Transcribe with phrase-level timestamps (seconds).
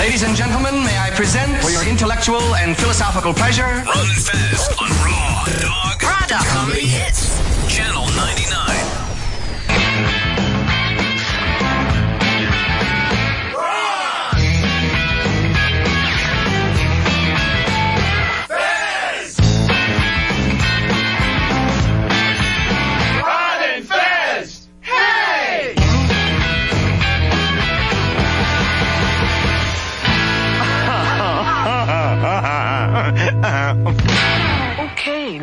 [0.00, 4.88] Ladies and gentlemen, may I present for your intellectual and philosophical pleasure Run fast on
[5.04, 7.36] Raw Dog Raw Dog Comedy Hits.
[7.68, 8.69] Channel 99.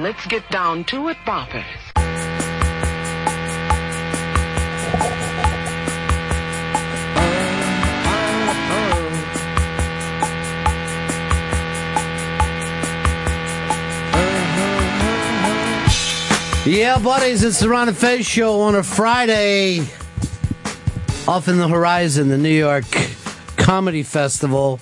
[0.08, 1.66] Let's get down to it, Boppers.
[16.66, 19.80] Yeah, buddies, it's the Ron and Fez show on a Friday.
[21.28, 22.86] Off in the horizon, the New York
[23.58, 24.80] Comedy Festival.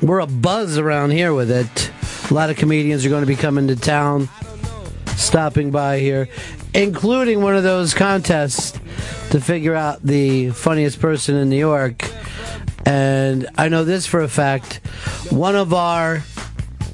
[0.00, 1.87] We're a buzz around here with it.
[2.30, 4.28] A lot of comedians are going to be coming to town,
[5.16, 6.28] stopping by here,
[6.74, 8.78] including one of those contests
[9.30, 12.10] to figure out the funniest person in New York.
[12.84, 14.80] And I know this for a fact
[15.30, 16.22] one of our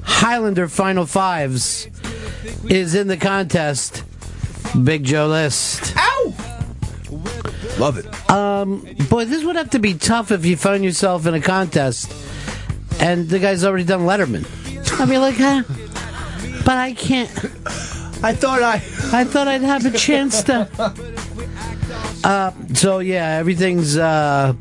[0.03, 1.89] Highlander Final Fives
[2.69, 4.05] is in the contest.
[4.83, 5.95] Big Joe List.
[5.97, 6.35] Ow!
[7.79, 8.31] Love it.
[8.31, 12.13] Um, boy, this would have to be tough if you find yourself in a contest
[13.01, 14.47] and the guy's already done Letterman.
[14.99, 15.63] I'd be like, huh?
[16.65, 17.31] But I can't.
[18.23, 18.75] I thought I.
[19.13, 20.69] I thought I'd have a chance to.
[22.25, 24.55] Uh, so yeah, everything's uh,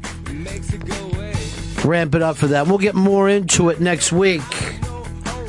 [1.86, 2.67] ramping up for that.
[2.67, 4.42] We'll get more into it next week,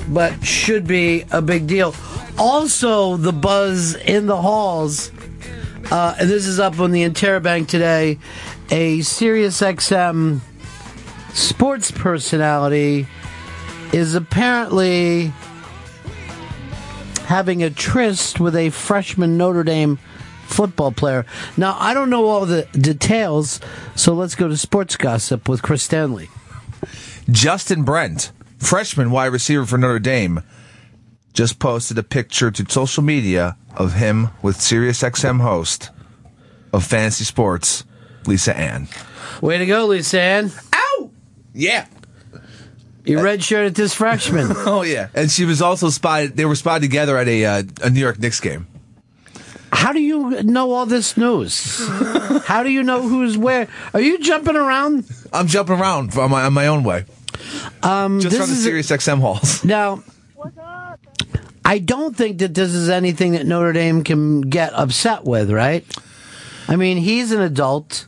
[0.08, 1.92] but should be a big deal.
[2.38, 5.10] Also, the buzz in the halls,
[5.90, 8.18] uh, and this is up on the Interbank today.
[8.70, 10.38] A Sirius XM
[11.32, 13.08] sports personality
[13.94, 15.32] is apparently
[17.26, 20.00] having a tryst with a freshman Notre Dame
[20.46, 21.24] football player.
[21.56, 23.60] Now, I don't know all the details,
[23.94, 26.28] so let's go to sports gossip with Chris Stanley.
[27.30, 30.42] Justin Brent, freshman wide receiver for Notre Dame,
[31.32, 35.90] just posted a picture to social media of him with SiriusXM host
[36.72, 37.84] of Fantasy Sports,
[38.26, 38.88] Lisa Ann.
[39.40, 40.50] Way to go, Lisa Ann.
[40.74, 41.10] Ow!
[41.54, 41.86] Yeah.
[43.04, 44.50] You redshirted this freshman.
[44.66, 45.08] Oh yeah.
[45.14, 46.36] And she was also spotted.
[46.36, 48.66] They were spotted together at a uh, a New York Knicks game.
[49.72, 51.86] How do you know all this news?
[52.46, 53.68] How do you know who's where?
[53.92, 55.04] Are you jumping around?
[55.32, 57.04] I'm jumping around on my on my own way.
[57.82, 59.64] Um, Just this from the Sirius XM halls.
[59.64, 60.02] Now,
[61.64, 65.84] I don't think that this is anything that Notre Dame can get upset with, right?
[66.68, 68.06] I mean, he's an adult.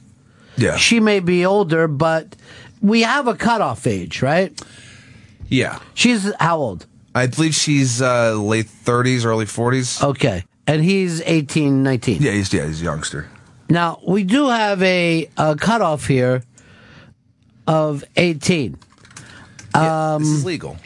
[0.57, 0.77] Yeah.
[0.77, 2.37] She may be older, but
[2.81, 4.59] we have a cutoff age, right?
[5.49, 5.79] Yeah.
[5.95, 6.87] She's how old?
[7.15, 10.03] I believe she's uh, late 30s, early 40s.
[10.03, 10.45] Okay.
[10.67, 12.21] And he's 18, 19.
[12.21, 13.29] Yeah, he's yeah, he's a youngster.
[13.69, 16.43] Now, we do have a, a cutoff here
[17.67, 18.79] of 18.
[19.75, 20.77] Um, this is legal.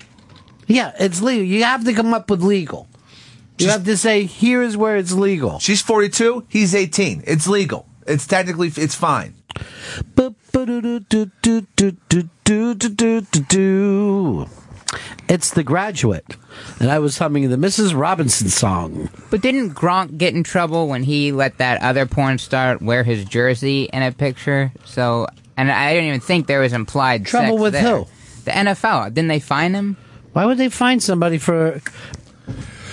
[0.67, 1.45] Yeah, it's legal.
[1.45, 2.89] You have to come up with legal.
[3.59, 5.59] You have to say, here is where it's legal.
[5.59, 6.47] She's 42.
[6.49, 7.25] He's 18.
[7.27, 7.87] It's legal.
[8.07, 9.35] It's technically it's fine.
[15.29, 16.37] It's The Graduate.
[16.81, 17.99] And I was humming the Mrs.
[17.99, 19.09] Robinson song.
[19.31, 23.25] But didn't Gronk get in trouble when he let that other porn star wear his
[23.25, 24.73] jersey in a picture?
[24.85, 27.97] So, and I didn't even think there was implied Trouble sex with there.
[27.99, 28.07] who?
[28.45, 29.15] The NFL.
[29.15, 29.97] Didn't they fine him?
[30.33, 31.81] Why would they find somebody for.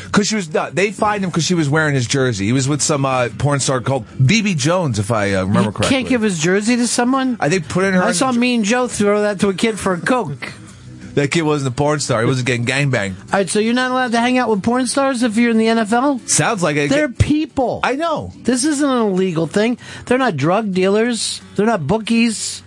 [0.08, 2.46] Because she was no, they fined him because she was wearing his jersey.
[2.46, 5.96] He was with some uh, porn star called Bibi Jones, if I uh, remember correctly.
[5.96, 7.38] Can't give his jersey to someone?
[7.40, 8.02] I think put in her.
[8.02, 10.54] I saw Mean Joe throw that to a kid for a Coke.
[11.16, 12.22] that kid wasn't a porn star.
[12.22, 13.18] He wasn't getting gangbanged.
[13.20, 15.58] All right, so you're not allowed to hang out with porn stars if you're in
[15.58, 16.28] the NFL?
[16.30, 16.90] Sounds like it.
[16.90, 17.80] They're people.
[17.84, 18.32] I know.
[18.38, 19.78] This isn't an illegal thing.
[20.06, 21.42] They're not drug dealers.
[21.56, 22.64] They're not bookies.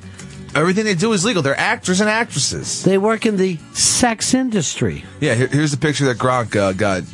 [0.52, 1.42] Everything they do is legal.
[1.42, 2.82] They're actors and actresses.
[2.82, 5.04] They work in the sex industry.
[5.20, 7.04] Yeah, here, here's the picture that Gronk uh, got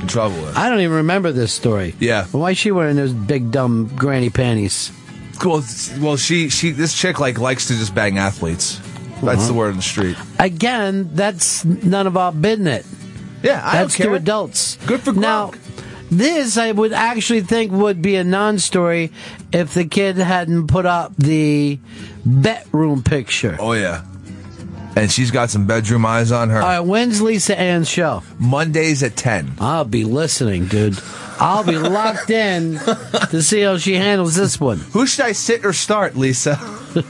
[0.00, 0.56] in trouble with.
[0.56, 1.94] I don't even remember this story.
[1.98, 2.26] Yeah.
[2.26, 4.92] Why is she wearing those big dumb granny panties?
[5.44, 5.64] Well,
[6.00, 8.78] well, she she this chick like likes to just bang athletes.
[9.22, 9.54] That's the uh-huh.
[9.54, 10.16] word on the street.
[10.38, 12.86] Again, that's none of our business.
[13.42, 14.12] Yeah, I That's don't care.
[14.12, 14.76] to adults.
[14.86, 15.52] Good for Now,
[16.10, 19.12] this I would actually think would be a non-story
[19.52, 21.78] if the kid hadn't put up the
[22.24, 23.56] bedroom picture.
[23.58, 24.04] Oh yeah,
[24.96, 26.60] and she's got some bedroom eyes on her.
[26.60, 28.22] All right, when's Lisa Ann's show?
[28.38, 29.52] Mondays at ten.
[29.58, 30.98] I'll be listening, dude.
[31.38, 32.78] I'll be locked in
[33.30, 34.78] to see how she handles this one.
[34.92, 36.58] Who should I sit or start, Lisa?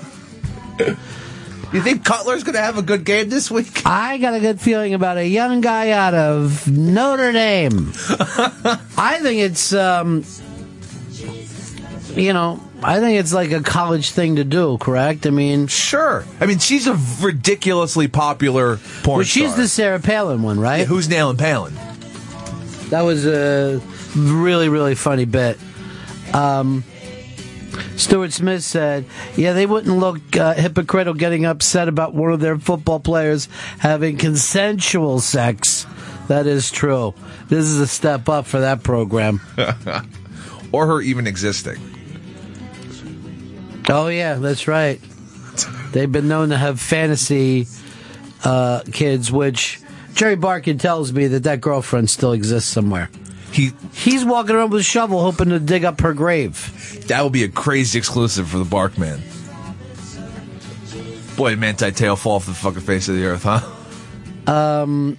[1.73, 3.87] You think Cutler's going to have a good game this week?
[3.87, 7.93] I got a good feeling about a young guy out of Notre Dame.
[8.99, 10.25] I think it's, um,
[12.17, 15.27] you know, I think it's like a college thing to do, correct?
[15.27, 16.25] I mean, Sure.
[16.41, 19.63] I mean, she's a ridiculously popular porn well, she's star.
[19.63, 20.79] the Sarah Palin one, right?
[20.81, 21.75] Yeah, who's nailing Palin?
[22.89, 23.81] That was a
[24.17, 25.59] really, really funny bit.
[26.33, 26.85] Um,
[27.97, 29.05] Stuart Smith said,
[29.37, 33.49] "Yeah, they wouldn't look uh, hypocritical getting upset about one of their football players
[33.79, 35.87] having consensual sex.
[36.29, 37.15] That is true.
[37.49, 39.41] This is a step up for that program.
[40.73, 41.81] Or her even existing.
[43.91, 45.01] Oh yeah, that's right.
[45.93, 47.67] They've been known to have fantasy
[48.45, 49.81] uh, kids, which
[50.15, 53.11] Jerry Barkin tells me that that girlfriend still exists somewhere.
[53.53, 57.33] He He's walking around with a shovel, hoping to dig up her grave." That would
[57.33, 59.21] be a crazy exclusive for the Barkman.
[61.37, 64.53] Boy, Manti Te'o fall off the fucking face of the earth, huh?
[64.53, 65.19] Um,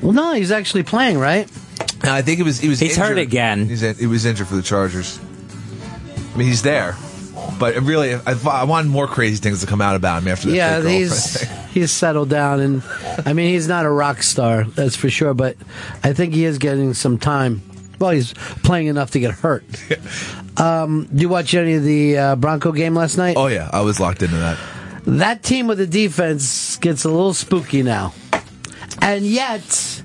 [0.00, 1.50] Well, no, he's actually playing, right?
[2.04, 2.78] No, I think it was he was.
[2.78, 3.66] He's hurt again.
[3.66, 5.18] He's in, he was injured for the Chargers.
[6.34, 6.96] I mean, he's there,
[7.58, 10.54] but really, I, I want more crazy things to come out about him after that.
[10.56, 11.40] yeah, he's
[11.72, 12.82] he's settled down, and
[13.24, 15.34] I mean he's not a rock star, that's for sure.
[15.34, 15.56] But
[16.02, 17.62] I think he is getting some time.
[17.98, 18.32] Well, he's
[18.64, 19.64] playing enough to get hurt.
[20.54, 23.36] Um, do you watch any of the uh, Bronco game last night?
[23.38, 24.58] Oh yeah, I was locked into that.
[25.06, 28.12] That team with the defense gets a little spooky now,
[29.00, 30.02] and yet.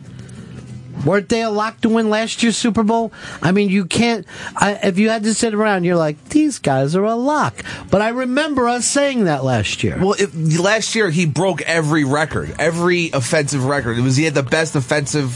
[1.07, 3.13] Weren't they a lock to win last year's Super Bowl?
[3.42, 4.27] I mean, you can't.
[4.57, 7.63] I, if you had to sit around, you're like, these guys are a lock.
[7.89, 9.98] But I remember us saying that last year.
[9.98, 10.15] Well,
[10.62, 13.98] last year he broke every record, every offensive record.
[13.98, 15.31] It was he had the best offensive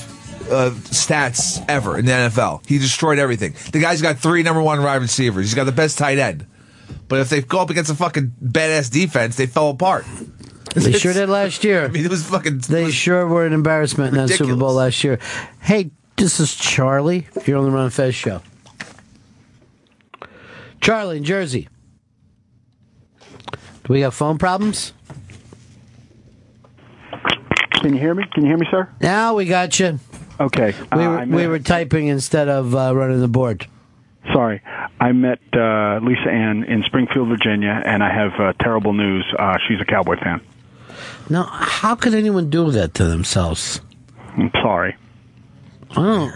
[0.51, 2.67] uh, stats ever in the NFL.
[2.67, 3.55] He destroyed everything.
[3.71, 5.45] The guy's got three number one wide receivers.
[5.45, 6.45] He's got the best tight end.
[7.07, 10.05] But if they go up against a fucking badass defense, they fell apart.
[10.73, 11.85] They sure did last year.
[11.85, 12.59] I mean, it was fucking.
[12.59, 15.19] They sure were an embarrassment in that Super Bowl last year.
[15.59, 17.27] Hey, this is Charlie.
[17.45, 18.41] You're on the Ron Fez show.
[20.79, 21.67] Charlie in Jersey.
[23.83, 24.93] Do we have phone problems?
[27.81, 28.23] Can you hear me?
[28.33, 28.87] Can you hear me, sir?
[29.01, 29.99] Now we got you.
[30.39, 30.73] Okay.
[30.95, 33.67] We Uh, were, I we were typing instead of uh, running the board.
[34.33, 34.61] Sorry.
[34.99, 39.25] I met uh, Lisa Ann in Springfield, Virginia, and I have uh, terrible news.
[39.37, 40.41] Uh, she's a Cowboy fan.
[41.31, 43.79] Now, how could anyone do that to themselves?
[44.37, 44.97] I'm sorry.
[45.95, 46.29] Oh.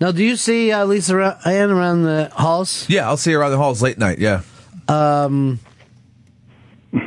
[0.00, 2.84] Now, do you see uh, Lisa Ra- Ann around the halls?
[2.88, 4.18] Yeah, I'll see her around the halls late night.
[4.18, 4.42] Yeah,
[4.88, 5.60] Um,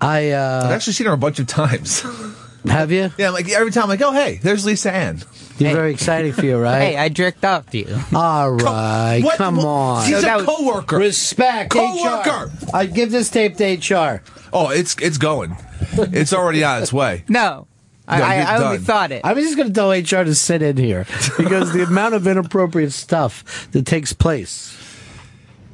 [0.00, 2.04] I uh, I've actually seen her a bunch of times.
[2.66, 3.10] have you.
[3.18, 5.22] yeah, like every time, I'm like, oh hey, there's Lisa Ann.
[5.58, 5.74] You're Hey.
[5.74, 6.80] very excited for you, right?
[6.80, 7.98] Hey, I jerked off to you.
[8.14, 10.06] All right, What- come what- on.
[10.08, 10.96] She's that a was- coworker.
[10.98, 12.50] Respect, Coworker.
[12.50, 12.50] HR.
[12.74, 14.22] I give this tape to HR.
[14.52, 15.56] Oh, it's it's going.
[15.92, 17.24] It's already on its way.
[17.28, 17.66] No,
[18.08, 19.20] I, No, I, you're I only thought it.
[19.24, 21.06] I'm just going to tell HR to sit in here
[21.38, 24.76] because the amount of inappropriate stuff that takes place.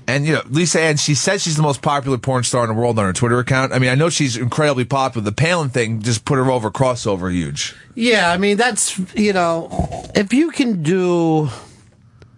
[0.09, 2.75] And you know, Lisa Ann, she says she's the most popular porn star in the
[2.75, 3.75] world on her Twitter account.
[3.75, 5.23] I mean, I know she's incredibly popular.
[5.23, 7.77] The Palin thing just put her over crossover huge.
[7.95, 9.69] Yeah, I mean that's you know,
[10.15, 11.51] if you can do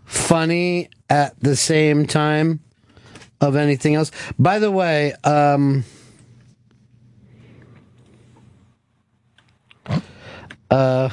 [0.04, 2.58] funny at the same time
[3.40, 4.10] of anything else.
[4.36, 5.84] By the way, um
[9.88, 11.10] uh all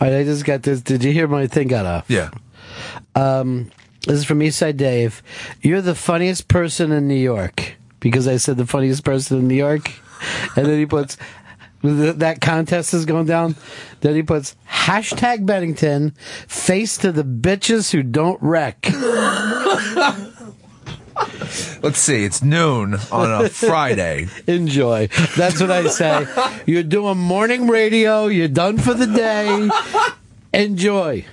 [0.00, 0.80] right, I just got this.
[0.82, 2.08] Did you hear my thing got off?
[2.08, 2.30] Yeah.
[4.06, 5.20] This is from Eastside Dave.
[5.60, 9.56] You're the funniest person in New York because I said the funniest person in New
[9.56, 9.90] York,
[10.56, 11.16] and then he puts
[11.82, 13.56] that contest is going down.
[14.00, 16.12] Then he puts hashtag Bennington
[16.46, 18.86] face to the bitches who don't wreck.
[21.82, 22.24] Let's see.
[22.24, 24.28] It's noon on a Friday.
[24.46, 25.08] Enjoy.
[25.36, 26.26] That's what I say.
[26.66, 28.26] You're doing morning radio.
[28.26, 29.68] You're done for the day.
[30.52, 31.24] Enjoy.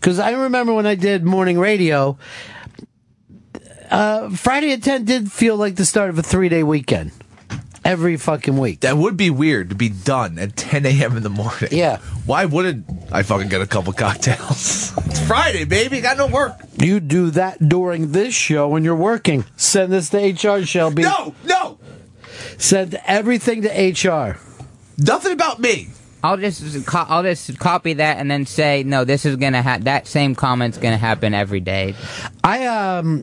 [0.00, 2.16] Because I remember when I did morning radio,
[3.90, 7.12] uh, Friday at 10 did feel like the start of a three day weekend.
[7.84, 8.80] Every fucking week.
[8.80, 11.16] That would be weird to be done at 10 a.m.
[11.16, 11.70] in the morning.
[11.72, 11.96] Yeah.
[12.26, 14.92] Why wouldn't I fucking get a couple cocktails?
[15.06, 16.00] it's Friday, baby.
[16.00, 16.56] Got no work.
[16.78, 19.44] You do that during this show when you're working.
[19.56, 21.02] Send this to HR, Shelby.
[21.02, 21.78] No, no.
[22.58, 24.38] Send everything to HR.
[24.98, 25.88] Nothing about me.
[26.22, 29.04] I'll just co- I'll just copy that and then say no.
[29.04, 31.94] This is gonna ha- that same comment's gonna happen every day.
[32.44, 33.22] I um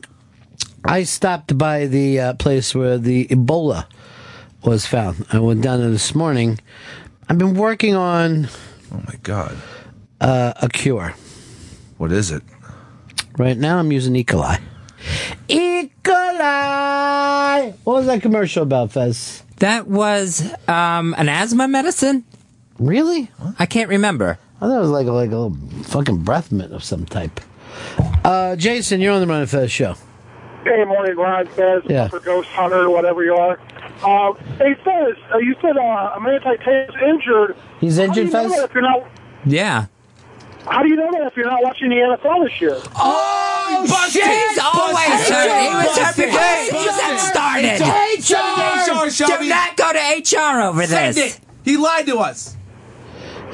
[0.84, 3.86] I stopped by the uh, place where the Ebola
[4.64, 5.26] was found.
[5.32, 6.58] I went down there this morning.
[7.28, 8.48] I've been working on
[8.92, 9.56] Oh my God.
[10.20, 11.14] uh, a cure.
[11.98, 12.42] What is it?
[13.36, 14.24] Right now, I'm using E.
[14.24, 14.58] coli.
[15.48, 15.90] E.
[16.02, 17.72] coli.
[17.84, 19.42] What was that commercial about, Fez?
[19.58, 22.24] That was um, an asthma medicine.
[22.78, 23.30] Really?
[23.58, 24.38] I can't remember.
[24.56, 27.40] I thought it was like a, like a little fucking breath mint of some type.
[28.24, 29.94] Uh, Jason, you're on the Ron and Fez show.
[30.64, 32.08] Hey, morning, Ron Fez, Yeah.
[32.12, 33.58] or Ghost Hunter, or whatever you are.
[34.02, 37.56] Uh, hey, Fez, uh, you said uh, Manti Te'o's injured.
[37.80, 38.56] He's How do injured, you know Fez?
[38.56, 39.06] that if you're not?
[39.44, 39.86] Yeah.
[40.66, 42.76] How do you know that if you're not watching the NFL this year?
[42.96, 44.22] Oh, busted!
[44.22, 45.34] He's always Busted!
[45.34, 45.62] hurt.
[45.62, 46.24] He was hurt Busted!
[46.26, 49.06] before the season started.
[49.06, 49.44] HR, Shelby.
[49.44, 49.98] Do not go to
[50.36, 51.36] HR over Send this.
[51.36, 51.40] it.
[51.64, 52.56] He lied to us.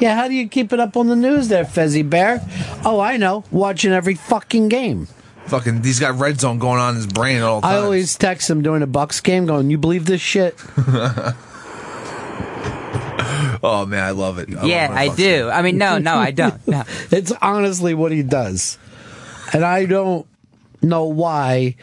[0.00, 2.40] Yeah, how do you keep it up on the news there, Fezzy Bear?
[2.84, 3.44] Oh, I know.
[3.50, 5.06] Watching every fucking game.
[5.46, 7.74] Fucking, he's got red zone going on in his brain at all times.
[7.74, 10.58] I always text him during a Bucks game going, You believe this shit?
[13.62, 14.54] Oh man, I love it.
[14.54, 15.48] I yeah, love I Bucks do.
[15.48, 16.54] I mean, no, no, I don't.
[16.68, 16.84] No.
[17.10, 18.76] It's honestly what he does.
[19.54, 20.26] And I don't
[20.82, 21.76] know why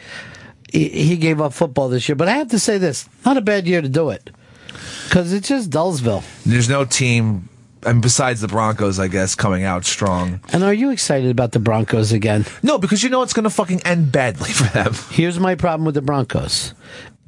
[0.70, 2.14] he he gave up football this year.
[2.14, 4.30] But I have to say this not a bad year to do it.
[5.08, 6.22] Because it's just Dullsville.
[6.44, 7.48] There's no team,
[7.84, 10.40] and besides the Broncos, I guess, coming out strong.
[10.52, 12.44] And are you excited about the Broncos again?
[12.62, 14.94] No, because you know it's going to fucking end badly for them.
[15.10, 16.74] Here's my problem with the Broncos.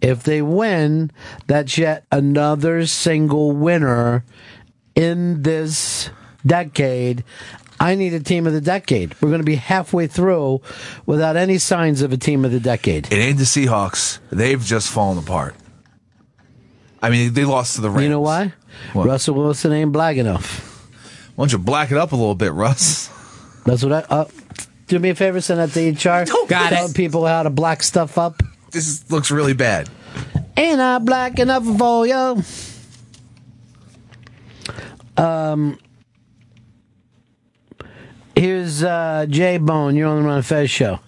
[0.01, 1.11] If they win,
[1.47, 4.25] that's yet another single winner
[4.95, 6.11] in this
[6.45, 7.25] decade.
[7.81, 9.15] I need a team of the decade.
[9.21, 10.61] We're going to be halfway through
[11.07, 13.13] without any signs of a team of the decade.
[13.13, 14.19] It ain't the Seahawks.
[14.31, 15.57] They've just fallen apart.
[17.03, 18.05] I mean, they lost to the Rams.
[18.05, 18.55] You know why?
[18.93, 19.07] What?
[19.07, 20.71] Russell Wilson ain't black enough.
[21.35, 23.09] Why don't you black it up a little bit, Russ?
[23.65, 23.99] That's what I.
[24.09, 24.25] Uh,
[24.87, 26.27] do me a favor, send that to HR.
[26.49, 26.95] Got Tell it.
[26.95, 28.43] people how to black stuff up.
[28.71, 29.89] This is, looks really bad.
[30.57, 32.43] Ain't I black enough for you?
[35.17, 35.79] Um,
[38.37, 39.97] here's uh, J Bone.
[39.97, 41.01] You're on the Ron Fez show.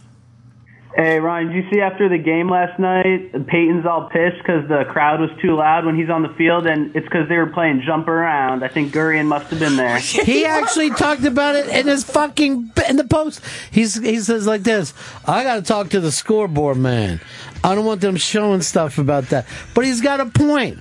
[0.97, 4.85] Hey Ryan, did you see after the game last night, Peyton's all pissed because the
[4.89, 7.83] crowd was too loud when he's on the field, and it's because they were playing
[7.85, 8.65] jump around.
[8.65, 9.99] I think Gurian must have been there.
[10.27, 13.43] He actually talked about it in his fucking in the post.
[13.71, 14.95] He's he says like this.
[15.27, 17.21] I got to talk to the scoreboard man.
[17.63, 19.47] I don't want them showing stuff about that.
[19.75, 20.79] But he's got a point.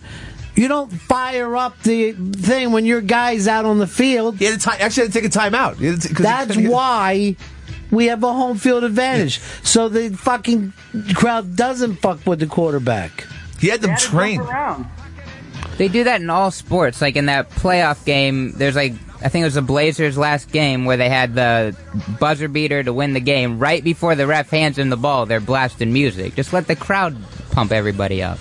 [0.55, 4.38] You don't fire up the thing when your guy's out on the field.
[4.38, 5.75] He had to ti- actually had to take a timeout.
[5.75, 7.36] He had to- 'cause he That's couldn't get- why
[7.92, 9.39] we have a home field advantage.
[9.63, 10.74] So the fucking
[11.13, 13.25] crowd doesn't fuck with the quarterback.
[13.60, 14.88] He had them They had trained.
[15.77, 17.01] They do that in all sports.
[17.01, 20.86] Like in that playoff game, there's like I think it was the Blazers' last game
[20.86, 21.75] where they had the
[22.20, 23.60] buzzer beater to win the game.
[23.60, 26.36] Right before the ref hands him the ball, they're blasting music.
[26.36, 27.18] Just let the crowd
[27.51, 28.38] pump everybody up.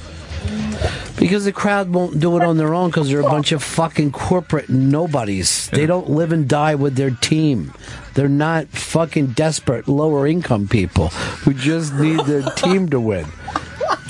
[1.19, 4.13] Because the crowd won't do it on their own because they're a bunch of fucking
[4.13, 5.69] corporate nobodies.
[5.71, 7.73] They don't live and die with their team.
[8.15, 13.27] They're not fucking desperate lower income people who just need their team to win.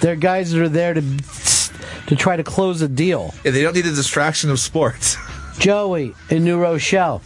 [0.00, 1.00] They're guys that are there to
[2.06, 3.32] to try to close a deal.
[3.44, 5.16] Yeah, they don't need the distraction of sports.
[5.58, 7.22] Joey in New Rochelle.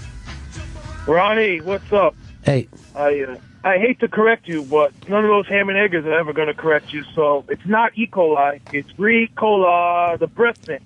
[1.07, 2.15] Ronnie, what's up?
[2.45, 6.05] Hey, I uh, I hate to correct you, but none of those ham and eggers
[6.05, 7.03] are ever going to correct you.
[7.15, 8.07] So it's not E.
[8.07, 9.29] coli, it's E.
[9.37, 10.85] coli, the breath thing.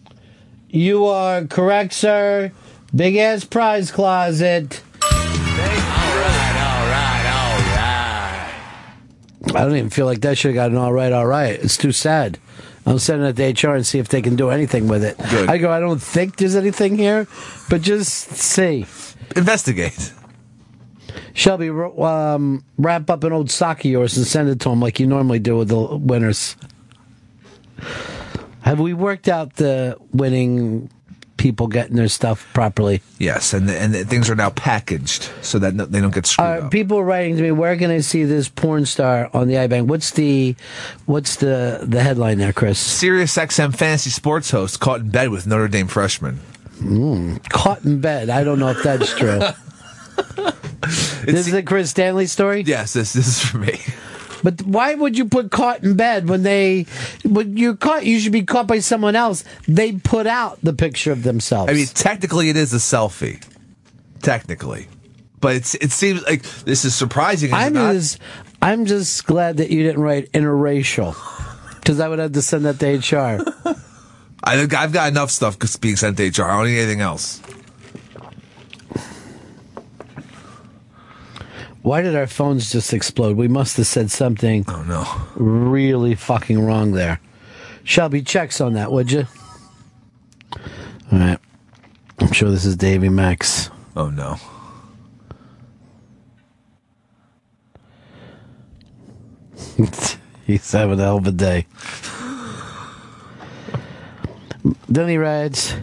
[0.71, 2.51] you are correct, sir.
[2.95, 4.83] Big ass prize closet.
[9.55, 11.53] I don't even feel like that should have gotten all right, all right.
[11.63, 12.39] It's too sad.
[12.85, 15.17] I'm sending it to HR and see if they can do anything with it.
[15.31, 15.49] Good.
[15.49, 17.29] I go, I don't think there's anything here,
[17.69, 18.87] but just see.
[19.37, 20.13] Investigate.
[21.35, 24.99] Shelby, um, wrap up an old sock of yours and send it to him like
[24.99, 26.57] you normally do with the winners.
[28.63, 30.91] Have we worked out the winning
[31.43, 33.03] people getting their stuff properly?
[33.19, 36.25] Yes, and the, and the things are now packaged so that no, they don't get
[36.27, 36.71] screwed Uh, up.
[36.71, 37.51] people are writing to me.
[37.51, 39.87] Where can I see this porn star on the iBank?
[39.89, 40.55] What's the
[41.07, 42.79] what's the the headline there, Chris?
[42.79, 46.39] Sirius XM fantasy sports host caught in bed with Notre Dame freshman.
[47.51, 48.31] Caught in bed.
[48.31, 49.41] I don't know if that's true.
[51.25, 52.63] this is the Chris Stanley story.
[52.63, 53.79] Yes, this this is for me.
[54.43, 56.87] But why would you put caught in bed when they
[57.25, 58.05] when you're caught?
[58.05, 59.45] You should be caught by someone else.
[59.69, 61.71] They put out the picture of themselves.
[61.71, 63.43] I mean, technically, it is a selfie.
[64.21, 64.89] Technically,
[65.41, 67.51] but it's it seems like this is surprising.
[67.51, 68.19] Is I'm just
[68.61, 71.17] I'm just glad that you didn't write interracial
[71.81, 73.45] because I would have to send that to HR.
[74.45, 76.45] I think I've got enough stuff being sent to HR.
[76.45, 77.41] I don't need anything else.
[81.83, 83.37] Why did our phones just explode?
[83.37, 85.05] We must have said something Oh no.
[85.35, 87.21] really fucking wrong there.
[87.85, 89.27] Shelby, checks on that, would you?
[91.11, 91.39] All right.
[92.21, 93.69] I'm sure this is Davy Max.
[93.97, 94.37] Oh no.
[100.47, 101.67] He's having a hell of a day.
[104.89, 105.75] Then he writes,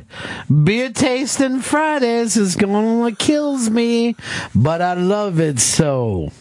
[0.63, 4.15] Beer tasting Fridays is gonna kills me,
[4.55, 6.31] but I love it so.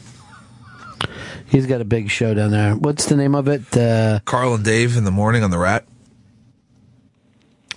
[1.47, 2.75] He's got a big show down there.
[2.77, 3.77] What's the name of it?
[3.77, 5.85] Uh, Carl and Dave in the morning on the Rat.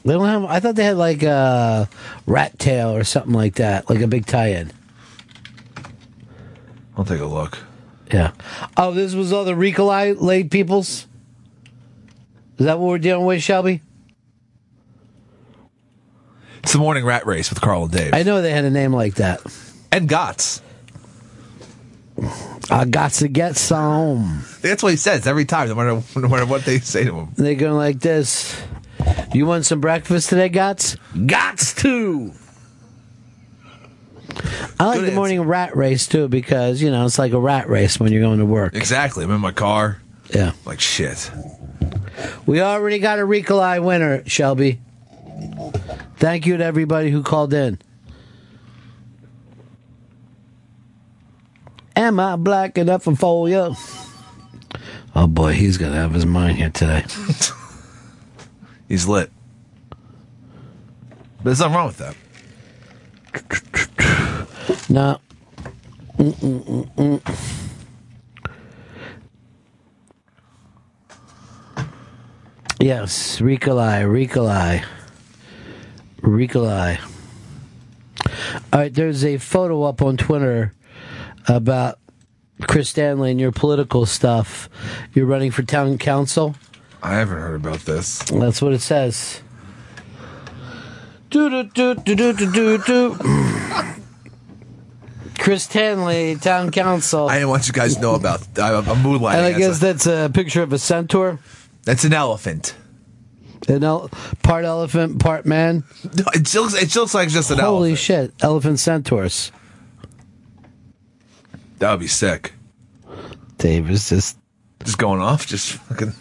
[0.04, 0.44] they don't have.
[0.44, 1.90] I thought they had like a
[2.28, 4.72] rat tail or something like that, like a big tie-in.
[6.98, 7.60] I'll take a look.
[8.12, 8.34] Yeah.
[8.76, 11.08] Oh, this was all the Ricolai laid peoples.
[12.58, 13.82] Is that what we're dealing with, Shelby?
[16.64, 18.94] It's the morning Rat Race with Carl and Dave I know they had a name
[18.94, 19.42] like that.
[19.92, 20.62] and Gotts.
[22.70, 24.44] I got to get some.
[24.62, 27.30] That's what he says every time, no matter, no matter what they say to him.
[27.36, 28.62] They go like this.
[29.34, 30.98] You want some breakfast today, Gots?
[31.16, 32.34] Gots too.
[34.80, 35.16] I like Good the answer.
[35.16, 38.40] morning rat race too because you know it's like a rat race when you're going
[38.40, 38.76] to work.
[38.76, 39.24] Exactly.
[39.24, 40.02] I'm in my car.
[40.34, 40.54] Yeah.
[40.66, 41.30] Like shit.
[42.46, 44.80] We already got a Ricolai winner, Shelby.
[46.22, 47.80] Thank you to everybody who called in.
[51.96, 53.76] Am I black enough for you?
[55.16, 57.04] Oh boy, he's gonna have his mind here today.
[58.88, 59.32] He's lit.
[59.90, 62.16] But there's nothing wrong with that.
[64.90, 65.20] No.
[66.18, 67.22] Mm-mm-mm-mm.
[72.80, 74.04] Yes, Ricolai,
[76.22, 76.98] Ricolai.
[76.98, 77.00] Ricolai.
[78.74, 80.74] All right, there's a photo up on Twitter
[81.48, 81.98] about
[82.68, 84.70] Chris Stanley and your political stuff.
[85.14, 86.56] You're running for town council.
[87.02, 88.20] I haven't heard about this.
[88.24, 89.42] That's what it says.
[91.32, 91.64] Do do
[91.96, 93.18] do do do do do.
[95.40, 97.28] Chris Stanley, town council.
[97.28, 98.42] I didn't want you guys to know about.
[98.60, 99.34] I'm, I'm moonlighting.
[99.36, 101.40] and I guess a- that's a picture of a centaur.
[101.84, 102.76] that's an elephant.
[103.68, 104.10] An el-
[104.44, 105.84] part elephant, part man.
[106.04, 106.74] No, It looks.
[106.74, 108.00] It looks like just an Holy elephant.
[108.00, 108.34] shit!
[108.42, 109.52] Elephant centaurs.
[111.80, 112.54] That would be sick.
[113.58, 114.38] Dave is just
[114.84, 115.46] Just going off.
[115.48, 116.14] Just fucking.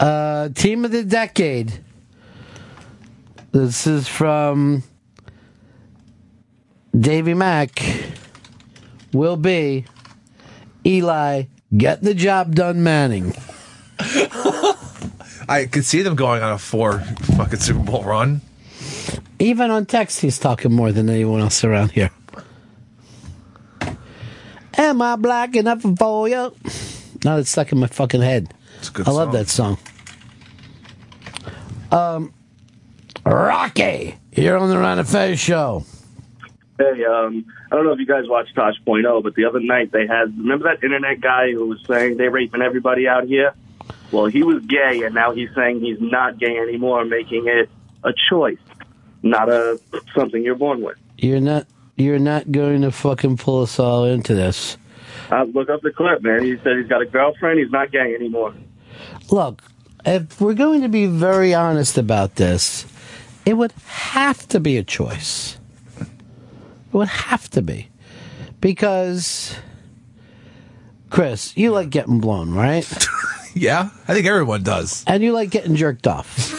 [0.00, 1.72] uh, team of the decade.
[3.52, 4.82] This is from
[6.98, 7.82] Davy Mack.
[9.12, 9.84] Will be
[10.84, 11.44] Eli.
[11.76, 13.34] Get the job done, Manning.
[15.48, 17.00] I could see them going on a four
[17.36, 18.40] fucking Super Bowl run.
[19.38, 22.10] Even on text, he's talking more than anyone else around here.
[24.78, 26.54] Am I black enough for you?
[27.24, 28.52] Now it's stuck in my fucking head.
[28.78, 29.78] It's a good I love that song.
[31.90, 32.34] Um,
[33.24, 35.84] Rocky, you're on the Ron and Fez show.
[36.78, 40.06] Hey, um, I don't know if you guys watched Tosh.0, but the other night they
[40.06, 43.54] had, remember that internet guy who was saying they raping everybody out here?
[44.12, 47.68] Well, he was gay, and now he's saying he's not gay anymore, making it
[48.04, 48.58] a choice,
[49.22, 49.80] not a
[50.14, 50.96] something you're born with.
[51.18, 51.66] You're not.
[51.96, 54.76] You're not going to fucking pull us all into this.
[55.30, 56.44] Uh, look up the clip, man.
[56.44, 57.58] He said he's got a girlfriend.
[57.58, 58.54] He's not gay anymore.
[59.30, 59.62] Look,
[60.04, 62.86] if we're going to be very honest about this,
[63.46, 65.58] it would have to be a choice.
[65.98, 67.88] It would have to be.
[68.60, 69.56] Because,
[71.10, 72.86] Chris, you like getting blown, right?
[73.56, 75.02] Yeah, I think everyone does.
[75.06, 76.52] And you like getting jerked off.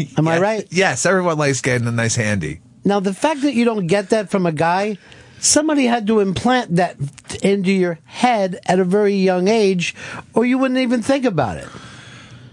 [0.18, 0.66] Am I right?
[0.70, 2.60] Yes, everyone likes getting a nice handy.
[2.84, 4.98] Now, the fact that you don't get that from a guy,
[5.40, 6.96] somebody had to implant that
[7.42, 9.94] into your head at a very young age,
[10.32, 11.68] or you wouldn't even think about it.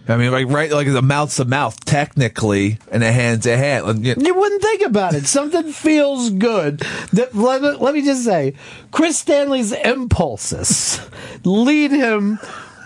[0.08, 4.04] I mean, like right, like the mouth to mouth, technically, and a hand to hand.
[4.06, 5.26] You- You wouldn't think about it.
[5.28, 6.80] Something feels good.
[7.14, 8.56] That, let, me- let me just say,
[8.92, 11.00] Chris Stanley's impulses
[11.44, 12.40] lead him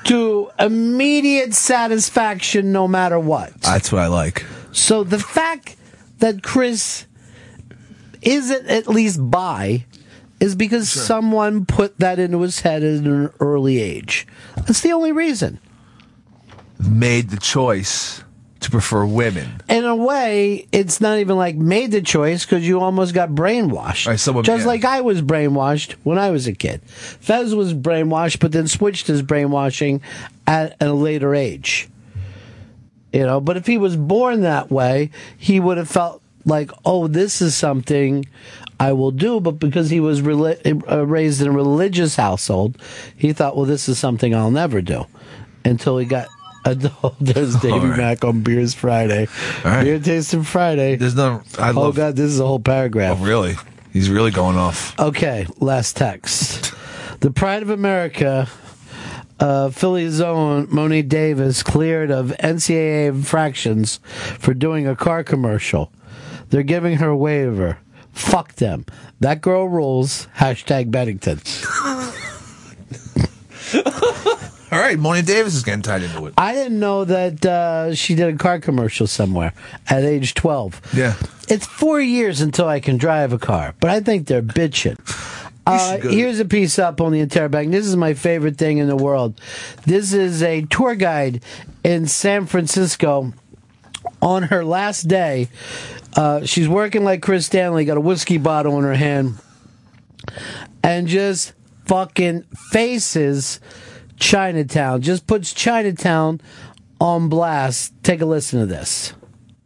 [0.06, 3.54] to immediate satisfaction no matter what.
[3.62, 4.46] That's what I like.
[4.72, 5.76] So the fact
[6.20, 7.06] that Chris
[8.22, 9.86] isn't at least bi
[10.40, 14.28] is because someone put that into his head at an early age.
[14.56, 15.60] That's the only reason.
[16.78, 18.25] Made the choice
[18.66, 19.62] to prefer women.
[19.70, 24.08] in a way, it's not even like made the choice because you almost got brainwashed.
[24.08, 24.68] Right, someone- Just yeah.
[24.68, 26.82] like I was brainwashed when I was a kid.
[26.84, 30.02] Fez was brainwashed, but then switched his brainwashing
[30.46, 31.88] at a later age.
[33.14, 37.08] You know, but if he was born that way, he would have felt like, oh,
[37.08, 38.26] this is something
[38.80, 39.40] I will do.
[39.40, 42.78] But because he was uh, raised in a religious household,
[43.16, 45.06] he thought, well, this is something I'll never do
[45.64, 46.28] until he got
[46.66, 47.16] adult.
[47.20, 47.98] There's Davey All right.
[47.98, 49.28] Mack on Beers Friday.
[49.64, 49.84] All right.
[49.84, 50.96] Beer Tasting Friday.
[50.96, 51.42] There's no.
[51.58, 51.96] I oh, love.
[51.96, 53.18] God, this is a whole paragraph.
[53.22, 53.56] Oh, really?
[53.94, 55.00] He's really going off.
[55.00, 56.74] Okay, last text.
[57.22, 58.50] The Pride of America
[59.40, 64.00] uh, Philly's own Mo'ne Davis cleared of NCAA infractions
[64.40, 65.92] for doing a car commercial.
[66.50, 67.80] They're giving her a waiver.
[68.12, 68.86] Fuck them.
[69.20, 70.28] That girl rules.
[70.38, 71.42] Hashtag Bennington.
[74.76, 76.34] All right, Mo'ne Davis is getting tied into it.
[76.38, 79.54] I didn't know that uh, she did a car commercial somewhere
[79.90, 80.82] at age 12.
[80.94, 81.16] Yeah.
[81.48, 85.00] It's four years until I can drive a car, but I think they're bitching.
[85.66, 87.72] Uh, here's a piece up on the entire bank.
[87.72, 89.40] This is my favorite thing in the world.
[89.86, 91.42] This is a tour guide
[91.86, 93.32] in San Francisco
[94.22, 95.48] on her last day.
[96.18, 99.36] Uh, she's working like Chris Stanley, got a whiskey bottle in her hand,
[100.84, 101.54] and just
[101.86, 103.62] fucking faces
[104.18, 105.02] Chinatown.
[105.02, 106.42] Just puts Chinatown
[107.00, 107.94] on blast.
[108.04, 109.14] Take a listen to this.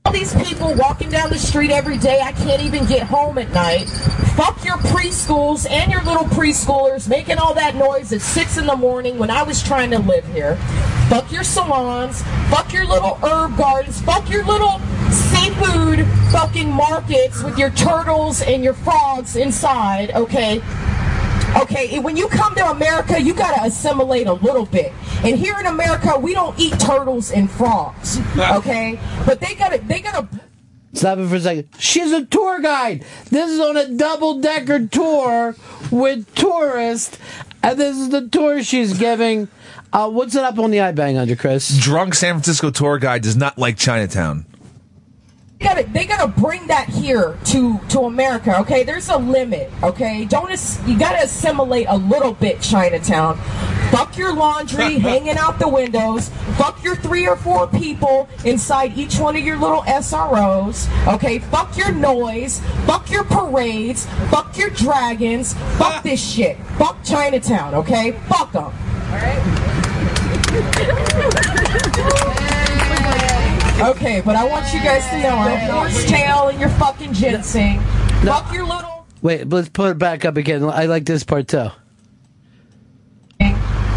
[0.06, 3.52] All these people walking down the street every day, I can't even get home at
[3.52, 3.90] night.
[4.36, 8.76] Fuck your preschools and your little preschoolers making all that noise at 6 in the
[8.76, 10.56] morning when I was trying to live here.
[11.10, 12.24] Fuck your salons.
[12.50, 14.02] Fuck your little herb gardens.
[14.02, 14.80] Fuck your little
[15.12, 20.62] seafood fucking markets with your turtles and your frogs inside, okay?
[21.58, 24.94] Okay, when you come to America, you gotta assimilate a little bit.
[25.24, 28.20] And here in America, we don't eat turtles and frogs.
[28.38, 30.28] Okay, but they gotta, they gotta.
[30.94, 31.70] Stop it for a second.
[31.78, 33.06] She's a tour guide.
[33.30, 35.56] This is on a double decker tour
[35.92, 37.18] with tourists,
[37.62, 39.48] and this is the tour she's giving.
[39.92, 41.78] Uh, what's it up on the iBang under, Chris?
[41.80, 44.46] Drunk San Francisco tour guide does not like Chinatown.
[45.60, 48.58] They gotta, they gotta bring that here to to America.
[48.62, 49.70] Okay, there's a limit.
[49.84, 53.38] Okay, don't as, you gotta assimilate a little bit, Chinatown.
[53.92, 56.30] Fuck your laundry hanging out the windows.
[56.56, 60.88] Fuck your three or four people inside each one of your little SROs.
[61.14, 62.62] Okay, fuck your noise.
[62.86, 64.06] Fuck your parades.
[64.30, 65.56] Fuck your dragons.
[65.78, 66.56] Fuck this shit.
[66.78, 67.76] Fuck Chinatown.
[67.76, 68.72] Okay, fuck them.
[73.82, 77.80] Okay, but I want you guys to know have horsetail and your fucking ginseng.
[78.24, 80.64] Fuck your little Wait, let's put it back up again.
[80.64, 81.70] I like this part too.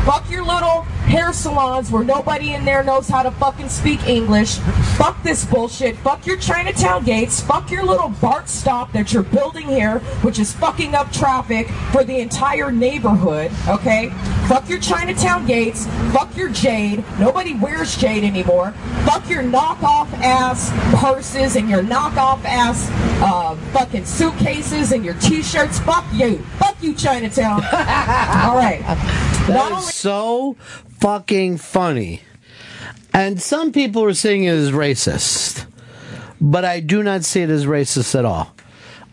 [0.04, 4.56] Fuck your little hair salons where nobody in there knows how to fucking speak English.
[4.96, 5.94] Fuck this bullshit.
[5.98, 7.38] Fuck your Chinatown gates.
[7.38, 12.02] Fuck your little BART stop that you're building here, which is fucking up traffic for
[12.02, 14.08] the entire neighborhood, okay?
[14.48, 15.86] Fuck your Chinatown gates.
[16.14, 17.04] Fuck your jade.
[17.20, 18.72] Nobody wears jade anymore.
[19.04, 22.88] Fuck your knockoff ass purses and your knockoff ass
[23.20, 25.78] uh, fucking suitcases and your t-shirts.
[25.80, 26.38] Fuck you.
[26.58, 27.62] Fuck you, Chinatown.
[27.64, 28.80] All right.
[29.48, 30.56] That is so
[31.02, 32.22] fucking funny.
[33.12, 35.66] And some people are seeing it as racist,
[36.40, 38.54] but I do not see it as racist at all.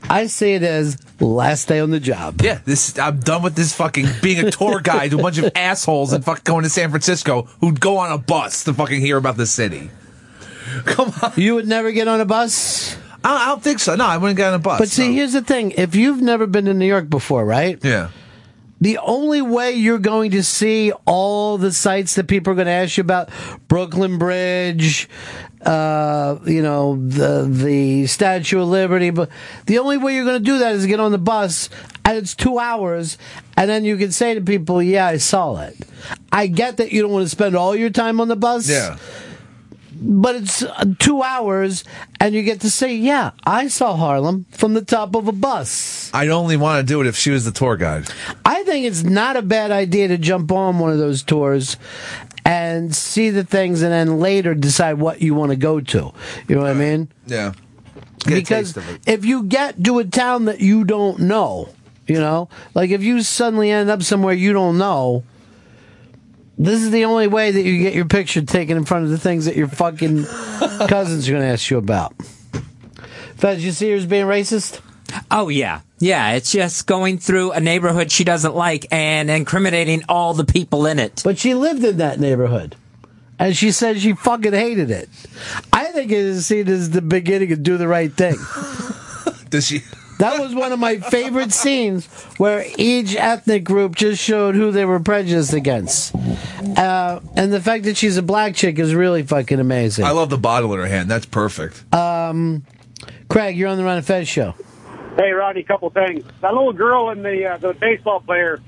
[0.08, 2.41] I see it as last day on the job.
[2.41, 5.52] Yeah, this I'm done with this fucking being a tour guide to a bunch of
[5.56, 9.17] assholes and fuck going to San Francisco who'd go on a bus to fucking hear
[9.17, 9.89] about the city.
[10.86, 11.34] Come on.
[11.36, 12.95] You would never get on a bus?
[13.23, 13.95] I, I don't think so.
[13.95, 14.80] No, I wouldn't get on a bus.
[14.80, 15.71] But see, here's the thing.
[15.71, 17.84] If you've never been to New York before, right?
[17.84, 18.12] Yeah.
[18.81, 22.71] The only way you're going to see all the sites that people are going to
[22.71, 23.29] ask you about,
[23.67, 25.09] Brooklyn Bridge,
[25.61, 29.29] uh, you know, the the Statue of Liberty, but
[29.65, 31.69] the only way you're going to do that is get on the bus,
[32.05, 33.17] and it's two hours,
[33.57, 35.75] and then you can say to people, "Yeah, I saw it."
[36.31, 38.69] I get that you don't want to spend all your time on the bus.
[38.69, 38.97] Yeah.
[40.01, 41.83] But it's uh, two hours,
[42.19, 46.09] and you get to say, "Yeah, I saw Harlem from the top of a bus."
[46.13, 48.07] I'd only want to do it if she was the tour guide.
[48.45, 51.77] I think it's not a bad idea to jump on one of those tours
[52.45, 56.13] and see the things and then later decide what you want to go to.
[56.47, 57.09] You know what I mean?
[57.27, 57.53] Yeah.
[58.19, 59.01] Get because taste of it.
[59.07, 61.69] if you get to a town that you don't know,
[62.07, 65.23] you know, like if you suddenly end up somewhere you don't know,
[66.59, 69.17] this is the only way that you get your picture taken in front of the
[69.17, 70.25] things that your fucking
[70.87, 72.13] cousins are going to ask you about.
[73.37, 74.81] Fez, you see her as being racist?
[75.31, 76.33] Oh yeah, yeah.
[76.33, 80.99] It's just going through a neighborhood she doesn't like and incriminating all the people in
[80.99, 81.21] it.
[81.23, 82.75] But she lived in that neighborhood.
[83.39, 85.07] And she said she fucking hated it.
[85.71, 88.35] I think it is seen as the beginning of Do the Right Thing.
[89.49, 89.81] Does she?
[90.19, 92.05] That was one of my favorite scenes
[92.38, 96.13] where each ethnic group just showed who they were prejudiced against.
[96.77, 100.03] Uh, and the fact that she's a black chick is really fucking amazing.
[100.03, 101.10] I love the bottle in her hand.
[101.10, 101.93] That's perfect.
[101.93, 102.65] Um,
[103.29, 104.55] Craig, you're on the Ron and Fez show.
[105.15, 106.25] Hey, Rodney, couple things.
[106.41, 108.60] That little girl in the uh, the baseball player.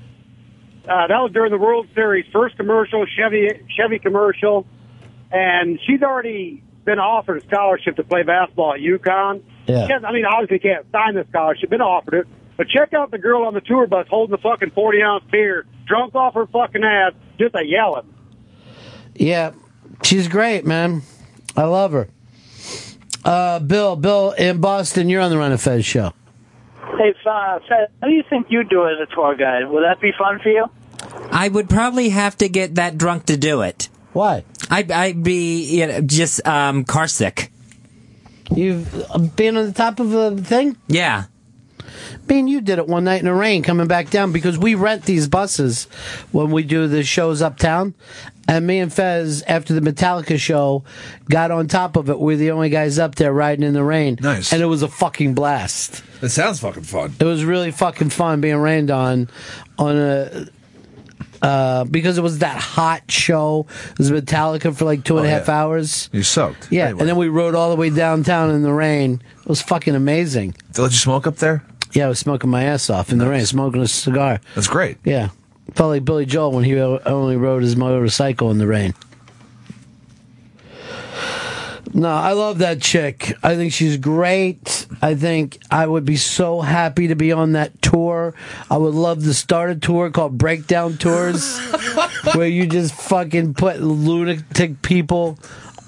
[0.88, 4.66] Uh, that was during the World Series, first commercial, Chevy Chevy commercial,
[5.30, 9.42] and she's already been offered a scholarship to play basketball at UConn.
[9.66, 9.86] Yeah.
[9.86, 12.26] She I mean, obviously can't sign the scholarship, been offered it.
[12.56, 15.66] But check out the girl on the tour bus holding the fucking 40 ounce beer
[15.86, 18.12] drunk off her fucking ass, just a yelling.
[19.14, 19.52] Yeah,
[20.02, 21.02] she's great, man.
[21.56, 22.08] I love her.
[23.24, 26.12] Uh, Bill, Bill in Boston, you're on the Ron of Fez show.
[26.98, 29.68] Hey, uh, Fed, how do you think you'd do as a tour guide?
[29.68, 30.66] Will that be fun for you?
[31.30, 33.88] I would probably have to get that drunk to do it.
[34.12, 34.44] Why?
[34.70, 37.51] I'd, I'd be you know, just um, car sick.
[38.56, 40.76] You've uh, been on the top of a thing?
[40.88, 41.24] Yeah.
[42.28, 44.74] Me and you did it one night in the rain coming back down because we
[44.74, 45.84] rent these buses
[46.30, 47.94] when we do the shows uptown.
[48.48, 50.84] And me and Fez, after the Metallica show,
[51.28, 52.18] got on top of it.
[52.18, 54.18] We're the only guys up there riding in the rain.
[54.20, 54.52] Nice.
[54.52, 56.02] And it was a fucking blast.
[56.22, 57.14] It sounds fucking fun.
[57.18, 59.28] It was really fucking fun being rained on
[59.78, 60.46] on a
[61.42, 63.66] uh, because it was that hot show.
[63.90, 65.60] It was Metallica for like two and a Oh, half yeah.
[65.62, 66.08] hours.
[66.12, 66.68] You soaked.
[66.70, 67.00] Yeah, Anyway.
[67.00, 69.22] and then we rode all the way downtown in the rain.
[69.40, 70.54] It was fucking amazing.
[70.78, 71.64] Let you smoke up there?
[71.92, 74.40] Yeah, I was smoking my ass off in the rain, smoking a cigar.
[74.54, 74.96] That's great.
[75.04, 75.28] Yeah,
[75.74, 78.94] felt like Billy Joel when he only rode his motorcycle in the rain.
[81.94, 83.34] No, I love that chick.
[83.42, 84.86] I think she's great.
[85.02, 88.34] I think I would be so happy to be on that tour.
[88.70, 91.58] I would love to start a tour called Breakdown Tours,
[92.34, 95.38] where you just fucking put lunatic people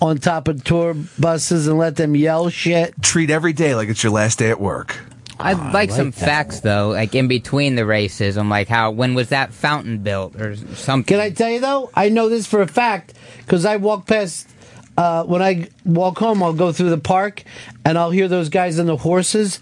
[0.02, 2.94] on top of tour buses and let them yell shit.
[3.02, 4.98] Treat every day like it's your last day at work.
[5.38, 8.36] I'd Oh, ah, like, some facts though, like in between the races.
[8.36, 11.16] I'm like, how when was that fountain built or something?
[11.16, 11.90] Can I tell you though?
[11.94, 14.48] I know this for a fact because I walk past.
[14.96, 17.42] Uh, when I walk home, I'll go through the park
[17.84, 19.60] and I'll hear those guys on the horses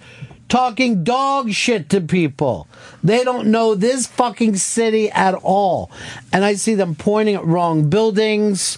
[0.52, 2.68] talking dog shit to people.
[3.02, 5.90] They don't know this fucking city at all.
[6.30, 8.76] And I see them pointing at wrong buildings.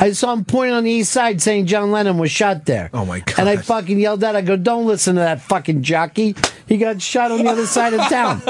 [0.00, 2.90] I saw him pointing on the east side saying John Lennon was shot there.
[2.92, 3.38] Oh my god.
[3.38, 6.34] And I fucking yelled out, I go, Don't listen to that fucking jockey.
[6.66, 8.42] He got shot on the other side of town.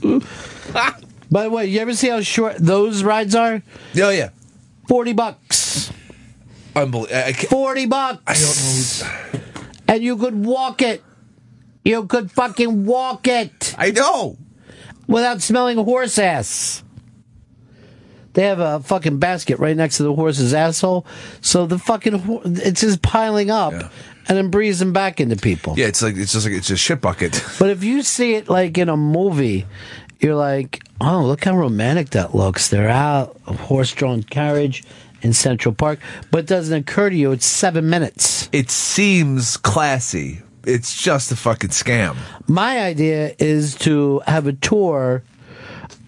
[1.30, 3.62] By the way, you ever see how short those rides are?
[4.00, 4.30] Oh yeah.
[4.88, 5.92] Forty bucks.
[6.82, 7.32] Unbelievable.
[7.48, 8.22] Forty bucks.
[8.26, 9.68] I don't know.
[9.88, 11.02] And you could walk it.
[11.84, 13.74] You could fucking walk it.
[13.78, 14.36] I know.
[15.06, 16.82] Without smelling horse ass.
[18.34, 21.06] They have a fucking basket right next to the horse's asshole,
[21.40, 23.90] so the fucking it's just piling up and
[24.36, 25.74] then breezing back into people.
[25.76, 27.42] Yeah, it's like it's just like it's a shit bucket.
[27.58, 29.66] But if you see it like in a movie,
[30.20, 32.68] you're like, oh, look how romantic that looks.
[32.68, 34.84] They're out, a horse drawn carriage
[35.22, 36.00] in Central Park.
[36.30, 38.48] But doesn't occur to you, it's seven minutes.
[38.52, 40.42] It seems classy.
[40.64, 42.16] It's just a fucking scam.
[42.46, 45.22] My idea is to have a tour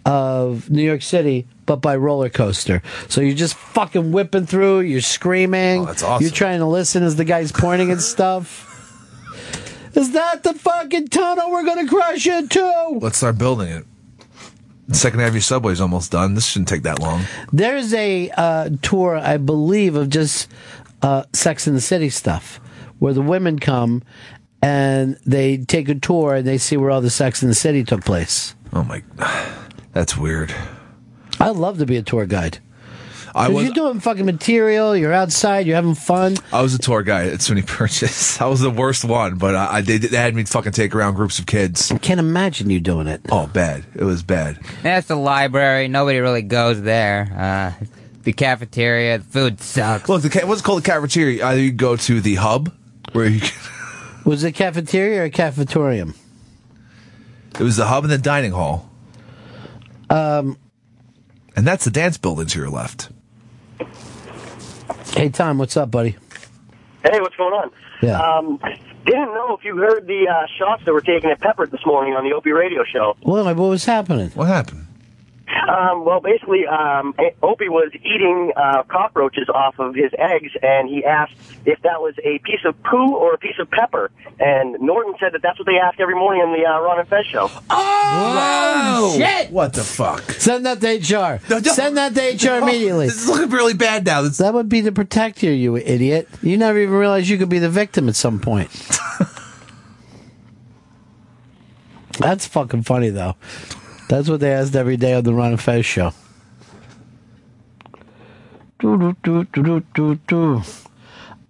[0.04, 2.82] of New York City, but by roller coaster.
[3.08, 5.82] So you're just fucking whipping through, you're screaming.
[5.82, 6.24] Oh, that's awesome.
[6.24, 8.66] You're trying to listen as the guy's pointing and stuff.
[9.94, 12.98] Is that the fucking tunnel we're gonna crash into?
[13.00, 13.84] Let's start building it.
[14.92, 16.34] Second Avenue subway's almost done.
[16.34, 17.24] This shouldn't take that long.
[17.52, 20.48] There's a uh, tour, I believe, of just
[21.02, 22.60] uh, Sex in the City stuff,
[22.98, 24.02] where the women come
[24.62, 27.84] and they take a tour and they see where all the Sex in the City
[27.84, 28.54] took place.
[28.72, 29.02] Oh my,
[29.92, 30.54] that's weird.
[31.38, 32.58] I'd love to be a tour guide.
[33.34, 34.96] I 'Cause was- you're doing fucking material.
[34.96, 35.66] You're outside.
[35.66, 36.36] You're having fun.
[36.52, 38.40] I was a tour guy at SUNY Purchase.
[38.40, 41.14] I was the worst one, but I, I they, they had me fucking take around
[41.14, 41.90] groups of kids.
[41.92, 43.20] I can't imagine you doing it.
[43.30, 43.84] Oh, bad.
[43.94, 44.58] It was bad.
[44.82, 45.88] That's the library.
[45.88, 47.74] Nobody really goes there.
[47.80, 47.84] Uh,
[48.24, 50.08] the cafeteria, the food sucks.
[50.08, 51.44] Look, the ca- what's it called the cafeteria?
[51.46, 52.72] Either you go to the hub,
[53.12, 53.52] where you can,
[54.24, 56.14] Was it cafeteria or cafetorium?
[57.54, 58.90] it was the hub and the dining hall,
[60.10, 60.56] Um,
[61.56, 63.08] and that's the dance building to your left.
[65.14, 66.16] Hey, Tom, what's up, buddy?
[67.02, 67.70] Hey, what's going on?
[68.02, 68.20] Yeah.
[68.20, 68.58] Um,
[69.04, 72.14] didn't know if you heard the uh, shots that were taken at Pepper this morning
[72.14, 73.16] on the Opie radio show.
[73.22, 74.30] Well, what was happening?
[74.30, 74.86] What happened?
[75.68, 81.04] Um, well, basically, um, Opie was eating uh, cockroaches off of his eggs, and he
[81.04, 81.34] asked
[81.66, 84.10] if that was a piece of poo or a piece of pepper.
[84.38, 87.08] And Norton said that that's what they ask every morning on the uh, Ron and
[87.08, 87.50] Fez show.
[87.68, 89.50] Oh, shit!
[89.50, 90.22] What the fuck?
[90.32, 91.40] Send that to HR.
[91.62, 93.06] Send that to HR immediately.
[93.06, 94.22] This is looking really bad now.
[94.22, 96.28] That would be to protect you, you idiot.
[96.42, 98.70] You never even realized you could be the victim at some point.
[102.18, 103.36] That's fucking funny, though.
[104.10, 106.12] That's what they asked every day on the Ron and Fez show.
[108.80, 110.62] Do, do, do, do, do, do.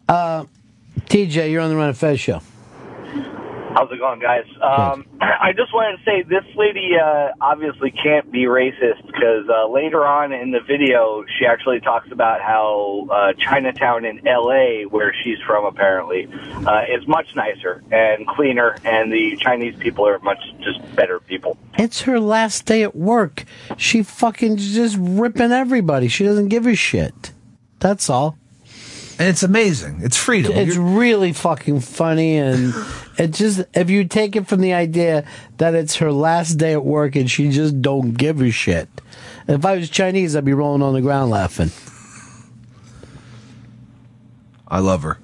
[0.07, 0.45] Uh,
[1.07, 2.43] TJ, you're on the Ron and Fez show.
[3.73, 4.45] How's it going, guys?
[4.61, 9.69] Um, I just wanted to say this lady uh, obviously can't be racist because uh,
[9.69, 15.15] later on in the video, she actually talks about how uh, Chinatown in L.A., where
[15.23, 16.29] she's from apparently,
[16.67, 21.57] uh, is much nicer and cleaner, and the Chinese people are much just better people.
[21.79, 23.45] It's her last day at work.
[23.77, 26.09] She fucking just ripping everybody.
[26.09, 27.33] She doesn't give a shit.
[27.79, 28.37] That's all.
[29.21, 30.01] And it's amazing.
[30.03, 30.53] It's freedom.
[30.53, 32.73] It's really fucking funny, and
[33.19, 35.27] it just if you take it from the idea
[35.59, 38.89] that it's her last day at work and she just don't give a shit.
[39.47, 41.71] If I was Chinese, I'd be rolling on the ground laughing.
[44.67, 45.19] I love her.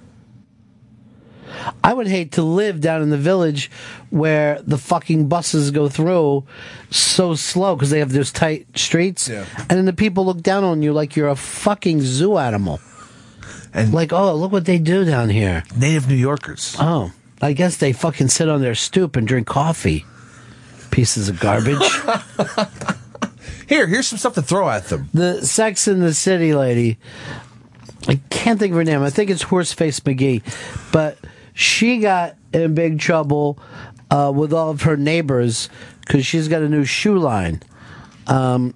[1.83, 3.71] I would hate to live down in the village
[4.11, 6.45] where the fucking buses go through
[6.91, 10.83] so slow because they have those tight streets, and then the people look down on
[10.83, 12.79] you like you're a fucking zoo animal.
[13.77, 15.63] And like, oh, look what they do down here.
[15.77, 16.77] Native New Yorkers.
[16.81, 17.13] Oh,
[17.43, 20.07] I guess they fucking sit on their stoop and drink coffee.
[20.91, 21.79] Pieces of garbage.
[23.69, 25.09] Here, here's some stuff to throw at them.
[25.13, 26.99] the Sex in the City lady,
[28.07, 29.03] I can't think of her name.
[29.03, 30.43] I think it's Horseface McGee,
[30.93, 31.19] but
[31.53, 33.59] she got in big trouble
[34.09, 35.69] uh, with all of her neighbors
[36.01, 37.61] because she's got a new shoe line.
[38.29, 38.73] Um,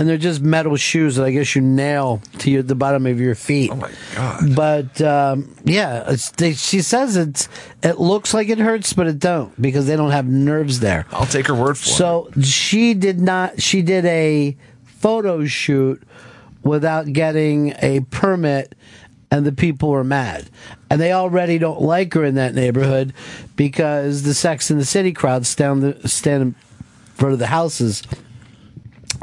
[0.00, 3.20] and they're just metal shoes that I guess you nail to your, the bottom of
[3.20, 3.70] your feet.
[3.70, 4.56] Oh my god!
[4.56, 7.50] But um, yeah, it's, they, she says it's
[7.82, 11.04] it looks like it hurts, but it don't because they don't have nerves there.
[11.12, 11.92] I'll take her word for it.
[11.92, 13.60] So she did not.
[13.60, 16.02] She did a photo shoot
[16.62, 18.74] without getting a permit,
[19.30, 20.48] and the people were mad.
[20.88, 23.12] And they already don't like her in that neighborhood
[23.54, 26.54] because the Sex in the City crowd stand the, stand in
[27.16, 28.02] front of the houses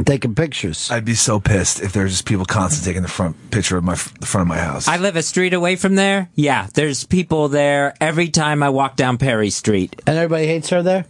[0.06, 0.90] taking pictures.
[0.92, 3.96] I'd be so pissed if there's just people constantly taking the front picture of my
[3.96, 4.88] the front of my house.
[4.88, 6.30] I live a street away from there.
[6.36, 10.02] Yeah, there's people there every time I walk down Perry Street.
[10.06, 11.06] And everybody hates her there?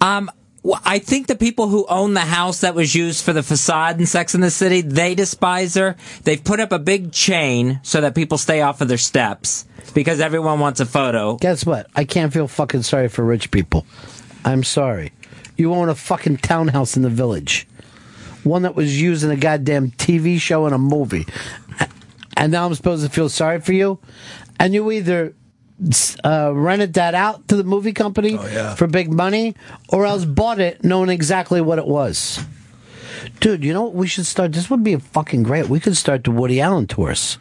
[0.00, 0.30] Um,
[0.62, 3.98] well, I think the people who own the house that was used for the facade
[3.98, 5.96] in Sex in the City, they despise her.
[6.24, 10.20] They've put up a big chain so that people stay off of their steps because
[10.20, 11.36] everyone wants a photo.
[11.36, 11.86] Guess what?
[11.94, 13.86] I can't feel fucking sorry for rich people.
[14.44, 15.12] I'm sorry.
[15.56, 17.67] You own a fucking townhouse in the village.
[18.44, 21.26] One that was used in a goddamn TV show and a movie.
[22.36, 23.98] And now I'm supposed to feel sorry for you?
[24.60, 25.34] And you either
[26.24, 28.74] uh, rented that out to the movie company yeah.
[28.74, 29.54] for big money
[29.88, 32.40] or else bought it knowing exactly what it was.
[33.40, 34.52] Dude, you know what we should start?
[34.52, 35.68] This would be a fucking great.
[35.68, 37.38] We could start the Woody Allen tours.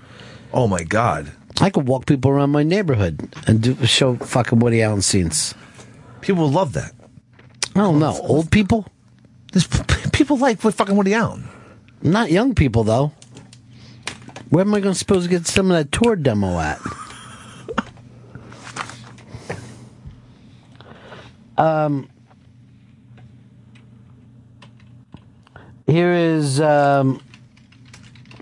[0.53, 1.31] Oh my god.
[1.59, 5.55] I could walk people around my neighborhood and do show fucking Woody Allen scenes.
[6.21, 6.93] People love that.
[7.75, 8.17] I don't know.
[8.21, 8.87] Old people?
[9.57, 11.49] There's people like with fucking Woody Allen.
[12.03, 13.11] Not young people though.
[14.49, 16.79] Where am I going to supposed to get some of that tour demo at?
[21.59, 22.07] Um,
[25.87, 27.19] here is um,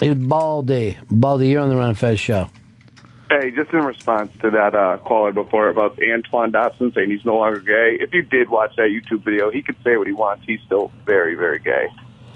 [0.02, 0.98] is Baldy.
[1.10, 2.50] Baldy, you're on the Ron Fez show.
[3.30, 7.38] Hey, just in response to that uh, caller before about Antoine Dobson saying he's no
[7.38, 10.46] longer gay, if you did watch that YouTube video, he could say what he wants.
[10.46, 11.88] He's still very, very gay.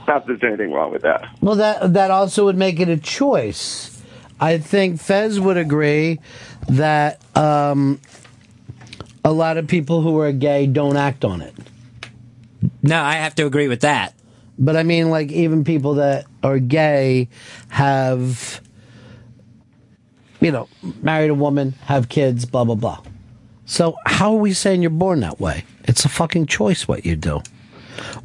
[0.08, 1.30] Not that there's anything wrong with that.
[1.42, 4.02] Well, that that also would make it a choice.
[4.40, 6.20] I think Fez would agree
[6.68, 8.00] that um,
[9.24, 11.54] a lot of people who are gay don't act on it.
[12.82, 14.16] No, I have to agree with that.
[14.58, 17.30] But I mean, like, even people that are gay
[17.70, 18.62] have,
[20.40, 20.68] you know,
[21.02, 23.02] married a woman, have kids, blah, blah, blah.
[23.66, 25.64] So, how are we saying you're born that way?
[25.84, 27.42] It's a fucking choice what you do.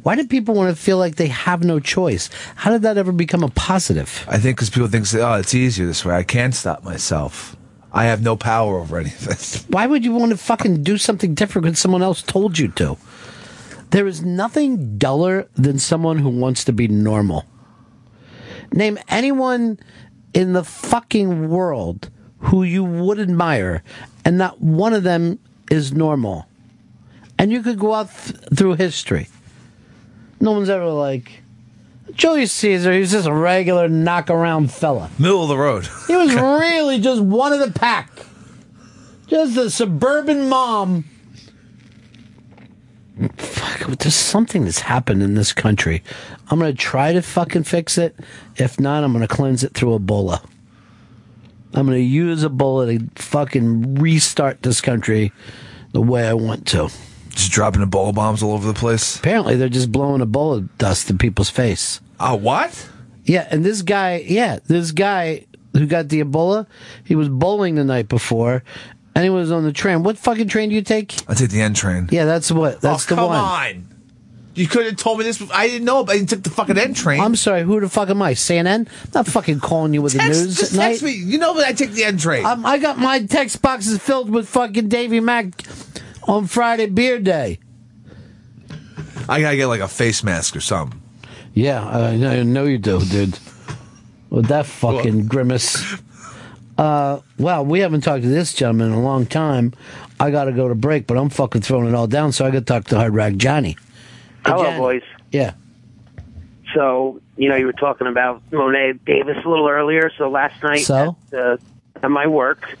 [0.03, 2.29] Why do people want to feel like they have no choice?
[2.55, 4.25] How did that ever become a positive?
[4.27, 6.15] I think because people think, oh, it's easier this way.
[6.15, 7.55] I can't stop myself.
[7.91, 9.65] I have no power over anything.
[9.73, 12.97] Why would you want to fucking do something different when someone else told you to?
[13.91, 17.45] There is nothing duller than someone who wants to be normal.
[18.73, 19.79] Name anyone
[20.35, 23.81] in the fucking world who you would admire,
[24.23, 25.39] and not one of them
[25.71, 26.45] is normal.
[27.39, 29.27] And you could go out th- through history.
[30.39, 31.41] No one's ever like,
[32.13, 35.09] Julius Caesar, he was just a regular knock around fella.
[35.17, 35.87] Middle of the road.
[36.07, 38.11] He was really just one of the pack.
[39.27, 41.05] Just a suburban mom.
[43.37, 46.03] Fuck, there's something that's happened in this country.
[46.49, 48.15] I'm going to try to fucking fix it.
[48.57, 50.43] If not, I'm going to cleanse it through Ebola.
[51.73, 55.31] I'm going to use Ebola to fucking restart this country
[55.93, 56.89] the way I want to.
[57.29, 59.17] Just dropping Ebola bombs all over the place.
[59.17, 62.01] Apparently, they're just blowing Ebola dust in people's face.
[62.19, 62.89] Oh, what?
[63.23, 66.67] Yeah, and this guy, yeah, this guy who got the Ebola,
[67.03, 68.63] he was bowling the night before,
[69.15, 70.03] Anyone who's on the train.
[70.03, 71.15] What fucking train do you take?
[71.29, 72.09] I take the N train.
[72.11, 72.81] Yeah, that's what.
[72.81, 73.37] That's oh, the come one.
[73.39, 73.87] on.
[74.55, 75.41] You could have told me this.
[75.53, 77.21] I didn't know, but you took the fucking N train.
[77.21, 77.63] I'm sorry.
[77.63, 78.33] Who the fuck am I?
[78.33, 78.67] CNN?
[78.67, 81.07] I'm not fucking calling you with the Text- news just at text night.
[81.09, 81.15] me.
[81.17, 82.45] You know that I take the N train.
[82.45, 85.63] Um, I got my text boxes filled with fucking Davy Mac
[86.23, 87.59] on Friday beer day.
[89.27, 91.01] I gotta get like a face mask or something.
[91.53, 93.39] Yeah, I know, I know you do, dude.
[94.29, 95.95] With that fucking grimace.
[96.77, 99.73] Uh, well, we haven't talked to this gentleman in a long time.
[100.19, 102.51] I got to go to break, but I'm fucking throwing it all down, so I
[102.51, 103.71] got to talk to Hard Rag Johnny.
[103.71, 104.77] Hey, Hello, Johnny.
[104.77, 105.01] boys.
[105.31, 105.53] Yeah.
[106.73, 110.11] So, you know, you were talking about Mo'ne Davis a little earlier.
[110.17, 111.15] So last night So?
[111.31, 111.57] at, uh,
[112.03, 112.77] at my work,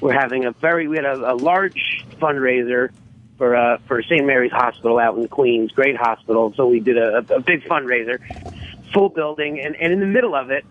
[0.00, 2.90] we're having a very, we had a, a large fundraiser
[3.36, 4.26] for, uh, for St.
[4.26, 6.52] Mary's Hospital out in Queens, great hospital.
[6.56, 8.18] So we did a, a big fundraiser,
[8.92, 9.60] full building.
[9.60, 10.64] And, and in the middle of it,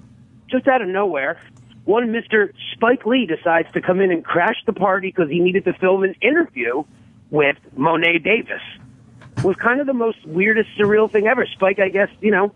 [0.50, 1.40] just out of nowhere,
[1.88, 2.52] one Mr.
[2.74, 6.04] Spike Lee decides to come in and crash the party because he needed to film
[6.04, 6.84] an interview
[7.32, 8.62] with Mo'ne Davis.
[9.38, 11.46] It was kind of the most weirdest, surreal thing ever.
[11.46, 12.54] Spike, I guess, you know,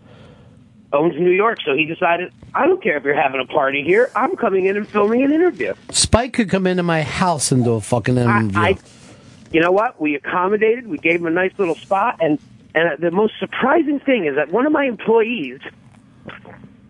[0.92, 4.10] owns New York, so he decided, I don't care if you're having a party here.
[4.14, 5.74] I'm coming in and filming an interview.
[5.90, 8.58] Spike could come into my house and do a fucking interview.
[8.58, 8.76] I,
[9.50, 10.00] you know what?
[10.00, 10.86] We accommodated.
[10.86, 12.38] We gave him a nice little spot, and
[12.74, 15.60] and the most surprising thing is that one of my employees,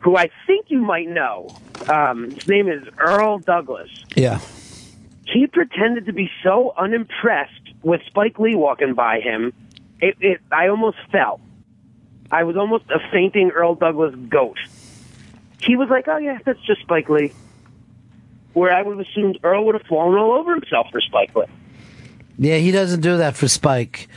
[0.03, 1.49] who I think you might know,
[1.89, 3.91] um, his name is Earl Douglas.
[4.17, 4.41] yeah.
[5.25, 9.55] He pretended to be so unimpressed with Spike Lee walking by him.
[10.01, 11.41] It, it I almost fell.
[12.31, 14.61] I was almost a fainting Earl Douglas ghost.
[15.63, 17.33] He was like, "Oh yeah, that's just Spike Lee."
[18.53, 21.47] Where I would have assumed Earl would have fallen all over himself for Spike Lee.
[22.37, 24.09] Yeah, he doesn't do that for Spike.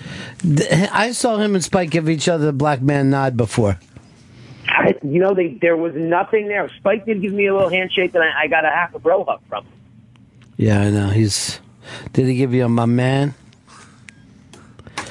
[0.92, 3.80] I saw him and Spike give each other the black man nod before.
[4.68, 6.70] I, you know, they, there was nothing there.
[6.78, 9.24] Spike did give me a little handshake, and I, I got a half a bro
[9.24, 9.72] hug from him.
[10.58, 11.10] Yeah, I know.
[11.10, 11.60] He's.
[12.14, 13.34] Did he give you a my man?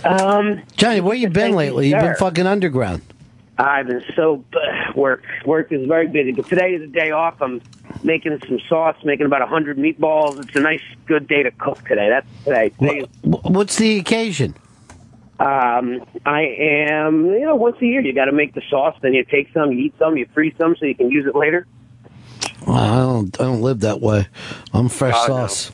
[0.05, 1.89] Um, Johnny, where you been lately?
[1.89, 3.03] You've been fucking underground.
[3.57, 4.45] I've been so
[4.97, 5.25] work.
[5.47, 7.41] Work is very busy, but today is a day off.
[7.41, 7.63] I'm
[8.03, 10.43] making some sauce, making about a hundred meatballs.
[10.45, 12.09] It's a nice, good day to cook today.
[12.09, 12.71] That's today.
[12.71, 14.57] today What's the occasion?
[15.41, 18.97] Um, I am, you know, once a year you got to make the sauce.
[19.03, 21.35] Then you take some, you eat some, you freeze some, so you can use it
[21.35, 21.67] later.
[22.67, 23.41] Well, I don't.
[23.41, 24.27] I don't live that way.
[24.73, 25.73] I'm fresh Oh, sauce.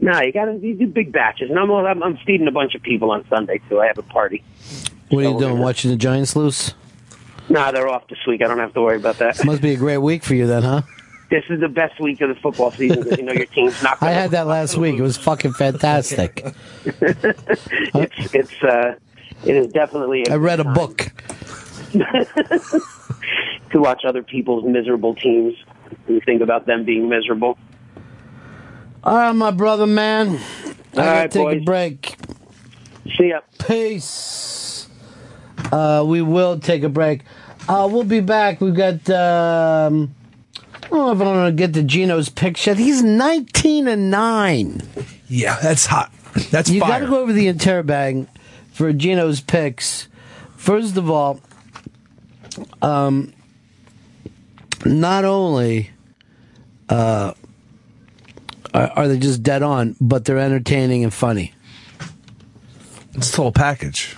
[0.00, 2.74] No, you got to you do big batches, and I'm I'm, I'm feeding a bunch
[2.74, 3.80] of people on Sunday too.
[3.80, 4.42] I have a party.
[5.10, 5.58] What are you doing?
[5.58, 6.74] Watching the Giants lose?
[7.48, 8.42] Nah, they're off this week.
[8.42, 9.44] I don't have to worry about that.
[9.44, 10.82] Must be a great week for you then, huh?
[11.28, 13.96] This is the best week of the football season because you know your team's not.
[14.00, 14.96] I Gonna had that last week.
[14.96, 16.46] It was fucking fantastic.
[16.84, 18.94] it's it's uh
[19.44, 21.10] it is definitely I read a book.
[21.92, 25.54] to watch other people's miserable teams
[26.06, 27.58] and think about them being miserable.
[29.02, 30.38] All right, my brother, man.
[30.92, 31.64] I gotta right, take a boys.
[31.64, 32.16] break.
[33.16, 33.40] See ya.
[33.66, 34.88] Peace.
[35.72, 37.22] Uh, we will take a break.
[37.68, 38.60] Uh, we'll be back.
[38.60, 39.08] We've got.
[39.10, 40.14] Um,
[40.86, 42.30] I don't know if I'm going to get to Gino's
[42.66, 42.76] yet.
[42.76, 44.82] He's 19 and nine.
[45.28, 46.12] Yeah, that's hot.
[46.50, 48.28] That's you got to go over the interbang
[48.72, 50.08] for Gino's picks.
[50.56, 51.40] First of all,
[52.82, 53.32] um,
[54.84, 55.90] not only
[56.88, 57.34] uh,
[58.72, 61.52] are, are they just dead on, but they're entertaining and funny.
[63.14, 64.16] It's a whole package.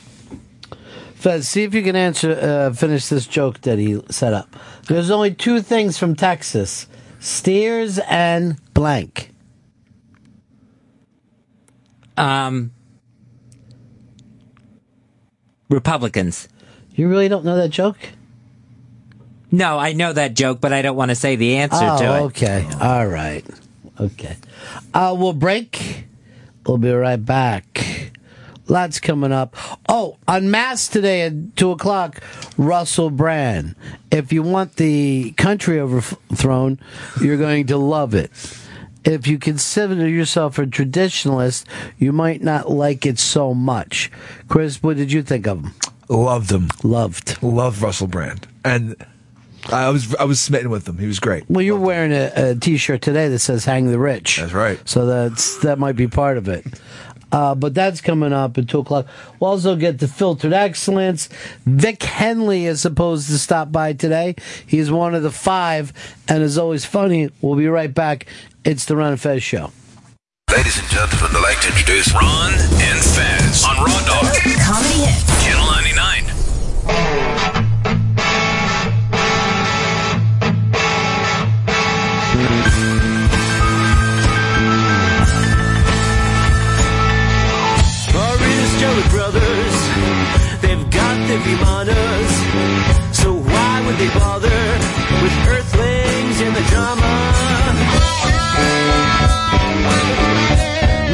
[1.28, 4.56] Fez, see if you can answer, uh, finish this joke that he set up.
[4.86, 6.86] There's only two things from Texas
[7.20, 9.30] steers and blank.
[12.16, 12.72] Um,
[15.68, 16.48] Republicans.
[16.94, 17.98] You really don't know that joke?
[19.50, 22.04] No, I know that joke, but I don't want to say the answer oh, to
[22.04, 22.20] it.
[22.28, 22.68] okay.
[22.80, 23.44] All right.
[24.00, 24.36] Okay.
[24.94, 26.06] Uh, we'll break.
[26.66, 27.97] We'll be right back.
[28.68, 29.56] Lots coming up.
[29.88, 32.20] Oh, on Mass today at 2 o'clock,
[32.58, 33.74] Russell Brand.
[34.10, 36.78] If you want the country overthrown,
[37.20, 38.30] you're going to love it.
[39.04, 41.64] If you consider yourself a traditionalist,
[41.98, 44.10] you might not like it so much.
[44.48, 45.72] Chris, what did you think of him?
[46.10, 46.68] Loved him.
[46.82, 47.42] Loved.
[47.42, 48.46] Loved Russell Brand.
[48.64, 48.96] And
[49.66, 50.98] I was I was smitten with him.
[50.98, 51.48] He was great.
[51.48, 54.80] Well, you're wearing a, a T-shirt today that says "Hang the Rich." That's right.
[54.88, 56.64] So that's that might be part of it.
[57.30, 59.06] Uh, but that's coming up at two o'clock.
[59.38, 61.28] We'll also get the filtered excellence.
[61.66, 64.34] Vic Henley is supposed to stop by today.
[64.66, 65.92] He's one of the five,
[66.28, 67.30] and is always funny.
[67.40, 68.26] We'll be right back.
[68.64, 69.72] It's the Ron and Fez show.
[70.50, 74.34] Ladies and gentlemen, I'd like to introduce Ron and Fez on Raw Dog.
[74.64, 75.44] Comedy Hits.
[75.44, 75.66] Channel
[76.86, 77.27] 99.
[89.10, 89.76] brothers.
[90.62, 92.32] They've got their vimanas.
[93.14, 94.60] So why would they bother
[95.22, 97.12] with earthlings in the drama?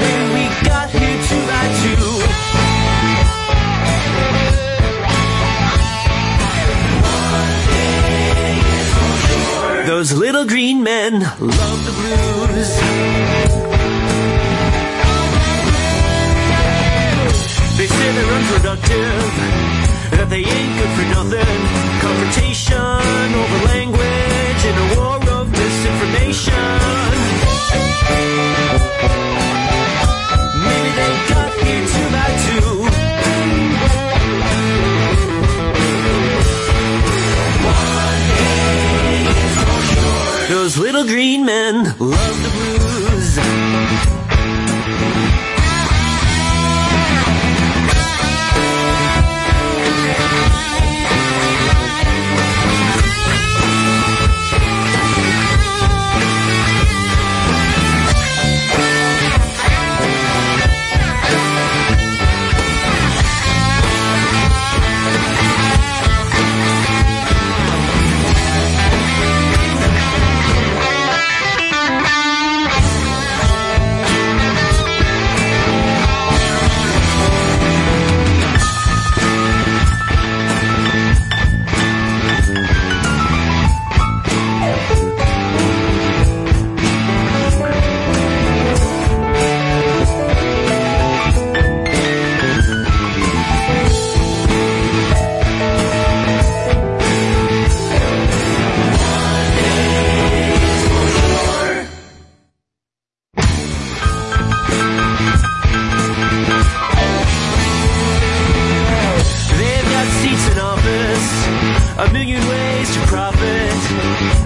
[0.00, 2.04] When we got here two by two.
[9.86, 13.73] Those little green men love the blues.
[18.12, 19.30] They're unproductive,
[20.12, 21.60] that they ain't good for nothing.
[22.04, 26.80] Confrontation over language in a war of misinformation.
[30.66, 32.70] Maybe they got here two by two.
[40.54, 42.83] Those little green men love the blues.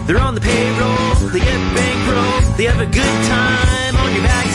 [0.08, 4.47] They're on the payroll, they get bankroll, they have a good time on your backside.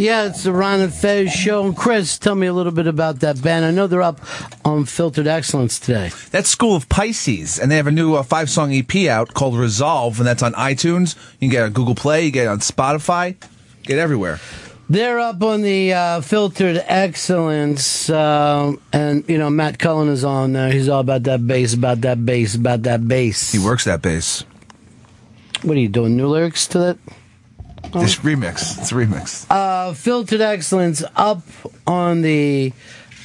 [0.00, 1.66] Yeah, it's the Ron and Fez show.
[1.66, 3.66] And Chris, tell me a little bit about that band.
[3.66, 4.18] I know they're up
[4.64, 6.10] on Filtered Excellence today.
[6.30, 9.58] That's School of Pisces, and they have a new uh, five song EP out called
[9.58, 11.16] Resolve, and that's on iTunes.
[11.34, 13.36] You can get it on Google Play, you get it on Spotify,
[13.82, 14.40] get it everywhere.
[14.88, 20.54] They're up on the uh, Filtered Excellence, uh, and you know Matt Cullen is on
[20.54, 20.72] there.
[20.72, 23.52] He's all about that bass, about that bass, about that bass.
[23.52, 24.44] He works that bass.
[25.60, 26.16] What are you doing?
[26.16, 26.98] New lyrics to that?
[27.92, 29.46] This remix, it's a remix.
[29.50, 31.42] Uh, Filtered Excellence up
[31.86, 32.72] on the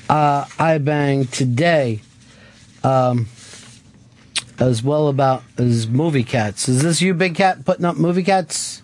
[0.10, 2.02] uh, iBang today,
[2.84, 3.28] um,
[4.60, 6.68] as well about as movie cats.
[6.68, 8.82] Is this you, Big Cat, putting up movie cats?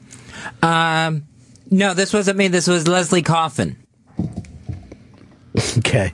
[0.62, 1.24] Um,
[1.72, 2.48] no, this wasn't me.
[2.48, 3.78] This was Leslie Coffin.
[5.78, 6.14] Okay.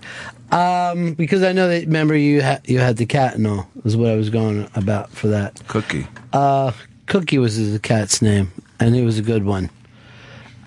[0.51, 3.95] Um, because I know that remember you had you had the cat and all is
[3.97, 5.61] what I was going about for that.
[5.67, 6.07] Cookie.
[6.33, 6.71] Uh,
[7.05, 9.69] Cookie was the cat's name, and it was a good one.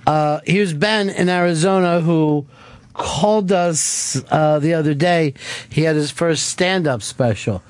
[0.06, 2.46] Uh, here's Ben in Arizona who
[2.94, 5.34] called us uh, the other day.
[5.68, 7.62] He had his first stand-up special.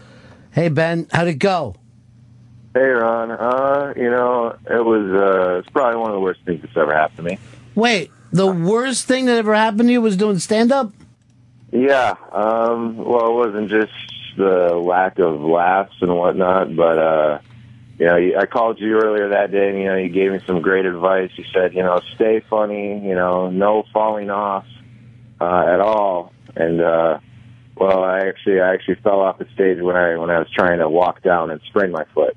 [0.53, 1.76] Hey Ben, how'd it go?
[2.72, 3.32] Hey, Ron.
[3.32, 6.95] Uh, you know, it was uh, it's probably one of the worst things that's ever
[6.95, 7.38] happened to me.
[7.74, 10.93] Wait, the worst thing that ever happened to you was doing stand-up?
[11.72, 12.14] Yeah.
[12.32, 13.93] Um, well, it wasn't just
[14.36, 17.38] the lack of laughs and whatnot, but uh,
[18.01, 20.62] you know, I called you earlier that day, and you know, you gave me some
[20.62, 21.30] great advice.
[21.36, 22.98] You said, you know, stay funny.
[23.07, 24.64] You know, no falling off
[25.38, 26.32] uh, at all.
[26.57, 27.18] And uh,
[27.76, 30.78] well, I actually, I actually fell off the stage when I when I was trying
[30.78, 32.34] to walk down and sprain my foot.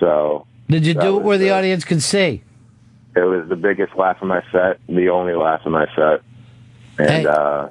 [0.00, 2.42] So Did you do it where the audience could see?
[3.16, 6.20] it was the biggest laugh of my set, the only laugh of my set.
[6.98, 7.26] And Hey.
[7.26, 7.68] uh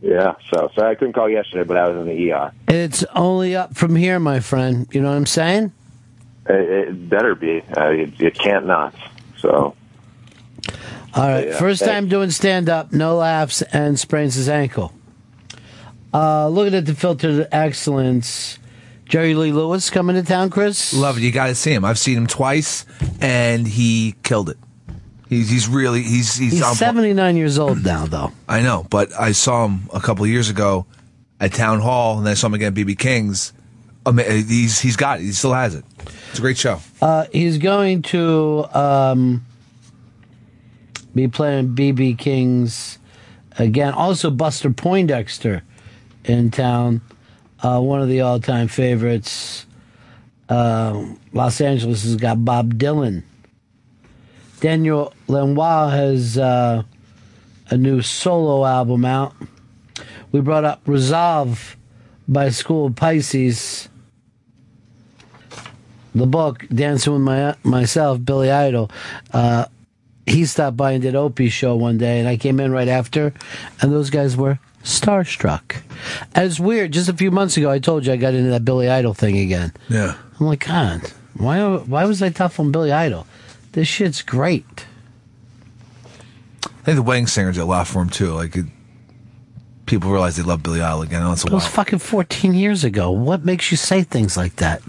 [0.00, 2.50] yeah, so so I couldn't call yesterday, but I was in the ER.
[2.66, 4.88] It's only up from here, my friend.
[4.90, 5.70] You know what I'm saying?
[6.48, 7.62] It, it better be.
[7.76, 8.94] Uh, it, it can't not.
[9.38, 9.74] So
[11.14, 11.92] All right, Yeah, first thanks.
[11.92, 14.92] time doing stand up, no laughs, and sprains his ankle.
[16.14, 18.58] Uh, looking at the filtered excellence,
[19.06, 20.92] Jerry Lee Lewis coming to town, Chris.
[20.92, 21.22] Love it.
[21.22, 21.84] You got to see him.
[21.84, 22.84] I've seen him twice,
[23.20, 24.58] and he killed it.
[25.28, 28.32] He's he's really he's he's, He's 79 years old now, though.
[28.46, 30.84] I know, but I saw him a couple of years ago
[31.40, 33.54] at Town Hall, and then I saw him again at BB King's.
[34.04, 35.24] He's he's got it.
[35.24, 35.84] He still has it.
[36.30, 36.80] It's a great show.
[37.00, 39.44] Uh, he's going to um,
[41.14, 42.98] be playing BB King's
[43.58, 43.92] again.
[43.92, 45.62] Also, Buster Poindexter
[46.24, 47.00] in town,
[47.62, 49.66] uh, one of the all-time favorites.
[50.48, 53.22] Uh, Los Angeles has got Bob Dylan.
[54.60, 56.82] Daniel Lanois has uh,
[57.68, 59.34] a new solo album out.
[60.30, 61.76] We brought up Resolve
[62.28, 63.88] by School of Pisces.
[66.14, 68.90] The book, Dancing with My, Myself, Billy Idol.
[69.32, 69.64] Uh,
[70.26, 73.32] he stopped by and did Opie's show one day, and I came in right after,
[73.80, 75.82] and those guys were starstruck.
[76.34, 76.92] And it's weird.
[76.92, 79.38] Just a few months ago, I told you I got into that Billy Idol thing
[79.38, 79.72] again.
[79.88, 80.16] Yeah.
[80.38, 81.00] I'm like, God,
[81.36, 83.26] why, why was I tough on Billy Idol?
[83.72, 84.86] This shit's great.
[86.64, 88.32] I think the wedding singers did a lot for him too.
[88.32, 88.66] Like it,
[89.86, 91.24] people realize they love Billy Idol again.
[91.24, 91.70] Once a It was while.
[91.72, 93.10] fucking 14 years ago.
[93.10, 94.82] What makes you say things like that?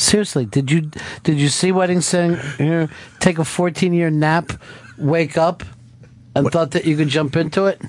[0.00, 0.90] Seriously, did you
[1.24, 2.88] did you see Wedding Singer
[3.18, 4.50] take a 14 year nap,
[4.96, 5.62] wake up,
[6.34, 7.82] and thought that you could jump into it?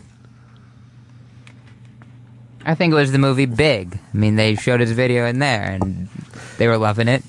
[2.66, 3.98] I think it was the movie Big.
[4.14, 6.10] I mean, they showed his video in there, and
[6.58, 7.24] they were loving it.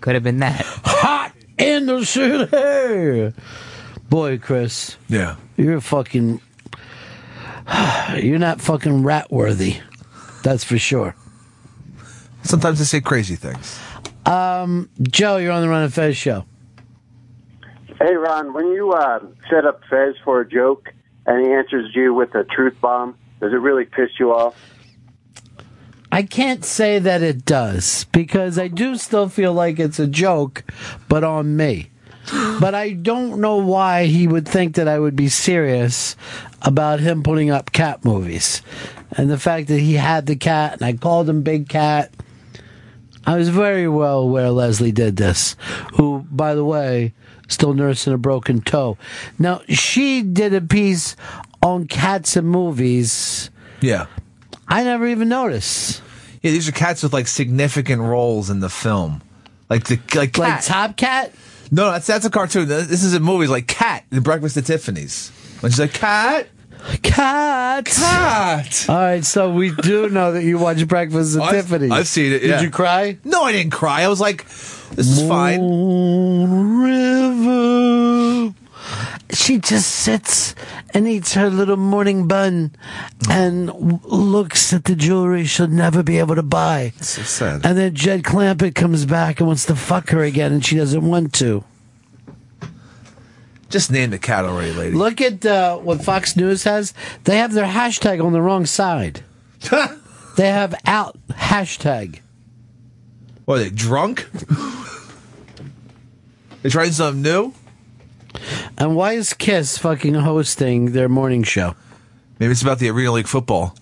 [0.00, 0.62] Could have been that.
[0.84, 3.40] Hot in the city.
[4.10, 4.96] Boy, Chris.
[5.08, 5.36] Yeah.
[5.56, 6.40] You're fucking.
[8.16, 9.76] You're not fucking rat worthy.
[10.42, 11.14] That's for sure.
[12.42, 13.78] Sometimes I say crazy things.
[14.26, 16.44] Um, Joe, you're on the Ron and Fez show.
[17.98, 20.92] Hey, Ron, when you uh, set up Fez for a joke
[21.26, 24.56] and he answers you with a truth bomb, does it really piss you off?
[26.10, 30.64] I can't say that it does because I do still feel like it's a joke,
[31.08, 31.90] but on me.
[32.60, 36.16] But I don't know why he would think that I would be serious
[36.62, 38.62] about him putting up cat movies.
[39.10, 42.12] And the fact that he had the cat and I called him Big Cat.
[43.26, 45.56] I was very well aware Leslie did this,
[45.94, 47.14] who, by the way,
[47.48, 48.98] still nursing a broken toe.
[49.38, 51.16] Now, she did a piece
[51.62, 53.50] on cats and movies.
[53.80, 54.06] Yeah.
[54.68, 56.02] I never even noticed.
[56.42, 59.22] Yeah, these are cats with like significant roles in the film.
[59.70, 60.62] Like the like Like cat.
[60.64, 61.32] Top Cat?
[61.70, 62.68] No, that's that's a cartoon.
[62.68, 65.30] This is in movies like Cat, The Breakfast at Tiffany's.
[65.60, 66.46] When she's like Cat,
[67.02, 68.86] Cat, Cat.
[68.88, 71.90] All right, so we do know that you watch Breakfast at I've- Tiffany's.
[71.90, 72.56] I've seen it, yeah.
[72.56, 73.18] Did you cry?
[73.24, 74.02] No, I didn't cry.
[74.02, 75.60] I was like, this is fine.
[76.82, 78.54] River.
[79.32, 80.54] She just sits
[80.92, 82.72] and eats her little morning bun
[83.30, 86.92] and w- looks at the jewelry she'll never be able to buy.
[87.00, 87.64] So sad.
[87.64, 91.02] And then Jed Clampett comes back and wants to fuck her again, and she doesn't
[91.02, 91.64] want to.
[93.74, 94.94] Just name the cat already, lady.
[94.94, 96.94] Look at uh, what Fox News has.
[97.24, 99.24] They have their hashtag on the wrong side.
[100.36, 102.20] they have out hashtag.
[103.46, 104.30] What are they drunk?
[106.62, 107.52] they trying something new?
[108.78, 111.74] And why is Kiss fucking hosting their morning show?
[112.38, 113.74] Maybe it's about the Arena League football.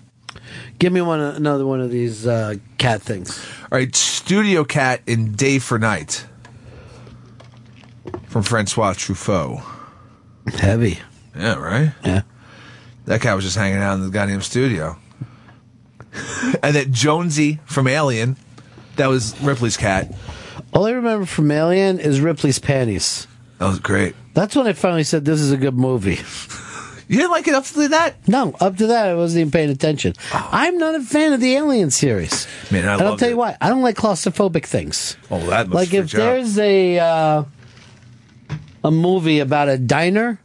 [0.79, 3.39] Give me one another one of these uh, cat things.
[3.65, 6.25] All right, Studio Cat in Day for Night
[8.29, 9.63] from Francois Truffaut.
[10.55, 10.99] Heavy.
[11.37, 11.93] Yeah, right?
[12.05, 12.23] Yeah.
[13.07, 14.97] That cat was just hanging out in the goddamn studio.
[16.63, 18.37] and that Jonesy from Alien,
[18.97, 20.15] that was Ripley's cat.
[20.73, 23.27] All I remember from Alien is Ripley's panties.
[23.59, 24.15] That was great.
[24.35, 26.19] That's when I finally said this is a good movie.
[27.09, 28.27] You didn't like it up to that?
[28.27, 30.15] No, up to that I wasn't even paying attention.
[30.33, 32.47] I'm not a fan of the Alien series.
[32.71, 33.33] Man, I and I'll tell it.
[33.33, 33.57] you why.
[33.61, 35.17] I don't like claustrophobic things.
[35.31, 36.25] Oh, that must like if you out.
[36.25, 37.45] there's a uh,
[38.85, 40.41] a movie about a diner,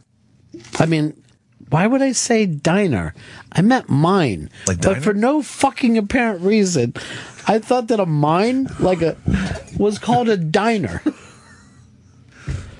[0.78, 1.22] I mean,
[1.70, 3.14] why would I say diner?
[3.52, 4.50] I meant mine.
[4.66, 5.00] Like but diner?
[5.00, 6.94] for no fucking apparent reason,
[7.46, 9.16] I thought that a mine, like a,
[9.76, 11.02] was called a diner.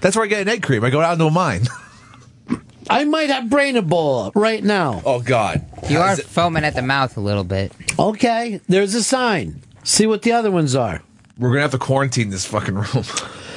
[0.01, 0.85] That's where I get an egg cream.
[0.85, 1.63] I go out to a mine.
[2.91, 5.03] I might have brain Ebola right now.
[5.05, 5.67] Oh God!
[5.91, 7.73] You are foaming at the mouth a little bit.
[7.99, 9.61] Okay, there's a sign.
[9.85, 11.03] See what the other ones are.
[11.37, 13.05] We're gonna have to quarantine this fucking room.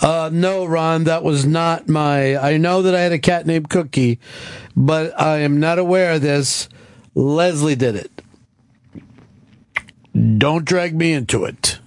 [0.00, 2.36] Uh, no, Ron, that was not my.
[2.36, 4.18] I know that I had a cat named Cookie,
[4.74, 6.68] but I am not aware of this.
[7.14, 8.22] Leslie did it.
[10.38, 11.78] Don't drag me into it.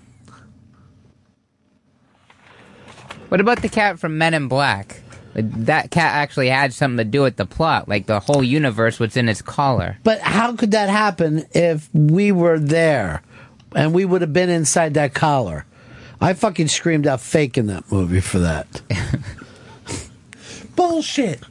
[3.30, 5.02] What about the cat from Men in Black?
[5.34, 7.90] That cat actually had something to do with the plot.
[7.90, 9.98] Like the whole universe was in its collar.
[10.04, 13.24] But how could that happen if we were there
[13.76, 15.66] and we would have been inside that collar?
[16.24, 18.82] I fucking screamed out fake in that movie for that.
[20.78, 21.44] Bullshit.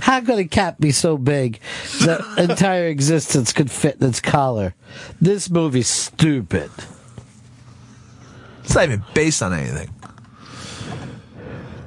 [0.00, 1.58] How could a cat be so big
[2.02, 4.76] that entire existence could fit in its collar?
[5.20, 6.70] This movie's stupid.
[8.62, 9.92] It's not even based on anything.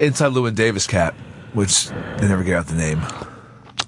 [0.02, 1.14] Inside Llewyn Davis cat,
[1.54, 3.02] which they never get out the name.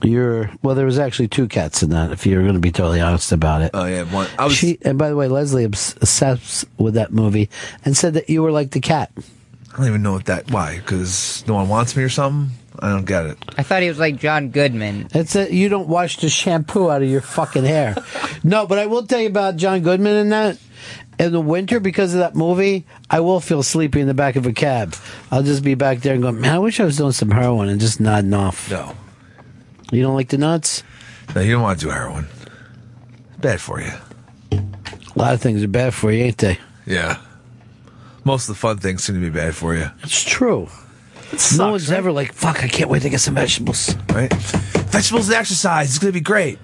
[0.04, 0.76] You're well.
[0.76, 2.12] There was actually two cats in that.
[2.12, 3.72] If you're going to be totally honest about it.
[3.74, 4.28] Oh yeah, one.
[4.38, 4.54] I was.
[4.56, 7.50] She and by the way, Leslie obs- obsessed with that movie
[7.84, 9.12] and said that you were like the cat.
[9.74, 10.52] I don't even know what that.
[10.52, 10.78] Why?
[10.78, 12.56] Because no one wants me or something.
[12.80, 13.38] I don't get it.
[13.58, 15.10] I thought he was like John Goodman.
[15.14, 17.96] It's a, you don't wash the shampoo out of your fucking hair.
[18.44, 20.60] no, but I will tell you about John Goodman in that.
[21.20, 24.46] In the winter, because of that movie, I will feel sleepy in the back of
[24.46, 24.96] a cab.
[25.32, 27.70] I'll just be back there and go, man, I wish I was doing some heroin
[27.70, 28.70] and just nodding off.
[28.70, 28.96] No.
[29.92, 30.84] You don't like the nuts?
[31.36, 32.28] No, you don't want to do heroin.
[33.30, 33.92] It's bad for you.
[34.52, 36.60] A lot of things are bad for you, ain't they?
[36.86, 37.20] Yeah.
[38.24, 39.90] Most of the fun things seem to be bad for you.
[40.04, 40.68] It's true.
[41.58, 43.96] no one's ever like, fuck, I can't wait to get some vegetables.
[44.14, 44.34] Right?
[44.34, 45.90] Vegetables and exercise.
[45.90, 46.60] It's going to be great.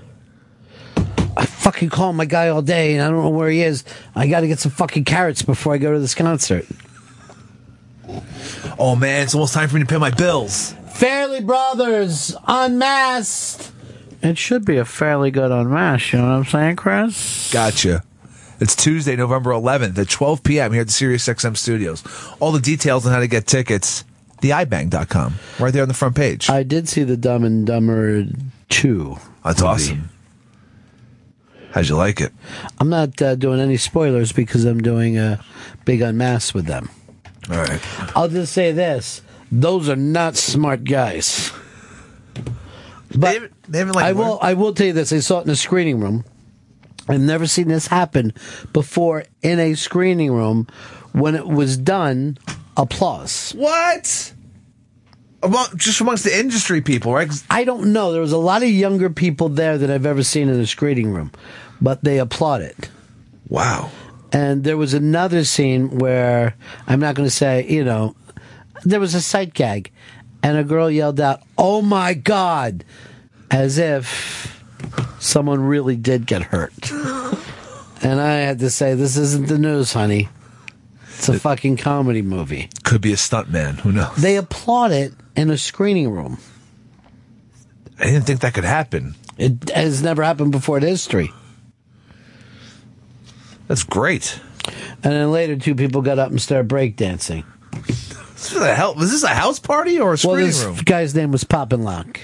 [1.35, 3.83] I fucking call my guy all day and I don't know where he is.
[4.15, 6.67] I got to get some fucking carrots before I go to this concert.
[8.77, 10.75] Oh man, it's almost time for me to pay my bills.
[10.93, 13.71] Farrelly Brothers Unmasked.
[14.21, 17.51] It should be a fairly good unmasked, you know what I'm saying, Chris?
[17.51, 18.03] Gotcha.
[18.59, 20.71] It's Tuesday, November 11th at 12 p.m.
[20.71, 22.03] here at the SiriusXM studios.
[22.39, 24.05] All the details on how to get tickets,
[24.41, 26.49] theibang.com, right there on the front page.
[26.49, 28.23] I did see the Dumb and Dumber
[28.69, 29.17] 2.
[29.43, 29.69] That's movie.
[29.73, 30.09] awesome.
[31.71, 32.31] How'd you like it?
[32.79, 35.43] I'm not uh, doing any spoilers because I'm doing a
[35.83, 36.89] big unmask with them.
[37.49, 37.81] All right.
[38.15, 39.21] I'll just say this
[39.61, 41.51] those are not smart guys.
[43.15, 44.39] But they haven't, like, I will.
[44.41, 45.13] I will tell you this.
[45.13, 46.25] I saw it in a screening room.
[47.07, 48.33] I've never seen this happen
[48.71, 50.67] before in a screening room.
[51.11, 52.39] When it was done,
[52.75, 53.51] applause.
[53.55, 54.33] What?
[55.43, 57.29] Among, just amongst the industry people, right?
[57.51, 58.13] I don't know.
[58.13, 61.13] There was a lot of younger people there that I've ever seen in a screening
[61.13, 61.31] room,
[61.79, 62.89] but they applauded.
[63.47, 63.91] Wow.
[64.31, 66.55] And there was another scene where
[66.87, 68.15] I'm not going to say, you know,
[68.85, 69.91] there was a sight gag,
[70.41, 72.83] and a girl yelled out, "Oh my god!"
[73.51, 74.61] as if
[75.19, 76.91] someone really did get hurt.
[78.01, 80.29] and I had to say, "This isn't the news, honey.
[81.17, 83.79] It's a fucking comedy movie." Could be a stuntman.
[83.79, 84.15] Who knows?
[84.15, 86.37] They applaud it in a screening room.
[87.99, 89.15] I didn't think that could happen.
[89.37, 91.31] It has never happened before in history.
[93.67, 94.39] That's great.
[95.03, 97.43] And then later, two people got up and started breakdancing.
[98.43, 100.75] This was a hell, was this a house party or a Well, this room?
[100.83, 102.19] guy's name was Poppin' Lock.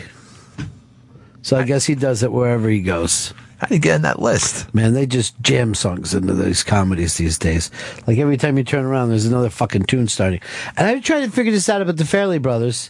[1.41, 3.33] So I guess he does it wherever he goes.
[3.57, 4.73] How do you get in that list?
[4.73, 7.71] Man, they just jam songs into these comedies these days.
[8.05, 10.41] Like every time you turn around, there's another fucking tune starting.
[10.77, 12.89] And I've tried to figure this out about the Farrelly Brothers.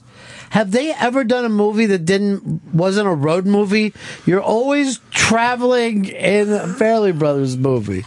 [0.49, 3.93] Have they ever done a movie that didn't wasn't a road movie?
[4.25, 8.05] You're always traveling in a Farrelly Brothers movie.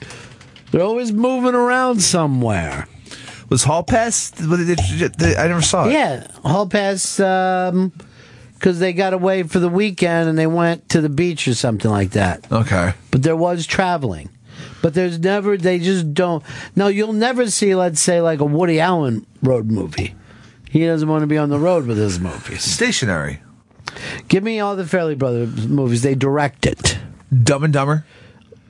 [0.72, 2.88] They're always moving around somewhere.
[3.52, 4.32] Was Hall Pass?
[4.46, 5.92] what did it- I never saw it.
[5.92, 7.92] Yeah, Hall Pass, um,
[8.54, 11.90] because they got away for the weekend and they went to the beach or something
[11.90, 12.50] like that.
[12.50, 12.94] Okay.
[13.10, 14.30] But there was traveling.
[14.80, 16.42] But there's never, they just don't.
[16.74, 20.14] No, you'll never see, let's say, like a Woody Allen road movie.
[20.70, 22.62] He doesn't want to be on the road with his movies.
[22.62, 23.42] Stationary.
[24.28, 26.00] Give me all the Farrelly Brothers movies.
[26.00, 26.96] They direct it.
[27.42, 28.06] Dumb and Dumber.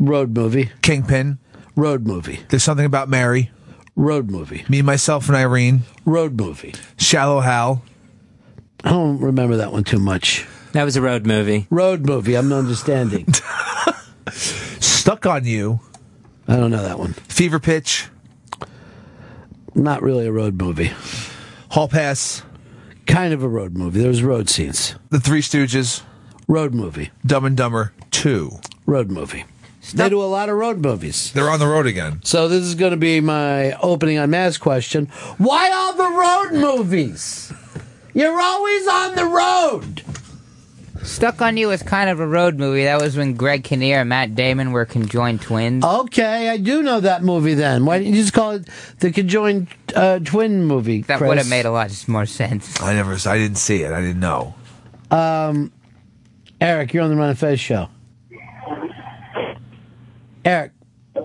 [0.01, 0.73] Road movie.
[0.83, 1.39] Kingpin.
[1.77, 2.41] Road movie.
[2.49, 3.53] There's something about Mary.
[3.95, 4.65] Road movie.
[4.69, 5.83] Me, myself, and Irene.
[6.05, 6.75] Road movie.
[6.97, 7.83] Shallow Hal.
[8.85, 10.47] I don't remember that one too much.
[10.73, 11.67] That was a road movie.
[11.71, 12.35] Road movie.
[12.37, 13.27] I'm not understanding.
[14.31, 15.81] Stuck on You.
[16.49, 17.13] I don't know that one.
[17.13, 18.09] Fever Pitch.
[19.75, 20.91] Not really a road movie.
[21.71, 22.43] Hall Pass.
[23.07, 24.01] Kind of a road movie.
[24.01, 24.95] There's road scenes.
[25.11, 26.03] The Three Stooges.
[26.49, 27.11] Road movie.
[27.25, 28.59] Dumb and Dumber 2.
[28.87, 29.45] Road movie.
[29.95, 31.33] They do a lot of road movies.
[31.33, 32.21] They're on the road again.
[32.23, 35.07] So this is going to be my opening on mass question.
[35.39, 37.53] Why all the road movies?
[38.15, 40.03] You're always on the road.
[41.03, 42.85] Stuck on You was kind of a road movie.
[42.85, 45.85] That was when Greg Kinnear and Matt Damon were conjoined twins.
[45.85, 47.85] Okay, I do know that movie then.
[47.85, 48.69] Why didn't you just call it
[49.01, 49.67] the conjoined
[49.97, 51.03] uh, twin movie?
[51.03, 51.29] that Chris?
[51.29, 52.81] would have made a lot more sense.
[52.81, 53.93] I never, I didn't see it.
[53.93, 54.55] I didn't know.
[55.11, 55.73] Um,
[56.61, 57.89] Eric, you're on the Ron and Fez show.
[60.45, 60.73] Eric.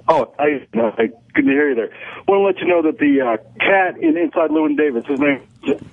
[0.09, 1.89] Oh, I, no, I couldn't hear you there.
[2.28, 5.41] Want to let you know that the uh, cat in Inside Llewyn Davis, his name,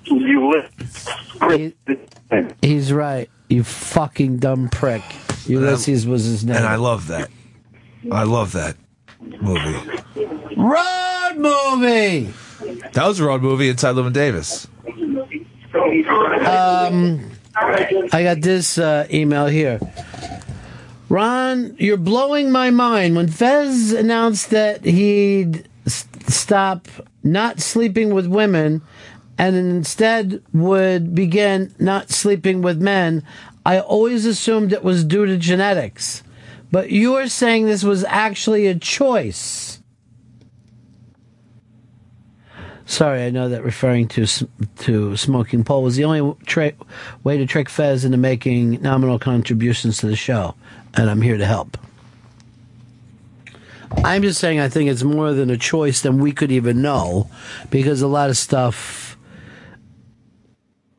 [0.04, 0.70] you live.
[1.38, 1.72] Chris.
[2.60, 3.30] He's right.
[3.48, 5.02] You fucking dumb prick.
[5.46, 6.56] Ulysses was his name.
[6.56, 7.30] And I love that.
[8.10, 8.76] I love that
[9.20, 10.00] movie.
[10.56, 12.32] Road movie.
[12.92, 14.66] That was a road movie inside Llewyn Davis.
[16.46, 17.30] Um,
[18.12, 19.78] I got this uh, email here.
[21.14, 23.14] Ron, you're blowing my mind.
[23.14, 26.88] When Fez announced that he'd stop
[27.22, 28.82] not sleeping with women
[29.38, 33.22] and instead would begin not sleeping with men,
[33.64, 36.24] I always assumed it was due to genetics.
[36.72, 39.80] But you are saying this was actually a choice.
[42.86, 44.26] Sorry, I know that referring to
[44.78, 46.72] to smoking pole was the only tra-
[47.22, 50.56] way to trick Fez into making nominal contributions to the show,
[50.96, 51.76] and I'm here to help.
[54.02, 57.30] I'm just saying I think it's more than a choice than we could even know,
[57.70, 59.16] because a lot of stuff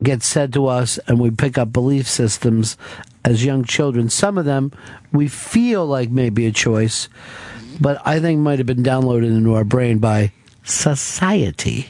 [0.01, 2.77] gets said to us, and we pick up belief systems
[3.23, 4.09] as young children.
[4.09, 4.71] Some of them
[5.11, 7.09] we feel like may be a choice,
[7.81, 10.31] but I think might have been downloaded into our brain by
[10.63, 11.87] society.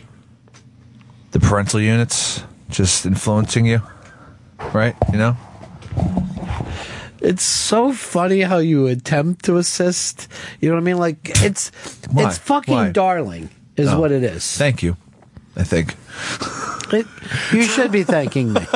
[1.31, 3.81] The parental units just influencing you,
[4.73, 4.95] right?
[5.11, 5.37] You know?
[7.25, 10.27] It's so funny how you attempt to assist.
[10.61, 10.97] You know what I mean?
[10.97, 11.71] Like it's
[12.11, 12.27] Why?
[12.27, 12.89] it's fucking Why?
[12.91, 13.99] darling, is Oh.
[13.99, 14.45] what it is.
[14.57, 14.95] Thank you.
[15.55, 15.95] I think.
[16.93, 17.07] It,
[17.51, 18.61] you should be thanking me.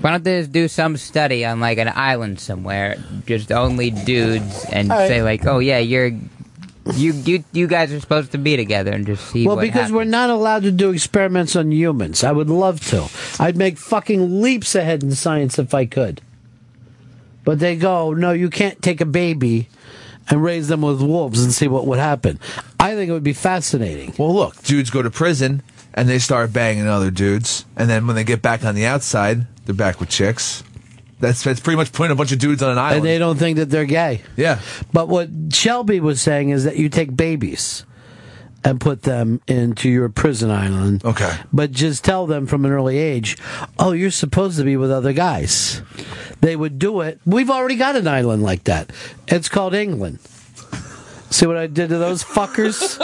[0.00, 4.66] Why don't they just do some study on like an island somewhere, just only dudes,
[4.70, 5.08] and All right.
[5.08, 6.08] say like, oh yeah, you're,
[6.92, 9.74] you you you guys are supposed to be together, and just see well, what because
[9.88, 9.92] happens.
[9.94, 12.22] we're not allowed to do experiments on humans.
[12.22, 13.08] I would love to.
[13.40, 16.20] I'd make fucking leaps ahead in science if I could.
[17.44, 19.68] But they go, no, you can't take a baby
[20.30, 22.40] and raise them with wolves and see what would happen.
[22.80, 24.14] I think it would be fascinating.
[24.18, 28.16] Well, look, dudes go to prison and they start banging other dudes, and then when
[28.16, 30.64] they get back on the outside, they're back with chicks.
[31.20, 32.96] That's that's pretty much putting a bunch of dudes on an island.
[32.96, 34.22] And they don't think that they're gay.
[34.36, 34.60] Yeah.
[34.92, 37.84] But what Shelby was saying is that you take babies
[38.64, 41.04] and put them into your prison island.
[41.04, 41.32] Okay.
[41.52, 43.36] But just tell them from an early age,
[43.78, 45.82] oh, you're supposed to be with other guys.
[46.40, 47.20] They would do it.
[47.26, 48.90] We've already got an island like that.
[49.28, 50.18] It's called England.
[51.30, 53.00] See what I did to those fuckers?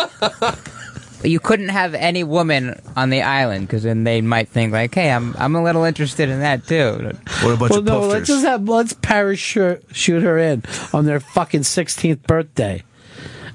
[1.23, 5.11] You couldn't have any woman on the island because then they might think like, "Hey,
[5.11, 8.45] I'm I'm a little interested in that too." What a bunch well, no, let's just
[8.45, 10.63] have let's parachute shoot her in
[10.95, 12.83] on their fucking 16th birthday,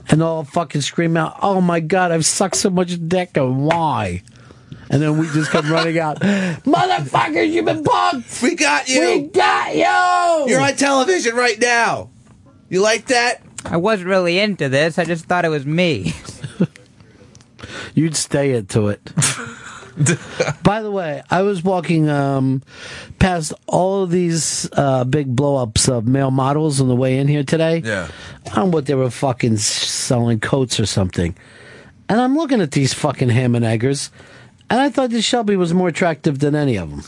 [0.09, 3.65] and they'll all fucking scream out, "Oh my god, I've sucked so much dick, and
[3.65, 4.23] why?"
[4.89, 8.41] And then we just come running out, motherfuckers, you've been punked.
[8.43, 9.01] We got you.
[9.01, 10.51] We got you.
[10.51, 12.09] You're on television right now.
[12.69, 13.41] You like that?
[13.65, 14.99] I wasn't really into this.
[14.99, 16.13] I just thought it was me.
[17.95, 19.11] You'd stay into it.
[20.63, 22.61] By the way, I was walking um,
[23.19, 27.27] past all of these uh, big blow ups of male models on the way in
[27.27, 27.81] here today.
[27.83, 28.09] Yeah.
[28.45, 31.35] I don't know what they were fucking selling coats or something.
[32.09, 34.11] And I'm looking at these fucking ham and eggers,
[34.69, 37.03] and I thought this Shelby was more attractive than any of them.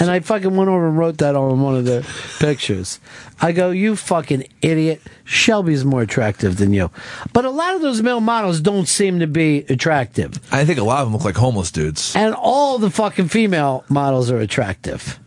[0.00, 2.06] And I fucking went over and wrote that on one of the
[2.38, 2.98] pictures.
[3.40, 5.02] I go, you fucking idiot.
[5.24, 6.90] Shelby's more attractive than you.
[7.34, 10.40] But a lot of those male models don't seem to be attractive.
[10.50, 12.16] I think a lot of them look like homeless dudes.
[12.16, 15.20] And all the fucking female models are attractive.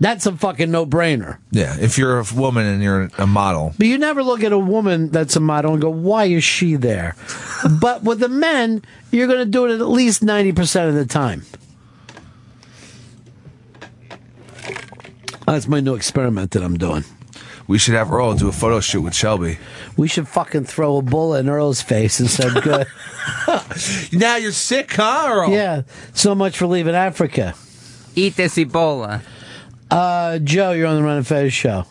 [0.00, 1.38] That's a fucking no brainer.
[1.50, 4.58] Yeah, if you're a woman and you're a model, But you never look at a
[4.58, 7.16] woman that's a model and go, why is she there?
[7.80, 11.42] but with the men, you're going to do it at least 90% of the time.
[15.52, 17.04] That's my new experiment that I'm doing.
[17.66, 19.58] we should have Earl do a photo shoot with Shelby.
[19.96, 22.86] We should fucking throw a bullet in Earl's face and say, good.
[24.12, 25.50] now you're sick, huh, Earl?
[25.50, 25.82] Yeah,
[26.12, 27.54] so much for leaving Africa.
[28.14, 29.22] Eat this Ebola.
[29.90, 31.86] Uh, Joe, you're on the Ron and Fez show.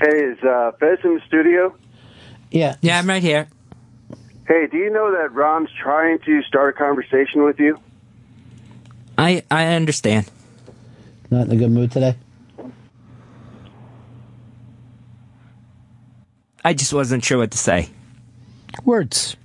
[0.00, 1.74] Hey, is uh, Fez in the studio?
[2.50, 2.76] Yeah.
[2.82, 3.48] Yeah, I'm right here.
[4.46, 7.78] Hey, do you know that Ron's trying to start a conversation with you?
[9.16, 10.30] I I understand.
[11.30, 12.16] Not in a good mood today?
[16.64, 17.88] I just wasn't sure what to say.
[18.84, 19.36] Words.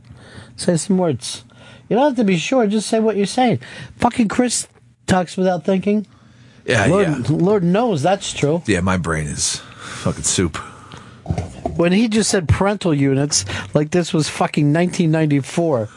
[0.56, 1.44] Say some words.
[1.90, 3.60] You don't have to be sure, just say what you're saying.
[3.98, 4.68] Fucking Chris
[5.06, 6.06] talks without thinking.
[6.66, 7.24] Yeah, Lord, yeah.
[7.30, 8.62] Lord knows that's true.
[8.66, 10.58] Yeah, my brain is fucking soup.
[11.78, 15.90] When he just said parental units, like this was fucking 1994.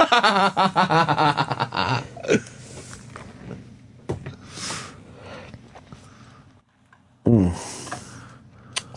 [7.26, 7.54] Mm.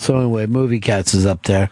[0.04, 1.70] So anyway, Movie Cats is up there.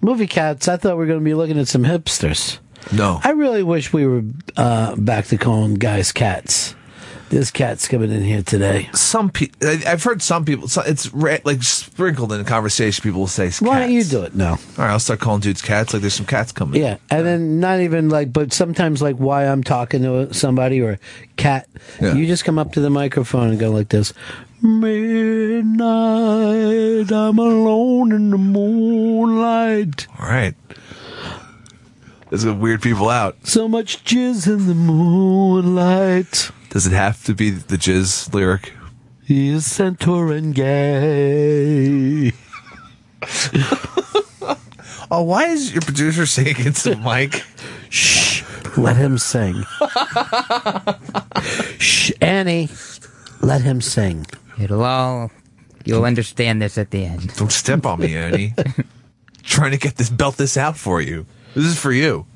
[0.00, 2.58] Movie Cats, I thought we were going to be looking at some hipsters.
[2.92, 3.20] No.
[3.24, 4.22] I really wish we were
[4.56, 6.74] uh, back to calling guys cats.
[7.30, 8.90] This cat's coming in here today.
[8.92, 10.68] Some people, I've heard some people.
[10.68, 13.02] so- It's ra- like sprinkled in conversation.
[13.02, 13.62] People will say, cats.
[13.62, 14.50] Why don't you do it now?
[14.52, 15.94] All right, I'll start calling dudes cats.
[15.94, 16.80] Like there's some cats coming.
[16.80, 20.98] Yeah, and then not even like, but sometimes like why I'm talking to somebody or
[21.36, 21.68] cat,
[22.00, 22.14] Yeah.
[22.14, 24.12] you just come up to the microphone and go like this.
[24.62, 25.82] Midnight,
[27.12, 30.06] I'm alone in the moonlight.
[30.20, 30.54] All right.
[32.30, 33.44] There's some weird people out.
[33.46, 36.50] So much jizz in the moonlight.
[36.70, 38.72] Does it have to be the jizz lyric?
[39.24, 42.32] He is centaur and gay.
[45.14, 47.44] Oh, why is your producer saying against the mic?
[47.90, 48.42] Shh.
[48.78, 49.62] Let him sing.
[51.78, 52.12] Shh.
[52.22, 52.70] Annie,
[53.42, 54.24] let him sing.
[54.60, 55.30] It'll all.
[55.84, 57.34] You'll understand this at the end.
[57.36, 58.54] Don't step on me, Annie.
[59.42, 61.26] Trying to get this belt this out for you.
[61.54, 62.26] This is for you.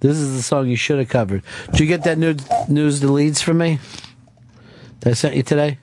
[0.00, 1.42] This is the song you should have covered.
[1.70, 2.36] Did you get that new
[2.68, 3.78] news the leads from me?
[5.00, 5.78] That I sent you today?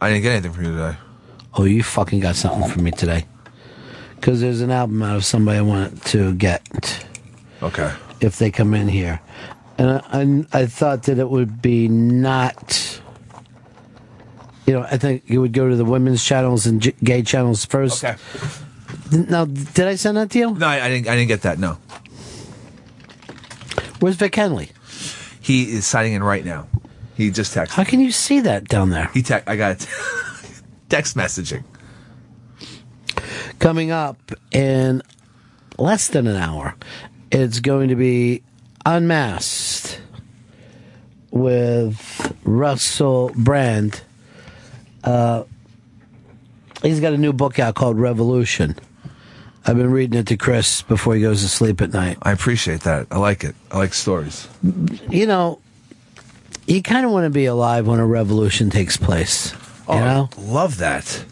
[0.00, 0.96] I didn't get anything from you today.
[1.54, 3.26] Oh, you fucking got something from me today.
[4.16, 7.06] Because there's an album out of somebody I want to get.
[7.62, 7.92] Okay.
[8.20, 9.20] If they come in here.
[9.82, 13.00] And I, I, thought that it would be not.
[14.64, 17.64] You know, I think you would go to the women's channels and j- gay channels
[17.64, 18.04] first.
[18.04, 18.16] Okay.
[19.10, 20.54] Now, did I send that to you?
[20.54, 21.08] No, I, I didn't.
[21.08, 21.58] I didn't get that.
[21.58, 21.78] No.
[23.98, 24.70] Where's Vic Henley?
[25.40, 26.68] He is signing in right now.
[27.16, 27.70] He just texted.
[27.70, 29.10] How can you see that down there?
[29.12, 29.88] He te- I got it.
[30.90, 31.64] Text messaging.
[33.58, 35.02] Coming up in
[35.76, 36.76] less than an hour,
[37.32, 38.44] it's going to be
[38.84, 40.00] Unmasked
[41.30, 44.02] with Russell Brand.
[45.04, 45.44] Uh,
[46.82, 48.76] he's got a new book out called Revolution.
[49.64, 52.18] I've been reading it to Chris before he goes to sleep at night.
[52.22, 53.06] I appreciate that.
[53.10, 53.54] I like it.
[53.70, 54.48] I like stories.
[55.08, 55.60] You know,
[56.66, 59.54] you kind of want to be alive when a revolution takes place.
[59.86, 60.30] Oh, you know?
[60.38, 61.24] love that.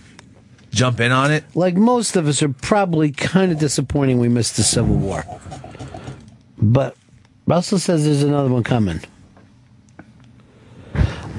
[0.70, 1.44] Jump in on it.
[1.57, 5.24] Like most of us are probably kind of disappointing we missed the Civil War.
[6.57, 6.96] But
[7.51, 9.01] Russell says there's another one coming.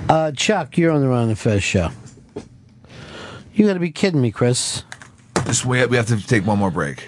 [0.09, 1.89] Uh, Chuck, you're on the Ron and Fez show.
[3.53, 4.83] You got to be kidding me, Chris.
[5.45, 7.07] Just we we have to take one more break.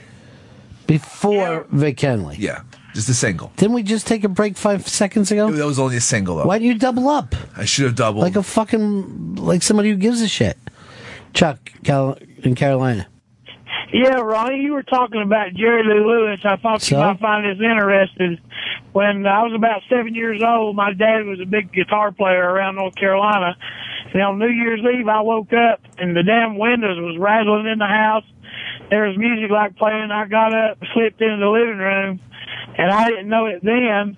[0.87, 2.37] Before Vic Henley.
[2.39, 2.61] Yeah,
[2.93, 3.51] just a single.
[3.57, 5.51] Didn't we just take a break five seconds ago?
[5.51, 6.45] That was only a single though.
[6.45, 7.35] Why do you double up?
[7.57, 8.23] I should have doubled.
[8.23, 10.57] Like a fucking like somebody who gives a shit.
[11.33, 13.05] Chuck Cal- in Carolina.
[13.93, 16.39] Yeah, Ronnie, you were talking about Jerry Lee Lewis.
[16.43, 16.95] I thought So?
[16.95, 18.39] you might find this interesting.
[18.91, 22.75] When I was about seven years old, my dad was a big guitar player around
[22.75, 23.55] North Carolina.
[24.11, 27.77] And on New Year's Eve, I woke up and the damn windows was rattling in
[27.77, 28.25] the house.
[28.89, 30.09] There was music like playing.
[30.11, 32.19] I got up, slipped into the living room,
[32.75, 34.17] and I didn't know it then,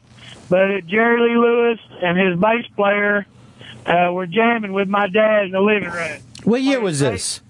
[0.50, 3.26] but Jerry Lee Lewis and his bass player
[3.86, 6.20] uh, were jamming with my dad in the living room.
[6.44, 7.42] What year was this?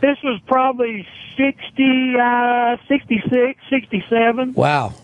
[0.00, 1.06] This was probably
[1.36, 4.54] 60, uh, 66, 67.
[4.54, 4.94] Wow.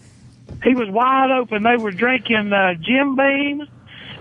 [0.62, 1.62] He was wide open.
[1.62, 3.62] They were drinking uh, Jim Beam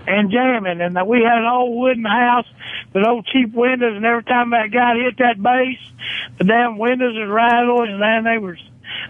[0.06, 0.80] and jamming.
[0.80, 2.46] And uh, we had an old wooden house
[2.94, 3.96] with old cheap windows.
[3.96, 5.78] And every time that guy hit that bass,
[6.38, 7.82] the damn windows would rattle.
[7.82, 8.56] And then they were,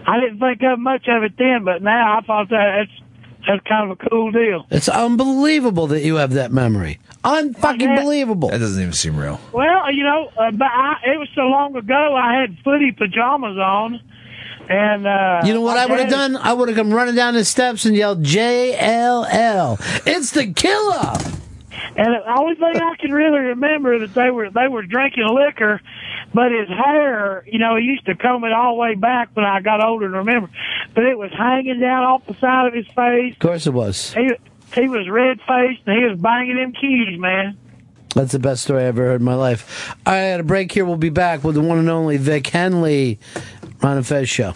[0.05, 3.67] I didn't think of much of it then, but now I thought that that's, that's
[3.67, 4.65] kind of a cool deal.
[4.69, 6.99] It's unbelievable that you have that memory.
[7.29, 8.49] Unfucking believable.
[8.49, 9.39] That doesn't even seem real.
[9.53, 12.15] Well, you know, uh, but I, it was so long ago.
[12.15, 14.01] I had footy pajamas on,
[14.69, 16.37] and uh, You know what my I would have done?
[16.37, 19.79] I would have come running down the steps and yelled JLL.
[20.05, 21.13] It's the killer.
[21.95, 25.81] And the only thing I can really remember that they were they were drinking liquor,
[26.33, 29.45] but his hair, you know, he used to comb it all the way back when
[29.45, 30.49] I got older and remember,
[30.93, 33.33] but it was hanging down off the side of his face.
[33.33, 34.13] Of course it was.
[34.13, 34.29] He
[34.73, 37.57] he was red faced and he was banging them keys, man.
[38.15, 39.95] That's the best story I ever heard in my life.
[40.05, 40.83] All right, at a break here.
[40.83, 43.19] We'll be back with the one and only Vic Henley,
[43.81, 44.53] Ron and Fez show.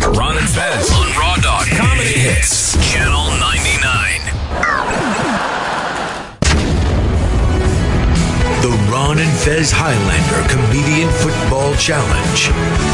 [0.00, 4.20] Ron and Fez on Raw Dog Comedy Hits, Channel 99.
[8.62, 12.50] The Ron and Fez Highlander Comedian Football Challenge.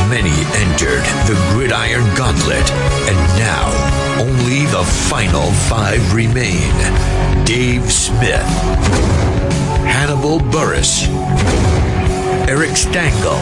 [0.09, 2.70] Many entered the Gridiron Gauntlet,
[3.11, 6.73] and now only the final five remain.
[7.45, 8.41] Dave Smith,
[9.85, 11.07] Hannibal Buress,
[12.49, 13.37] Eric Stangl,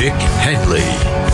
[0.00, 0.80] Vic Henley,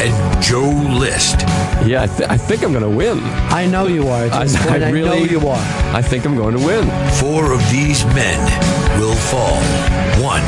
[0.04, 1.42] and Joe List.
[1.86, 3.20] Yeah, I, th- I think I'm going to win.
[3.22, 4.24] I know you are.
[4.24, 5.64] At this point, I know you are.
[5.94, 6.84] I think I'm going to win.
[7.12, 8.40] Four of these men
[8.98, 9.54] will fall.
[10.20, 10.42] One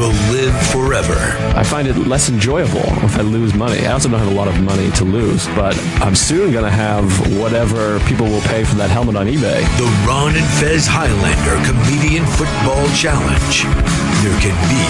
[0.00, 1.12] will live forever.
[1.54, 3.86] I find it less enjoyable if I lose money.
[3.86, 6.70] I also don't have a lot of money to lose, but I'm soon going to
[6.70, 7.04] have
[7.38, 9.60] whatever people will pay for that helmet on eBay.
[9.76, 13.64] The Ron and Fez Highlander Comedian Football Challenge.
[14.24, 14.80] There can be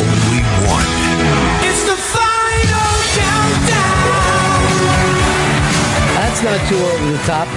[0.00, 0.40] only
[0.72, 1.07] one.
[1.64, 2.98] It's the final
[6.14, 7.48] That's not too over the top.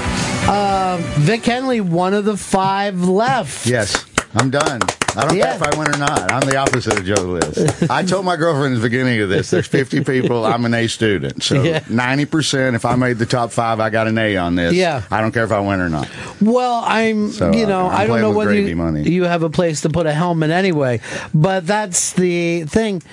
[0.50, 3.66] Uh, Vic Henley, one of the five left.
[3.68, 4.80] Yes, I'm done.
[5.14, 5.58] I don't Yeah.
[5.58, 6.32] care if I win or not.
[6.32, 7.84] I'm the opposite of Joe List.
[7.92, 10.88] I told my girlfriend at the beginning of this, there's 50 people, I'm an A
[10.88, 11.44] student.
[11.44, 11.82] So Yeah.
[11.82, 14.74] 90%, if I made the top five, I got an A on this.
[14.74, 15.04] Yeah.
[15.12, 16.08] I don't care if I win or not.
[16.40, 19.10] Well, I'm, So, you know, uh, I'm I don't know with whether gravy you, money.
[19.12, 21.02] you have a place to put a helmet anyway,
[21.34, 23.04] but that's the thing.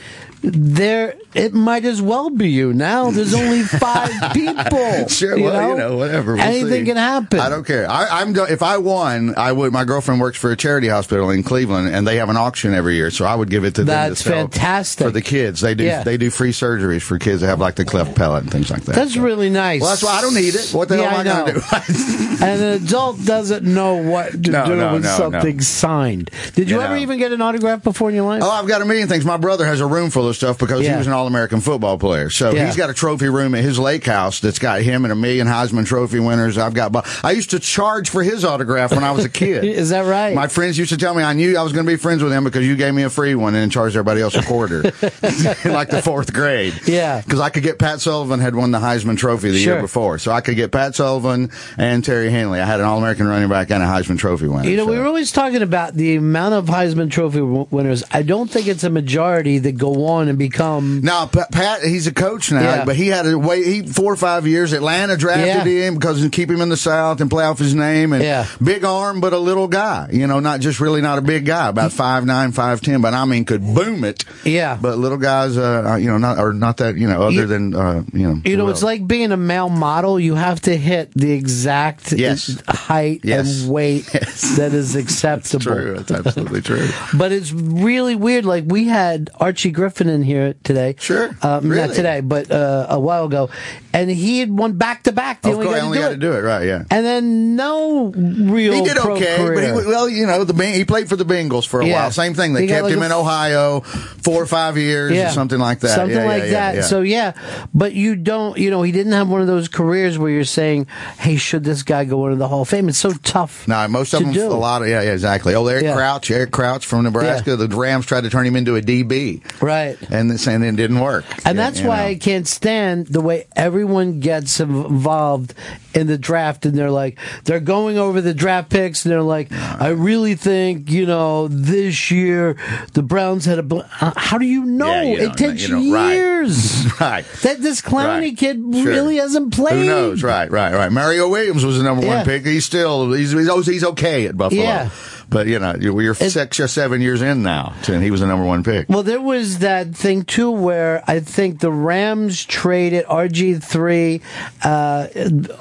[0.40, 2.72] There, it might as well be you.
[2.72, 5.08] Now there's only five people.
[5.08, 5.68] Sure, you well, know?
[5.70, 6.34] you know, whatever.
[6.34, 6.86] We'll Anything see.
[6.86, 7.40] can happen.
[7.40, 7.90] I don't care.
[7.90, 9.72] I, I'm if I won, I would.
[9.72, 12.94] My girlfriend works for a charity hospital in Cleveland, and they have an auction every
[12.94, 13.86] year, so I would give it to them.
[13.86, 15.04] That's fantastic.
[15.06, 15.60] for the kids.
[15.60, 15.84] They do.
[15.84, 16.04] Yeah.
[16.04, 18.82] They do free surgeries for kids that have like the cleft palate and things like
[18.82, 18.94] that.
[18.94, 19.80] That's really nice.
[19.80, 20.70] Well, that's why I don't need it.
[20.72, 22.44] What the Yeah, hell am I, I to do?
[22.44, 25.62] and an adult doesn't know what to No, do no, something no.
[25.62, 26.30] signed.
[26.54, 28.42] Did you, You ever even get an autograph before in your life?
[28.44, 29.24] Oh, I've got a million things.
[29.24, 32.30] My brother has a room full of stuff because he was an All-American football player.
[32.30, 32.66] So Yeah.
[32.66, 35.46] he's got a trophy room at his lake house that's got him and a million
[35.46, 36.58] Heisman Trophy winners.
[36.58, 36.94] I've got.
[37.24, 39.64] I used to charge for his autograph when I was a kid.
[39.78, 40.34] Is that right?
[40.34, 42.32] My friends used to tell me I knew I was going to be friends with
[42.32, 44.82] him because you gave me a free one and then charged everybody else a quarter,
[44.82, 44.92] in
[45.72, 46.74] like the fourth grade.
[46.86, 47.20] Yeah.
[47.22, 49.74] because I could get Pat Sullivan had won the Heisman Trophy the Sure.
[49.74, 52.60] year before, so I could get Pat Sullivan and Terry Henley.
[52.60, 54.68] I had an All-American running back and a Heisman Trophy winner.
[54.68, 54.92] You know, so.
[54.92, 58.02] we were always talking about the amount of Heisman Trophy w- winners.
[58.10, 61.02] I don't think it's a majority that go on and become.
[61.02, 62.84] Now Pat, he's a coach now, Yeah.
[62.84, 63.64] but he had a wait.
[63.64, 64.72] He four or five years.
[64.72, 65.86] Atlanta drafted Yeah.
[65.86, 68.12] him because to keep him in the South and play off his name.
[68.12, 68.46] And Yeah.
[68.60, 70.08] big arm, but a little guy.
[70.10, 73.14] You know, not just really not a big guy, about five nine, five ten, but
[73.14, 74.24] I mean could boom it.
[74.42, 74.76] Yeah.
[74.80, 76.96] But little guys, uh, you know, not or not that.
[76.96, 78.40] You know, other You- than uh, you know.
[78.44, 80.18] You know, well, it's like being a male model.
[80.18, 82.56] You have to hit the exact Yes.
[82.66, 83.62] height Yes.
[83.62, 84.06] and weight
[84.56, 85.64] that is acceptable.
[85.64, 85.94] true.
[86.06, 86.86] That's absolutely true.
[87.14, 88.44] But it's really weird.
[88.46, 90.94] Like we had Archie Griffin in here today.
[90.98, 91.30] Sure.
[91.42, 93.50] Um, Not today, but uh, a while ago,
[93.92, 95.44] and he had won back to back.
[95.44, 96.64] Of course, I only got to do it right.
[96.66, 96.84] Yeah.
[96.90, 98.72] And then no real.
[98.72, 99.54] He did pro okay, career.
[99.74, 102.02] but he, well, you know, the he played for the Bengals for a Yeah.
[102.02, 102.10] while.
[102.10, 102.52] Same thing.
[102.52, 105.80] They He kept like him a in Ohio four or five years or something like
[105.80, 105.94] that.
[105.94, 106.74] Something Yeah, like yeah, that.
[106.74, 106.86] yeah, yeah.
[106.86, 107.32] So yeah,
[107.74, 108.58] but you don't.
[108.58, 110.86] You know, he didn't have one of those careers where you're saying,
[111.18, 113.66] "Hey, should this guy go into the Hall of Fame?" It's so tough.
[113.68, 114.46] No, most of them, do.
[114.46, 115.54] a lot of, yeah, yeah, exactly.
[115.54, 115.94] Oh, Eric Yeah.
[115.94, 117.56] Crouch, Eric Crouch from Nebraska.
[117.56, 119.42] The Rams tried to turn him into a DB.
[119.60, 119.97] Right.
[120.10, 121.24] And this, and it didn't work.
[121.44, 122.08] And that's why know.
[122.10, 125.54] I can't stand the way everyone gets involved
[125.94, 129.50] in the draft and they're like, they're going over the draft picks and they're like,
[129.52, 132.56] I really think, you know, this year
[132.92, 133.62] the Browns had a.
[133.62, 133.80] Bl-.
[134.00, 134.86] Uh, How do you know?
[134.86, 136.14] Yeah, you it takes you know, right.
[136.14, 136.86] years.
[137.00, 137.24] right.
[137.42, 138.36] That this Clowney Right.
[138.36, 138.84] kid Sure.
[138.84, 139.78] really hasn't played.
[139.80, 140.22] Who knows?
[140.22, 140.92] Right, right, right.
[140.92, 142.16] Mario Williams was the number Yeah.
[142.18, 142.44] one pick.
[142.46, 144.62] He's still, he's, he's, he's okay at Buffalo.
[144.62, 144.90] Yeah.
[145.30, 148.46] But, you know, you're, six or seven years in now, and he was the number
[148.46, 148.88] one pick.
[148.88, 154.22] Well, there was that thing too where I think the Rams traded RG three
[154.64, 155.08] uh,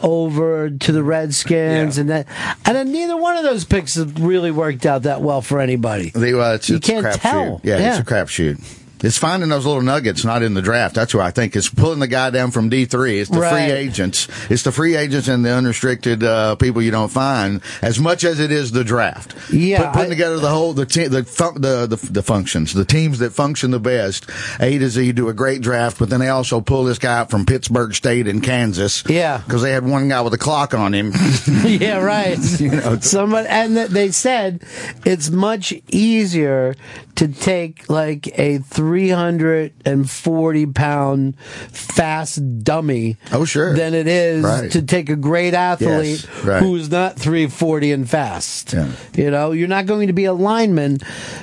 [0.01, 2.27] over to the Redskins, and that,
[2.65, 6.11] and then neither one of those picks really worked out that well for anybody.
[6.11, 7.19] The, uh, it's, You it's a can't crapshoot.
[7.21, 7.61] tell.
[7.63, 7.89] Yeah, Yeah.
[7.89, 8.83] it's a crapshoot.
[9.01, 10.95] It's finding those little nuggets, not in the draft.
[10.95, 13.19] That's what I think is pulling the guy down from D three.
[13.19, 13.51] It's the Right.
[13.69, 14.27] free agents.
[14.49, 18.39] It's the free agents and the unrestricted uh, people you don't find as much as
[18.39, 19.35] it is the draft.
[19.53, 22.73] Yeah, Put, putting I- together the whole the te- the, fun- the the the functions,
[22.73, 24.29] the teams that function the best.
[24.59, 27.29] A to Z do a great draft, but then they also pull this guy out
[27.29, 29.03] from Pittsburg State in Kansas.
[29.07, 29.37] Yeah.
[29.45, 31.13] because they had one guy with a clock on him.
[31.63, 32.37] yeah, right.
[32.59, 32.97] You know.
[32.99, 34.63] Somebody, and th- they said
[35.05, 36.75] it's much easier
[37.17, 43.17] to take like a 340 pound fast dummy.
[43.31, 43.73] Oh, sure.
[43.75, 44.71] Than it is Right.
[44.71, 46.61] to take a great athlete Yes, right.
[46.61, 48.73] who's not 340 and fast.
[48.73, 48.87] Yeah.
[49.15, 50.99] You know, you're not going to be a lineman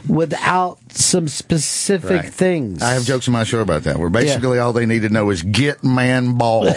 [0.09, 2.33] without some specific Right.
[2.33, 2.81] things.
[2.83, 3.99] I have jokes in my show about that.
[3.99, 6.65] Where basically all they need to know is get man ball.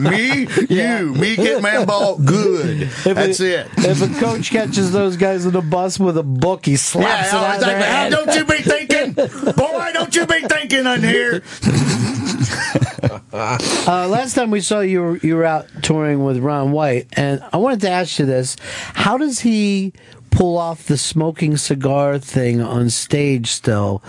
[0.00, 2.18] me, you, me get man ball.
[2.18, 2.82] Good.
[2.82, 3.68] If That's it.
[3.78, 7.38] If a coach catches those guys in the bus with a book, he slaps Yeah,
[7.38, 7.78] it out of their.
[7.78, 8.10] How head.
[8.12, 9.12] don't you be thinking,
[9.54, 9.90] boy?
[9.92, 11.42] Don't you be thinking on here?
[13.32, 17.42] Uh, last time we saw you, were- you were out touring with Ron White, and
[17.52, 18.56] I wanted to ask you this:
[18.94, 19.92] How does he
[20.30, 23.48] pull off the smoking cigar thing on stage?
[23.50, 24.02] Still,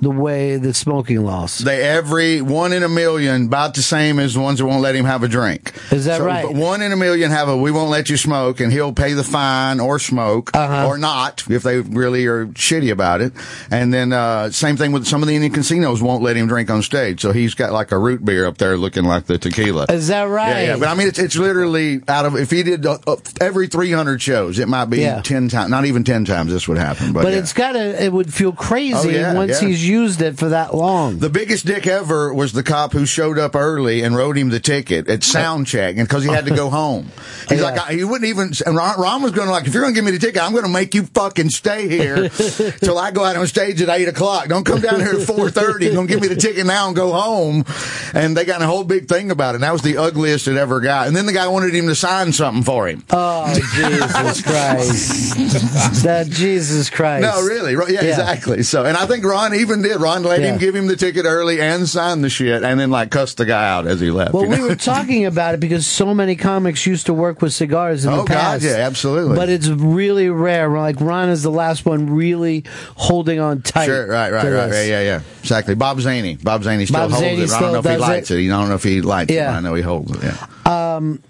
[0.00, 1.58] the way the smoking laws.
[1.58, 4.94] They every one in a million, about the same as the ones that won't let
[4.94, 5.72] him have a drink.
[5.90, 6.50] Is that right?
[6.52, 9.24] One in a million have a we won't let you smoke, and he'll pay the
[9.24, 10.86] fine or smoke Uh-huh.
[10.86, 13.32] or not if they really are shitty about it.
[13.70, 16.70] And then uh, same thing with some of the Indian casinos won't let him drink
[16.70, 19.86] on stage, so he's got like a root beer up there looking like the tequila.
[19.88, 20.50] Is that right?
[20.50, 20.76] Yeah, yeah.
[20.78, 24.20] But I mean, it's, it's literally out of if he did uh, uh, every 300
[24.20, 25.20] shows, it might be Yeah.
[25.22, 27.12] 10 times, not even 10 times this would happen.
[27.12, 27.38] But, But yeah.
[27.40, 28.02] it's gotta.
[28.04, 31.18] It would feel crazy Oh, yeah, once he's used it for that long.
[31.18, 34.60] The biggest dick ever was the cop who showed up early and wrote him the
[34.60, 37.10] ticket at sound check, and because he had to go home,
[37.48, 38.52] he's like, I, he wouldn't even.
[38.66, 40.42] And Ron, Ron was going to like, if you're going to give me the ticket,
[40.42, 42.28] I'm going to make you fucking stay here
[42.80, 44.48] till I go out on stage at eight o'clock.
[44.48, 45.92] Don't come down here at four thirty.
[45.92, 47.64] Don't give me the ticket now and go home.
[48.14, 49.56] And they got a whole big thing about it.
[49.56, 51.06] And that was the ugliest it ever got.
[51.06, 53.04] And then the guy wanted him to sign something for him.
[53.10, 56.02] Oh Jesus Christ!
[56.04, 57.22] that Jesus Christ!
[57.22, 57.76] No, really?
[57.76, 58.62] Right, Yeah, exactly.
[58.62, 60.00] So, and I think Ron even did.
[60.00, 60.52] Ron let Yeah.
[60.52, 63.44] him give him the ticket early and sign the shit, and then like cuss the
[63.44, 64.32] guy out as he left.
[64.32, 67.52] Well, you we were talking about it because so many comics used to work with
[67.52, 68.64] cigars in Oh, the God, past.
[68.64, 69.36] yeah, absolutely.
[69.36, 70.68] But it's really rare.
[70.68, 72.64] Like Ron is the last one really
[72.96, 73.86] holding on tight.
[73.86, 75.20] Sure, right, right, to right, yeah, yeah, yeah.
[75.40, 75.74] Exactly.
[75.74, 76.36] Bob Zany.
[76.36, 77.50] Bob Zany still Bob holds Zany it.
[77.52, 78.38] I don't know if he likes it.
[78.40, 78.44] it.
[78.46, 79.34] I don't know if he likes it.
[79.34, 79.50] Yeah.
[79.52, 80.22] but I know he holds it.
[80.24, 80.96] Yeah.
[80.96, 81.22] Um,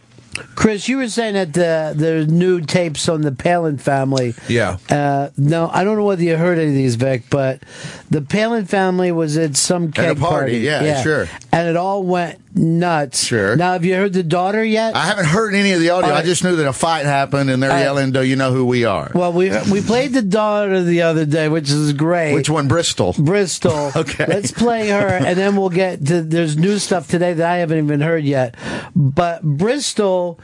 [0.55, 4.35] Chris, you were saying that the the new tapes on the Palin family.
[4.49, 4.79] Yeah.
[4.91, 7.63] Uh, no, I don't know whether you heard any of these, Vic, but
[8.11, 11.29] the Palin family was at some keg party, yeah, sure.
[11.53, 13.25] and it all went nuts.
[13.25, 13.55] Sure.
[13.57, 14.97] Now, have you heard the daughter yet?
[14.97, 16.11] I haven't heard any of the audio.
[16.11, 17.83] All I just knew that a fight happened, and they're All right.
[17.83, 21.25] yelling, "Do you know who we are?" Well, we we played the daughter the other
[21.27, 22.35] day, which is great.
[22.35, 22.69] Which one?
[22.69, 23.15] Bristol.
[23.19, 23.93] Bristol.
[23.97, 24.27] Okay.
[24.27, 26.23] Let's play her, and then we'll get to.
[26.23, 28.55] There's new stuff today that I haven't even heard yet.
[28.95, 30.39] But Bristol,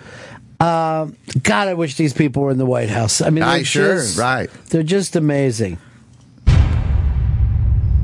[0.60, 3.20] um, God, I wish these people were in the White House.
[3.20, 4.50] I mean, Aye, they're sure, just- right.
[4.70, 5.78] They're just amazing.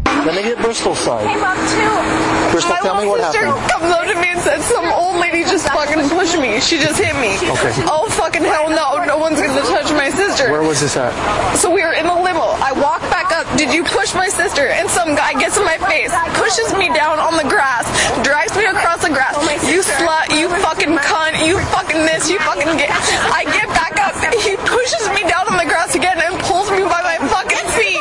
[0.07, 1.27] Let me get Bristol side.
[1.27, 2.28] Came up too.
[2.51, 3.71] Bristol, My tell me little what sister happened.
[3.71, 6.61] comes up to me and said some old lady just fucking pushed me.
[6.61, 7.37] She just hit me.
[7.37, 7.73] Okay.
[7.87, 9.05] Oh fucking hell no!
[9.05, 10.51] No one's gonna touch my sister.
[10.51, 11.13] Where was this at?
[11.57, 12.57] So we were in the limo.
[12.65, 13.47] I walk back up.
[13.57, 14.67] Did you push my sister?
[14.69, 17.85] And some guy gets in my face, pushes me down on the grass,
[18.25, 19.37] drags me across the grass.
[19.69, 22.91] You slut, you fucking cunt, you fucking this, you fucking get.
[23.33, 24.15] I get back up.
[24.41, 28.01] He pushes me down on the grass again and pulls me by my fucking feet.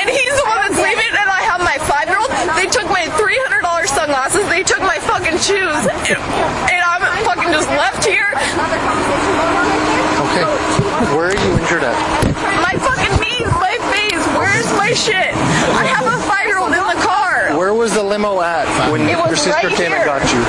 [0.00, 1.12] And he's the one that's leaving.
[1.12, 2.30] And I have my five-year-old.
[2.56, 4.46] They took my three hundred dollars sunglasses.
[4.48, 5.80] They took my fucking shoes.
[6.18, 8.30] And I'm fucking just left here.
[10.26, 10.44] Okay.
[11.14, 11.94] Where are you injured at?
[12.62, 14.22] My fucking knees, my face.
[14.34, 15.30] Where's my shit?
[15.78, 17.56] I have a five-year-old in the car.
[17.56, 20.02] Where was the limo at when It your sister right came here.
[20.02, 20.42] and got you?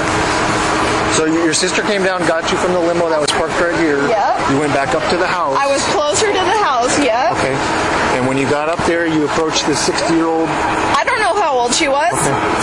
[1.13, 4.01] So your sister came down, got you from the limo that was parked right here.
[4.07, 4.49] Yep.
[4.51, 5.55] You went back up to the house.
[5.59, 6.97] I was closer to the house.
[6.97, 7.35] Yeah.
[7.37, 7.53] Okay.
[8.31, 10.47] And when you got up there, you approached this 60-year-old.
[10.47, 12.15] I don't know how old she was.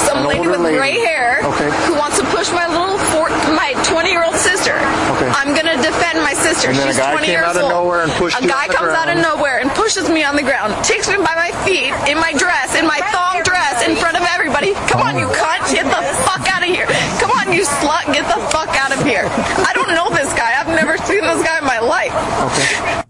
[0.08, 0.80] Some An lady with lady.
[0.80, 1.68] gray hair Okay.
[1.84, 4.80] who wants to push my little four, my 20 year old sister.
[5.12, 5.28] Okay.
[5.28, 6.72] I'm gonna defend my sister.
[6.72, 7.84] And then a She's guy 20 came years out of old.
[7.84, 10.40] nowhere and pushed a guy on the comes out of nowhere and pushes me on
[10.40, 13.92] the ground, takes me by my feet in my dress, in my thong dress, in
[14.00, 14.72] front of everybody.
[14.88, 15.36] Come on, you oh.
[15.36, 16.88] cunt, get the fuck out of here.
[17.20, 19.28] Come on, you slut, get the fuck out of here.
[19.68, 20.48] I don't know this guy.
[20.56, 23.04] I've never seen this guy in my life.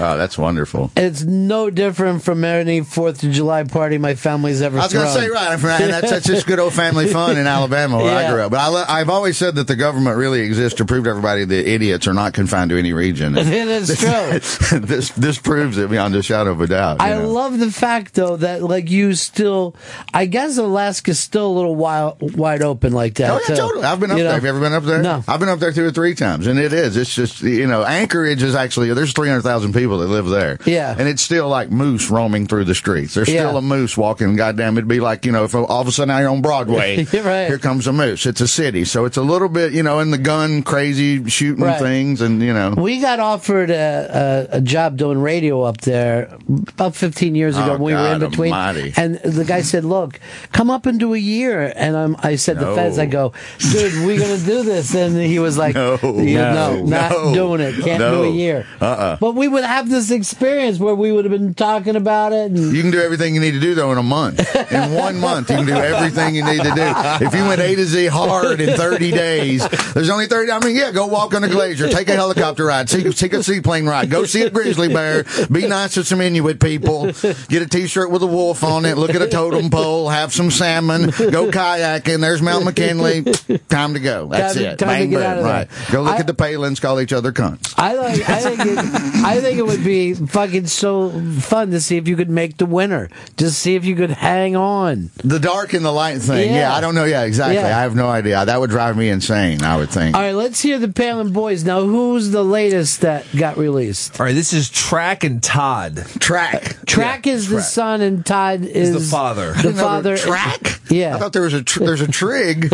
[0.00, 0.90] Oh, that's wonderful.
[0.96, 5.06] It's no different from any Fourth of July party my family's ever I was going
[5.06, 8.30] to say, right, and that's, that's just good old family fun in Alabama where I
[8.30, 8.50] grew up.
[8.50, 11.68] But I, I've always said that the government really exists to prove to everybody that
[11.68, 13.32] idiots are not confined to any region.
[13.34, 14.78] That's true.
[14.80, 17.00] this this proves it beyond a shadow of a doubt.
[17.00, 17.28] I know.
[17.28, 19.74] love the fact though that like you still,
[20.14, 23.30] I guess Alaska's still a little wide, wide open like that.
[23.30, 23.56] Oh yeah, too.
[23.56, 23.84] totally.
[23.84, 24.30] I've been up You there.
[24.32, 24.34] know?
[24.34, 25.02] Have you ever been up there?
[25.02, 25.24] No.
[25.26, 26.96] I've been up there two or three times, and it is.
[26.96, 30.58] It's just you know, Anchorage is actually there's three hundred thousand people that live there.
[30.66, 30.94] Yeah.
[30.98, 33.14] and it's still like moose roaming through the streets.
[33.14, 33.58] There's still Yeah.
[33.58, 34.36] a moose walking.
[34.36, 37.04] Goddamn, it'd be like you know, if all of a sudden now you're on Broadway,
[37.14, 37.46] right.
[37.48, 38.26] here comes a moose.
[38.26, 41.64] It's a city, so it's a little bit you know in the gun crazy shooting
[41.64, 41.80] Right.
[41.80, 42.74] things, and you know.
[42.76, 46.36] We got offered a, a, a job doing radio up there
[46.68, 48.52] about 15 years ago Oh, when we were oh, in between.
[48.52, 48.92] almighty.
[48.96, 50.18] And the guy said, "Look,
[50.52, 52.70] come up and do a year." And I'm, I said, No.
[52.70, 56.12] "The feds." I go, "Dude, we gonna do this?" And he was like, No, no,
[56.12, 57.74] no, not no, doing it.
[57.84, 59.16] Can't do a year." Uh-uh.
[59.20, 62.50] But we would have this experience where we would have been talking about it.
[62.50, 64.40] And You can do everything you need to do though in a month.
[64.72, 67.24] In one month, you can do everything you need to do.
[67.26, 70.50] If you went A to Z hard in 30 days, there's only 30.
[70.52, 73.42] I mean, yeah, go walk on a glacier, take a helicopter ride, take, take a
[73.42, 77.06] seaplane ride, go see a grizzly bear, be nice to some Inuit people,
[77.48, 80.50] get a T-shirt with a wolf on it, look at a totem pole, have some
[80.50, 82.20] salmon, go kayaking.
[82.20, 83.22] There's Mount McKinley.
[83.68, 84.26] Time to go.
[84.28, 84.78] That's Time it.
[84.78, 85.22] time Bang boom.
[85.22, 85.52] out of there.
[85.52, 85.68] Right.
[85.92, 87.74] Go look I- at the Palins, call each other cunts.
[87.76, 88.28] I like.
[88.28, 88.60] I think.
[88.60, 88.78] It,
[89.24, 92.66] I think it would be fucking so fun to see if you could make the
[92.66, 93.08] winner.
[93.36, 95.10] Just see if you could hang on.
[95.22, 96.50] The dark and the light thing.
[96.50, 96.56] Yeah.
[96.58, 97.04] Yeah, I don't know.
[97.04, 97.56] Yeah, exactly.
[97.56, 97.66] Yeah.
[97.66, 98.44] I have no idea.
[98.44, 100.16] That would drive me insane, I would think.
[100.16, 101.82] All right, let's hear the Palin Boys now.
[101.82, 104.18] Who's the latest that got released?
[104.20, 105.96] All right, this is Track and Todd.
[106.18, 106.78] Track.
[106.86, 109.52] Track is the son, and Todd is the father.
[109.52, 110.16] The father.
[110.16, 110.80] Track?
[110.90, 111.14] Yeah.
[111.14, 112.72] I thought there was a tr- there's a trig.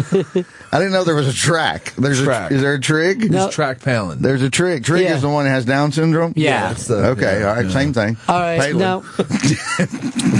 [0.72, 1.92] I didn't know there was a track.
[1.98, 2.50] There's Track.
[2.50, 3.30] a is there a trig?
[3.30, 3.50] No.
[3.50, 4.22] track Palin.
[4.22, 4.84] There's a trig.
[4.84, 5.16] Trig Yeah.
[5.16, 6.32] is the one that has Down syndrome.
[6.36, 6.74] Yeah.
[6.86, 7.40] That's the- okay.
[7.40, 7.66] yeah, all right.
[7.66, 7.72] yeah.
[7.72, 8.16] Same thing.
[8.28, 8.78] All right, Palin.
[8.78, 9.00] now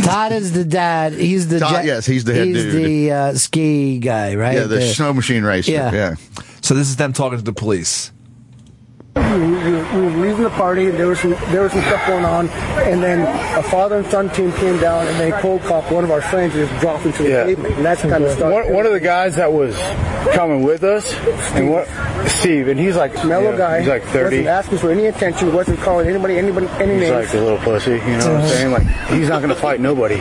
[0.04, 1.12] Todd is the dad.
[1.12, 2.84] He's the Todd- yes, he's the head he's dude.
[2.84, 4.54] the uh, ski guy, right?
[4.54, 4.94] yeah, the There.
[4.94, 5.72] snow machine racer.
[5.72, 5.92] Yeah.
[5.92, 6.14] yeah.
[6.60, 8.10] So this is them talking to the police.
[9.16, 12.06] We were, we were leaving the party, and there was some there was some stuff
[12.06, 13.20] going on, and then
[13.58, 16.54] a father and son team came down, and they cold cop one of our friends
[16.54, 17.44] and just dropped him to the Yeah.
[17.44, 18.52] pavement, and that's kind of started.
[18.66, 19.76] One, one of the guys that was
[20.34, 21.12] coming with us,
[21.54, 21.86] and what
[22.28, 23.78] Steve, and he's like mellow yeah, guy.
[23.80, 24.38] He's like thirty.
[24.38, 25.52] Wasn't asking for any attention.
[25.52, 27.26] Wasn't calling anybody anybody any He's names.
[27.26, 28.72] like a little pussy, you know what I'm saying?
[28.72, 30.20] Like he's not gonna fight nobody.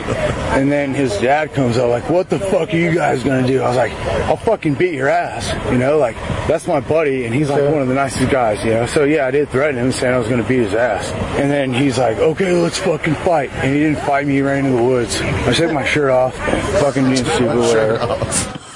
[0.54, 3.60] And then his dad comes up like, "What the fuck are you guys gonna do?"
[3.62, 3.92] I was like,
[4.28, 5.98] "I'll fucking beat your ass," you know?
[5.98, 6.16] Like
[6.46, 8.83] that's my buddy, and he's like one of the nicest guys, you know.
[8.86, 11.10] So yeah, I did threaten him, saying I was gonna beat his ass.
[11.40, 14.34] And then he's like, "Okay, let's fucking fight." And he didn't fight me.
[14.34, 15.20] He ran into the woods.
[15.20, 16.34] I took my shirt off,
[16.80, 17.98] fucking being stupid, whatever.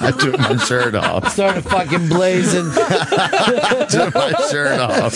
[0.01, 1.29] I took my shirt off.
[1.33, 2.63] Started fucking blazing.
[3.89, 5.13] took my shirt off.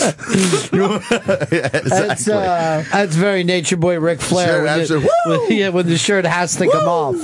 [0.72, 1.86] yeah, That's
[2.20, 2.32] exactly.
[2.34, 4.46] uh, that's very Nature Boy Ric Flair.
[4.48, 5.08] Sure, when, the, absolutely.
[5.48, 7.16] when- yeah, when the shirt has to come off.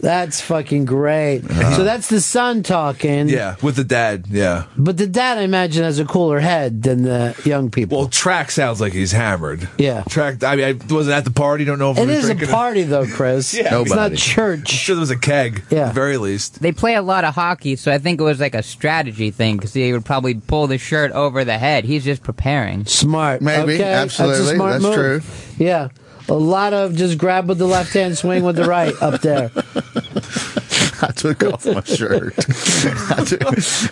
[0.00, 1.40] That's fucking great.
[1.40, 1.76] Uh-huh.
[1.76, 3.28] So that's the son talking.
[3.28, 4.26] Yeah, with the dad.
[4.28, 4.64] Yeah.
[4.76, 7.98] But the dad, I imagine, has a cooler head than the young people.
[7.98, 9.68] Well, track sounds like he's hammered.
[9.78, 10.02] Yeah.
[10.08, 10.42] Track.
[10.42, 11.64] I mean, I wasn't at the party.
[11.64, 13.54] Don't know if it we were is a drinking party, though, Chris.
[13.54, 14.58] Yeah, it's not church.
[14.60, 15.64] I'm sure there was a keg.
[15.70, 15.80] Yeah.
[15.80, 16.60] At the very least.
[16.60, 19.56] They play a lot of hockey, so I think it was like a strategy thing
[19.56, 21.84] because he would probably pull the shirt over the head.
[21.84, 22.86] He's just preparing.
[22.86, 23.42] Smart.
[23.42, 24.38] Maybe, Okay, absolutely.
[24.38, 25.54] That's, a smart That's move.
[25.58, 25.88] Yeah.
[26.30, 29.50] A lot of just grab with the left hand, swing with the right up there.
[31.02, 32.36] I took off my shirt.
[33.26, 33.42] Took,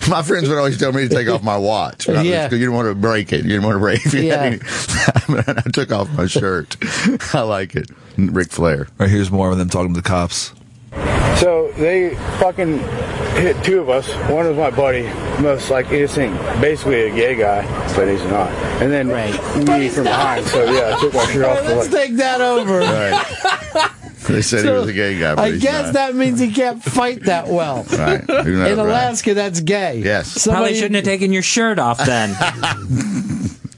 [0.07, 2.07] my friends would always tell me to take off my watch.
[2.07, 2.25] Right?
[2.25, 2.45] Yeah.
[2.45, 3.43] Because you didn't want to break it.
[3.43, 4.13] You didn't want to break it.
[4.13, 4.57] Yeah.
[5.65, 6.77] I took off my shirt.
[7.33, 7.89] I like it.
[8.17, 8.81] Ric Flair.
[8.81, 10.53] All right, here's more of them talking to the cops.
[11.39, 12.79] So they fucking
[13.39, 14.09] hit two of us.
[14.29, 15.03] One was my buddy,
[15.41, 17.63] most like innocent, basically a gay guy,
[17.95, 18.49] but he's not.
[18.81, 20.45] And then me from behind.
[20.47, 21.59] So yeah, I took my shirt off.
[21.59, 22.79] For Let's like, take that over.
[22.79, 23.91] Right.
[24.27, 25.93] They said he was a gay guy, but I he's guess not.
[25.93, 27.83] that means he can't fight that well.
[27.91, 28.21] Right.
[28.21, 28.77] Who knows, In right?
[28.77, 30.01] Alaska, that's gay.
[30.03, 30.45] Yes.
[30.45, 32.35] Probably shouldn't have taken your shirt off then.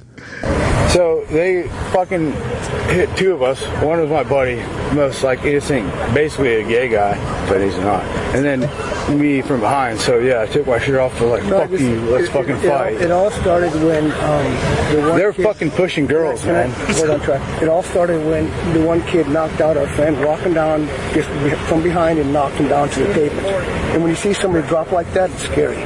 [0.92, 2.34] So they fucking
[2.94, 3.64] hit two of us.
[3.82, 4.56] One was my buddy,
[4.94, 7.16] most like innocent, basically a gay guy,
[7.48, 8.04] but he's not.
[8.36, 10.00] And then me from behind.
[10.02, 12.56] So yeah, I took my shirt off for like, No, fuck you, let's it- fucking
[12.58, 12.94] it, it all- fight.
[12.96, 16.70] It all started when um, the one They were kid- fucking pushing girls, I- man.
[16.72, 17.62] Hold on, track.
[17.62, 21.30] It all started when the one kid knocked out our friend, walking down just
[21.70, 23.48] from behind and knocked him down to the pavement.
[23.48, 25.78] And when you see somebody drop like that, it's scary.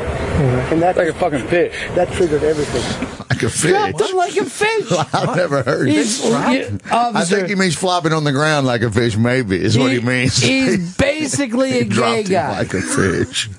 [0.71, 1.75] And that like a fucking fish.
[1.93, 3.14] That triggered everything.
[3.35, 3.71] Like a fish.
[3.71, 4.91] Dropped him like a fish.
[5.13, 6.29] I've never heard He's- it.
[6.31, 7.35] yeah, I officer.
[7.35, 10.37] think he means flopping on the ground like a fish, maybe, is what he means.
[10.41, 12.57] He's basically a He dropped gay him guy.
[12.59, 13.49] like a fish.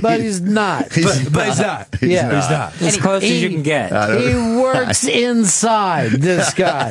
[0.00, 0.88] but he's not.
[0.90, 1.88] But, but he's not.
[1.98, 2.28] He's Yeah.
[2.28, 2.34] not.
[2.34, 2.82] He's not.
[2.82, 3.90] As close as you can get.
[4.20, 6.90] He works inside this guy.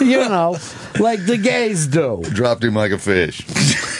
[0.00, 0.58] you know,
[1.00, 2.22] like the gays do.
[2.22, 3.42] Dropped him like a fish.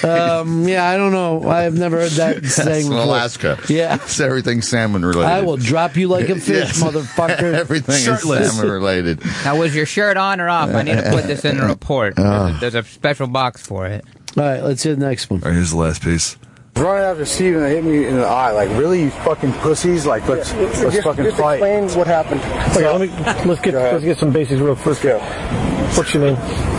[0.05, 1.49] Um, yeah, I don't know.
[1.49, 3.05] I've never heard that That's saying in before.
[3.05, 3.59] Alaska.
[3.69, 3.95] Yeah.
[3.97, 5.31] It's everything salmon related.
[5.33, 6.83] I will drop you like a fish, Yes.
[6.83, 7.55] motherfucker.
[7.55, 8.49] Everything Shirtless.
[8.49, 9.25] is salmon related.
[9.45, 10.71] Now, was your shirt on or off?
[10.71, 12.19] I need to put this in a report.
[12.19, 12.23] Uh.
[12.25, 14.05] There's a, there's a special box for it.
[14.37, 15.43] All right, let's hear the next one.
[15.43, 16.37] All right, here's the last piece.
[16.77, 18.51] Running after Steve and they hit me in the eye.
[18.51, 20.07] Like, really, you fucking pussies?
[20.07, 21.55] Like, let's let's just, fucking just fight.
[21.63, 22.41] explain what happened.
[22.41, 24.87] Okay, So- let me- Let's get let's get some basics real quick.
[24.87, 25.74] Let's go.
[25.97, 26.37] What's your name?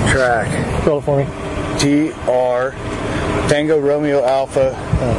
[0.10, 0.48] Track.
[0.82, 1.80] Spell it for me.
[1.80, 2.72] T R
[3.50, 4.74] Tango Romeo Alpha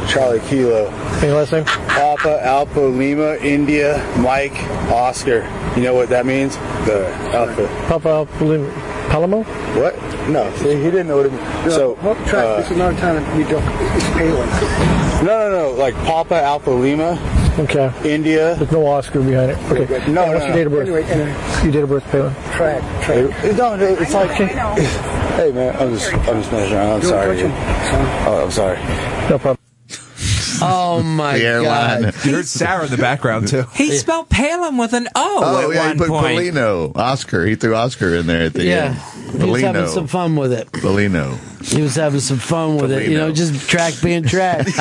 [0.09, 0.87] Charlie Kilo.
[0.87, 1.63] And your last name?
[1.89, 4.55] Alpha Alpha Lima India Mike
[4.91, 5.41] Oscar.
[5.75, 6.55] You know what that means?
[6.85, 7.67] The alpha.
[7.87, 8.71] Papa Palim-
[9.09, 9.45] Palamo?
[9.79, 9.95] What?
[10.29, 11.71] No, see, he didn't know what it meant.
[11.71, 12.45] So, well, track.
[12.45, 13.63] uh, this is not a time you don't.
[13.95, 15.25] It's Palin.
[15.25, 17.15] no, no, no, like Papa Alpha Lima
[17.59, 17.91] Okay.
[18.13, 18.55] India.
[18.55, 19.57] There's no Oscar behind it.
[19.71, 20.11] Okay.
[20.11, 20.87] No, And what's no, your date of birth?
[20.87, 22.33] Anyway, anyway, Your date of birth, Palin.
[22.53, 23.43] track, track.
[23.43, 27.01] It, no, it's like, hey man, I'm just, I'm just messing around.
[27.01, 27.35] I'm sorry.
[27.35, 28.27] touch him, son.
[28.27, 28.77] Oh, I'm sorry.
[29.29, 29.66] No problem.
[30.61, 32.01] Oh my The airline.
[32.03, 32.25] god.
[32.25, 33.63] You heard Sarah in the background too.
[33.73, 36.25] He spelled Palin with an O Oh, at yeah, he put point.
[36.39, 36.95] Polino.
[36.95, 37.45] Oscar.
[37.45, 38.85] He threw Oscar in there at the Yeah.
[38.85, 39.41] end.
[39.41, 40.71] He was having some fun with it.
[40.71, 41.37] Polino.
[41.65, 43.09] He was having some fun with it.
[43.09, 44.65] You know, just track being track.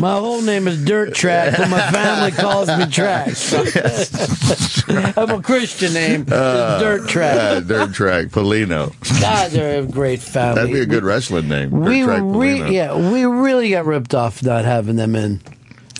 [0.00, 3.28] my whole name is Dirt Track, but my family calls me Track.
[5.16, 6.26] I'm a Christian name.
[6.30, 7.34] Uh, it's Dirt Track.
[7.36, 8.26] Yeah, dirt track.
[8.26, 8.92] Polino.
[9.20, 10.54] God, they're a great family.
[10.56, 11.70] That'd be a good wrestling name.
[11.70, 15.40] Dirt we track re- yeah, we really got ripped off not having them in.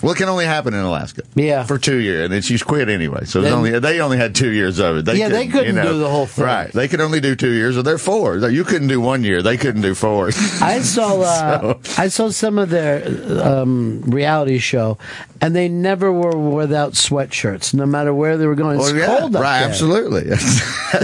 [0.03, 1.23] Well, it can only happen in Alaska.
[1.35, 1.65] Yeah.
[1.65, 2.25] For two years.
[2.25, 3.25] And then she's quit anyway.
[3.25, 5.05] So Then- only, they only had two years of it.
[5.05, 6.45] They Yeah, they couldn't you know, do the whole thing.
[6.45, 6.73] Right.
[6.73, 8.37] They could only do two years, or they're four.
[8.37, 9.43] You couldn't do one year.
[9.43, 10.29] They couldn't do four.
[10.61, 13.05] I saw uh, I saw some of their
[13.43, 14.99] um, reality show,
[15.41, 18.79] and they never were without sweatshirts, no matter where they were going.
[18.79, 19.69] It's Well, yeah, cold up right, there.
[19.69, 20.25] absolutely.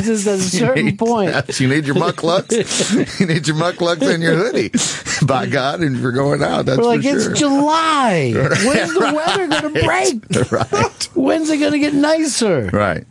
[0.03, 1.35] Just at a certain need- point.
[1.65, 3.21] You need your mukluks.
[3.21, 4.71] you need your mukluks and your hoodie.
[5.27, 6.66] By God, and you're going out.
[6.66, 7.33] That's We're like, it's sure.
[7.35, 8.33] July.
[8.86, 10.52] When's the weather going to break?
[10.52, 11.09] right.
[11.15, 12.70] When's it going to get nicer?
[12.73, 13.05] Right.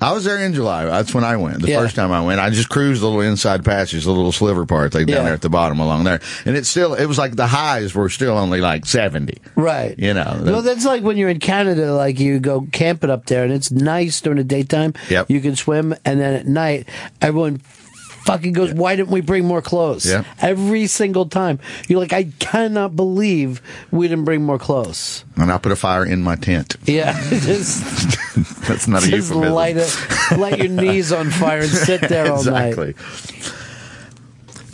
[0.00, 0.84] I was there in July.
[0.84, 1.60] That's when I went.
[1.60, 1.80] The Yeah.
[1.80, 4.92] first time I went, I just cruised the little inside passage, the little sliver part
[4.92, 5.22] they down Yeah.
[5.24, 6.94] there at the bottom along there, and it's still.
[6.94, 9.38] It was like the highs were still only like seventy.
[9.56, 9.98] Right.
[9.98, 10.40] You know.
[10.44, 13.72] No, that's like when you're in Canada, like you go camping up there and it's
[13.72, 14.94] nice during the daytime.
[15.10, 15.30] Yep.
[15.30, 16.88] You can swim, and then at night,
[17.20, 17.60] everyone
[18.28, 20.04] fucking goes, why didn't we bring more clothes?
[20.04, 20.26] Yep.
[20.42, 21.58] Every single time.
[21.88, 25.24] You're like, I cannot believe we didn't bring more clothes.
[25.36, 26.76] and I put a fire in my tent.
[26.84, 27.18] Yeah.
[27.30, 27.82] just
[28.68, 29.54] That's not a just euphemism.
[29.54, 32.76] light, it, light your knees on fire and sit there all night.
[32.78, 32.94] exactly.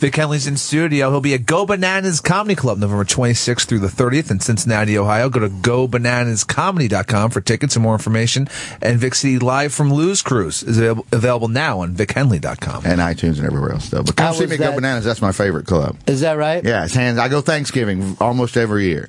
[0.04, 1.10] Vic Henley's in studio.
[1.10, 5.30] He'll be at Go Bananas Comedy Club November 26th through the 30th in Cincinnati, Ohio.
[5.30, 8.46] Go to gobananascomedy.com for tickets and more information.
[8.82, 12.84] And Vic City Live from Lou's Cruise is available, available now on vichenley.com.
[12.84, 14.02] And iTunes and everywhere else though.
[14.02, 14.74] But come How see me at Go?
[14.74, 15.06] Bananas.
[15.06, 15.96] That's my favorite club.
[16.06, 16.62] Is that right?
[16.62, 17.18] Yeah, it's hands.
[17.18, 19.08] I go Thanksgiving almost every year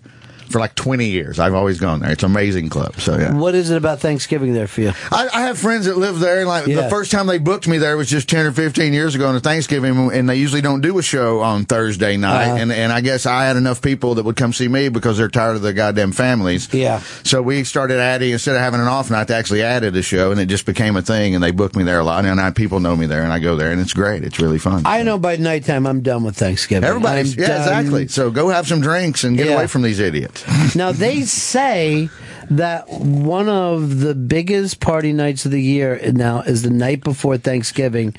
[0.50, 1.40] for like twenty years.
[1.40, 2.12] I've always gone there.
[2.12, 3.00] It's an amazing club.
[3.00, 3.34] So yeah.
[3.34, 4.92] What is it about Thanksgiving there for you?
[5.12, 6.82] I, I have friends that live there, and like Yeah.
[6.82, 9.36] the first time they booked me there was just ten or fifteen years ago on
[9.36, 12.46] a Thanksgiving, and they usually don't do a show on Thursday night.
[12.50, 12.58] Uh-huh.
[12.58, 15.30] And and I guess I had enough people that would come see me because they're
[15.30, 16.74] tired of their goddamn families.
[16.74, 17.00] Yeah.
[17.24, 20.32] So we started adding instead of having an off night, they actually added a show,
[20.32, 21.36] and it just became a thing.
[21.36, 23.40] And they booked me there a lot, and I, people know me there, and I
[23.40, 24.24] go there, and it's great.
[24.24, 24.84] It's really fun.
[24.86, 26.88] I know by nighttime I'm done with Thanksgiving.
[26.88, 28.08] Everybody's I'm yeah, done- exactly.
[28.08, 29.54] So go have some drinks and get Yeah.
[29.56, 30.35] away from these idiots.
[30.76, 32.10] Now they say
[32.50, 37.38] that one of the biggest party nights of the year now is the night before
[37.38, 38.14] Thanksgiving.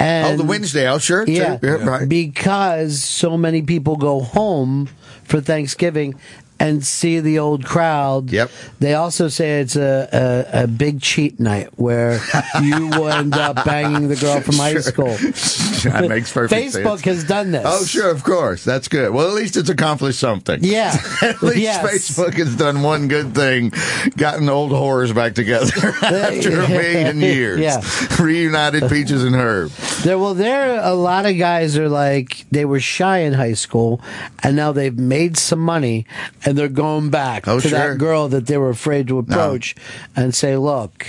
[0.00, 0.88] And oh, the Wednesday.
[0.88, 1.24] Oh, sure.
[1.26, 1.78] yeah, Sure.
[1.78, 2.08] right.
[2.08, 4.88] because so many people go home
[5.24, 6.14] for Thanksgiving
[6.60, 8.30] and see the old crowd.
[8.30, 8.50] Yep.
[8.80, 12.20] They also say it's a, a, a big cheat night where
[12.62, 14.82] you will end up banging the girl from high Sure.
[14.82, 15.16] school.
[15.92, 16.76] that makes perfect sense.
[16.84, 17.62] Facebook has done this.
[17.64, 18.64] Oh, sure, of course.
[18.64, 19.12] That's good.
[19.12, 20.58] Well, at least it's accomplished something.
[20.62, 20.96] Yeah.
[21.22, 21.84] at least Yes.
[22.10, 23.72] Facebook has done one good thing,
[24.16, 25.72] gotten old horrors back together
[26.02, 27.60] after a million years.
[27.60, 27.82] Yeah.
[28.20, 29.70] Reunited Peaches and Herb.
[30.02, 34.00] There, well, there a lot of guys are like they were shy in high school,
[34.42, 36.06] and now they've made some money,
[36.48, 37.78] and they're going back Oh, to sure.
[37.78, 39.74] that girl that they were afraid to approach,
[40.16, 41.06] and say, "Look,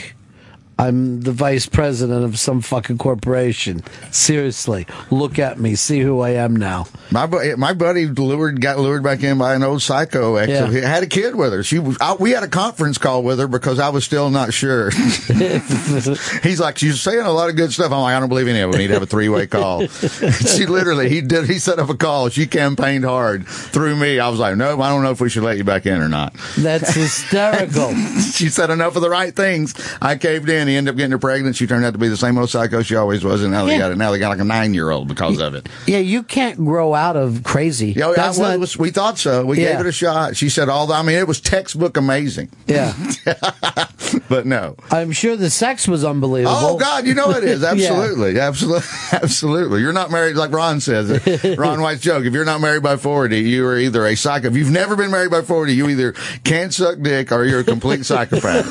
[0.80, 3.84] I'm the vice president of some fucking corporation.
[4.12, 8.62] Seriously, look at me, see who I am now." My bu- eh, my buddy lured
[8.62, 10.50] got lured back in by an old psycho ex.
[10.50, 10.72] Yeah.
[10.72, 11.64] He had a kid with her.
[11.64, 11.98] She was.
[12.00, 14.90] I, we had a conference call with her because I was still not sure.
[16.44, 17.92] He's like, she's saying a lot of good stuff.
[17.92, 18.74] I'm like, I don't believe any of it.
[18.74, 19.88] We need to have a three way call.
[19.88, 21.46] she literally, he did.
[21.46, 22.30] He set up a call.
[22.30, 24.20] She campaigned hard through me.
[24.20, 26.10] I was like, no, I don't know if we should let you back in or
[26.10, 26.34] not.
[26.58, 27.94] That's hysterical.
[28.34, 29.76] she said enough of the right things.
[30.02, 30.69] I caved in.
[30.70, 31.56] He ended up getting her pregnant.
[31.56, 33.74] She turned out to be the same old psycho she always was, and now they
[33.74, 33.80] Yeah.
[33.80, 33.98] got it.
[33.98, 35.68] Now they got like a nine year old because of it.
[35.88, 37.94] yeah, you can't grow out of crazy.
[37.98, 39.46] Yeah, That's I, well, not- was- we thought so.
[39.46, 39.72] We Yeah.
[39.74, 40.36] gave it a shot.
[40.38, 42.50] She said all the, I mean, it was textbook amazing.
[42.68, 42.94] yeah.
[44.30, 44.76] but no.
[44.92, 46.56] I'm sure the sex was unbelievable.
[46.60, 47.60] Oh God, you know it is.
[47.70, 47.70] Yeah.
[47.72, 48.40] Absolutely.
[48.40, 48.88] Absolutely.
[49.14, 49.82] Absolutely.
[49.82, 51.10] You're not married like Ron says.
[51.58, 52.26] Ron White's joke.
[52.26, 54.48] If you're not married by 40, you are either a psycho.
[54.48, 56.14] If you've never been married by 40, you either
[56.44, 58.66] can't suck dick or you're a complete psychopath.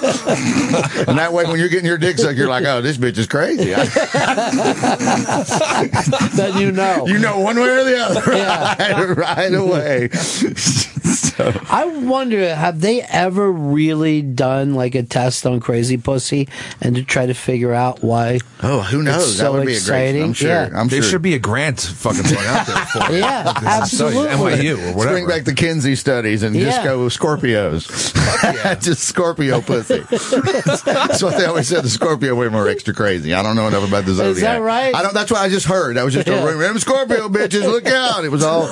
[1.09, 3.27] and that way, when you're getting your dick sucked, you're like, oh, this bitch is
[3.27, 3.73] crazy.
[6.37, 7.07] then you know.
[7.07, 8.37] you know one way or the other.
[8.37, 8.77] Yeah.
[8.79, 10.09] Right, right away.
[11.39, 11.61] So.
[11.71, 16.49] I wonder, have they ever really done like a test on Crazy Pussy
[16.81, 18.41] and to try to figure out why?
[18.63, 19.23] Oh, who knows?
[19.29, 19.77] It's that so would be a great.
[19.77, 20.23] exciting.
[20.25, 20.49] I'm sure.
[20.51, 20.71] Yeah.
[20.75, 21.11] I'm there sure.
[21.13, 23.19] should be a grant fucking put out there for it.
[23.19, 24.29] Yeah, This is study, absolutely.
[24.67, 25.15] NYU or whatever.
[25.17, 28.15] Bring back the Kinsey studies and just go with Scorpios.
[28.43, 28.75] yeah.
[28.81, 30.01] just Scorpio pussy.
[30.85, 31.85] that's what they always said.
[31.85, 33.35] The Scorpio women were extra crazy.
[33.35, 34.37] I don't know enough about the zodiac.
[34.37, 34.95] Is that right?
[34.95, 35.15] I don't.
[35.15, 35.97] That's what I just heard.
[35.97, 36.43] That was just Yeah.
[36.43, 36.63] a rumor.
[36.63, 38.25] Them Scorpio bitches, look out!
[38.25, 38.69] It was all.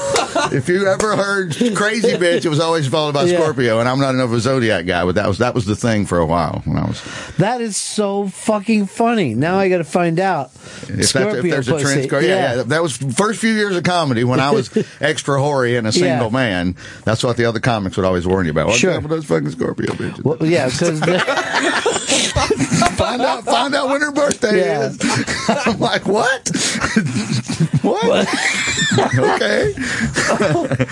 [0.52, 3.38] If you ever heard crazy bitch, it was always followed by Yeah.
[3.40, 3.80] Scorpio.
[3.80, 6.06] And I'm not enough of a zodiac guy, but that was that was the thing
[6.06, 7.02] for a while when I was.
[7.38, 9.34] That is so fucking funny.
[9.34, 10.46] Now I got to find out.
[10.54, 11.84] If, that's, if Scorpio there's a pussy.
[11.84, 14.70] trend, Scor- yeah, yeah, that was first few years of comedy when I was
[15.00, 16.32] extra hoary and a single Yeah.
[16.32, 16.76] man.
[17.04, 18.66] That's what the other comics would always warn you about.
[18.66, 19.00] What's Sure.
[19.00, 20.22] those fucking Scorpio bitches?
[20.24, 21.00] Well, yeah, because
[23.18, 24.86] find out, find out when her birthday Yeah.
[24.88, 24.98] is.
[25.66, 26.48] I'm like, what?
[27.82, 28.28] what?
[28.98, 29.72] okay.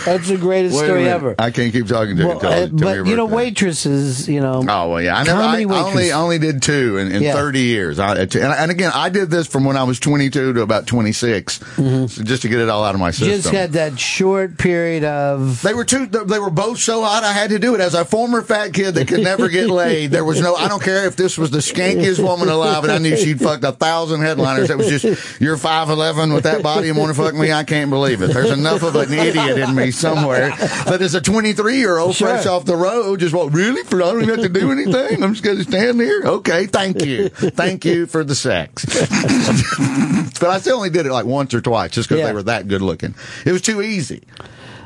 [0.05, 1.35] That's the greatest Wait story ever.
[1.39, 3.37] I can't keep talking to you Well, until, uh, until your but you know, birthday.
[3.37, 4.65] waitresses, you know.
[4.69, 5.17] Oh well, yeah.
[5.17, 5.41] I never.
[5.41, 7.33] I, only only did two in, in Yeah.
[7.35, 7.99] thirty years.
[7.99, 10.87] I, and, and again, I did this from when I was twenty two to about
[10.87, 13.29] twenty so just to get it all out of my system.
[13.29, 13.37] Mm-hmm.
[13.43, 15.63] Just had that short period of.
[15.63, 16.07] They were two.
[16.07, 17.25] They were both so hot.
[17.25, 17.81] I had to do it.
[17.81, 20.55] As a former fat kid that could never get laid, there was no.
[20.55, 23.65] I don't care if this was the skankiest woman alive, and I knew she'd fucked
[23.65, 24.69] a thousand headliners.
[24.69, 27.53] That was just you're five eleven with that body and want to fuck me.
[27.53, 28.29] I can't believe it.
[28.33, 30.53] There's enough of an idiot in me somewhere.
[30.87, 32.29] But as a 23 year old Sure.
[32.29, 33.83] fresh off the road, just what really?
[33.85, 35.23] For I don't even have to do anything.
[35.23, 36.23] I'm just going to stand here.
[36.25, 38.85] Okay, thank you, thank you for the sex.
[40.41, 42.27] but I still only did it like once or twice, just because Yeah.
[42.29, 43.15] they were that good looking.
[43.45, 44.23] It was too easy.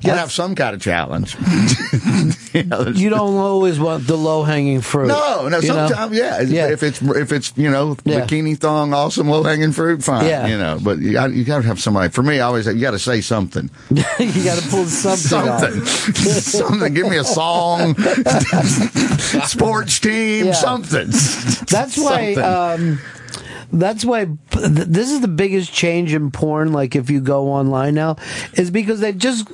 [0.00, 1.34] You gotta have some kind of challenge.
[2.54, 5.08] you know, You don't always want the low hanging fruit.
[5.08, 5.60] no, no.
[5.60, 6.68] Sometimes, yeah, Yeah.
[6.70, 8.20] If it's if it's you know Yeah.
[8.20, 10.26] bikini thong, awesome low hanging fruit, fine.
[10.26, 10.46] Yeah.
[10.46, 12.10] You know, but you got you got to have somebody.
[12.10, 13.70] For me, I always you got to say something.
[13.90, 14.02] you
[14.44, 15.16] got to pull something.
[15.16, 16.94] Something, something.
[16.94, 17.94] Give me a song,
[19.46, 20.52] sports team, Yeah.
[20.52, 21.08] something.
[21.08, 22.34] That's why.
[22.34, 22.44] Something.
[22.44, 23.00] Um,
[23.72, 26.72] that's why th- this is the biggest change in porn.
[26.72, 28.16] Like if you go online now,
[28.54, 29.48] is because they just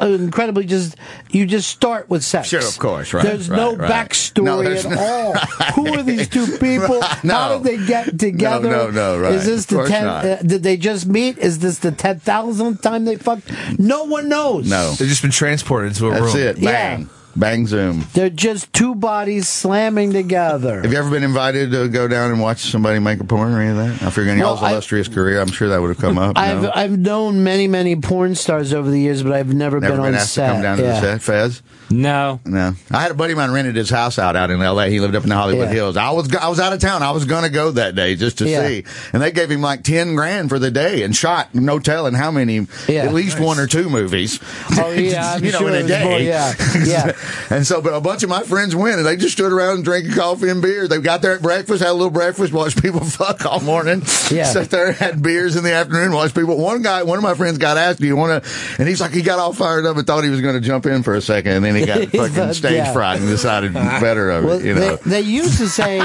[0.00, 0.96] uh, incredibly just
[1.30, 2.48] you just start with sex.
[2.48, 3.90] Sure, of course, right, There's right, no right.
[3.90, 5.32] backstory No, there's at no- all.
[5.74, 7.00] Who are these two people?
[7.22, 7.34] No.
[7.34, 8.70] How did they get together?
[8.70, 9.32] no, no, right.
[9.32, 10.04] Is this Of the course ten?
[10.04, 10.24] not.
[10.24, 11.38] Uh, did they just meet?
[11.38, 13.50] Is this the ten thousandth time they fucked?
[13.78, 14.68] No one knows.
[14.68, 16.42] No, They've just been transported into a that's room.
[16.42, 16.58] it.
[16.58, 17.04] Yeah.
[17.36, 18.04] Bang, zoom.
[18.12, 20.82] They're just two bodies slamming together.
[20.82, 23.60] Have you ever been invited to go down and watch somebody make a porn or
[23.60, 24.06] any of that?
[24.06, 26.38] I figure in Well, y'all's illustrious career, I'm sure that would have come up.
[26.38, 26.72] I've no?
[26.74, 30.14] I've known many many porn stars over the years, but I've never, Never been, been
[30.14, 30.46] on asked set.
[30.46, 31.00] to come down to yeah.
[31.00, 31.62] the set, Fez.
[31.94, 32.40] No.
[32.44, 34.88] No, I had a buddy of mine rented his house out out in L.A.
[34.90, 35.74] He lived up in the Hollywood Yeah.
[35.74, 35.96] Hills.
[35.96, 37.02] I was I was out of town.
[37.02, 38.66] I was gonna go that day just to Yeah.
[38.66, 42.14] see, and they gave him like ten grand for the day and shot no telling
[42.14, 43.04] how many, Yeah.
[43.04, 44.40] at least one or two movies.
[44.76, 46.04] Oh yeah, you know, sure in a day.
[46.04, 46.52] more- yeah,
[46.84, 47.12] yeah.
[47.50, 49.84] and so, but a bunch of my friends went, and they just stood around and
[49.84, 50.88] drinking coffee and beer.
[50.88, 54.02] They got there at breakfast, had a little breakfast, watched people fuck all morning.
[54.30, 54.44] Yeah.
[54.44, 56.56] Sat there, had beers in the afternoon, watched people.
[56.58, 59.12] One guy, one of my friends got asked, "Do you want to?" And he's like,
[59.12, 61.20] he got all fired up and thought he was going to jump in for a
[61.20, 62.92] second, and then he got fucking stage yeah.
[62.92, 64.64] fright and decided better of Well, it.
[64.64, 64.96] You know.
[64.96, 66.00] they, they used to say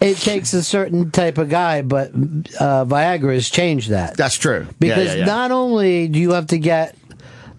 [0.00, 4.16] it takes a certain type of guy, but uh, Viagra has changed that.
[4.16, 4.66] That's true.
[4.78, 5.24] Because yeah, yeah.
[5.24, 6.96] not only do you have to get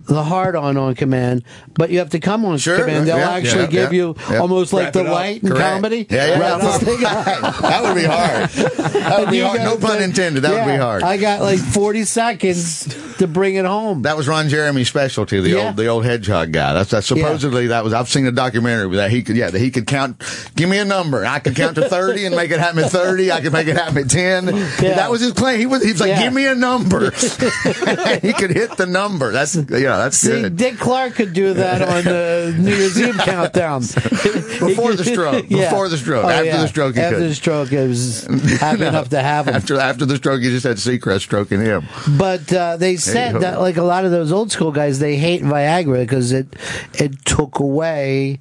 [0.10, 1.44] the hard on on command,
[1.76, 3.08] but you have to come on Sure, command.
[3.08, 5.76] They'll yeah, actually yeah, give yeah, you almost like Wrap the light in Correct.
[5.76, 6.08] comedy.
[6.10, 7.26] Yeah, yeah, Wrap this thing up.
[7.62, 8.50] that would be hard.
[8.50, 9.62] That would be hard.
[9.62, 10.42] No pun uh, intended.
[10.42, 11.04] That would be hard.
[11.04, 14.02] I got like 40 seconds to bring it home.
[14.02, 16.74] That was Ron Jeremy's specialty, the old the old hedgehog guy.
[16.74, 19.70] That's that supposedly that was I've seen a documentary that he could yeah, that he
[19.70, 20.24] could count
[20.56, 21.26] give me a number.
[21.26, 23.32] I could count to thirty and make it happen at thirty.
[23.32, 24.48] I could make it happen at ten.
[24.48, 24.96] Yeah.
[24.96, 25.60] That was his claim.
[25.60, 27.12] He was he was like, give me a number.
[27.12, 29.32] he could hit the number.
[29.32, 30.56] That's yeah, that's See, good.
[30.58, 33.82] Dick Clark could do that on the New Year's Eve countdown.
[33.82, 35.48] Before the stroke.
[35.50, 36.26] Before the stroke.
[36.26, 36.62] Oh, After yeah.
[36.62, 37.30] the stroke, he After could.
[37.30, 38.24] the stroke, it was
[38.60, 38.88] happy No.
[38.90, 39.56] enough to have him.
[39.56, 41.86] After after the stroke, he just had Seacrest stroking him.
[42.18, 43.40] But uh, they said go.
[43.40, 46.48] that, like a lot of those old school guys, they hate Viagra because it
[46.94, 48.40] it took away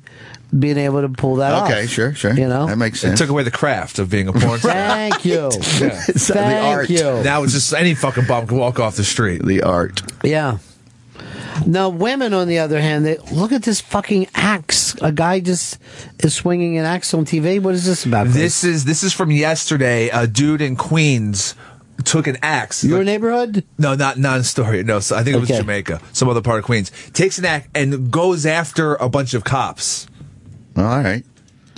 [0.58, 1.68] being able to pull that off.
[1.70, 2.32] Okay, sure, sure.
[2.32, 2.66] You know?
[2.66, 3.20] that makes sense.
[3.20, 4.72] It took away the craft of being a porn star.
[4.72, 5.34] Thank you.
[5.52, 6.02] Yeah.
[6.08, 6.88] It's the Thank art.
[6.88, 7.02] you.
[7.22, 9.44] Now it's just any fucking bum can walk off the street.
[9.44, 10.00] The art.
[10.24, 10.56] Yeah.
[11.66, 14.94] Now, women, on the other hand, they look at this fucking axe.
[15.02, 15.78] A guy just
[16.20, 17.60] is swinging an axe on TV.
[17.60, 18.28] What is this about?
[18.28, 20.08] This is this is from yesterday.
[20.08, 21.54] A dude in Queens
[22.04, 22.84] took an axe.
[22.84, 23.64] Your neighborhood?
[23.76, 24.82] No, not non story.
[24.82, 25.60] No, so I think it was Okay.
[25.60, 26.90] Jamaica, some other part of Queens.
[27.12, 30.06] Takes an axe and goes after a bunch of cops.
[30.76, 31.24] All right.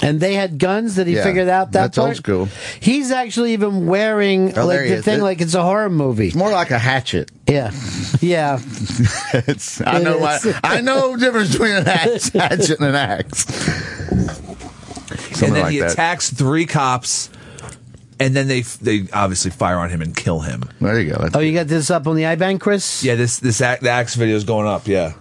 [0.03, 2.17] And they had guns that he Yeah, figured out that that's old part?
[2.17, 2.49] school.
[2.81, 5.05] He's actually even wearing Oh, there like he the is.
[5.05, 6.29] thing It- like it's a horror movie.
[6.29, 7.31] It's more like a hatchet.
[7.47, 7.71] Yeah.
[8.21, 8.61] Yeah.
[9.33, 10.19] It's, I It know.
[10.21, 10.55] I, is.
[10.65, 13.45] I know the difference between an axe, hatchet and an axe.
[13.45, 15.93] Something and then like he that.
[15.93, 17.31] attacks three cops,
[18.19, 20.65] and then they they obviously fire on him and kill him.
[20.81, 21.19] There you go.
[21.23, 23.05] That's Oh, you got this up on the iBank, Chris?
[23.05, 24.87] Yeah, this this act, the axe video is going up.
[24.89, 25.13] Yeah,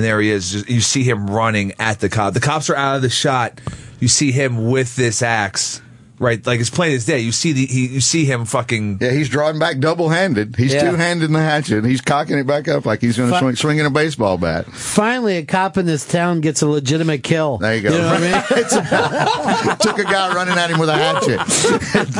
[0.00, 0.66] and there he is.
[0.66, 2.32] You see him running at the cop.
[2.32, 3.60] The cops are out of the shot.
[3.98, 5.82] You see him with this axe,
[6.20, 6.44] right?
[6.46, 7.18] Like it's plain as day.
[7.18, 8.98] You see the he, you see him fucking.
[9.00, 10.54] Yeah, he's drawing back double-handed.
[10.56, 10.88] He's Yeah.
[10.90, 11.84] two-handed in the hatchet.
[11.84, 14.66] He's cocking it back up like he's going to Fu- swing, swinging a baseball bat.
[14.66, 17.58] Finally, a cop in this town gets a legitimate kill.
[17.58, 17.90] There you go.
[17.92, 18.30] You know what I mean?
[18.60, 21.40] It's- took a guy running at him with a hatchet.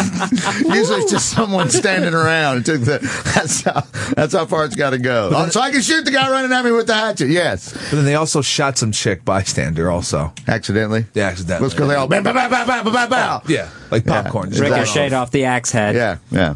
[0.75, 2.59] Usually it's just someone standing around.
[2.59, 2.99] It took the,
[3.35, 3.83] that's how
[4.15, 5.31] that's how far it's got to go.
[5.35, 7.29] Oh, so I can shoot the guy running at me with the hatchet.
[7.29, 9.91] Yes, But then they also shot some chick bystander.
[9.91, 11.07] Also, accidentally.
[11.15, 11.69] yeah, accidentally.
[11.69, 11.87] Let's go.
[11.87, 13.43] They all bow, bow, bow, bow, bow, bow, bow.
[13.49, 13.69] Yeah.
[13.91, 14.51] Like popcorn.
[14.51, 15.95] just Ricocheted off the axe head.
[15.95, 16.55] Yeah, yeah.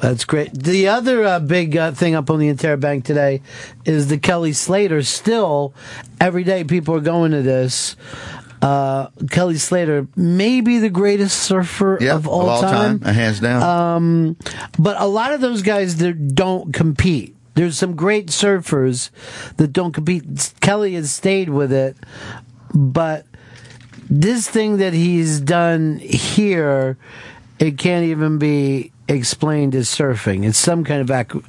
[0.00, 0.54] That's great.
[0.54, 3.42] The other uh, big uh, thing up on the Interbank today
[3.84, 5.02] is the Kelly Slater.
[5.02, 5.74] Still,
[6.18, 7.96] every day people are going to this.
[8.62, 13.00] Uh, Kelly Slater, maybe the greatest surfer Yeah, of all, time.
[13.04, 13.62] uh, hands down.
[13.62, 14.36] Um,
[14.78, 17.34] but a lot of those guys that don't compete.
[17.54, 19.10] There's some great surfers
[19.56, 20.54] that don't compete.
[20.60, 21.96] Kelly has stayed with it,
[22.74, 23.26] but
[24.10, 26.98] this thing that he's done here,
[27.58, 30.44] it can't even be explained as surfing.
[30.46, 31.48] It's some kind of aqu-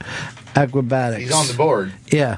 [0.55, 1.23] acrobatics.
[1.23, 1.91] He's on the board.
[2.11, 2.37] Yeah.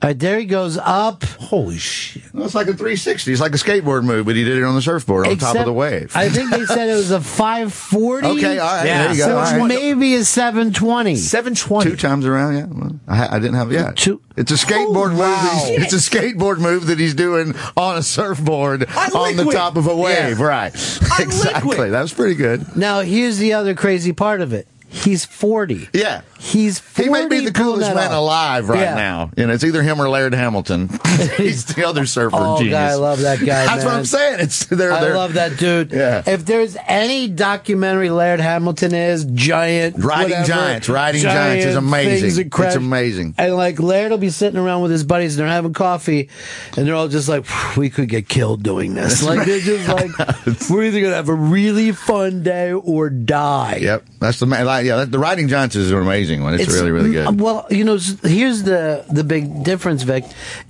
[0.00, 1.24] All right, there he goes up.
[1.48, 2.24] Holy shit!
[2.34, 3.32] It's like a 360.
[3.32, 5.64] It's like a skateboard move, but he did it on the surfboard on top of
[5.64, 6.14] the wave.
[6.14, 8.26] I think they said it was a 540.
[8.38, 9.02] Okay, all right, Yeah.
[9.04, 9.24] there you go.
[9.28, 9.66] So All it's right.
[9.66, 11.16] maybe a 720.
[11.16, 11.90] 720.
[11.90, 12.66] Two times around, yeah.
[12.66, 13.92] Well, I, I didn't have, yeah.
[14.08, 15.18] Oh, it's a skateboard move.
[15.20, 18.82] that he's- It's a skateboard move that he's doing on a surfboard
[19.14, 20.38] on the top of a wave.
[20.38, 20.44] Yeah.
[20.44, 20.74] Right.
[21.18, 21.88] exactly.
[21.88, 22.76] That was pretty good.
[22.76, 24.68] Now, here's the other crazy part of it.
[24.90, 25.88] He's 40.
[25.92, 26.22] Yeah.
[26.40, 28.94] He's 40 He may be the coolest man alive right Yeah.
[28.94, 29.30] now.
[29.36, 30.88] and it's either him or Laird Hamilton.
[31.36, 32.72] He's the other surfer Oh, genius.
[32.74, 33.94] God, I love that guy, That's what.
[33.94, 34.40] I'm saying.
[34.40, 35.92] It's they're, I they're love that dude.
[35.92, 36.22] Yeah.
[36.26, 39.96] If there's any documentary Laird Hamilton is, giant.
[40.02, 40.88] Riding whatever, Giants.
[40.88, 42.48] Riding Giants is amazing.
[42.56, 43.34] It's amazing.
[43.36, 46.28] And like Laird will be sitting around with his buddies and they're having coffee
[46.76, 47.44] and they're all just like,
[47.76, 49.22] we could get killed doing this.
[49.28, 50.10] Like, they're just like,
[50.70, 53.76] we're either going to have a really fun day or die.
[53.82, 54.64] Yep, that's the man.
[54.64, 55.98] Like, yeah, that, the Riding Giants is an
[56.28, 56.54] amazing one.
[56.54, 57.40] It's, really, really good.
[57.40, 60.24] Well, you know, here's the the big difference, Vic,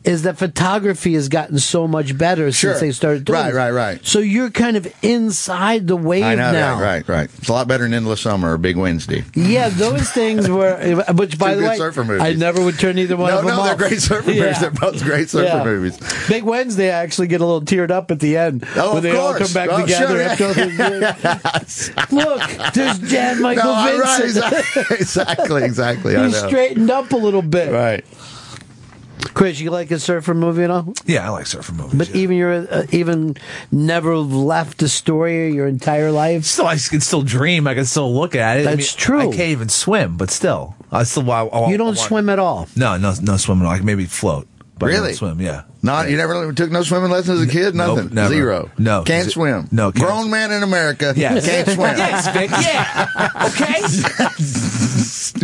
[0.05, 2.73] is that photography has gotten so much better Sure.
[2.73, 4.07] since they started doing Right, right, right.
[4.07, 6.75] So you're kind of inside the wave I know, now.
[6.75, 7.31] right, right, right.
[7.39, 9.25] It's a lot better than Endless Summer or Big Wednesday.
[9.35, 10.69] Yeah, those things were.
[10.89, 12.23] Uh, which, by the way, surfer movies.
[12.23, 14.61] I never would turn either one No, of them no, they're great surfer movies.
[14.61, 15.99] They're both great surfer movies.
[16.29, 19.03] Big Wednesday, I actually get a little teared up at the end Oh, when of
[19.03, 19.53] they all course.
[19.53, 20.07] come back Oh, together.
[20.07, 24.91] sure, after all Look, there's Jan Michael No, I'm right, Vincent.
[25.01, 26.17] exactly, exactly, exactly.
[26.17, 26.49] I He know.
[26.49, 27.73] straightened up a little bit.
[27.73, 28.05] Right.
[29.35, 30.93] Chris, you like a surfer movie at all?
[31.07, 31.95] Yeah, I like surfer movies.
[31.99, 33.37] But even you're uh, even
[33.71, 36.45] never left the story your entire life.
[36.45, 37.67] Still, I can still dream.
[37.67, 38.67] I can still look at it.
[38.67, 39.21] I That's mean, true.
[39.21, 41.31] I can't even swim, but still, I still.
[41.31, 42.69] I, I, You don't I want- swim at all.
[42.77, 43.67] No, no, no swimming.
[43.67, 44.49] I can maybe float.
[44.79, 45.13] But I don't Really?
[45.15, 45.41] swim?
[45.41, 45.63] Yeah.
[45.83, 47.75] Not you never took no swimming lessons as a kid.
[47.75, 48.15] Nope, Nothing.
[48.15, 48.29] never.
[48.35, 48.71] Zero.
[48.79, 49.03] No.
[49.05, 49.69] Can't Z- swim.
[49.73, 51.15] no, can't Grown man in America.
[51.19, 51.97] Yeah, Can't swim.
[51.97, 52.51] Yes, Vic.
[52.51, 53.09] Yeah.
[53.47, 53.83] Okay.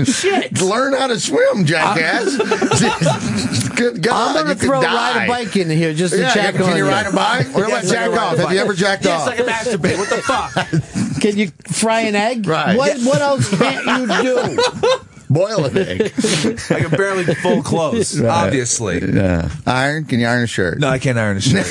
[0.04, 0.60] Shit.
[0.60, 2.36] Learn how to swim, jackass.
[3.76, 4.36] Good God.
[4.36, 4.92] I'm going you to could throw die.
[5.16, 7.46] ride a bike in here just to Yeah, check can on you ride a bike?
[7.54, 8.36] What about Yes, I jack off?
[8.38, 9.28] Have you ever jacked yes, off?
[9.28, 9.98] I can masturbate.
[9.98, 10.52] What the fuck?
[11.24, 12.46] Can you fry an egg?
[12.46, 12.76] Right.
[12.76, 14.58] What, what else can't you do?
[15.30, 16.12] Boil an egg.
[16.70, 18.20] I can barely full clothes.
[18.20, 18.46] Right.
[18.46, 19.00] Obviously.
[19.14, 19.48] Yeah.
[19.66, 20.04] Iron?
[20.04, 20.78] Can you iron a shirt?
[20.78, 21.66] No, I can't iron a shirt.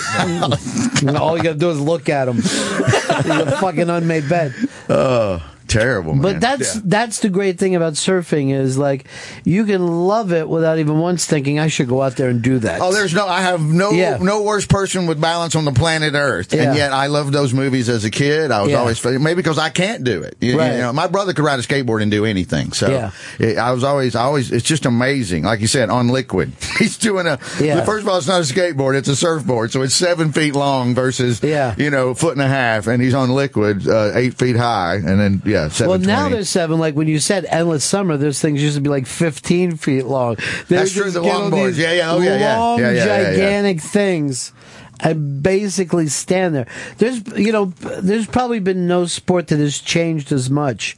[1.04, 1.16] No.
[1.18, 2.38] All you got to do is look at him.
[2.38, 2.46] He's
[3.28, 4.54] a fucking unmade bed.
[4.90, 5.42] Oh,
[5.74, 6.22] terrible, man.
[6.22, 9.06] But that's that's the great thing about surfing is like
[9.44, 12.60] you can love it without even once thinking I should go out there and do
[12.60, 12.82] that.
[12.82, 13.28] Oh, there's no.
[13.28, 14.18] I have no Yeah.
[14.22, 16.64] no worse person with balance on the planet Earth, Yeah.
[16.64, 18.52] and yet I loved those movies as a kid.
[18.52, 18.78] I was Yeah.
[18.80, 20.38] always maybe because I can't do it.
[20.40, 22.72] You, you know, my brother could ride a skateboard and do anything.
[22.74, 23.12] So Yeah.
[23.40, 24.52] it- I was always, I always.
[24.52, 25.44] It's just amazing.
[25.44, 27.40] Like you said, on liquid, he's doing a.
[27.60, 27.84] Yeah.
[27.84, 29.72] First of all, it's not a skateboard; it's a surfboard.
[29.72, 31.74] So it's seven feet long versus Yeah.
[31.78, 35.20] you know foot and a half, and he's on liquid, uh, eight feet high, and
[35.20, 35.90] then yeah, seven.
[35.90, 36.80] well, now there's seven.
[36.80, 40.36] Like when you said endless summer, those things used to be like 15 feet long.
[40.68, 41.78] They That's true, the get long on boards.
[41.78, 42.58] these Yeah, yeah, oh, yeah, yeah.
[42.60, 43.32] long, Yeah, yeah, yeah, yeah.
[43.32, 44.52] gigantic things.
[45.00, 46.68] And basically stand there.
[46.98, 50.96] There's, you know, there's probably been no sport that has changed as much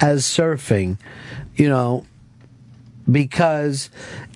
[0.00, 0.98] as surfing,
[1.56, 2.04] you know,
[3.10, 3.90] because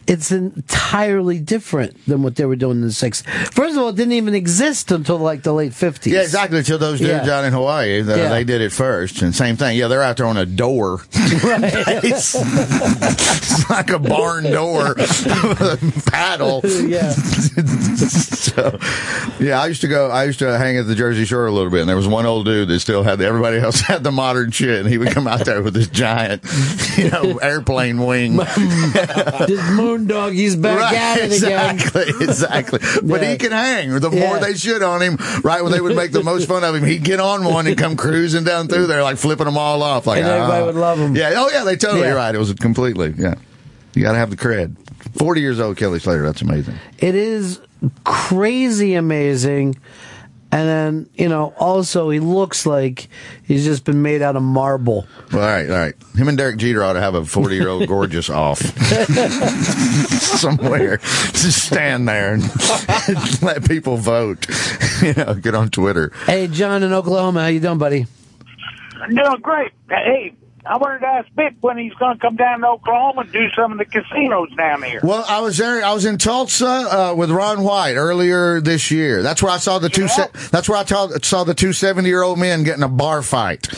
[0.06, 3.24] it's entirely different than what they were doing in the 60s.
[3.52, 6.06] First of all, it didn't even exist until like the late 50s.
[6.12, 6.58] Yeah, exactly.
[6.58, 7.38] Until those dudes Yeah.
[7.38, 8.28] out in Hawaii, the, Yeah.
[8.30, 9.76] they did it first, and same thing.
[9.76, 11.00] Yeah, they're out there on a door.
[11.12, 14.94] it's, it's like a barn door,
[16.06, 16.60] paddle.
[16.64, 17.10] Yeah.
[17.12, 18.78] so,
[19.40, 20.10] yeah, I used to go.
[20.10, 22.26] I used to hang at the Jersey Shore a little bit, and there was one
[22.26, 23.20] old dude that still had.
[23.20, 26.42] Everybody else had the modern shit, and he would come out there with this giant,
[26.96, 28.36] you know, airplane wing.
[28.36, 31.74] this moondog, he's back Right, at it again.
[31.76, 32.78] exactly, exactly.
[33.02, 33.30] But Yeah.
[33.30, 33.98] he can hang.
[34.00, 36.74] The more they shit on him, right when they would make the most fun of
[36.74, 39.82] him, he'd get on one and come cruising down through there, like flipping them all
[39.82, 40.06] off.
[40.06, 40.66] Like And everybody ah.
[40.66, 41.14] would love him.
[41.16, 41.32] Yeah.
[41.36, 42.12] Oh yeah, they totally Yeah.
[42.14, 42.34] right.
[42.34, 43.34] It was completely yeah.
[43.94, 44.76] You got to have the cred.
[45.16, 46.22] Forty years old, Kelly Slater.
[46.22, 46.74] That's amazing.
[46.98, 47.60] It is
[48.04, 49.76] crazy amazing.
[50.54, 53.08] And then, you know, also he looks like
[53.44, 55.06] he's just been made out of marble.
[55.32, 55.94] Well, all right, all right.
[56.14, 58.58] Him and Derek Jeter ought to have a 40 year old gorgeous off
[60.20, 60.98] somewhere.
[60.98, 62.42] Just stand there and
[63.42, 64.46] let people vote.
[65.02, 66.12] You know, get on Twitter.
[66.26, 68.06] Hey, John in Oklahoma, how you doing, buddy?
[69.00, 69.72] I'm doing great.
[69.88, 70.32] Hey,
[70.64, 73.48] I wanted to ask Vic when he's going to come down to Oklahoma and do
[73.56, 75.00] some of the casinos down here.
[75.02, 75.84] Well, I was there.
[75.84, 79.22] I was in Tulsa uh, with Ron White earlier this year.
[79.22, 80.06] That's where I saw the two.
[80.06, 83.62] Se- that's where I saw, saw the two seventy-year-old men getting a bar fight.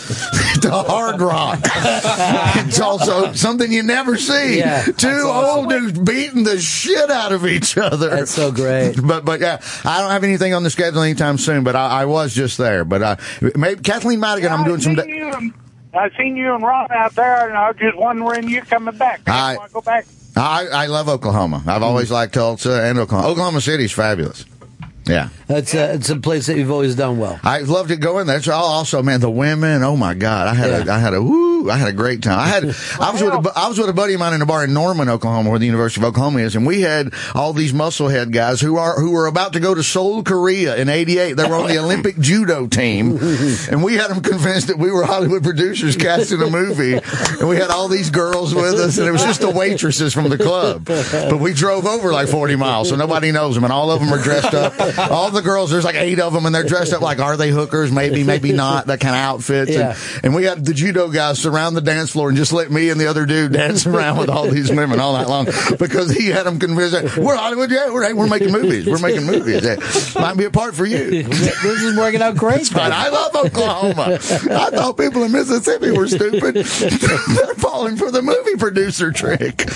[0.61, 1.61] the Hard Rock.
[1.65, 4.59] it's also something you never see.
[4.59, 8.11] Yeah, two old dudes beating the shit out of each other.
[8.11, 8.97] That's so great.
[9.05, 11.65] But but yeah, I don't have anything on the schedule anytime soon.
[11.65, 12.85] But I, I was just there.
[12.85, 13.16] But uh,
[13.56, 14.52] maybe Kathleen Madigan.
[14.52, 14.98] I'm doing some.
[14.98, 15.55] I seen you and-
[15.96, 19.20] I seen you and Ron out there, and I was just wondering you're coming back.
[19.26, 20.06] I- want to go back.
[20.36, 21.62] I, I love Oklahoma.
[21.64, 23.28] I've always liked Tulsa and Oklahoma.
[23.28, 24.44] Oklahoma City's fabulous.
[25.06, 25.28] Yeah.
[25.47, 27.39] That's a, it's a place that you've always done well.
[27.43, 28.40] I loved it going there.
[28.40, 29.82] So also, man, the women.
[29.82, 32.39] Oh my God, I had a, I had a woo, I had a great time.
[32.39, 32.64] I had,
[33.01, 34.72] I was with, a, I was with a buddy of mine in a bar in
[34.72, 38.60] Norman, Oklahoma, where the University of Oklahoma is, and we had all these musclehead guys
[38.62, 41.35] who are who were about to go to Seoul, Korea in '88.
[41.35, 43.18] They were on the Olympic judo team,
[43.70, 47.56] and we had them convinced that we were Hollywood producers casting a movie, and we
[47.56, 50.85] had all these girls with us, and it was just the waitresses from the club.
[50.86, 54.10] But we drove over like 40 miles, so nobody knows them, and all of them
[54.12, 54.72] are dressed up.
[54.98, 57.50] All the girls, there's like eight of them, and they're dressed up like, are they
[57.50, 57.90] hookers?
[57.92, 58.86] Maybe, maybe not.
[58.86, 59.70] That kind of outfits.
[59.70, 59.96] Yeah.
[60.16, 62.90] And, and we had the judo guys surround the dance floor and just let me
[62.90, 65.46] and the other dude dance around with all these women all night long
[65.78, 67.70] because he had them convinced that we're Hollywood.
[67.70, 68.86] Yeah, we're, we're making movies.
[68.86, 69.64] We're making movies.
[69.64, 70.20] Yeah.
[70.20, 71.22] Might be a part for you.
[71.22, 72.72] this is working out great.
[72.72, 74.14] But I love Oklahoma.
[74.14, 76.54] I thought people in Mississippi were stupid.
[76.56, 79.68] They're falling for the movie producer trick.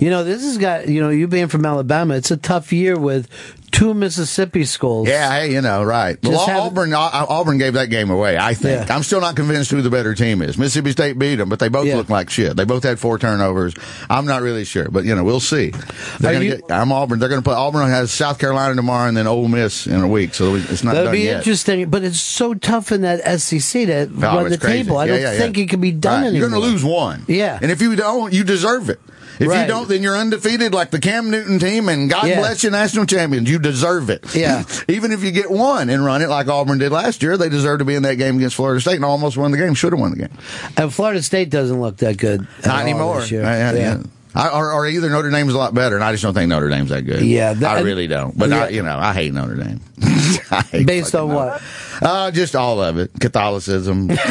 [0.00, 2.98] You know, this has got, you know, you being from Alabama, it's a tough year
[2.98, 3.28] with
[3.70, 5.06] two Mississippi schools.
[5.06, 6.18] Yeah, hey, you know, right.
[6.24, 8.36] Well, Auburn, Auburn gave that game away.
[8.38, 8.88] I think.
[8.88, 8.94] Yeah.
[8.96, 10.56] I'm still not convinced who the better team is.
[10.58, 11.96] Mississippi State beat them, but they both Yeah.
[11.96, 12.56] look like shit.
[12.56, 13.74] They both had four turnovers.
[14.08, 15.70] I'm not really sure, but you know, we'll see.
[16.18, 17.18] They're gonna you- get, I'm Auburn.
[17.18, 17.54] They're going to play.
[17.54, 20.34] Auburn has South Carolina tomorrow, and then Ole Miss in a week.
[20.34, 21.36] So it's not That'd done be yet.
[21.38, 24.82] interesting, but it's so tough in that SEC to Oh, run the crazy.
[24.84, 24.96] table.
[24.96, 26.28] I Yeah, don't think it can be done Right.
[26.28, 26.40] anymore.
[26.40, 27.24] You're going to lose one.
[27.28, 27.58] Yeah.
[27.60, 28.98] And if you don't, you deserve it.
[29.40, 29.62] If Right.
[29.62, 32.38] you don't, then you're undefeated like the Cam Newton team, and God Yeah.
[32.38, 33.48] bless you, national champions.
[33.50, 34.22] You deserve it.
[34.34, 34.64] Yeah.
[34.88, 37.78] Even if you get one and run it like Auburn did last year, they deserve
[37.80, 39.74] to be in that game against Florida State and almost won the game.
[39.74, 40.28] Should have won the game.
[40.76, 42.46] And Florida State doesn't look that good.
[42.64, 43.20] Not anymore.
[43.20, 43.44] this year.
[43.44, 43.96] I- I- Yeah.
[44.34, 46.68] I, or, or either Notre Dame's a lot better, and I just don't think Notre
[46.68, 47.22] Dame's that good.
[47.22, 48.36] Yeah, that- I really don't.
[48.38, 48.64] But Yeah.
[48.64, 49.80] I, you know, I hate Notre Dame.
[50.70, 51.62] Hate Based on what?
[52.02, 53.10] Uh, just all of it.
[53.20, 54.06] Catholicism.
[54.08, 54.22] Let's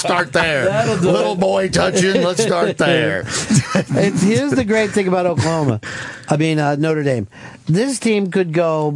[0.00, 0.64] start there.
[1.00, 1.40] Do Little it.
[1.40, 2.22] boy touching.
[2.22, 3.24] Let's start there.
[3.96, 5.80] And here's the great thing about Oklahoma.
[6.28, 7.28] I mean, uh, Notre Dame.
[7.66, 8.90] This team could go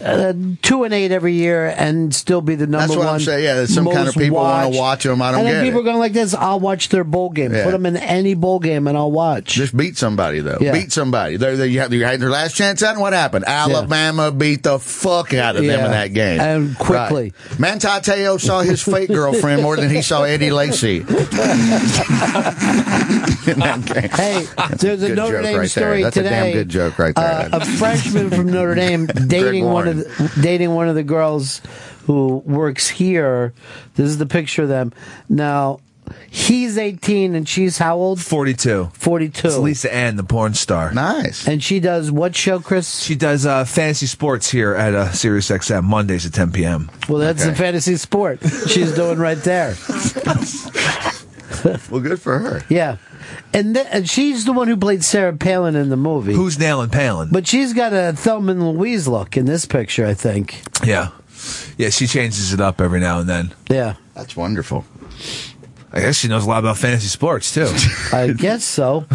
[0.00, 0.32] uh,
[0.62, 3.14] two and eight every year and still be the number That's what one.
[3.14, 3.44] I'm saying.
[3.44, 5.22] Yeah, there's some kind of most people wanna watch them.
[5.22, 5.82] I don't and then get people it.
[5.82, 6.34] are going like this.
[6.34, 7.52] I'll watch their bowl game.
[7.54, 7.64] Yeah.
[7.64, 9.46] Put them in any bowl game, and I'll watch.
[9.46, 10.58] Just beat somebody though.
[10.60, 10.72] Yeah.
[10.72, 11.36] Beat somebody.
[11.36, 13.44] They they you had, you had their last chance at, and what happened?
[13.46, 17.32] Alabama beat the fuck out of them in that game, And quickly.
[17.50, 17.60] Right.
[17.60, 21.04] Manti saw his fake girlfriend more than he saw Eddie Lacy.
[23.46, 24.44] Hey,
[24.78, 26.10] there's a Good Notre Dame right story there.
[26.10, 26.28] That's today.
[26.28, 27.48] a damn good joke right there.
[27.52, 31.60] Uh, a freshman from Notre Dame dating one of the, dating one of the girls
[32.06, 33.52] who works here.
[33.94, 34.92] This is the picture of them.
[35.28, 35.80] Now,
[36.30, 38.20] he's 18 and she's how old?
[38.20, 38.90] 42.
[38.92, 39.46] 42.
[39.48, 40.92] It's Lisa Ann, the porn star.
[40.92, 41.46] Nice.
[41.48, 43.02] And she does what show, Chris?
[43.02, 46.90] She does uh, fantasy sports here at uh, Sirius XM Mondays at 10 p.m.
[47.08, 49.74] Well, that's the fantasy sport she's doing right there.
[51.90, 52.62] well, good for her.
[52.68, 52.96] Yeah.
[53.52, 56.34] And, th- and she's the one who played Sarah Palin in the movie.
[56.34, 57.28] Who's nailing Palin?
[57.32, 60.62] But she's got a Thelma and Louise look in this picture, I think.
[60.84, 61.10] Yeah.
[61.76, 63.54] Yeah, she changes it up every now and then.
[63.68, 63.94] Yeah.
[64.14, 64.84] That's wonderful.
[65.92, 67.68] I guess she knows a lot about fantasy sports, too.
[68.12, 69.06] I guess so.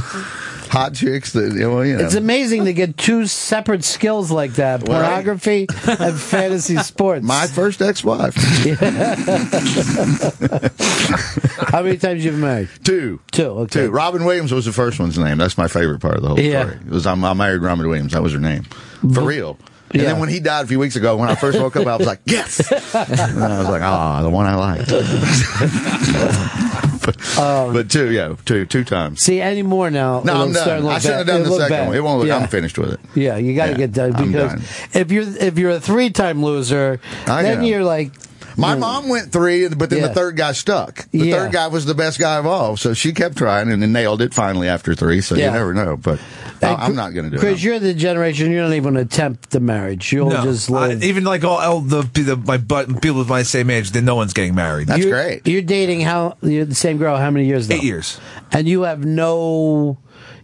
[0.71, 2.05] Hot chicks that, well, you know.
[2.05, 7.25] It's amazing to get two separate skills like that Well, pornography and fantasy sports.
[7.25, 8.33] My first ex-wife.
[11.67, 12.69] How many times you've married?
[12.83, 13.19] Two.
[13.31, 13.81] Two, okay.
[13.85, 13.91] Two.
[13.91, 15.37] Robin Williams was the first one's name.
[15.37, 16.63] That's my favorite part of the whole Yeah.
[16.63, 16.77] story.
[16.85, 18.13] It was I'm, I married Robin Williams.
[18.13, 18.63] That was her name.
[19.13, 19.57] For real.
[19.93, 20.09] And Yeah.
[20.09, 22.07] then when he died a few weeks ago, when I first woke up, I was
[22.07, 22.59] like, yes!
[22.71, 24.89] and I was like, ah, the one I liked.
[27.01, 27.17] but,
[27.73, 29.21] but two, yeah, two, two times.
[29.21, 30.21] See, any more now?
[30.23, 30.85] No, I'm done.
[30.87, 31.87] I shouldn't have done the second bad.
[31.87, 31.95] one.
[31.95, 32.37] It won't look, Yeah.
[32.37, 32.99] I'm finished with it.
[33.15, 34.61] Yeah, you got to Yeah, get done I'm because done.
[35.01, 37.65] if you're if you're a three time loser, I then know.
[37.65, 38.11] you're like
[38.57, 40.07] My mom went three, but then Yeah.
[40.09, 41.07] the third guy stuck.
[41.11, 41.35] The Yeah.
[41.37, 44.21] third guy was the best guy of all, so she kept trying and then nailed
[44.21, 45.21] it finally after three.
[45.21, 45.45] So Yeah.
[45.47, 46.19] you never know, but
[46.61, 47.63] I- Hey, oh, I'm not going to do Chris, it.
[47.63, 48.51] you're the generation.
[48.51, 50.11] you don't even attempt the marriage.
[50.13, 53.43] You'll No, just I- even like all, all the, the my but people with my
[53.43, 54.89] same age, then no one's getting married.
[54.95, 57.17] you're, You're dating how you're the same girl.
[57.17, 57.67] How many years?
[57.69, 57.75] Now?
[57.75, 58.19] Eight years.
[58.51, 59.97] And you have no.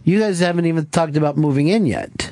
[0.04, 2.30] You guys haven't even talked about moving in yet.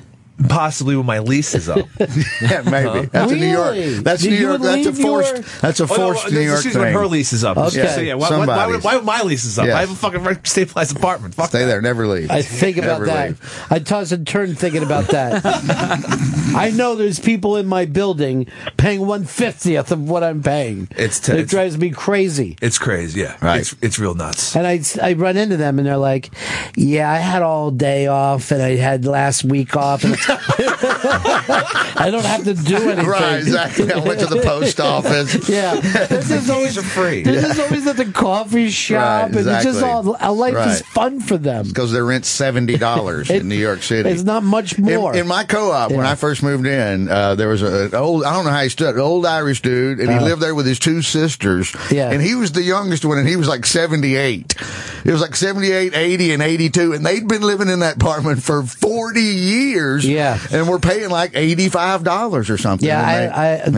[0.48, 1.88] Possibly when my lease is up.
[2.42, 3.06] yeah, maybe.
[3.06, 3.92] That's a New Really?
[3.94, 4.04] York.
[4.04, 4.60] That's Did New you York.
[4.60, 5.62] That's a leave your- forced.
[5.62, 6.82] That's a Oh, no, forced New this York is thing.
[6.82, 7.56] when her lease is up.
[7.56, 7.86] Okay.
[7.88, 8.74] So yeah, why, why, why, Somebody's.
[8.76, 9.66] would, why would my lease is up?
[9.66, 9.76] Yeah.
[9.76, 11.34] I have a fucking rent- stabilized apartment.
[11.34, 11.80] Fuck Stay there.
[11.80, 12.30] Never leave.
[12.30, 13.28] I think about Never that.
[13.28, 13.66] leave.
[13.70, 15.42] I toss and turn thinking about that.
[16.56, 18.46] I know there's people in my building
[18.76, 20.88] paying one fiftieth of what I'm paying.
[20.96, 22.56] It's t- it it's- drives me crazy.
[22.60, 23.20] It's crazy.
[23.20, 23.60] Yeah, Right.
[23.60, 24.54] It's it's real nuts.
[24.56, 26.30] And I, I run into them and they're like,
[26.76, 30.16] "Yeah, I had all day off and I had last week off, and
[31.98, 33.92] I don't have to do anything." Right, exactly.
[33.92, 35.48] I went to the post office.
[35.48, 37.22] yeah, this is always are free.
[37.22, 40.14] This is always at the coffee shop, Right, and it's just exactly.
[40.20, 40.34] all.
[40.36, 41.66] Life is fun for them.
[41.68, 44.08] because their rent's seventy dollars in New York City.
[44.10, 45.14] It's not much more.
[45.16, 48.32] in my co-op, when I first moved in, uh, there was a, an old, I
[48.34, 50.22] don't know how he stood, an old Irish dude, and he Uh.
[50.24, 51.74] lived there with his two sisters.
[51.90, 52.10] Yeah.
[52.10, 54.54] And he was the youngest one, and he was like 78.
[55.04, 58.62] It was like 78, 80, and 82, and they'd been living in that apartment for
[58.64, 60.04] 40 years.
[60.06, 60.15] Yeah.
[60.52, 62.86] And we're paying like $85 or something.
[62.86, 63.70] Yeah, I, I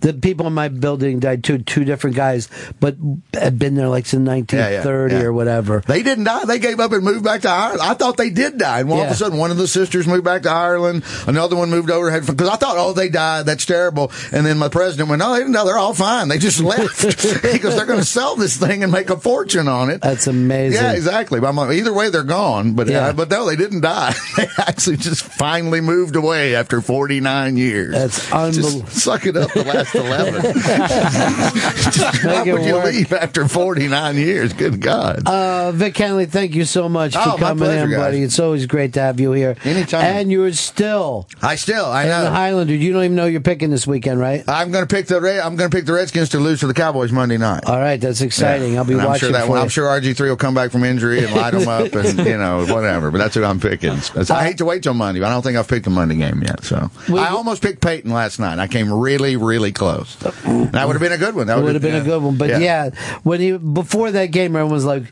[0.00, 1.58] the people in my building died too.
[1.58, 2.48] Two different guys,
[2.80, 2.96] but
[3.34, 5.22] had been there like since 1930 yeah.
[5.22, 5.82] or whatever.
[5.86, 6.44] They didn't die.
[6.44, 7.82] They gave up and moved back to Ireland.
[7.82, 8.80] I thought they did die.
[8.80, 11.04] And all of a sudden, one of the sisters moved back to Ireland.
[11.26, 12.10] Another one moved over.
[12.10, 13.46] Had because I thought, oh, they died.
[13.46, 14.12] That's terrible.
[14.32, 15.64] And then my president went, no, they didn't die.
[15.64, 16.28] They're all fine.
[16.28, 17.02] They just left
[17.42, 20.00] because they're going to sell this thing and make a fortune on it.
[20.00, 20.82] That's amazing.
[20.82, 21.40] Yeah, exactly.
[21.40, 22.74] But I'm like, either way, they're gone.
[22.74, 23.08] But Yeah.
[23.08, 24.14] uh, but no, they didn't die.
[24.36, 27.92] they actually just finally moved away after 49 years.
[27.92, 28.80] That's unbelievable.
[28.86, 30.42] Just suck it up the last 11.
[31.18, 32.84] Why Make it would you work.
[32.86, 34.52] leave after 49 years?
[34.52, 35.22] Good God.
[35.26, 37.98] Uh, Vic Henley, thank you so much Oh, for coming pleasure, in, guys.
[37.98, 38.22] buddy.
[38.22, 39.56] It's always great to have you here.
[39.64, 40.02] Anytime.
[40.04, 42.24] And you're still I still, I know.
[42.24, 42.74] the Highlander.
[42.74, 44.44] You don't even know you're picking this weekend, right?
[44.48, 46.66] I'm going to pick the Red, I'm going to pick the Redskins to lose to
[46.66, 47.64] the Cowboys Monday night.
[47.66, 48.72] All right, that's exciting.
[48.74, 48.78] Yeah.
[48.80, 49.58] I'll be And I'm watching sure that one.
[49.58, 52.66] I'm sure RG3 will come back from injury and light them up and you know
[52.66, 53.10] whatever.
[53.10, 53.90] But that's who I'm picking.
[54.30, 56.42] I hate to wait till Monday, but I don't think I've picked a Monday game
[56.42, 56.64] yet.
[56.64, 58.58] So I almost picked Peyton last night.
[58.58, 60.16] I came really, really close.
[60.16, 61.48] That would have been a good one.
[61.48, 62.90] That would have been a good one, but yeah.
[63.22, 65.04] when he before that game, everyone was like,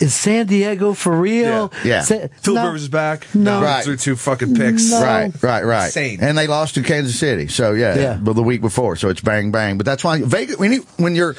[0.00, 2.02] "Is San Diego for real?" Yeah.
[2.02, 2.66] Sa- Phil no.
[2.66, 3.26] Rivers is back.
[3.34, 3.60] No.
[3.60, 3.84] Right.
[3.84, 4.90] threw two fucking picks.
[4.90, 5.02] No.
[5.02, 5.86] Right, right, right.
[5.86, 6.18] Insane.
[6.20, 7.48] And they lost to Kansas City.
[7.48, 8.18] So yeah, Yeah.
[8.20, 8.96] but the week before.
[8.96, 9.76] So it's bang bang.
[9.76, 11.34] But that's why Vegas when you, when you're,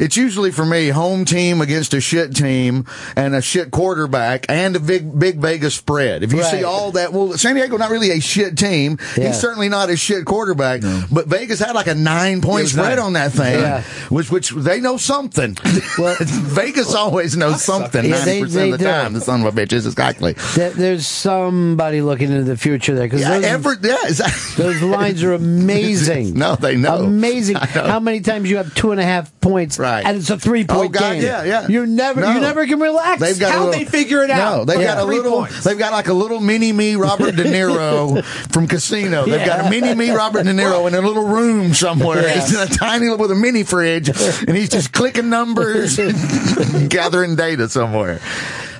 [0.00, 4.74] it's usually for me home team against a shit team and a shit quarterback and
[4.74, 6.22] a big big Vegas spread.
[6.22, 8.98] If you see all that, well, San Diego not really a shit team.
[9.16, 9.28] Yeah.
[9.28, 10.82] He's certainly not a shit quarterback.
[11.10, 13.06] But Vegas had like a nine point was spread nine.
[13.06, 13.82] on that thing, Yeah.
[14.08, 15.56] which which they know something.
[15.98, 18.04] Well- Vegas always knows something.
[18.04, 20.32] Yeah, Ninety they- percent of the time, the son of a bitch is exactly.
[20.54, 24.62] There- There's somebody looking into the future there because Yeah, those, ever, yeah, exactly.
[24.64, 25.32] those lines are
[25.76, 26.34] amazing.
[26.38, 26.96] No, they know.
[27.04, 27.54] Amazing.
[27.54, 27.60] Know.
[27.86, 30.04] How many times you have two and a half points, Right.
[30.04, 31.22] and it's a three point Oh, God, game.
[31.22, 31.68] yeah, yeah.
[31.68, 32.32] You never, No.
[32.34, 33.20] you never can relax.
[33.20, 34.56] They've got How'd little, they figure it out?
[34.58, 35.40] No, they've got a little.
[35.40, 35.64] points.
[35.64, 37.95] They've got like a little mini me Robert De Niro
[38.50, 39.26] from Casino.
[39.26, 42.22] They've got a mini me Robert De Niro in a little room somewhere.
[42.22, 42.34] Yeah.
[42.34, 46.90] He's in a tiny little with a mini fridge, and he's just clicking numbers, and
[46.90, 48.20] gathering data somewhere.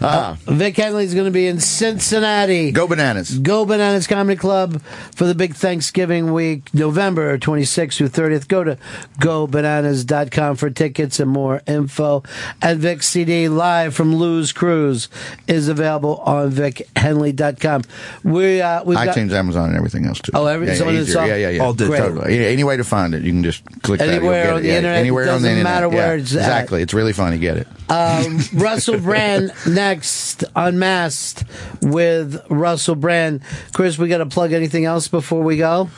[0.01, 2.71] Ah, Vic Henley's going to be in Cincinnati.
[2.73, 3.39] go bananas.
[3.39, 4.81] Go Bananas Comedy Club
[5.15, 8.49] for the big Thanksgiving week, November 26th through 30th.
[8.49, 8.79] Go to
[9.21, 12.23] gobananas.com for tickets and more info.
[12.63, 15.09] And Vic CD live from Lou's Cruise
[15.47, 17.83] is available on vichenley.com.
[18.25, 20.33] We, uh, we've got iTunes, Amazon, and everything else too.
[20.35, 21.21] Oh, every- yeah, yeah, it's easier.
[21.21, 21.63] all- yeah, yeah, yeah.
[21.63, 22.25] all digital.
[22.27, 24.99] Any way to find it, you can just click Anywhere get on the Yeah, internet,
[24.99, 25.75] Anywhere it on the doesn't internet.
[25.75, 26.39] matter where Yeah, it's at.
[26.41, 26.83] exactly.
[26.83, 27.33] It's really fun.
[27.33, 27.69] You get it.
[27.89, 31.45] Um, Russell Brand next, Next, unmasked
[31.81, 33.41] with Russell Brand.
[33.73, 35.91] Chris, we got to plug anything else before we go?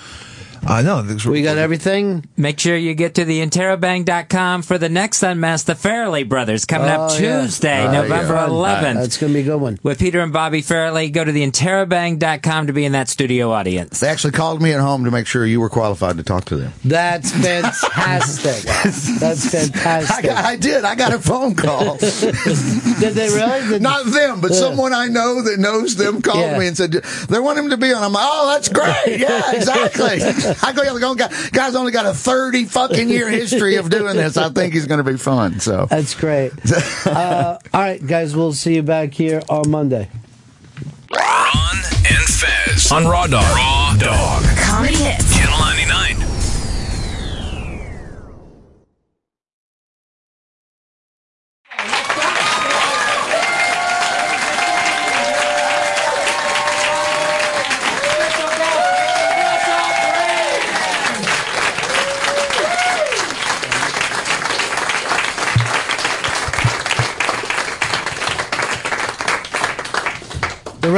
[0.70, 1.02] I know.
[1.26, 2.26] We got everything?
[2.36, 6.88] Make sure you get to the interrobang.com for the next Unmasked, the Farrelly Brothers, coming
[6.90, 7.40] up Oh, yeah.
[7.42, 8.48] Tuesday, Oh, November yeah.
[8.48, 8.94] 11th.
[8.94, 9.78] That's going to be a good one.
[9.82, 11.10] with Peter and Bobby Farrelly.
[11.10, 14.00] Go to the interrobang.com to be in that studio audience.
[14.00, 16.56] They actually called me at home to make sure you were qualified to talk to
[16.56, 16.72] them.
[16.84, 18.62] That's fantastic.
[19.20, 20.24] That's I, fantastic.
[20.26, 20.84] got, I did.
[20.84, 21.96] I got a phone call.
[21.98, 23.68] Did they really?
[23.68, 24.58] Did- Not them, but Yeah.
[24.58, 26.58] someone I know that knows them called Yeah.
[26.58, 28.02] me and said they want him to be on.
[28.02, 29.20] I'm like, oh, that's great.
[29.20, 30.18] Yeah, exactly.
[30.62, 34.16] I go, yeah, the guy, guy's only got a 30 fucking year history of doing
[34.16, 34.36] this.
[34.36, 35.60] I think he's going to be fun.
[35.60, 36.52] So That's great.
[37.09, 40.09] Uh, all right, guys, we'll see you back here on Monday.
[41.10, 43.43] Ron and Fez on Raw Dog.
[43.56, 44.44] Raw Dog.
[44.59, 45.38] Comedy hits.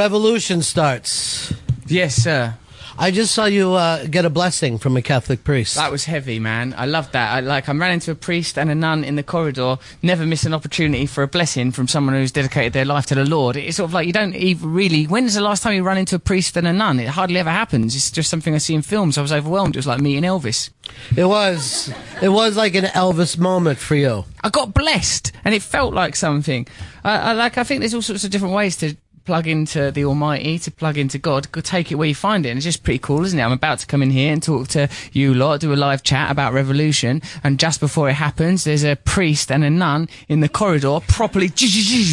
[0.01, 1.53] Revolution starts.
[1.87, 2.55] Yes, sir.
[2.99, 5.75] I just saw you uh, get a blessing from a Catholic priest.
[5.75, 6.75] That was heavy, man.
[6.75, 7.35] I loved that.
[7.35, 7.69] I like.
[7.69, 9.77] I ran into a priest and a nun in the corridor.
[10.03, 13.27] Never miss an opportunity for a blessing from someone who's dedicated their life to the
[13.27, 13.57] Lord.
[13.57, 15.05] It's sort of like you don't even really.
[15.05, 16.99] When's the last time you run into a priest and a nun?
[16.99, 17.95] It hardly ever happens.
[17.95, 19.19] It's just something I see in films.
[19.19, 19.77] I was overwhelmed.
[19.77, 20.71] It was like meeting Elvis.
[21.15, 21.93] It was.
[22.23, 24.25] It was like an Elvis moment for you.
[24.43, 26.67] I got blessed, and it felt like something.
[27.05, 27.59] I, I like.
[27.59, 30.99] I think there's all sorts of different ways to plug into the Almighty, to plug
[30.99, 31.51] into God.
[31.53, 32.51] Go take it where you find it.
[32.51, 33.43] And it's just pretty cool, isn't it?
[33.43, 36.31] I'm about to come in here and talk to you lot, do a live chat
[36.31, 40.49] about revolution, and just before it happens, there's a priest and a nun in the
[40.49, 41.49] corridor, properly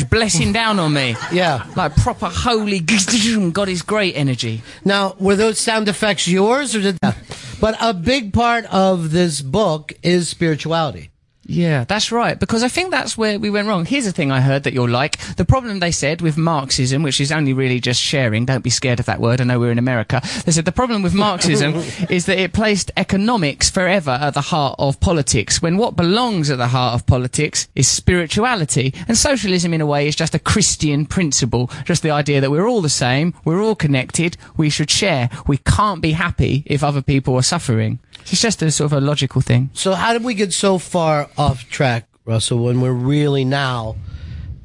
[0.10, 1.16] blessing down on me.
[1.32, 2.80] Yeah, like proper holy.
[2.80, 4.64] God is great energy.
[4.84, 6.98] Now, were those sound effects yours, or did?
[7.60, 11.10] But a big part of this book is spirituality.
[11.48, 12.38] Yeah, that's right.
[12.38, 13.86] Because I think that's where we went wrong.
[13.86, 15.18] Here's a thing I heard that you'll like.
[15.38, 19.00] The problem they said with Marxism, which is only really just sharing, don't be scared
[19.00, 19.40] of that word.
[19.40, 20.22] I know we're in America.
[20.46, 21.76] They said the problem with Marxism
[22.10, 26.58] is that it placed economics forever at the heart of politics, when what belongs at
[26.58, 28.94] the heart of politics is spirituality.
[29.08, 31.72] And socialism, in a way, is just a Christian principle.
[31.86, 35.30] Just the idea that we're all the same, we're all connected, we should share.
[35.48, 38.00] We can't be happy if other people are suffering.
[38.22, 39.70] It's just a sort of a logical thing.
[39.74, 43.96] So how did we get so far off track, Russell, when we're really now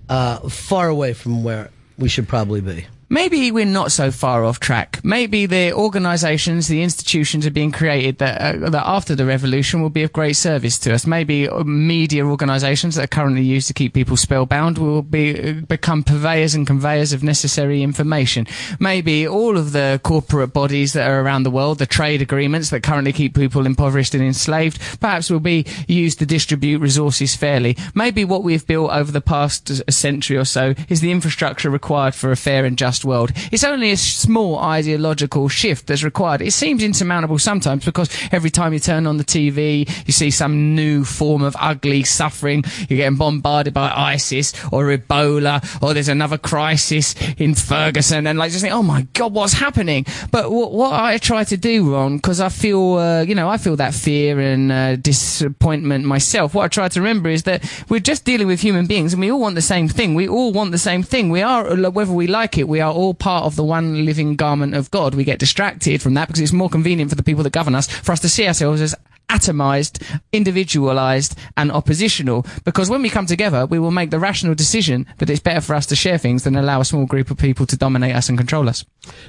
[0.08, 2.86] uh, far away from where we should probably be?
[3.12, 4.98] Maybe we're not so far off track.
[5.04, 9.90] Maybe the organisations, the institutions are being created that, uh, that after the revolution will
[9.90, 11.06] be of great service to us.
[11.06, 15.52] Maybe uh, media organisations that are currently used to keep people spellbound will be uh,
[15.68, 18.46] become purveyors and conveyors of necessary information.
[18.80, 22.82] Maybe all of the corporate bodies that are around the world, the trade agreements that
[22.82, 27.76] currently keep people impoverished and enslaved, perhaps will be used to distribute resources fairly.
[27.94, 32.14] Maybe what we've built over the past uh, century or so is the infrastructure required
[32.14, 33.32] for a fair and just world.
[33.50, 36.42] It's only a small ideological shift that's required.
[36.42, 40.74] It seems insurmountable sometimes because every time you turn on the TV, you see some
[40.74, 42.64] new form of ugly suffering.
[42.88, 48.50] You're getting bombarded by ISIS or Ebola or there's another crisis in Ferguson and like
[48.50, 50.06] just think, oh my God, what's happening?
[50.30, 53.58] But what, what I try to do, Ron, because I feel, uh, you know, I
[53.58, 56.54] feel that fear and uh, disappointment myself.
[56.54, 59.30] What I try to remember is that we're just dealing with human beings and we
[59.30, 60.14] all want the same thing.
[60.14, 61.30] We all want the same thing.
[61.30, 64.74] We are, whether we like it, we are all part of the one living garment
[64.74, 65.14] of God.
[65.14, 67.86] We get distracted from that because it's more convenient for the people that govern us
[67.86, 68.94] for us to see ourselves as
[69.32, 70.02] atomized,
[70.32, 72.46] individualized, and oppositional.
[72.64, 75.74] Because when we come together, we will make the rational decision that it's better for
[75.74, 78.38] us to share things than allow a small group of people to dominate us and
[78.38, 78.84] control us.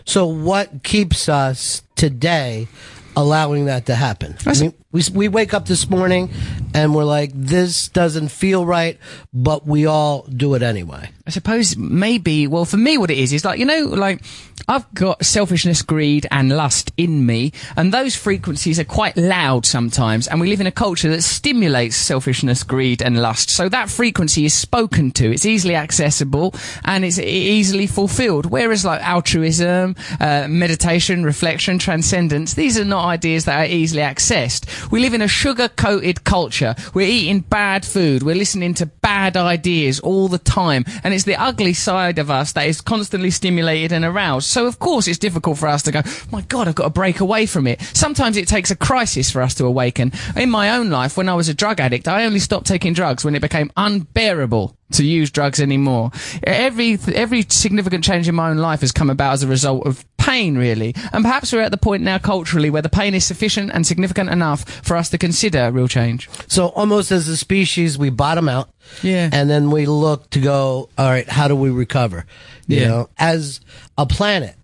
[0.06, 2.68] So, what keeps us today
[3.16, 4.36] allowing that to happen?
[4.46, 6.30] I mean, we, we wake up this morning
[6.74, 8.98] and we're like, this doesn't feel right,
[9.34, 11.10] but we all do it anyway.
[11.26, 14.24] I suppose maybe, well, for me, what it is is like, you know, like,
[14.68, 20.28] I've got selfishness, greed, and lust in me, and those frequencies are quite loud sometimes,
[20.28, 23.50] and we live in a culture that stimulates selfishness, greed, and lust.
[23.50, 26.54] So that frequency is spoken to, it's easily accessible,
[26.86, 28.46] and it's easily fulfilled.
[28.46, 34.83] Whereas like altruism, uh, meditation, reflection, transcendence, these are not ideas that are easily accessed.
[34.92, 36.76] We live in a sugar-coated culture.
[36.94, 38.24] We're eating bad food.
[38.24, 42.54] We're listening to bad ideas all the time, and it's the ugly side of us
[42.54, 44.48] that is constantly stimulated and aroused.
[44.48, 46.02] So of course it's difficult for us to go,
[46.32, 47.82] my God, I've got to break away from it.
[47.94, 50.12] Sometimes it takes a crisis for us to awaken.
[50.36, 53.24] In my own life, when I was a drug addict, I only stopped taking drugs
[53.26, 56.12] when it became unbearable to use drugs anymore.
[56.44, 60.06] Every every significant change in my own life has come about as a result of
[60.26, 60.96] pain, really.
[61.12, 64.30] And perhaps we're at the point now culturally where the pain is sufficient and significant
[64.30, 66.30] enough for us to consider real change.
[66.48, 68.70] So almost as a species, we bottom out.
[69.02, 69.30] Yeah.
[69.32, 72.26] And then we look to go, all right, how do we recover?
[72.68, 72.88] You Yeah.
[72.88, 73.60] know, as
[73.98, 74.56] a planet.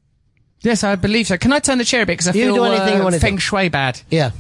[0.62, 1.38] Yes, I believe so.
[1.38, 3.12] Can I turn the chair a bit because I You feel do anything you uh,
[3.12, 3.20] do.
[3.20, 4.02] feng shui bad?
[4.10, 4.32] Yeah.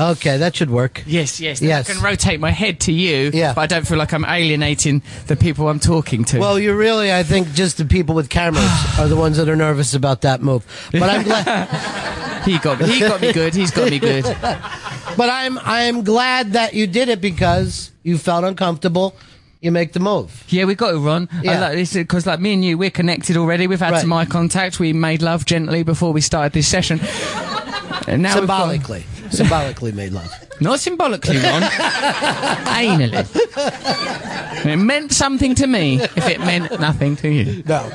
[0.00, 1.02] Okay, that should work.
[1.06, 1.60] Yes, yes.
[1.60, 1.90] Yes.
[1.90, 3.52] I can rotate my head to you, yeah.
[3.52, 6.38] but I don't feel like I'm alienating the people I'm talking to.
[6.38, 8.64] Well, you're really, I think, just the people with cameras
[8.98, 10.64] are the ones that are nervous about that move.
[10.92, 12.86] But I'm glad he got me.
[12.92, 13.54] He got me good.
[13.54, 14.24] He's got me good.
[15.16, 19.16] But I'm I'm glad that you did it because you felt uncomfortable.
[19.60, 20.44] You make the move.
[20.48, 21.28] Yeah, we got to run.
[21.42, 21.74] Yeah.
[21.74, 23.66] Because, like, me and you, we're connected already.
[23.66, 24.00] We've had Right.
[24.00, 24.78] some eye contact.
[24.78, 27.00] We made love gently before we started this session.
[28.06, 30.32] And now we've got- Symbolically, symbolically made love.
[30.60, 31.62] Not symbolically, Ron.
[31.62, 33.26] Anally.
[34.66, 37.62] It meant something to me if it meant nothing to you.
[37.66, 37.88] No.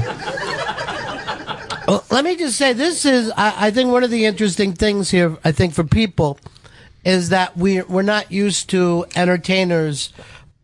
[1.87, 5.11] Well, let me just say this is I, I think one of the interesting things
[5.11, 6.39] here I think for people
[7.03, 10.11] is that we we're not used to entertainers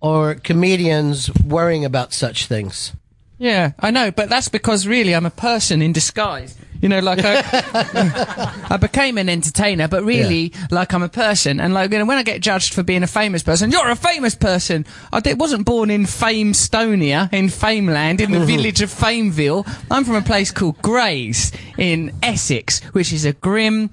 [0.02, 2.94] or comedians worrying about such things.
[3.38, 6.58] Yeah, I know, but that's because really I'm a person in disguise.
[6.82, 11.60] You know, like I, I became an entertainer, but really, like I'm a person.
[11.60, 13.96] And like, you know, when I get judged for being a famous person, you're a
[13.96, 14.86] famous person.
[15.14, 18.48] I di- wasn't born in Fame Stonia, in Fameland, in the mm-hmm.
[18.48, 19.68] village of Fameville.
[19.90, 23.90] I'm from a place called Grays in Essex, which is a grim,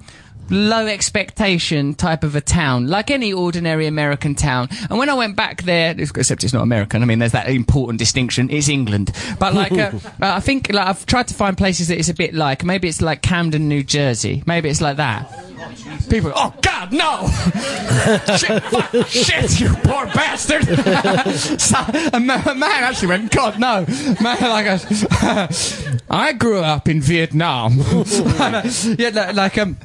[0.50, 4.68] low expectation type of a town, like any ordinary American town.
[4.88, 7.98] And when I went back there, except it's not American, I mean, there's that important
[7.98, 9.12] distinction, it's England.
[9.38, 12.14] But like, uh, uh, I think like, I've tried to find places that it's a
[12.14, 14.42] bit like, maybe it's like Camden, New Jersey.
[14.46, 15.44] Maybe it's like that.
[16.08, 17.28] People, oh God, no!
[18.36, 20.64] shit, fuck, shit, you poor bastard!
[21.60, 21.76] so,
[22.12, 23.84] a, ma- a man actually went, God, no!
[24.22, 24.80] Man, like,
[25.12, 25.48] I,
[26.08, 27.78] I grew up in Vietnam.
[28.98, 29.76] yeah, like, um,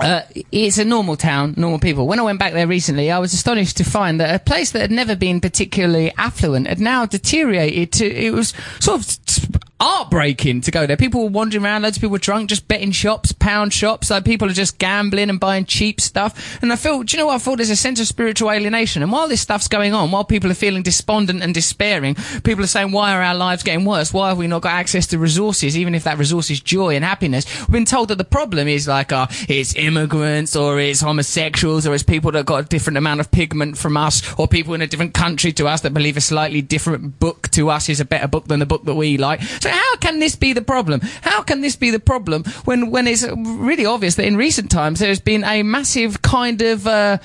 [0.00, 2.06] uh, it's a normal town, normal people.
[2.06, 4.80] When I went back there recently, I was astonished to find that a place that
[4.80, 10.70] had never been particularly affluent had now deteriorated to, it was sort of heartbreaking to
[10.70, 10.96] go there.
[10.96, 14.24] People were wandering around, loads of people were drunk, just betting shops, pound shops, like
[14.24, 16.58] people are just gambling and buying cheap stuff.
[16.62, 17.36] And I feel, do you know what?
[17.36, 19.02] I thought there's a sense of spiritual alienation.
[19.02, 22.68] And while this stuff's going on, while people are feeling despondent and despairing, people are
[22.68, 24.12] saying, why are our lives getting worse?
[24.12, 27.04] Why have we not got access to resources, even if that resource is joy and
[27.04, 27.46] happiness?
[27.60, 31.94] We've been told that the problem is like, uh, it's immigrants or it's homosexuals or
[31.94, 34.86] it's people that got a different amount of pigment from us or people in a
[34.86, 38.28] different country to us that believe a slightly different book to us is a better
[38.28, 39.40] book than the book that we like.
[39.40, 41.00] So how can this be the problem?
[41.22, 45.00] How can this be the problem when, when it's really obvious that in recent times
[45.00, 47.18] there's been a massive kind of, uh,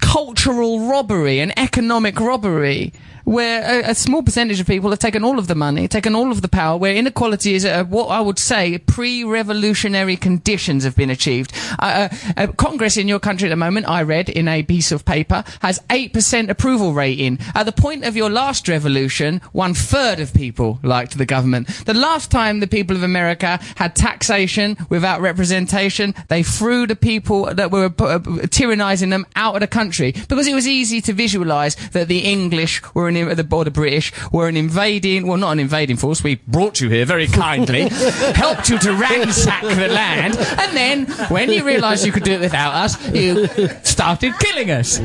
[0.00, 2.92] cultural robbery and economic robbery
[3.24, 6.30] where a, a small percentage of people have taken all of the money, taken all
[6.30, 11.10] of the power, where inequality is at what I would say pre-revolutionary conditions have been
[11.10, 11.52] achieved.
[11.78, 14.92] Uh, uh, uh, Congress in your country at the moment, I read in a piece
[14.92, 17.38] of paper, has 8% approval rating.
[17.54, 21.68] At the point of your last revolution, one third of people liked the government.
[21.86, 27.54] The last time the people of America had taxation without representation, they threw the people
[27.54, 28.18] that were uh,
[28.48, 32.82] tyrannizing them out of the country because it was easy to visualize that the English
[32.94, 36.22] were an, the, or the British were an invading, well, not an invading force.
[36.22, 37.88] We brought you here very kindly,
[38.34, 42.40] helped you to ransack the land, and then when you realised you could do it
[42.40, 43.46] without us, you
[43.82, 45.00] started killing us.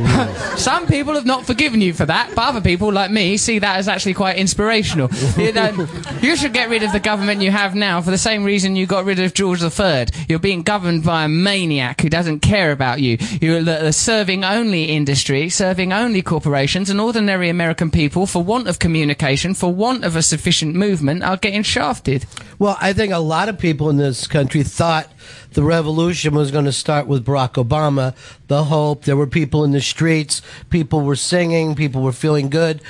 [0.61, 3.77] Some people have not forgiven you for that, but other people, like me, see that
[3.77, 5.09] as actually quite inspirational.
[5.37, 5.87] You, know,
[6.21, 8.85] you should get rid of the government you have now for the same reason you
[8.85, 10.07] got rid of George III.
[10.27, 13.17] You're being governed by a maniac who doesn't care about you.
[13.41, 18.67] You're the, the serving only industry, serving only corporations, and ordinary American people, for want
[18.67, 22.25] of communication, for want of a sufficient movement, are getting shafted.
[22.59, 25.11] Well, I think a lot of people in this country thought
[25.53, 28.15] the revolution was going to start with Barack Obama.
[28.47, 32.81] The hope there were people in the streets, people were singing, people were feeling good,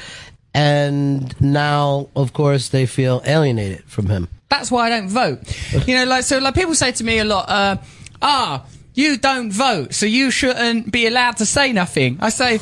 [0.53, 4.27] and now, of course, they feel alienated from him.
[4.49, 5.39] That's why I don't vote.
[5.87, 7.77] You know, like so, like people say to me a lot, uh,
[8.21, 12.59] "Ah, you don't vote, so you shouldn't be allowed to say nothing." I say.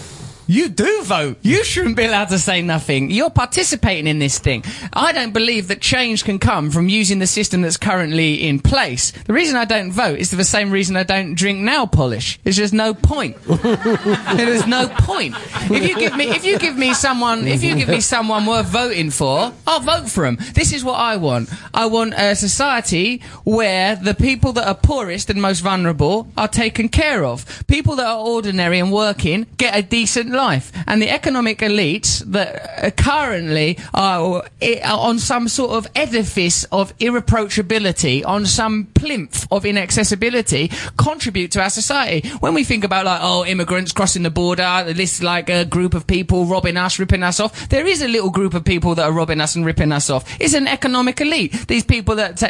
[0.48, 1.38] You do vote.
[1.42, 3.10] You shouldn't be allowed to say nothing.
[3.10, 4.64] You're participating in this thing.
[4.94, 9.12] I don't believe that change can come from using the system that's currently in place.
[9.12, 12.40] The reason I don't vote is for the same reason I don't drink nail polish.
[12.44, 13.38] There's just no point.
[13.46, 15.36] There's no point.
[15.72, 18.68] If you give me, if you give me someone, if you give me someone worth
[18.68, 20.38] voting for, I'll vote for them.
[20.54, 21.50] This is what I want.
[21.74, 26.90] I want a society where the people that are poorest and most vulnerable are taken
[26.90, 27.66] care of.
[27.68, 30.72] People that are ordinary and working get a decent life.
[30.88, 34.44] And the economic elites that uh, currently are
[34.84, 41.70] on some sort of edifice of irreproachability, on some plinth of inaccessibility, contribute to our
[41.70, 42.28] society.
[42.40, 46.06] When we think about like, oh, immigrants crossing the border, this like a group of
[46.07, 49.12] people robbing us, ripping us off, there is a little group of people that are
[49.12, 50.24] robbing us and ripping us off.
[50.40, 51.68] It's an economic elite.
[51.68, 52.41] These people that,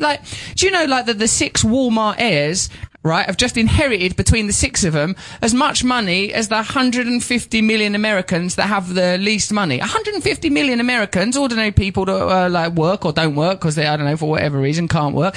[0.00, 0.20] like,
[0.54, 2.68] do you know like the, the six Walmart heirs
[3.02, 7.62] right, have just inherited between the six of them as much money as the 150
[7.62, 9.78] million Americans that have the least money.
[9.78, 13.96] 150 million Americans, ordinary people that uh, like work or don't work because they, I
[13.96, 15.36] don't know, for whatever reason can't work.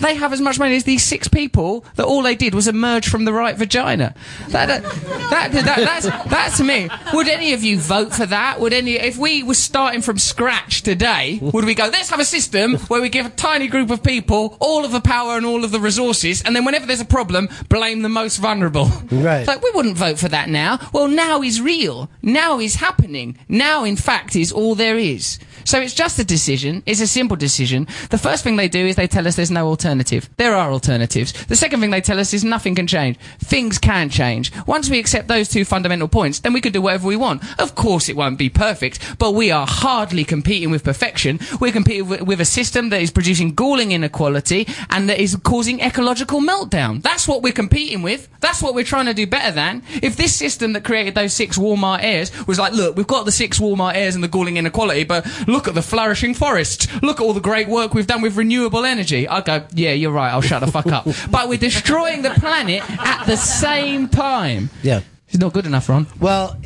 [0.00, 3.08] They have as much money as these six people that all they did was emerge
[3.08, 4.14] from the right vagina.
[4.48, 6.88] That, that, that, that, that's, that to me.
[7.12, 8.60] Would any of you vote for that?
[8.60, 12.24] Would any, if we were starting from scratch today, would we go, let's have a
[12.24, 15.64] system where we give a tiny group of people all of the power and all
[15.64, 18.86] of the resources, and then whenever there's a problem, blame the most vulnerable?
[19.10, 19.46] Right.
[19.46, 20.78] Like, we wouldn't vote for that now.
[20.92, 22.10] Well, now is real.
[22.22, 23.38] Now is happening.
[23.48, 25.38] Now, in fact, is all there is.
[25.70, 26.82] So it's just a decision.
[26.84, 27.86] It's a simple decision.
[28.10, 30.28] The first thing they do is they tell us there's no alternative.
[30.36, 31.32] There are alternatives.
[31.46, 33.20] The second thing they tell us is nothing can change.
[33.38, 34.50] Things can change.
[34.66, 37.44] Once we accept those two fundamental points, then we can do whatever we want.
[37.60, 41.38] Of course, it won't be perfect, but we are hardly competing with perfection.
[41.60, 45.82] We're competing with, with a system that is producing galling inequality and that is causing
[45.82, 47.00] ecological meltdown.
[47.00, 48.28] That's what we're competing with.
[48.40, 49.84] That's what we're trying to do better than.
[50.02, 53.30] If this system that created those six Walmart heirs was like, look, we've got the
[53.30, 56.88] six Walmart heirs and the galling inequality, but look at the flourishing forests.
[57.02, 59.28] Look at all the great work we've done with renewable energy.
[59.28, 60.30] I go, yeah, you're right.
[60.30, 61.06] I'll shut the fuck up.
[61.30, 64.70] but we're destroying the planet at the same time.
[64.82, 65.00] Yeah.
[65.28, 66.06] It's not good enough, Ron.
[66.18, 66.60] Well,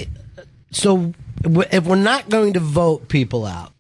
[0.71, 1.13] so
[1.45, 3.73] if we're not going to vote people out,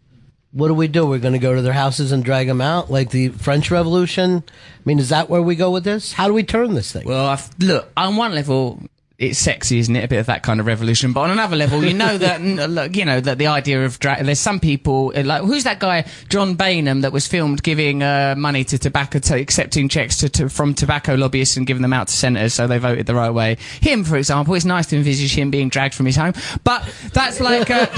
[0.53, 1.05] what do we do?
[1.07, 4.45] We're going to go to their houses and drag them out like the French Revolution?
[4.47, 6.13] I mean, is that where we go with this?
[6.13, 7.09] How do we turn this thing?
[7.09, 8.81] Well, I've, look, on one level,
[9.17, 10.05] it's sexy, isn't it?
[10.05, 11.13] A bit of that kind of revolution.
[11.13, 12.41] But on another level, you know that,
[12.97, 16.05] you know, that the idea of dra- there's some people, uh, like, who's that guy,
[16.29, 20.49] John Boehner, that was filmed giving uh, money to tobacco, to accepting checks to, to,
[20.49, 23.57] from tobacco lobbyists and giving them out to senators so they voted the right way.
[23.81, 26.35] Him, for example, it's nice to envisage him being dragged from his home.
[26.65, 26.83] But
[27.13, 27.89] that's like a.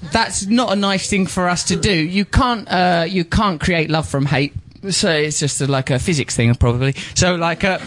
[0.12, 1.92] that's not a nice thing for us to do.
[1.92, 4.54] You can't, uh, you can't create love from hate.
[4.88, 6.94] So it's just a, like a physics thing, probably.
[7.14, 7.78] So like, uh,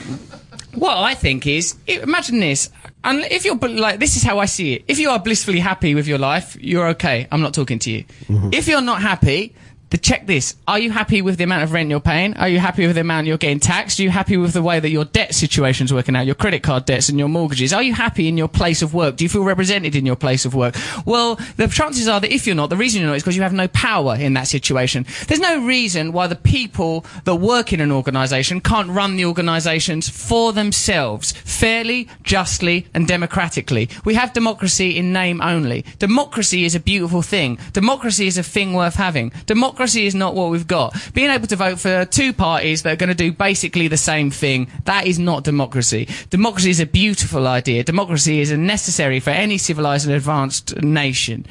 [0.75, 2.69] what I think is, imagine this.
[3.03, 4.85] And if you're like, this is how I see it.
[4.87, 7.27] If you are blissfully happy with your life, you're okay.
[7.31, 8.03] I'm not talking to you.
[8.27, 8.49] Mm-hmm.
[8.53, 9.53] If you're not happy,
[9.93, 10.55] the check this.
[10.67, 12.35] Are you happy with the amount of rent you're paying?
[12.37, 13.99] Are you happy with the amount you're getting taxed?
[13.99, 16.85] Are you happy with the way that your debt situation's working out, your credit card
[16.85, 17.71] debts and your mortgages?
[17.73, 19.17] Are you happy in your place of work?
[19.17, 20.75] Do you feel represented in your place of work?
[21.05, 23.43] Well, the chances are that if you're not, the reason you're not is because you
[23.43, 25.05] have no power in that situation.
[25.27, 30.09] There's no reason why the people that work in an organisation can't run the organisations
[30.09, 33.89] for themselves, fairly, justly, and democratically.
[34.05, 35.85] We have democracy in name only.
[35.99, 37.59] Democracy is a beautiful thing.
[37.73, 39.31] Democracy is a thing worth having.
[39.45, 40.95] Democracy is not what we've got.
[41.13, 44.31] Being able to vote for two parties that are going to do basically the same
[44.31, 46.07] thing, that is not democracy.
[46.29, 47.83] Democracy is a beautiful idea.
[47.83, 51.45] Democracy is necessary for any civilized and advanced nation.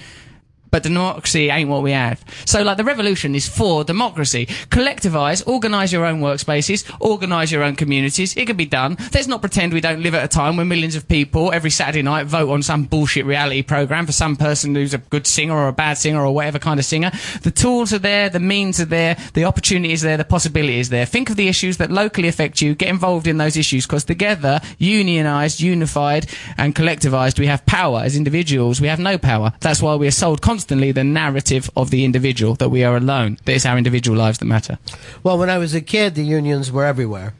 [0.73, 2.25] But democracy ain't what we have.
[2.47, 4.47] So, like, the revolution is for democracy.
[4.71, 8.35] Collectivise, organise your own workspaces, organise your own communities.
[8.39, 8.97] It can be done.
[9.13, 12.01] Let's not pretend we don't live at a time when millions of people every Saturday
[12.01, 15.69] night vote on some bullshit reality program for some person who's a good singer or
[15.69, 17.11] a bad singer or whatever kind of singer.
[17.43, 20.89] The tools are there, the means are there, the opportunity is there, the possibility is
[20.89, 21.05] there.
[21.05, 22.75] Think of the issues that locally affect you.
[22.75, 28.01] Get involved in those issues because together, unionised, unified, and collectivised, we have power.
[28.01, 29.53] As individuals, we have no power.
[29.61, 33.39] That's why we are sold constantly the narrative of the individual that we are alone.
[33.45, 34.79] That it's our individual lives that matter.
[35.23, 37.35] Well, when I was a kid, the unions were everywhere.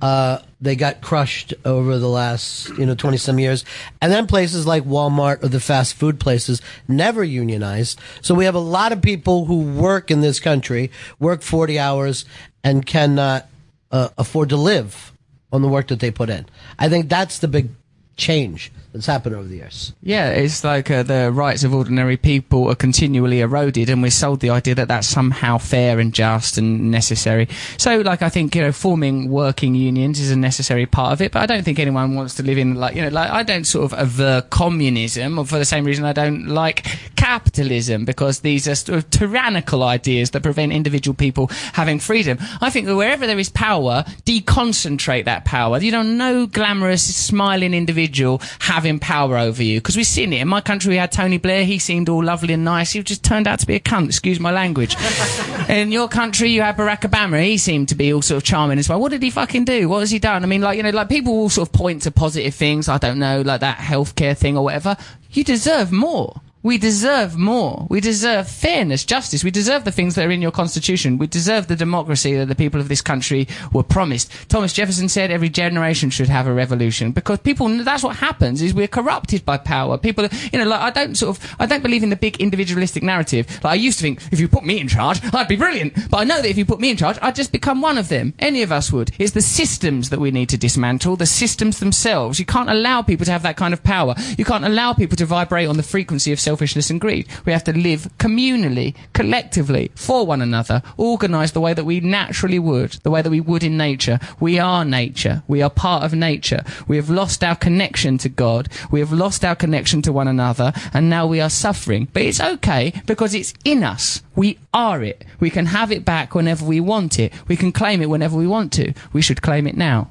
[0.00, 3.64] Uh, they got crushed over the last, you know, 20 some years.
[4.02, 7.98] And then places like Walmart or the fast food places never unionized.
[8.20, 12.24] So we have a lot of people who work in this country, work 40 hours
[12.62, 13.48] and cannot
[13.90, 15.12] uh, afford to live
[15.52, 16.46] on the work that they put in.
[16.78, 17.70] I think that's the big
[18.16, 19.92] change that's happened over the years.
[20.02, 24.40] Yeah, it's like uh, the rights of ordinary people are continually eroded, and we're sold
[24.40, 27.48] the idea that that's somehow fair and just and necessary.
[27.76, 31.32] So, like, I think you know, forming working unions is a necessary part of it,
[31.32, 33.66] but I don't think anyone wants to live in like you know, like I don't
[33.66, 36.86] sort of aver communism, or for the same reason I don't like
[37.16, 42.38] capitalism because these are sort of tyrannical ideas that prevent individual people having freedom.
[42.62, 45.78] I think that wherever there is power, deconcentrate that power.
[45.78, 50.48] You know, no glamorous, smiling individual having power over you because we've seen it in
[50.48, 50.90] my country.
[50.90, 52.92] We had Tony Blair; he seemed all lovely and nice.
[52.92, 54.06] He just turned out to be a cunt.
[54.06, 54.96] Excuse my language.
[55.68, 57.42] in your country, you had Barack Obama.
[57.42, 59.00] He seemed to be all sort of charming as well.
[59.00, 59.88] What did he fucking do?
[59.88, 60.42] What has he done?
[60.42, 62.88] I mean, like you know, like people will sort of point to positive things.
[62.88, 64.96] I don't know, like that healthcare thing or whatever.
[65.32, 66.40] You deserve more.
[66.66, 67.86] We deserve more.
[67.88, 69.44] We deserve fairness, justice.
[69.44, 71.16] We deserve the things that are in your constitution.
[71.16, 74.32] We deserve the democracy that the people of this country were promised.
[74.48, 78.74] Thomas Jefferson said every generation should have a revolution because people, that's what happens is
[78.74, 79.96] we're corrupted by power.
[79.96, 83.04] People, you know, like I don't sort of, I don't believe in the big individualistic
[83.04, 83.46] narrative.
[83.62, 86.10] Like I used to think if you put me in charge, I'd be brilliant.
[86.10, 88.08] But I know that if you put me in charge, I'd just become one of
[88.08, 88.34] them.
[88.40, 89.12] Any of us would.
[89.20, 92.40] It's the systems that we need to dismantle, the systems themselves.
[92.40, 94.16] You can't allow people to have that kind of power.
[94.36, 97.28] You can't allow people to vibrate on the frequency of selfishness and greed.
[97.44, 102.58] We have to live communally, collectively, for one another, organised the way that we naturally
[102.58, 104.18] would, the way that we would in nature.
[104.40, 105.42] We are nature.
[105.46, 106.64] We are part of nature.
[106.88, 108.68] We have lost our connection to God.
[108.90, 112.08] We have lost our connection to one another, and now we are suffering.
[112.10, 114.22] But it's okay because it's in us.
[114.34, 115.26] We are it.
[115.40, 117.34] We can have it back whenever we want it.
[117.48, 118.94] We can claim it whenever we want to.
[119.12, 120.08] We should claim it now.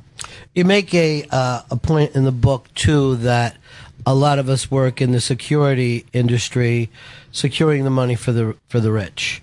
[0.54, 3.58] You make a uh, a point in the book too that
[4.06, 6.90] a lot of us work in the security industry,
[7.32, 9.42] securing the money for the for the rich.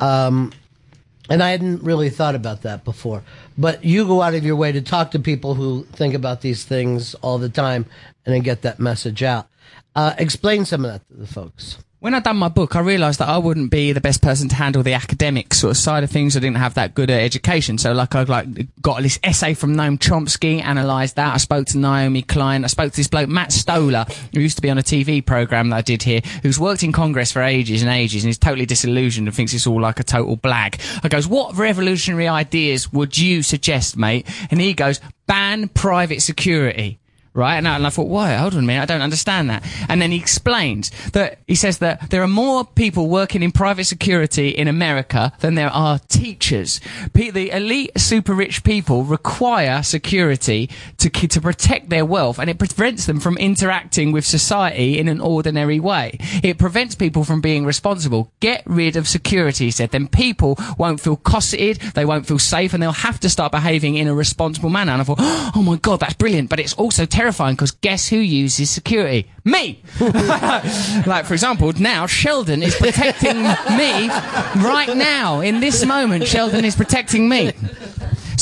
[0.00, 0.52] Um,
[1.30, 3.22] and I hadn't really thought about that before.
[3.56, 6.64] But you go out of your way to talk to people who think about these
[6.64, 7.86] things all the time
[8.26, 9.46] and then get that message out.
[9.94, 11.78] Uh, explain some of that to the folks.
[12.02, 14.56] When I'd done my book, I realised that I wouldn't be the best person to
[14.56, 16.36] handle the academic sort of side of things.
[16.36, 18.48] I didn't have that good at education, so like I like
[18.82, 21.32] got this essay from Noam Chomsky, analysed that.
[21.32, 22.64] I spoke to Naomi Klein.
[22.64, 24.04] I spoke to this bloke Matt Stoller,
[24.34, 26.90] who used to be on a TV program that I did here, who's worked in
[26.90, 30.04] Congress for ages and ages, and he's totally disillusioned and thinks it's all like a
[30.04, 30.80] total blag.
[31.04, 34.26] I goes, what revolutionary ideas would you suggest, mate?
[34.50, 36.98] And he goes, ban private security
[37.34, 37.56] right?
[37.56, 38.34] And I, and I thought, why?
[38.34, 39.64] Hold on a minute, I don't understand that.
[39.88, 43.84] And then he explains that he says that there are more people working in private
[43.84, 46.80] security in America than there are teachers.
[47.14, 53.06] The elite, super rich people require security to to protect their wealth, and it prevents
[53.06, 56.18] them from interacting with society in an ordinary way.
[56.42, 58.32] It prevents people from being responsible.
[58.40, 59.90] Get rid of security, he said.
[59.90, 63.96] Then people won't feel cosseted, they won't feel safe, and they'll have to start behaving
[63.96, 64.92] in a responsible manner.
[64.92, 65.18] And I thought,
[65.56, 69.30] oh my god, that's brilliant, but it's also terrifying because guess who uses security?
[69.44, 69.80] Me!
[70.00, 74.08] like, for example, now Sheldon is protecting me
[74.60, 75.38] right now.
[75.38, 77.52] In this moment, Sheldon is protecting me.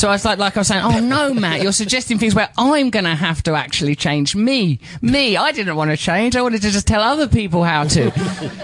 [0.01, 2.49] So I was like, like I was saying, oh no, Matt, you're suggesting things where
[2.57, 4.81] I'm going to have to actually change me.
[5.03, 6.37] Me, I didn't want to change.
[6.37, 8.11] I wanted to just tell other people how to.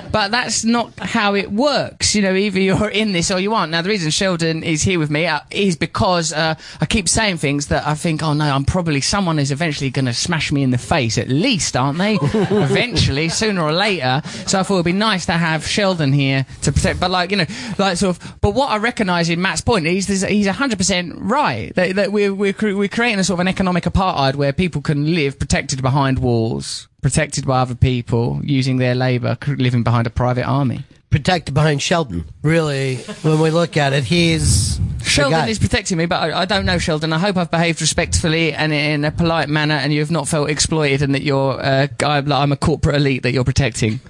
[0.12, 2.14] but that's not how it works.
[2.14, 3.70] You know, either you're in this or you aren't.
[3.70, 7.36] Now, the reason Sheldon is here with me uh, is because uh, I keep saying
[7.36, 10.62] things that I think, oh no, I'm probably someone is eventually going to smash me
[10.62, 12.14] in the face, at least, aren't they?
[12.22, 14.22] eventually, sooner or later.
[14.46, 16.98] So I thought it'd be nice to have Sheldon here to protect.
[16.98, 17.46] But like, you know,
[17.76, 18.40] like sort of.
[18.40, 21.74] But what I recognise in Matt's point is he's 100 percent right.
[21.74, 25.14] That, that we're we're we're creating a sort of an economic apartheid where people can
[25.14, 30.46] live protected behind walls, protected by other people, using their labour, living behind a private
[30.46, 30.84] army.
[31.10, 32.24] Protected behind Sheldon.
[32.42, 36.66] Really, when we look at it, he's Sheldon is protecting me, but I, I don't
[36.66, 37.12] know Sheldon.
[37.12, 40.50] I hope I've behaved respectfully and in a polite manner, and you have not felt
[40.50, 44.00] exploited, and that you're uh, I'm a corporate elite that you're protecting.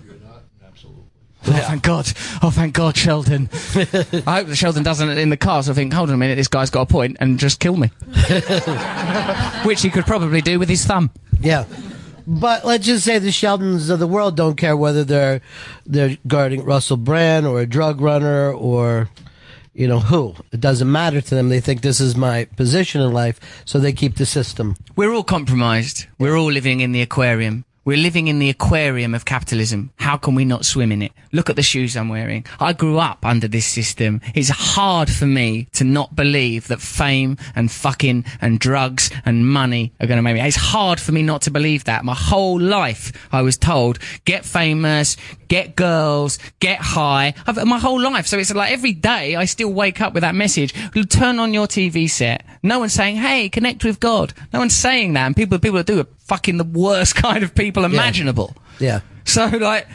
[1.49, 2.13] Oh, thank God.
[2.43, 3.49] Oh, thank God, Sheldon.
[3.75, 6.37] I hope that Sheldon doesn't in the car, so I think, hold on a minute,
[6.37, 7.89] this guy's got a point, and just kill me.
[9.65, 11.11] Which he could probably do with his thumb.
[11.41, 11.65] Yeah.
[12.27, 15.41] But let's just say the Sheldons of the world don't care whether they're
[15.85, 19.09] they're guarding Russell Brand or a drug runner or
[19.75, 20.35] you know who.
[20.51, 21.51] It doesn't matter to them.
[21.51, 24.75] They think this is my position in life, so they keep the system.
[24.97, 26.07] We're all compromised.
[26.19, 27.66] We're all living in the aquarium.
[27.87, 29.93] We're living in the aquarium of capitalism.
[29.95, 31.13] How can we not swim in it?
[31.31, 32.45] Look at the shoes I'm wearing.
[32.59, 34.21] I grew up under this system.
[34.35, 39.93] It's hard for me to not believe that fame and fucking and drugs and money
[40.01, 40.41] are going to make me.
[40.41, 42.05] It's hard for me not to believe that.
[42.05, 47.35] My whole life I was told, get famous, get girls, get high.
[47.47, 48.27] I've, my whole life.
[48.27, 50.75] So it's like every day I still wake up with that message.
[51.09, 52.45] Turn on your TV set.
[52.65, 54.35] No one's saying, hey, connect with God.
[54.53, 55.27] No one's saying that.
[55.27, 58.55] And people, people that do are fucking the worst kind of people imaginable.
[58.79, 59.01] Yeah.
[59.25, 59.89] So like,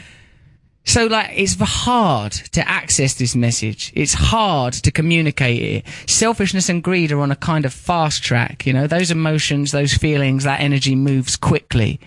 [0.84, 3.92] so like, it's hard to access this message.
[3.94, 6.10] It's hard to communicate it.
[6.10, 8.66] Selfishness and greed are on a kind of fast track.
[8.66, 12.00] You know, those emotions, those feelings, that energy moves quickly.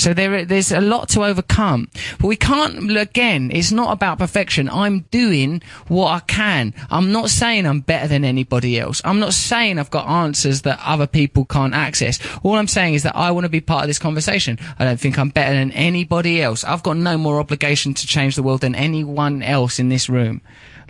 [0.00, 1.88] So there, there's a lot to overcome.
[2.18, 4.70] But we can't, again, it's not about perfection.
[4.70, 6.72] I'm doing what I can.
[6.90, 9.02] I'm not saying I'm better than anybody else.
[9.04, 12.18] I'm not saying I've got answers that other people can't access.
[12.42, 14.58] All I'm saying is that I want to be part of this conversation.
[14.78, 16.64] I don't think I'm better than anybody else.
[16.64, 20.40] I've got no more obligation to change the world than anyone else in this room.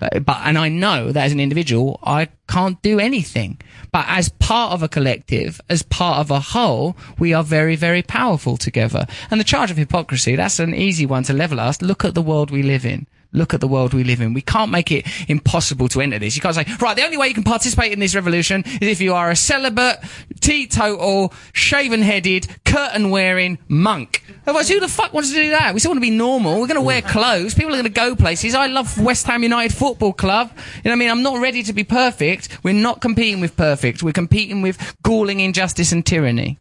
[0.00, 3.60] Like, But, and I know that as an individual, I can't do anything.
[3.92, 8.02] But as part of a collective, as part of a whole, we are very, very
[8.02, 9.06] powerful together.
[9.30, 11.82] And the charge of hypocrisy, that's an easy one to level us.
[11.82, 13.06] Look at the world we live in.
[13.32, 14.34] Look at the world we live in.
[14.34, 16.34] We can't make it impossible to enter this.
[16.34, 19.00] You can't say, right, the only way you can participate in this revolution is if
[19.00, 19.98] you are a celibate,
[20.40, 24.24] teetotal, shaven headed, curtain wearing monk.
[24.46, 25.74] Otherwise, who the fuck wants to do that?
[25.74, 26.60] We still want to be normal.
[26.60, 27.54] We're going to wear clothes.
[27.54, 28.54] People are going to go places.
[28.54, 30.50] I love West Ham United Football Club.
[30.50, 31.10] You know what I mean?
[31.10, 32.58] I'm not ready to be perfect.
[32.64, 34.02] We're not competing with perfect.
[34.02, 36.58] We're competing with galling injustice and tyranny.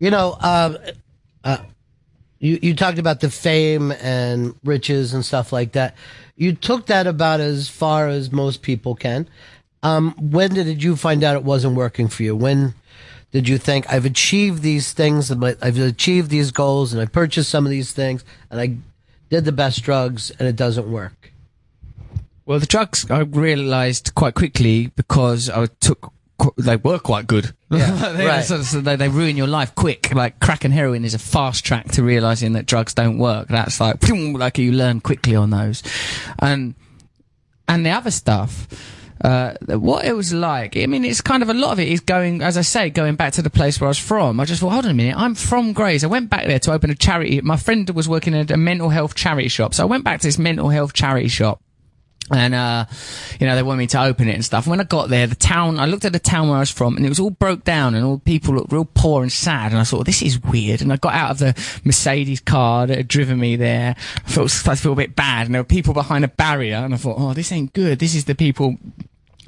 [0.00, 0.78] You know, um,
[1.44, 1.58] uh,
[2.42, 5.94] you you talked about the fame and riches and stuff like that.
[6.36, 9.28] You took that about as far as most people can.
[9.84, 12.34] Um, when did you find out it wasn't working for you?
[12.34, 12.74] When
[13.30, 15.30] did you think I've achieved these things?
[15.30, 18.76] I've achieved these goals, and I purchased some of these things, and I
[19.30, 21.32] did the best drugs, and it doesn't work.
[22.44, 26.12] Well, the drugs I realised quite quickly because I took
[26.56, 27.52] they were quite good.
[27.70, 28.44] Yeah, They- right.
[28.44, 30.12] so- so they, they ruin your life quick.
[30.14, 33.48] Like crack and heroin is a fast track to realizing that drugs don't work.
[33.48, 35.82] That's like, phew, like you learn quickly on those.
[36.38, 36.74] And,
[37.68, 38.66] and the other stuff,
[39.24, 42.00] uh, what it was like, I mean, it's kind of a lot of it is
[42.00, 44.40] going, as I say, going back to the place where I was from.
[44.40, 46.02] I just thought, hold on a minute, I'm from Grays.
[46.02, 47.40] I went back there to open a charity.
[47.40, 49.74] My friend was working at a mental health charity shop.
[49.74, 51.62] So I went back to this mental health charity shop.
[52.30, 52.86] And, uh,
[53.40, 54.66] you know, they wanted me to open it and stuff.
[54.66, 56.96] When I got there, the town, I looked at the town where I was from
[56.96, 59.72] and it was all broke down and all people looked real poor and sad.
[59.72, 60.80] And I thought, this is weird.
[60.80, 63.96] And I got out of the Mercedes car that had driven me there.
[64.24, 65.46] I felt, started to feel a bit bad.
[65.46, 66.76] And there were people behind a barrier.
[66.76, 67.98] And I thought, oh, this ain't good.
[67.98, 68.76] This is the people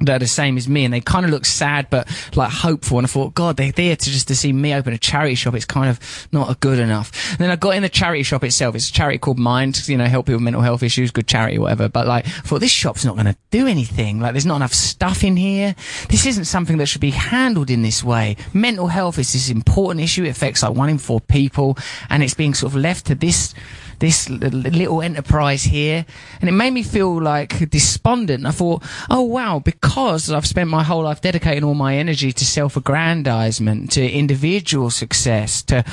[0.01, 2.99] that are the same as me and they kind of look sad but like hopeful.
[2.99, 5.55] And I thought god they're there to just to see me open a charity shop.
[5.55, 7.31] It's kind of not good enough.
[7.31, 8.75] And then I got in the charity shop itself.
[8.75, 11.59] It's a charity called Mind you know help people with mental health issues good charity
[11.59, 11.89] whatever.
[11.89, 14.21] But like I thought this shop's not going to do anything.
[14.21, 15.75] Like there's not enough stuff in here.
[16.09, 18.37] This isn't something that should be handled in this way.
[18.53, 20.25] Mental health is this important issue.
[20.25, 21.79] It affects like one in four people
[22.11, 23.55] and it's being sort of left to this
[23.99, 26.07] this little enterprise here.
[26.41, 28.47] And it made me feel like despondent.
[28.47, 32.45] I thought oh wow because i've spent my whole life dedicating all my energy to
[32.45, 35.85] self-aggrandizement to individual success to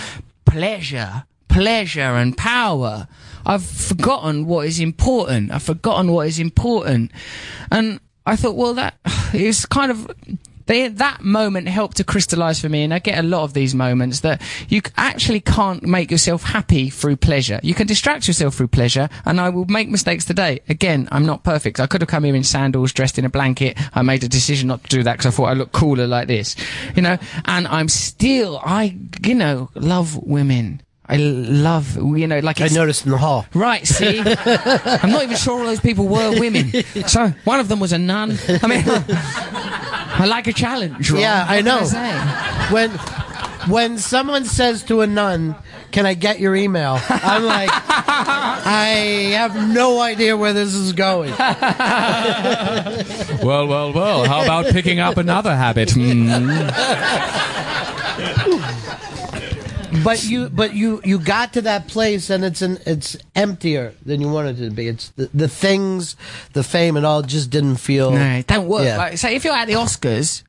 [0.45, 3.07] pleasure pleasure and power.
[3.45, 5.51] I've forgotten what is important.
[5.51, 7.11] I've forgotten what is important.
[7.69, 8.95] And i thought well that
[9.33, 10.09] is kind of
[10.65, 13.73] they, that moment helped to crystallize for me, and I get a lot of these
[13.75, 17.59] moments that you actually can't make yourself happy through pleasure.
[17.63, 20.61] You can distract yourself through pleasure, and I will make mistakes today.
[20.69, 21.79] Again, I'm not perfect.
[21.79, 23.77] I could have come here in sandals, dressed in a blanket.
[23.93, 26.27] I made a decision not to do that because I thought I looked cooler like
[26.27, 26.55] this,
[26.95, 27.17] you know.
[27.45, 30.81] And I'm still, I, you know, love women.
[31.11, 33.45] I love, you know, like I noticed in the hall.
[33.53, 34.19] Right, see?
[34.25, 36.71] I'm not even sure all those people were women.
[37.07, 38.37] So, one of them was a nun.
[38.47, 38.83] I mean,
[40.13, 41.21] I like a challenge, Ron.
[41.21, 41.79] Yeah, I know.
[41.83, 42.67] I?
[42.71, 42.91] When
[43.69, 45.55] when someone says to a nun,
[45.91, 51.33] "Can I get your email?" I'm like, I have no idea where this is going.
[53.41, 54.25] Well, well, well.
[54.25, 55.91] How about picking up another habit?
[55.95, 56.29] Hmm.
[60.03, 64.21] But you, but you, you got to that place, and it's an, it's emptier than
[64.21, 64.87] you wanted it to be.
[64.87, 66.15] It's the, the things,
[66.53, 68.11] the fame, and all just didn't feel.
[68.11, 68.85] No, it don't work.
[68.85, 68.97] Yeah.
[68.97, 70.43] Like, say if you're at the Oscars,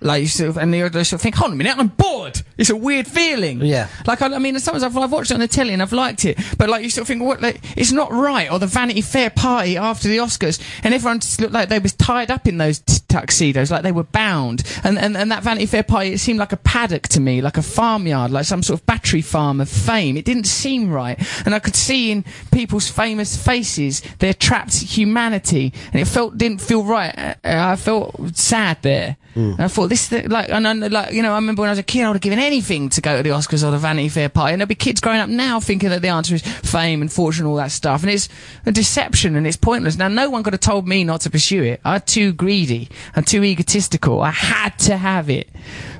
[0.00, 2.42] like you sort of, and you sort of think, hold on a minute, I'm bored.
[2.56, 3.60] It's a weird feeling.
[3.60, 3.88] Yeah.
[4.06, 6.24] Like I, I mean, sometimes I've, I've watched it on the telly and I've liked
[6.24, 7.40] it, but like you sort of think, what?
[7.40, 8.50] Like, it's not right.
[8.50, 11.92] Or the Vanity Fair party after the Oscars, and everyone just looked like they was
[11.94, 14.62] tied up in those t- tuxedos, like they were bound.
[14.84, 17.56] And, and and that Vanity Fair party, it seemed like a paddock to me, like
[17.56, 20.16] a farmyard, like some sort of battery farm of fame.
[20.16, 25.72] It didn't seem right, and I could see in people's famous faces their trapped humanity,
[25.92, 27.16] and it felt didn't feel right.
[27.18, 29.16] Uh, I felt sad there.
[29.34, 31.72] And I thought this, th- like, and, and like, you know, I remember when I
[31.72, 33.78] was a kid, I would have given anything to go to the Oscars or the
[33.78, 34.52] Vanity Fair party.
[34.52, 37.44] And there'll be kids growing up now thinking that the answer is fame and fortune,
[37.44, 38.02] and all that stuff.
[38.02, 38.28] And it's
[38.66, 39.96] a deception and it's pointless.
[39.96, 41.80] Now, no one could have told me not to pursue it.
[41.84, 42.88] I'm too greedy.
[43.16, 44.20] I'm too egotistical.
[44.20, 45.48] I had to have it.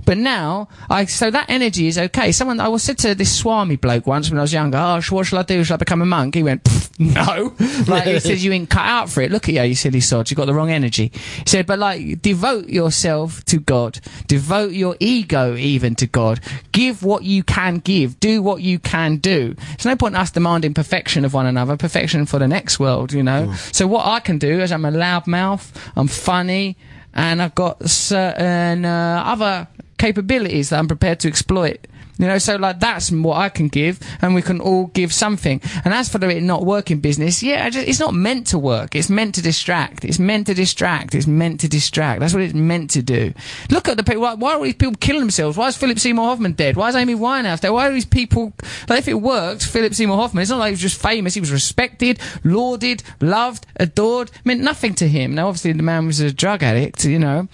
[0.05, 2.33] But now, I so that energy is okay.
[2.33, 4.79] Someone I was said to this Swami bloke once when I was younger.
[4.79, 5.65] Oh, what shall I do?
[5.65, 6.35] Shall I become a monk?
[6.35, 6.66] He went,
[6.99, 7.55] no.
[7.87, 9.31] like he says, you ain't cut out for it.
[9.31, 10.31] Look at you, you silly sod.
[10.31, 11.12] You got the wrong energy.
[11.15, 14.01] He said, but like devote yourself to God.
[14.27, 16.41] Devote your ego even to God.
[16.73, 18.19] Give what you can give.
[18.20, 19.55] Do what you can do.
[19.55, 21.77] There's no point in us demanding perfection of one another.
[21.77, 23.53] Perfection for the next world, you know.
[23.73, 25.70] So what I can do is I'm a loudmouth.
[25.97, 26.77] I'm funny
[27.15, 29.69] and I've got certain uh, other
[29.99, 31.87] capabilities that I'm prepared to exploit.
[32.19, 35.61] You know, so like that's what I can give, and we can all give something.
[35.85, 38.97] And as for the it not working business, yeah, just, it's not meant to work.
[38.97, 40.05] It's meant to distract.
[40.05, 41.15] It's meant to distract.
[41.15, 42.19] It's meant to distract.
[42.19, 43.33] That's what it's meant to do.
[43.70, 44.23] Look at the people.
[44.23, 45.57] Why, why are these people killing themselves?
[45.57, 46.77] Why is Philip Seymour Hoffman dead?
[46.77, 47.70] Why is Amy Winehouse dead?
[47.70, 48.53] Why are these people?
[48.89, 51.35] Like, if it worked, Philip Seymour Hoffman, it's not like he was just famous.
[51.35, 54.33] He was respected, lauded, loved, adored.
[54.45, 55.37] Meant nothing to him.
[55.37, 57.05] Now, obviously, the man was a drug addict.
[57.05, 57.49] You know.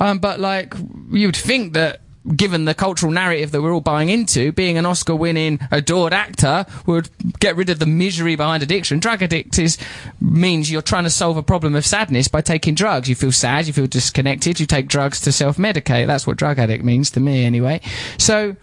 [0.00, 0.74] Um, but like,
[1.10, 2.00] you'd think that
[2.36, 6.66] given the cultural narrative that we're all buying into, being an Oscar winning, adored actor
[6.86, 7.08] would
[7.38, 8.98] get rid of the misery behind addiction.
[8.98, 9.78] Drug addict is,
[10.20, 13.08] means you're trying to solve a problem of sadness by taking drugs.
[13.08, 16.06] You feel sad, you feel disconnected, you take drugs to self medicate.
[16.06, 17.80] That's what drug addict means to me anyway.
[18.18, 18.56] So,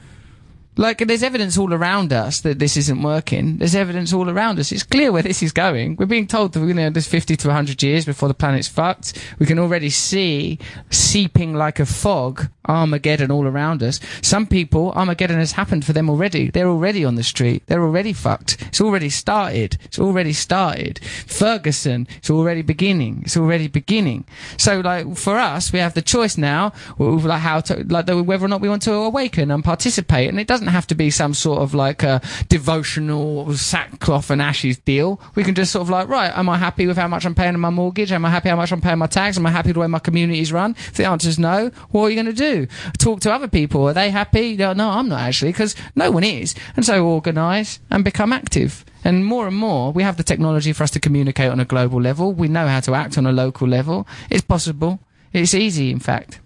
[0.78, 3.58] like, there's evidence all around us that this isn't working.
[3.58, 4.72] There's evidence all around us.
[4.72, 5.96] It's clear where this is going.
[5.96, 9.18] We're being told that you know, there's 50 to 100 years before the planet's fucked.
[9.40, 14.00] We can already see seeping like a fog Armageddon all around us.
[14.22, 16.50] Some people, Armageddon has happened for them already.
[16.50, 17.64] They're already on the street.
[17.68, 18.62] They're already fucked.
[18.62, 19.78] It's already started.
[19.84, 21.00] It's already started.
[21.28, 23.24] Ferguson, it's already beginning.
[23.26, 24.26] It's already beginning.
[24.58, 28.46] So, like, for us, we have the choice now, like, how to, like, the, whether
[28.46, 30.30] or not we want to awaken and participate.
[30.30, 34.78] And it doesn't have to be some sort of, like, a devotional sackcloth and ashes
[34.78, 35.20] deal.
[35.36, 37.54] We can just sort of, like, right, am I happy with how much I'm paying
[37.54, 38.12] on my mortgage?
[38.12, 39.38] Am I happy how much I'm paying my tax?
[39.38, 40.72] Am I happy the way my community's run?
[40.78, 42.55] If the answer is no, what are you going to do?
[42.98, 43.88] Talk to other people.
[43.88, 44.56] Are they happy?
[44.58, 46.56] No, I'm not actually, because no one is.
[46.76, 48.86] And so organise and become active.
[49.04, 52.02] And more and more, we have the technology for us to communicate on a global
[52.02, 52.34] level.
[52.34, 54.08] We know how to act on a local level.
[54.30, 55.00] It's possible.
[55.32, 56.40] It's easy, in fact.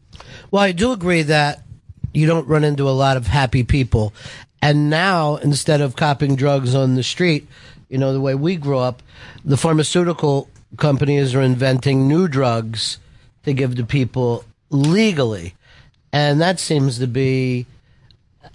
[0.52, 1.64] Well, I do agree that
[2.14, 4.14] you don't run into a lot of happy people.
[4.62, 7.48] And now, instead of copping drugs on the street,
[7.88, 9.02] you know, the way we grew up,
[9.46, 13.00] the pharmaceutical companies are inventing new drugs
[13.44, 15.56] to give to people legally.
[16.12, 17.66] And that seems to be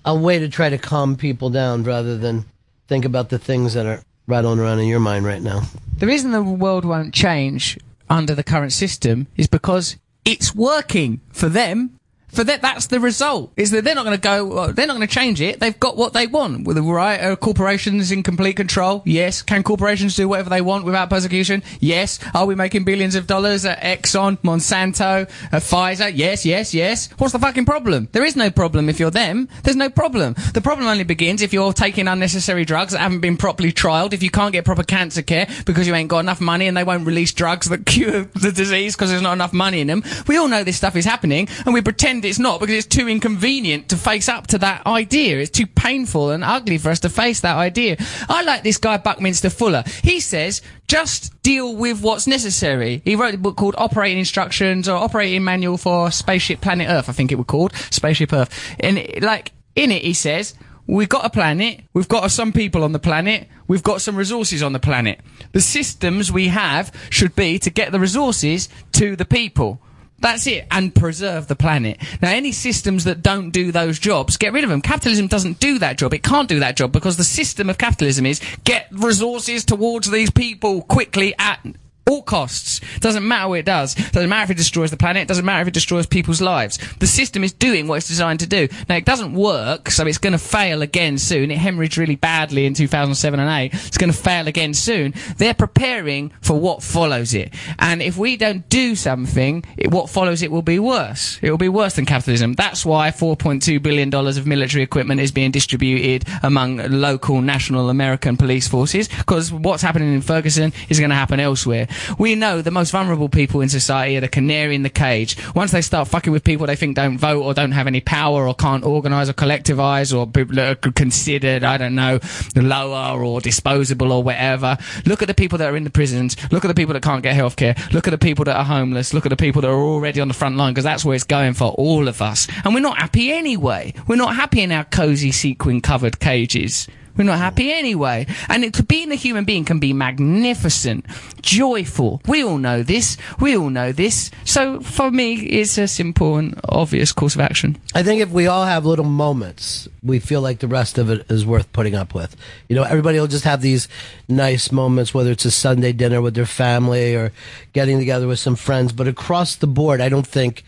[0.05, 2.45] a way to try to calm people down rather than
[2.89, 5.63] think about the things that are rattling around in your mind right now.
[5.97, 7.79] The reason the world won't change
[8.11, 11.99] under the current system is because it's working for them.
[12.35, 13.53] For that, that's the result.
[13.57, 14.45] Is that they're not going to go.
[14.47, 15.61] well, They're not going to change it.
[15.61, 16.67] They've got what they want.
[16.67, 19.03] With the right, are corporations in complete control?
[19.05, 19.43] Yes.
[19.43, 21.63] Can corporations do whatever they want without persecution?
[21.81, 22.19] Yes.
[22.35, 26.11] Are we making billions of dollars at Exxon, Monsanto, at Pfizer?
[26.15, 27.09] Yes, yes, yes.
[27.19, 28.09] What's the fucking problem?
[28.13, 29.49] There is no problem if you're them.
[29.63, 30.35] There's no problem.
[30.53, 34.13] The problem only begins if you're taking unnecessary drugs that haven't been properly trialed.
[34.13, 36.85] If you can't get proper cancer care because you ain't got enough money and they
[36.85, 40.03] won't release drugs that cure the disease because there's not enough money in them.
[40.27, 43.09] We all know this stuff is happening and we pretend it's not because it's too
[43.09, 45.39] inconvenient to face up to that idea.
[45.39, 47.97] It's too painful and ugly for us to face that idea.
[48.29, 49.85] I like this guy Buckminster Fuller.
[50.03, 53.03] He says, just deal with what's necessary.
[53.05, 57.13] He wrote a book called Operating Instructions or Operating Manual for Spaceship Planet Earth, I
[57.13, 57.75] think it was called.
[57.91, 58.75] Spaceship Earth.
[58.81, 60.55] And it- like, in it, he says,
[60.87, 61.81] We've got a planet.
[61.95, 63.49] We've got some people on the planet.
[63.67, 65.19] We've got some resources on the planet.
[65.53, 69.81] The systems we have should be to get the resources to the people.
[70.19, 72.01] That's it, and preserve the planet.
[72.23, 74.81] Now, any systems that don't do those jobs, get rid of them.
[74.81, 76.15] Capitalism doesn't do that job.
[76.15, 80.31] It can't do that job because the system of capitalism is get resources towards these
[80.31, 81.61] people quickly at
[82.09, 82.81] all costs.
[83.01, 83.95] Doesn't matter what it does.
[83.95, 85.29] Doesn't matter if it destroys the planet.
[85.29, 86.79] Doesn't matter if it destroys people's lives.
[86.99, 88.69] The system is doing what it's designed to do.
[88.89, 91.51] Now it doesn't work, so it's going to fail again soon.
[91.51, 93.75] It hemorrhaged really badly in 2007 and 8.
[93.87, 95.15] It's going to fail again soon.
[95.39, 97.55] They're preparing for what follows it.
[97.79, 101.39] And if we don't do something, it, what follows it will be worse.
[101.43, 102.53] It will be worse than capitalism.
[102.55, 108.37] That's why 4.2 billion dollars of military equipment is being distributed among local national American
[108.37, 111.89] police forces because what's happening in Ferguson is going to happen elsewhere.
[112.19, 115.37] We know the most vulnerable people in society are the canary in the cage.
[115.55, 118.47] Once they start fucking with people they think don't vote or don't have any power
[118.47, 122.21] or can't organise or collectivise or people that are considered, I don't know,
[122.55, 124.77] lower or disposable or whatever.
[125.07, 126.37] Look at the people that are in the prisons.
[126.51, 127.75] Look at the people that can't get healthcare.
[127.93, 129.15] Look at the people that are homeless.
[129.15, 131.25] Look at the people that are already on the front line because that's where it's
[131.25, 132.47] going for all of us.
[132.65, 133.95] And we're not happy anyway.
[134.07, 136.89] We're not happy in our cosy sequin covered cages.
[137.17, 138.27] We're not happy anyway.
[138.49, 141.07] And it, being a human being can be magnificent,
[141.43, 142.21] joyful.
[142.27, 143.17] We all know this.
[143.41, 144.31] We all know this.
[144.45, 147.77] So for me, it's a simple and obvious course of action.
[147.95, 151.31] I think if we all have little moments, we feel like the rest of it
[151.31, 152.37] is worth putting up with.
[152.69, 153.89] You know, everybody will just have these
[154.29, 157.33] nice moments, whether it's a Sunday dinner with their family or
[157.73, 158.93] getting together with some friends.
[158.93, 160.65] But across the board, I don't think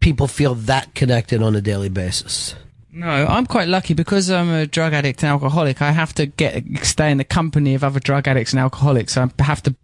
[0.00, 2.54] people feel that connected on a daily basis.
[2.94, 5.80] No, I'm quite lucky because I'm a drug addict and alcoholic.
[5.80, 9.16] I have to get stay in the company of other drug addicts and alcoholics.
[9.16, 9.74] I have to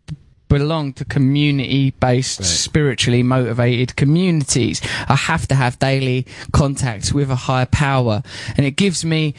[0.48, 4.80] belong to community-based, spiritually motivated communities.
[5.08, 8.22] I have to have daily contact with a higher power,
[8.56, 9.34] and it gives me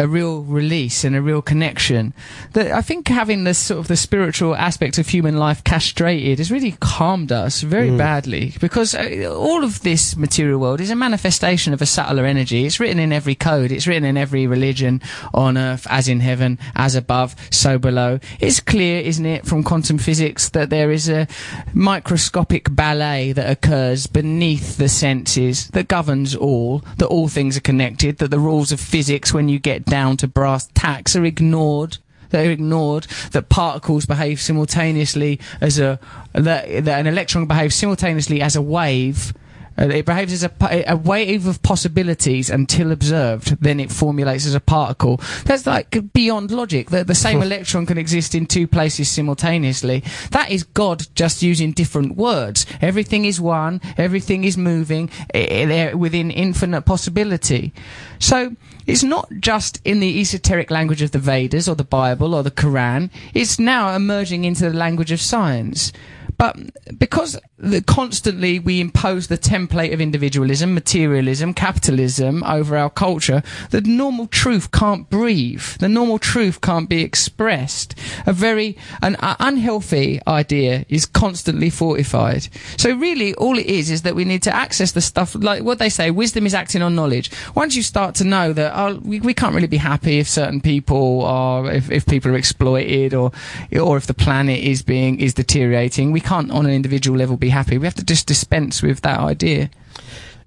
[0.00, 2.14] a real release and a real connection.
[2.54, 6.50] That I think having this sort of the spiritual aspect of human life castrated has
[6.50, 11.74] really calmed us very badly because uh, all of this material world is a manifestation
[11.74, 12.64] of a subtler energy.
[12.64, 13.70] It's written in every code.
[13.70, 15.02] It's written in every religion
[15.34, 18.20] on earth, as in heaven, as above, so below.
[18.38, 21.28] It's clear, isn't it, from quantum physics that there is a
[21.74, 28.16] microscopic ballet that occurs beneath the senses that governs all, that all things are connected,
[28.18, 31.98] that the rules of physics, when you get down to brass tacks, are ignored.
[32.30, 35.98] They're ignored that particles behave simultaneously as a
[36.32, 39.34] that, that an electron behaves simultaneously as a wave
[39.80, 44.54] Uh, it behaves as a, a wave of possibilities until observed, then it formulates as
[44.54, 45.20] a particle.
[45.44, 46.90] That's like beyond logic.
[46.90, 50.04] The, the same electron can exist in two places simultaneously.
[50.30, 52.66] That is God just using different words.
[52.80, 57.72] Everything is one, everything is moving within infinite possibility.
[58.18, 58.54] So,
[58.86, 62.50] it's not just in the esoteric language of the Vedas or the Bible or the
[62.50, 63.10] Quran.
[63.34, 65.92] It's now emerging into the language of science.
[66.40, 73.42] But because the, constantly we impose the template of individualism, materialism, capitalism over our culture,
[73.72, 75.62] the normal truth can't breathe.
[75.80, 77.94] The normal truth can't be expressed.
[78.26, 82.48] A very an uh, unhealthy idea is constantly fortified.
[82.78, 85.78] So really, all it is is that we need to access the stuff like what
[85.78, 86.10] they say.
[86.10, 87.30] Wisdom is acting on knowledge.
[87.54, 90.62] Once you start to know that oh, we, we can't really be happy if certain
[90.62, 93.30] people are if, if people are exploited or
[93.78, 97.48] or if the planet is being is deteriorating, we can't on an individual level be
[97.48, 97.76] happy.
[97.76, 99.68] We have to just dispense with that idea.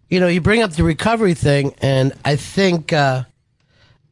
[0.10, 3.24] You know, you bring up the recovery thing, and I think uh,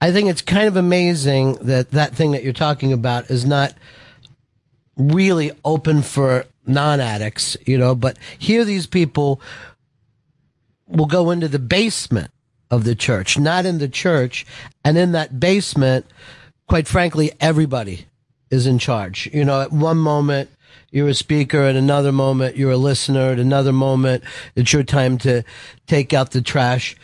[0.02, 3.74] I think it's kind of amazing that that thing that you're talking about is not
[4.98, 7.56] really open for non-addicts.
[7.66, 9.40] You know, but here these people
[10.88, 12.32] will go into the basement
[12.70, 14.46] of the church, not in the church,
[14.84, 16.06] and in that basement,
[16.68, 18.08] quite frankly, everybody
[18.50, 19.30] is in charge.
[19.32, 20.50] You know, at one moment
[20.92, 24.24] you're a speaker, at another moment you're a listener, at another moment
[24.56, 25.44] it's your time to
[25.88, 26.96] take out the trash.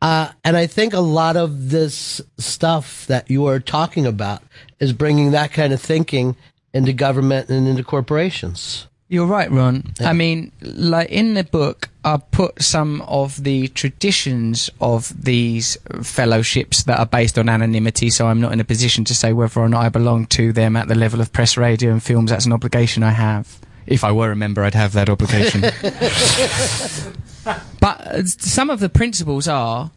[0.00, 4.42] Uh, and I think a lot of this stuff that you are talking about
[4.80, 6.36] is bringing that kind of thinking
[6.72, 8.87] into government and into corporations.
[9.10, 9.94] You're right, Ron.
[10.00, 16.82] I mean, like in the book, I put some of the traditions of these fellowships
[16.82, 19.68] that are based on anonymity, so I'm not in a position to say whether or
[19.70, 22.30] not I belong to them at the level of press, radio, and films.
[22.30, 23.58] That's an obligation I have.
[23.86, 25.62] If I were a member, I'd have that obligation.
[27.80, 29.90] but uh, some of the principles are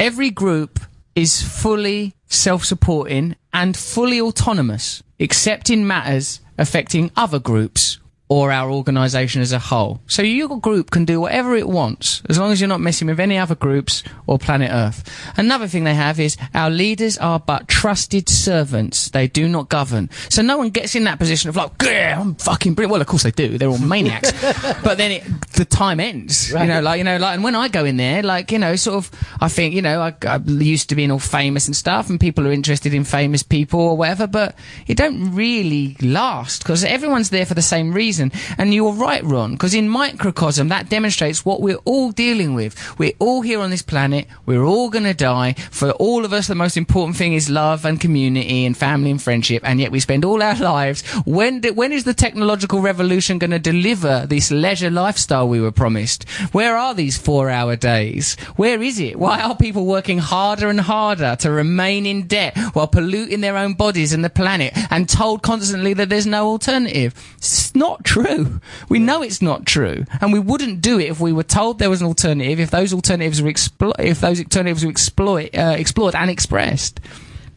[0.00, 0.80] every group
[1.14, 8.70] is fully self supporting and fully autonomous, except in matters affecting other groups or our
[8.70, 10.00] organisation as a whole.
[10.08, 13.20] So your group can do whatever it wants, as long as you're not messing with
[13.20, 15.04] any other groups or planet Earth.
[15.36, 19.10] Another thing they have is our leaders are but trusted servants.
[19.10, 20.10] They do not govern.
[20.28, 22.92] So no one gets in that position of like, yeah, I'm fucking brilliant.
[22.92, 23.58] Well, of course they do.
[23.58, 24.32] They're all maniacs.
[24.82, 26.50] but then it, the time ends.
[26.50, 28.74] You know, like, you know, like, and when I go in there, like, you know,
[28.74, 32.10] sort of, I think, you know, I, I used to being all famous and stuff
[32.10, 34.56] and people are interested in famous people or whatever, but
[34.88, 38.15] it don't really last because everyone's there for the same reason.
[38.20, 42.74] And you're right, Ron, because in microcosm, that demonstrates what we're all dealing with.
[42.98, 44.26] We're all here on this planet.
[44.44, 45.54] We're all going to die.
[45.70, 49.22] For all of us, the most important thing is love and community and family and
[49.22, 49.62] friendship.
[49.64, 51.02] And yet we spend all our lives.
[51.24, 56.28] When, when is the technological revolution going to deliver this leisure lifestyle we were promised?
[56.52, 58.36] Where are these four hour days?
[58.56, 59.18] Where is it?
[59.18, 63.74] Why are people working harder and harder to remain in debt while polluting their own
[63.74, 67.14] bodies and the planet and told constantly that there's no alternative?
[67.38, 68.60] It's not true.
[68.88, 71.90] We know it's not true, and we wouldn't do it if we were told there
[71.90, 72.60] was an alternative.
[72.60, 77.00] If those alternatives were explo- if those alternatives were exploit uh, explored and expressed.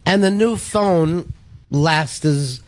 [0.06, 1.32] And the new phone
[1.70, 2.62] lasts as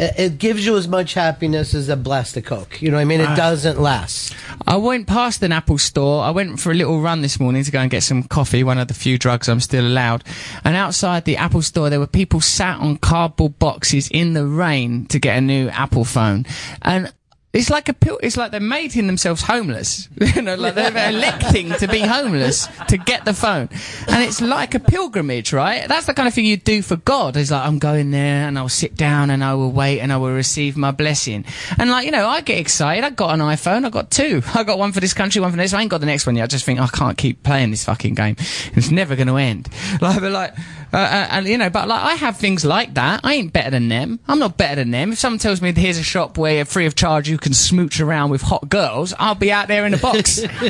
[0.00, 2.80] it gives you as much happiness as a blast of coke.
[2.80, 3.20] You know what I mean?
[3.20, 4.34] It doesn't last.
[4.66, 6.22] I went past an Apple store.
[6.22, 8.78] I went for a little run this morning to go and get some coffee, one
[8.78, 10.24] of the few drugs I'm still allowed.
[10.64, 15.04] And outside the Apple store, there were people sat on cardboard boxes in the rain
[15.06, 16.46] to get a new Apple phone.
[16.80, 17.12] And
[17.52, 20.08] it's like a pil- it's like they're making themselves homeless.
[20.36, 23.68] you know, like they're electing to be homeless to get the phone.
[24.06, 25.88] And it's like a pilgrimage, right?
[25.88, 27.36] That's the kind of thing you do for God.
[27.36, 30.16] It's like, I'm going there and I'll sit down and I will wait and I
[30.18, 31.44] will receive my blessing.
[31.76, 33.02] And like, you know, I get excited.
[33.02, 33.84] I got an iPhone.
[33.84, 34.42] I got two.
[34.54, 35.74] I got one for this country, one for this.
[35.74, 36.44] I ain't got the next one yet.
[36.44, 38.36] I just think I can't keep playing this fucking game.
[38.74, 39.68] It's never going to end.
[40.00, 40.54] Like, but like,
[40.92, 43.20] uh, uh, and you know, but like, I have things like that.
[43.24, 44.20] I ain't better than them.
[44.26, 45.12] I'm not better than them.
[45.12, 48.30] If someone tells me here's a shop where free of charge you can smooch around
[48.30, 50.40] with hot girls, I'll be out there in a box.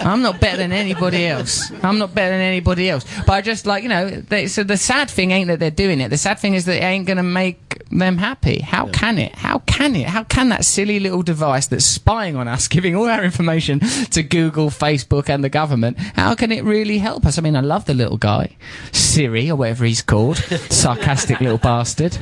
[0.00, 1.70] I'm not better than anybody else.
[1.82, 3.04] I'm not better than anybody else.
[3.26, 6.00] But I just like, you know, they, so the sad thing ain't that they're doing
[6.00, 6.08] it.
[6.08, 8.60] The sad thing is that it ain't going to make them happy.
[8.60, 9.34] How can it?
[9.34, 10.06] How can it?
[10.06, 14.22] How can that silly little device that's spying on us, giving all our information to
[14.22, 17.38] Google, Facebook, and the government, how can it really help us?
[17.38, 18.56] I mean, I love the little guy,
[18.92, 20.36] Siri, or whatever he's called.
[20.36, 22.16] Sarcastic little bastard.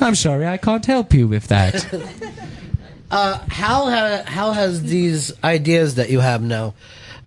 [0.00, 1.86] I'm sorry, I can't help you with that.
[3.12, 6.74] Uh, how ha- how has these ideas that you have now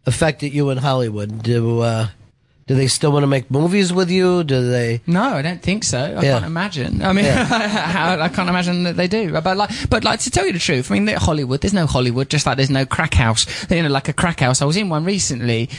[0.05, 1.43] affected you in Hollywood?
[1.43, 2.07] Do uh,
[2.67, 4.45] Do they still want to make movies with you?
[4.45, 5.01] Do they?
[5.07, 5.99] No, I don't think so.
[5.99, 6.33] I Yeah.
[6.39, 7.01] can't imagine.
[7.03, 7.43] I mean, Yeah.
[7.67, 9.33] how, I can't imagine that they do.
[9.41, 11.59] But like, but like to tell you the truth, I mean, Hollywood.
[11.59, 13.45] There's no Hollywood, just like there's no crack house.
[13.69, 14.61] You know, like a crack house.
[14.61, 15.69] I was in one recently.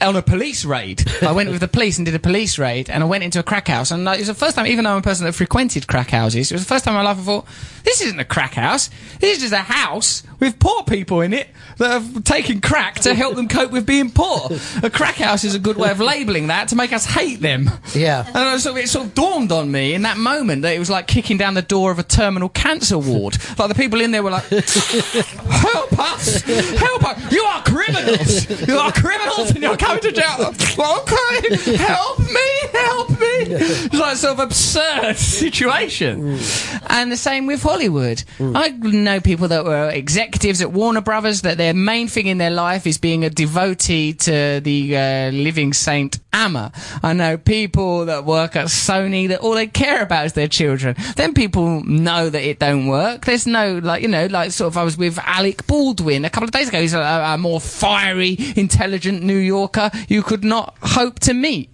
[0.00, 3.02] On a police raid, I went with the police and did a police raid, and
[3.02, 4.66] I went into a crack house, and it was the first time.
[4.66, 7.02] Even though I'm a person that frequented crack houses, it was the first time in
[7.02, 7.46] my life I thought,
[7.84, 8.90] "This isn't a crack house.
[9.20, 11.48] This is just a house with poor people in it
[11.78, 14.50] that have taken crack to help them cope with being poor."
[14.82, 17.70] A crack house is a good way of labelling that to make us hate them.
[17.94, 18.24] Yeah.
[18.34, 20.90] And sort, of, it sort of dawned on me in that moment that it was
[20.90, 23.36] like kicking down the door of a terminal cancer ward.
[23.58, 26.42] Like the people in there were like, "Help us!
[26.42, 27.32] Help us!
[27.32, 28.68] You are criminals!
[28.68, 30.54] You are criminals, and you're coming to jail!
[30.78, 32.68] Okay, help me!
[32.72, 33.16] Help me!"
[33.50, 36.38] It's like sort of absurd situation.
[36.86, 38.22] And the same with Hollywood.
[38.40, 42.50] I know people that were executives at Warner Brothers that their main thing in their
[42.50, 46.72] life is being a devotee to the uh, living saint Amma.
[47.02, 50.94] I know people that work at Sony that all they care about is their children.
[51.16, 53.24] Then people know that it don't work.
[53.24, 56.44] There's no like you know like sort of I was with Alec Baldwin a couple
[56.44, 56.80] of days ago.
[56.80, 61.70] He's a, a more fiery, intelligent New Yorker you could not hope to meet.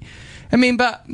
[0.52, 1.06] I mean, but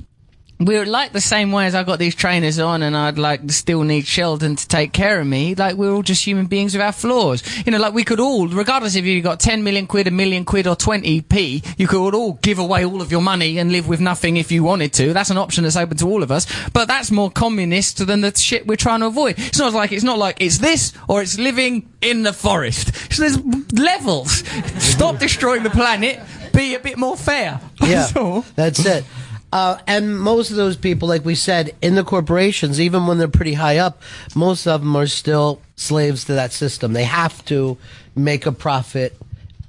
[0.60, 3.82] we're like the same way as I got these trainers on and I'd like still
[3.82, 5.54] need Sheldon to take care of me.
[5.54, 7.42] Like we're all just human beings with our flaws.
[7.64, 10.44] You know, like we could all, regardless if you got 10 million quid, a million
[10.44, 14.00] quid or 20p, you could all give away all of your money and live with
[14.00, 15.14] nothing if you wanted to.
[15.14, 16.46] That's an option that's open to all of us.
[16.74, 19.36] But that's more communist than the shit we're trying to avoid.
[19.38, 22.94] It's not like, it's not like it's this or it's living in the forest.
[23.12, 23.38] So there's
[23.72, 24.44] levels.
[24.82, 26.20] Stop destroying the planet.
[26.60, 27.58] Be a bit more fair.
[27.80, 29.04] Yeah, That's that's it.
[29.50, 33.28] Uh, and most of those people, like we said, in the corporations, even when they're
[33.28, 34.02] pretty high up,
[34.34, 36.92] most of them are still slaves to that system.
[36.92, 37.78] They have to
[38.14, 39.16] make a profit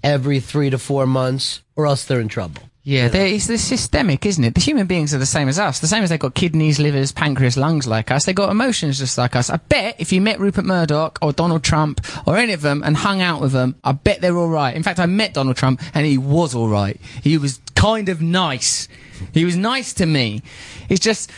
[0.04, 2.62] every three to four months, or else they're in trouble.
[2.84, 4.56] Yeah, there it's the systemic, isn't it?
[4.56, 5.80] The human beings are the same as us.
[5.80, 8.26] The same as they've got kidneys, livers, pancreas, lungs like us.
[8.26, 9.52] They've got emotions just like us.
[9.52, 12.98] I bet if you met Rupert Murdoch or Donald Trump or any of them and
[12.98, 14.76] hung out with them, I bet they're all right.
[14.76, 17.00] In fact, I met Donald Trump and he was all right.
[17.22, 18.88] He was kind of nice.
[19.32, 20.42] He was nice to me.
[20.90, 21.32] It's just.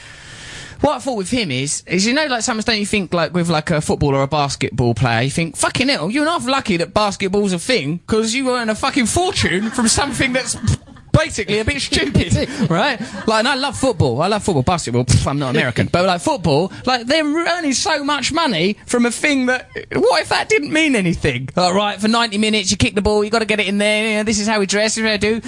[0.80, 3.34] What I thought with him is, is you know, like sometimes don't you think like
[3.34, 6.76] with like a football or a basketball player, you think fucking hell, you're not lucky
[6.76, 10.58] that basketball's a thing because you earn a fucking fortune from something that's
[11.14, 12.36] basically a bit stupid,
[12.70, 13.00] right?
[13.28, 14.22] Like, and I love football.
[14.22, 14.64] I love football.
[14.64, 19.06] Basketball, pff, I'm not American, but like football, like they're earning so much money from
[19.06, 19.70] a thing that.
[19.94, 21.50] What if that didn't mean anything?
[21.56, 23.78] All right, for 90 minutes, you kick the ball, you got to get it in
[23.78, 24.08] there.
[24.10, 24.96] You know, this is how we dress.
[24.96, 25.42] This is what I do.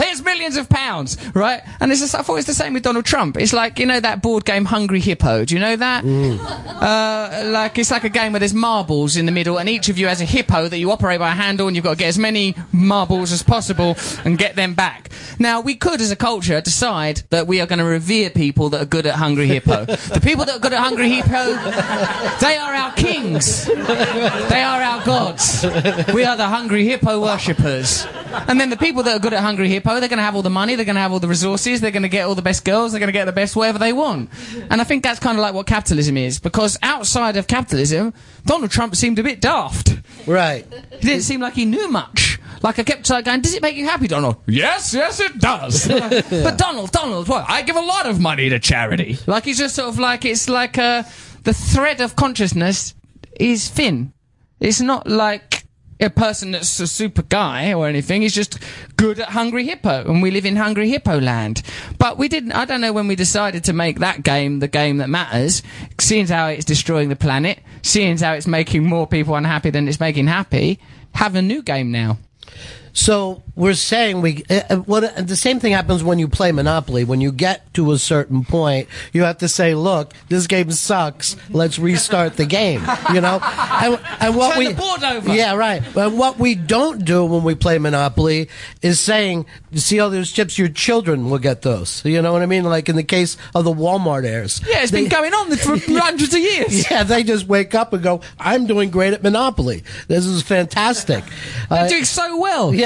[0.00, 1.62] Here's millions of pounds, right?
[1.80, 3.36] And it's just, I thought it's the same with Donald Trump.
[3.38, 5.44] It's like you know that board game Hungry Hippo.
[5.44, 6.04] Do you know that?
[6.04, 9.98] Uh, like it's like a game where there's marbles in the middle, and each of
[9.98, 12.08] you has a hippo that you operate by a handle, and you've got to get
[12.08, 15.10] as many marbles as possible and get them back.
[15.38, 18.82] Now we could, as a culture, decide that we are going to revere people that
[18.82, 19.84] are good at Hungry Hippo.
[19.86, 21.54] the people that are good at Hungry Hippo,
[22.40, 23.66] they are our kings.
[23.66, 25.64] They are our gods.
[26.12, 28.06] We are the Hungry Hippo worshippers.
[28.48, 30.42] And then the people that are good at Hungry Hippo, they're going to have all
[30.42, 32.42] the money, they're going to have all the resources, they're going to get all the
[32.42, 34.30] best girls, they're going to get the best whatever they want.
[34.70, 38.14] And I think that's kind of like what capitalism is, because outside of capitalism,
[38.46, 39.98] Donald Trump seemed a bit daft.
[40.26, 40.66] Right.
[41.00, 42.38] He didn't seem like he knew much.
[42.62, 44.36] Like I kept like, going, does it make you happy, Donald?
[44.46, 45.88] Yes, yes, it does.
[45.88, 47.44] but Donald, Donald, what?
[47.48, 49.18] I give a lot of money to charity.
[49.26, 51.02] Like he's just sort of like it's like uh,
[51.42, 52.94] the thread of consciousness
[53.38, 54.12] is thin.
[54.60, 55.61] It's not like
[56.02, 58.22] a person that's a super guy or anything.
[58.22, 58.58] He's just
[58.96, 61.62] good at Hungry Hippo, and we live in Hungry Hippo land.
[61.98, 62.52] But we didn't.
[62.52, 65.62] I don't know when we decided to make that game the game that matters.
[65.98, 70.00] Seeing how it's destroying the planet, seeing how it's making more people unhappy than it's
[70.00, 70.78] making happy.
[71.14, 72.18] Have a new game now.
[72.94, 76.52] So we're saying we uh, uh, what uh, the same thing happens when you play
[76.52, 77.04] Monopoly.
[77.04, 81.36] When you get to a certain point, you have to say, "Look, this game sucks.
[81.48, 82.82] Let's restart the game."
[83.14, 85.32] You know, and, and what Turn we the board over.
[85.34, 85.82] yeah right.
[85.94, 88.50] But what we don't do when we play Monopoly
[88.82, 90.58] is saying, "You see all those chips?
[90.58, 92.64] Your children will get those." You know what I mean?
[92.64, 94.60] Like in the case of the Walmart heirs.
[94.68, 96.90] Yeah, it's been going on for hundreds of years.
[96.90, 99.82] Yeah, they just wake up and go, "I'm doing great at Monopoly.
[100.08, 101.24] This is fantastic."
[101.70, 102.74] They're Uh, doing so well.
[102.74, 102.81] Yeah.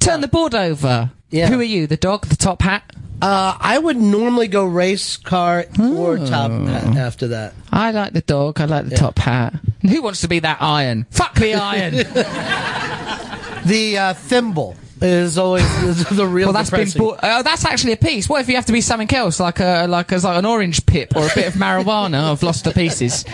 [0.00, 1.10] Turn the board over.
[1.30, 1.48] Yeah.
[1.48, 1.86] Who are you?
[1.86, 2.26] The dog?
[2.26, 2.82] The top hat?
[3.20, 7.54] Uh, I would normally go race car or top hat after that.
[7.72, 8.60] I like the dog.
[8.60, 9.54] I like the top hat.
[9.80, 11.06] And who wants to be that iron?
[11.10, 11.94] Fuck the iron.
[13.66, 15.64] The uh, thimble is always
[16.10, 16.46] the real.
[16.46, 17.02] well, that's been depressing.
[17.02, 17.18] bought.
[17.20, 18.28] Uh, that's actually a piece.
[18.28, 20.86] What if you have to be something else, like a like as like an orange
[20.86, 22.30] pip or a bit of marijuana?
[22.30, 23.24] I've lost the pieces.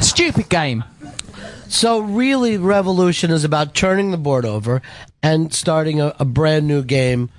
[0.00, 0.82] Stupid game.
[1.70, 4.82] So really, Revolution is about turning the board over
[5.22, 7.30] and starting a, a brand new game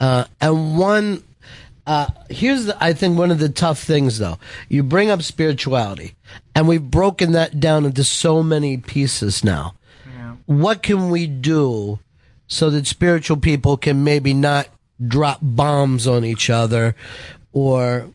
[0.00, 1.22] Uh, and one,
[1.86, 4.38] uh, here's the, I think one of the tough things though.
[4.68, 6.14] You bring up spirituality,
[6.54, 9.74] and we've broken that down into so many pieces now.
[10.46, 11.98] What can we do
[12.46, 14.68] so that spiritual people can maybe not
[15.00, 16.94] drop bombs on each other
[17.52, 18.10] or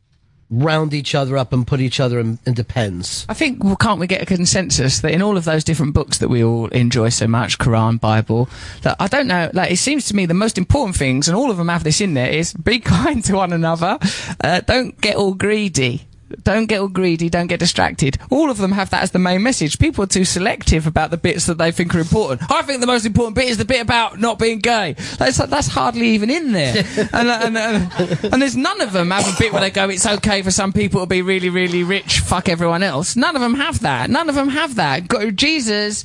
[0.51, 3.25] round each other up and put each other in, into pens?
[3.29, 6.19] I think well, can't we get a consensus that in all of those different books
[6.19, 8.49] that we all enjoy so much, Quran, Bible,
[8.83, 11.49] that I don't know, like it seems to me the most important things, and all
[11.49, 13.97] of them have this in there, is be kind to one another,
[14.43, 16.05] uh, don't get all greedy.
[16.43, 18.17] Don't get all greedy, don't get distracted.
[18.29, 19.79] All of them have that as the main message.
[19.79, 22.49] People are too selective about the bits that they think are important.
[22.51, 24.93] I think the most important bit is the bit about not being gay.
[25.17, 26.83] That's, that's hardly even in there.
[27.13, 30.05] and, and, uh, and there's none of them have a bit where they go, it's
[30.05, 33.15] okay for some people to be really, really rich, fuck everyone else.
[33.15, 34.09] None of them have that.
[34.09, 35.07] None of them have that.
[35.07, 36.03] Go- Jesus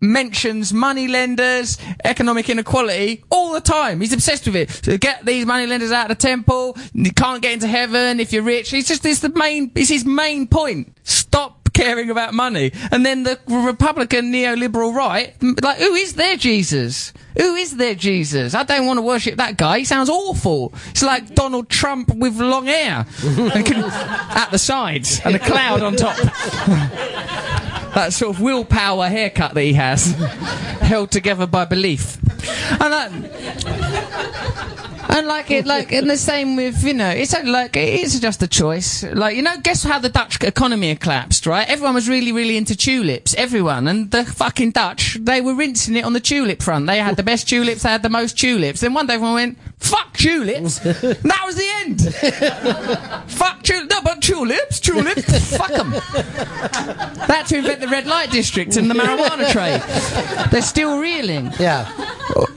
[0.00, 4.00] mentions money lenders, economic inequality all the time.
[4.00, 4.70] He's obsessed with it.
[4.70, 6.76] So get these money lenders out of the temple.
[6.92, 8.72] You can't get into heaven if you're rich.
[8.72, 10.96] It's just, it's the main, it's his main point.
[11.04, 12.72] Stop caring about money.
[12.90, 17.12] And then the Republican neoliberal right, like, who is their Jesus?
[17.36, 18.54] Who is their Jesus?
[18.54, 19.80] I don't want to worship that guy.
[19.80, 20.72] He sounds awful.
[20.88, 26.16] It's like Donald Trump with long hair at the sides and a cloud on top.
[27.96, 30.12] that sort of willpower haircut that he has,
[30.80, 32.16] held together by belief.
[32.70, 33.10] And that,
[35.08, 38.42] and like it, like, and the same with, you know, it's only like, it's just
[38.42, 39.02] a choice.
[39.04, 41.68] Like, you know, guess how the Dutch economy collapsed, right?
[41.68, 43.34] Everyone was really, really into tulips.
[43.34, 43.88] Everyone.
[43.88, 46.86] And the fucking Dutch, they were rinsing it on the tulip front.
[46.86, 48.80] They had the best tulips, they had the most tulips.
[48.80, 50.84] Then one day everyone went, fuck tulips.
[50.84, 53.30] And that was the end.
[53.30, 53.90] fuck tulips.
[53.90, 55.90] No, but tulips, tulips, fuck them.
[55.90, 60.50] They had to invent the red light district and the marijuana trade.
[60.50, 61.52] They're still reeling.
[61.58, 61.90] Yeah.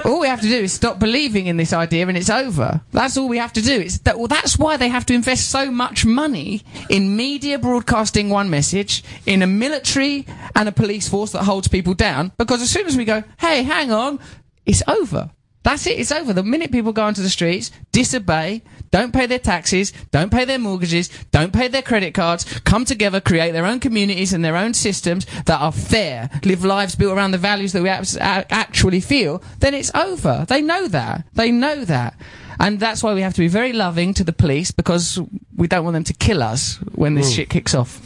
[0.06, 2.82] All we have to do is stop believing in this idea and it's over.
[2.92, 3.80] That's all we have to do.
[3.82, 8.30] It's that, well, that's why they have to invest so much money in media broadcasting
[8.30, 12.70] one message, in a military and a police force that holds people down, because as
[12.70, 14.20] soon as we go, hey, hang on,
[14.66, 15.30] it's over.
[15.64, 16.32] That's it, it's over.
[16.34, 20.58] The minute people go onto the streets, disobey, don't pay their taxes, don't pay their
[20.58, 24.74] mortgages, don't pay their credit cards, come together, create their own communities and their own
[24.74, 29.74] systems that are fair, live lives built around the values that we actually feel, then
[29.74, 30.46] it's over.
[30.48, 31.26] They know that.
[31.34, 32.16] They know that.
[32.60, 35.20] And that's why we have to be very loving to the police because
[35.56, 37.36] we don't want them to kill us when this Mm.
[37.36, 38.02] shit kicks off.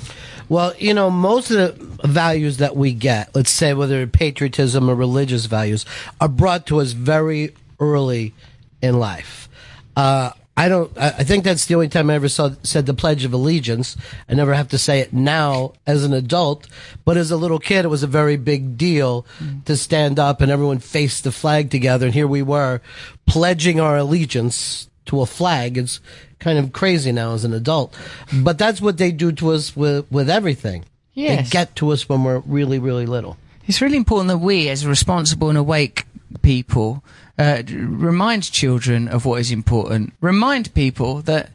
[0.53, 4.93] Well, you know, most of the values that we get, let's say whether patriotism or
[4.93, 5.83] religious values,
[6.21, 8.35] are brought to us very early
[8.79, 9.49] in life.
[9.95, 10.95] Uh, I don't.
[10.95, 13.97] I think that's the only time I ever saw said the Pledge of Allegiance.
[14.29, 16.67] I never have to say it now as an adult,
[17.03, 19.25] but as a little kid, it was a very big deal
[19.65, 22.05] to stand up and everyone faced the flag together.
[22.05, 22.79] And here we were,
[23.25, 25.77] pledging our allegiance to a flag.
[25.77, 25.99] It's
[26.39, 27.95] kind of crazy now as an adult,
[28.33, 30.85] but that's what they do to us with with everything.
[31.13, 31.45] Yes.
[31.45, 33.37] They get to us when we're really, really little.
[33.67, 36.05] It's really important that we, as responsible and awake
[36.41, 37.03] people,
[37.37, 40.13] uh, remind children of what is important.
[40.21, 41.51] Remind people that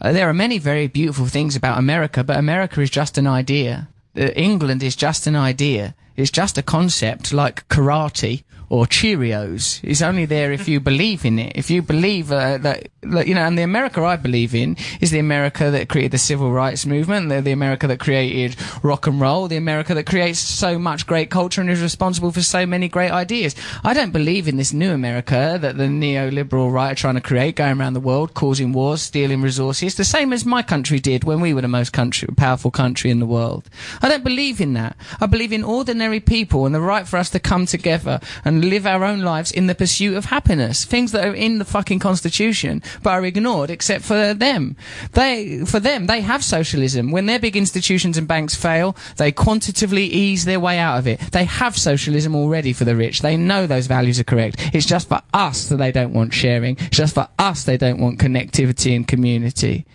[0.00, 3.88] uh, there are many very beautiful things about America, but America is just an idea.
[4.16, 5.94] Uh, England is just an idea.
[6.16, 9.80] It's just a concept like karate or Cheerios.
[9.82, 11.52] It's only there if you believe in it.
[11.56, 15.10] If you believe uh, that, that, you know, and the America I believe in is
[15.10, 19.20] the America that created the civil rights movement, the, the America that created rock and
[19.20, 22.88] roll, the America that creates so much great culture and is responsible for so many
[22.88, 23.56] great ideas.
[23.82, 27.56] I don't believe in this new America that the neoliberal right are trying to create,
[27.56, 31.40] going around the world, causing wars, stealing resources, the same as my country did when
[31.40, 33.68] we were the most country, powerful country in the world.
[34.00, 34.96] I don't believe in that.
[35.20, 38.86] I believe in ordinary people and the right for us to come together and live
[38.86, 40.84] our own lives in the pursuit of happiness.
[40.84, 44.76] Things that are in the fucking constitution, but are ignored except for them.
[45.12, 47.10] They, for them, they have socialism.
[47.10, 51.20] When their big institutions and banks fail, they quantitatively ease their way out of it.
[51.32, 53.22] They have socialism already for the rich.
[53.22, 54.70] They know those values are correct.
[54.74, 56.76] It's just for us that they don't want sharing.
[56.78, 59.86] It's just for us they don't want connectivity and community.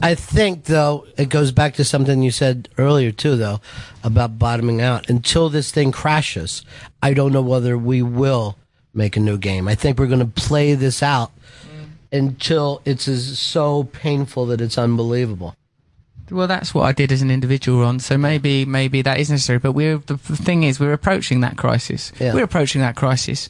[0.00, 3.60] I think, though, it goes back to something you said earlier, too, though,
[4.02, 5.08] about bottoming out.
[5.08, 6.64] Until this thing crashes,
[7.02, 8.56] I don't know whether we will
[8.94, 9.68] make a new game.
[9.68, 11.32] I think we're going to play this out
[12.12, 13.04] until it's
[13.38, 15.56] so painful that it's unbelievable.
[16.30, 17.98] Well, that's what I did as an individual, Ron.
[17.98, 19.58] So maybe, maybe that is necessary.
[19.58, 22.12] But we're the, the thing is, we're approaching that crisis.
[22.18, 22.32] Yeah.
[22.32, 23.48] We're approaching that crisis.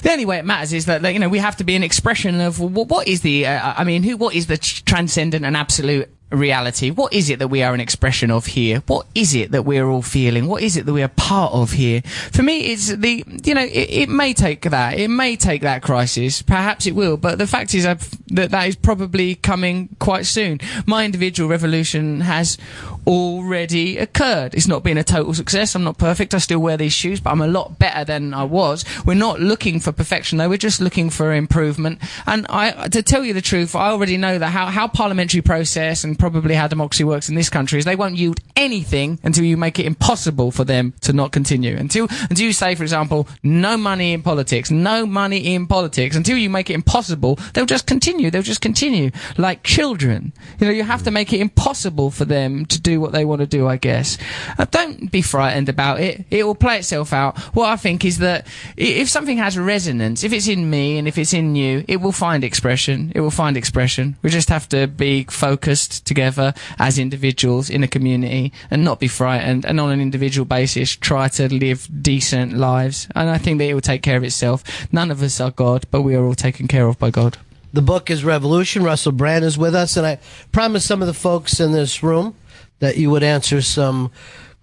[0.00, 1.82] The only way it matters is that, like, you know we have to be an
[1.82, 3.46] expression of what, what is the.
[3.46, 4.16] Uh, I mean, who?
[4.16, 6.90] What is the transcendent and absolute reality?
[6.90, 8.82] What is it that we are an expression of here?
[8.86, 10.46] What is it that we're all feeling?
[10.46, 12.02] What is it that we are part of here?
[12.32, 14.98] For me, it's the, you know, it, it may take that.
[14.98, 16.42] It may take that crisis.
[16.42, 17.16] Perhaps it will.
[17.16, 20.60] But the fact is I've, that that is probably coming quite soon.
[20.86, 22.58] My individual revolution has
[23.06, 24.54] already occurred.
[24.54, 25.74] It's not been a total success.
[25.74, 26.34] I'm not perfect.
[26.34, 28.84] I still wear these shoes, but I'm a lot better than I was.
[29.04, 30.48] We're not looking for perfection though.
[30.48, 32.00] We're just looking for improvement.
[32.26, 36.04] And I, to tell you the truth, I already know that how, how parliamentary process
[36.04, 39.56] and probably how democracy works in this country is they won't yield anything until you
[39.56, 41.76] make it impossible for them to not continue.
[41.76, 46.36] Until, until you say, for example, no money in politics, no money in politics, until
[46.36, 48.30] you make it impossible, they'll just continue.
[48.30, 49.10] They'll just continue.
[49.36, 50.32] Like children.
[50.58, 53.40] You know, you have to make it impossible for them to do what they want
[53.40, 54.18] to do, I guess.
[54.58, 56.24] Uh, don't be frightened about it.
[56.30, 57.38] It will play itself out.
[57.54, 58.46] What I think is that
[58.76, 62.12] if something has resonance, if it's in me and if it's in you, it will
[62.12, 63.12] find expression.
[63.14, 64.16] It will find expression.
[64.22, 69.08] We just have to be focused together as individuals in a community and not be
[69.08, 73.08] frightened and on an individual basis try to live decent lives.
[73.14, 74.62] And I think that it will take care of itself.
[74.92, 77.38] None of us are God, but we are all taken care of by God.
[77.74, 78.84] The book is Revolution.
[78.84, 80.18] Russell Brand is with us, and I
[80.52, 82.34] promised some of the folks in this room
[82.82, 84.10] that you would answer some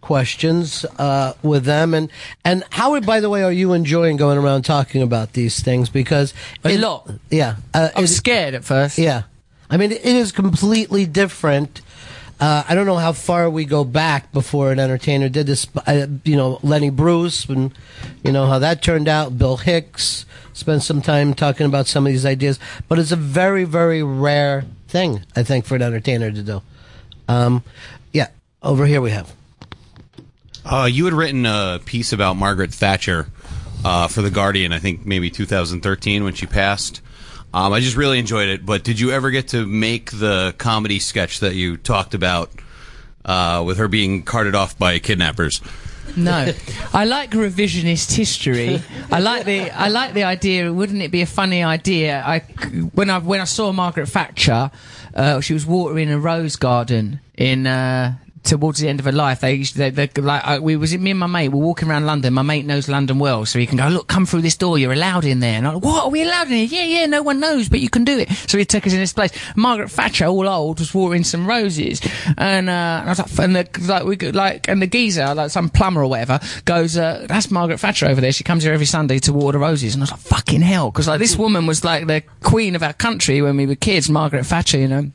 [0.02, 1.94] questions uh, with them.
[1.94, 2.10] And
[2.44, 5.90] and Howard, by the way, are you enjoying going around talking about these things?
[5.90, 6.34] Because
[6.64, 7.10] A it- lot.
[7.30, 8.98] Yeah, uh, I was it- scared at first.
[8.98, 9.24] Yeah,
[9.70, 11.82] I mean, it is completely different.
[12.42, 15.68] Uh, I don't know how far we go back before an entertainer did this.
[15.86, 17.74] Uh, you know, Lenny Bruce, and
[18.24, 19.38] you know how that turned out.
[19.38, 23.64] Bill Hicks spent some time talking about some of these ideas, but it's a very,
[23.66, 26.62] very rare thing, I think, for an entertainer to do.
[27.28, 27.64] Um,
[28.62, 29.34] over here we have.
[30.66, 33.28] Uh, you had written a piece about Margaret Thatcher
[33.84, 37.02] uh, for The Guardian, I think maybe 2013 when she passed.
[37.54, 41.00] Um, I just really enjoyed it, but did you ever get to make the comedy
[41.00, 42.52] sketch that you talked about
[43.26, 45.62] uh, with her being carted off by kidnappers?
[46.16, 46.54] No,
[46.94, 48.82] I like revisionist history.
[49.12, 50.72] I like the I like the idea.
[50.74, 52.24] Wouldn't it be a funny idea?
[52.26, 52.40] I
[52.94, 54.72] when I when I saw Margaret Thatcher,
[55.14, 57.68] uh, she was watering a rose garden in.
[57.68, 58.16] Uh,
[58.50, 61.20] Towards the end of her life, they, they, they like uh, we was me and
[61.20, 62.34] my mate were walking around London.
[62.34, 64.80] My mate knows London well, so he can go look, come through this door.
[64.80, 65.54] You're allowed in there.
[65.54, 66.82] And I'm like, what are we allowed in here?
[66.82, 68.32] Yeah, yeah, no one knows, but you can do it.
[68.32, 69.32] So he took us in this place.
[69.56, 72.02] Margaret Thatcher, all old, was watering some roses,
[72.40, 75.36] and, uh, and I was like, and the like we could, like and the geezer,
[75.36, 78.32] like some plumber or whatever, goes, uh, that's Margaret Thatcher over there.
[78.32, 81.08] She comes here every Sunday to water roses, and I was like, fucking hell, because
[81.08, 84.46] like this woman was like the queen of our country when we were kids, Margaret
[84.46, 85.12] Thatcher, you know,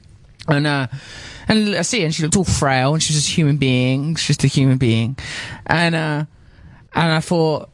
[0.46, 0.86] and uh.
[1.48, 3.56] And I see her, and she looked all frail, and she was just a human
[3.56, 4.14] being.
[4.16, 5.16] She's just a human being,
[5.66, 6.24] and uh,
[6.94, 7.70] and I thought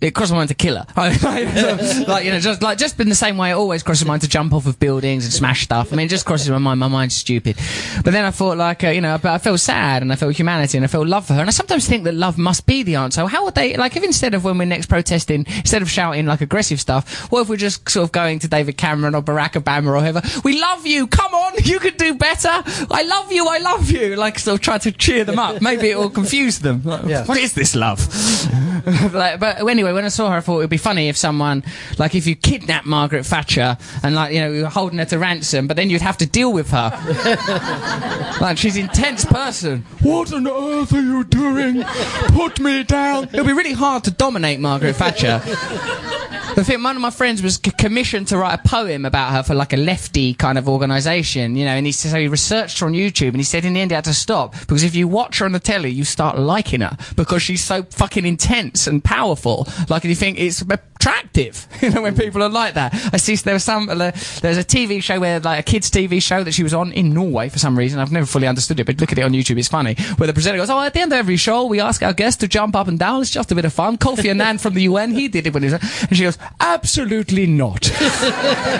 [0.00, 0.86] it crossed my mind to kill her.
[0.96, 4.22] like you know, just like just in the same way it always crosses my mind
[4.22, 5.92] to jump off of buildings and smash stuff.
[5.92, 6.80] I mean, it just crosses my mind.
[6.80, 7.56] My mind's stupid.
[8.04, 10.34] But then I thought like uh, you know, but I felt sad and I felt
[10.36, 11.40] humanity and I felt love for her.
[11.40, 13.26] And I sometimes think that love must be the answer.
[13.26, 16.40] How would they like if instead of when we're next protesting, instead of shouting like
[16.40, 19.88] aggressive stuff, what if we're just sort of going to David Cameron or Barack Obama
[19.88, 20.22] or whoever?
[20.44, 21.06] We love you.
[21.06, 22.48] Come on, you could do better.
[22.90, 23.46] I love you.
[23.48, 24.16] I love you.
[24.16, 25.60] Like sort of try to cheer them up.
[25.60, 26.82] Maybe it will confuse them.
[26.84, 27.98] Like, What is this love?
[29.12, 31.64] like, but anyway, when I saw her, I thought it would be funny if someone,
[31.98, 35.18] like, if you kidnap Margaret Thatcher and, like, you know, you were holding her to
[35.18, 36.90] ransom, but then you'd have to deal with her.
[38.40, 39.84] like, she's an intense person.
[40.00, 41.82] What on earth are you doing?
[42.28, 43.24] Put me down.
[43.24, 45.40] It would be really hard to dominate Margaret Thatcher.
[46.58, 49.42] I think one of my friends was c- commissioned to write a poem about her
[49.44, 52.80] for like a lefty kind of organisation, you know, and he said so he researched
[52.80, 54.96] her on YouTube and he said in the end he had to stop because if
[54.96, 58.88] you watch her on the telly, you start liking her because she's so fucking intense
[58.88, 59.68] and powerful.
[59.88, 60.62] Like, and you think it's
[60.98, 62.94] attractive, you know, when people are like that.
[63.12, 63.94] I see there was some, uh,
[64.40, 67.14] there's a TV show where like a kids' TV show that she was on in
[67.14, 68.00] Norway for some reason.
[68.00, 69.58] I've never fully understood it, but look at it on YouTube.
[69.58, 72.02] It's funny where the presenter goes, "Oh, at the end of every show, we ask
[72.02, 73.22] our guests to jump up and down.
[73.22, 75.62] It's just a bit of fun." Kofi Annan from the UN, he did it when
[75.62, 77.90] he was, and she goes, "Absolutely not.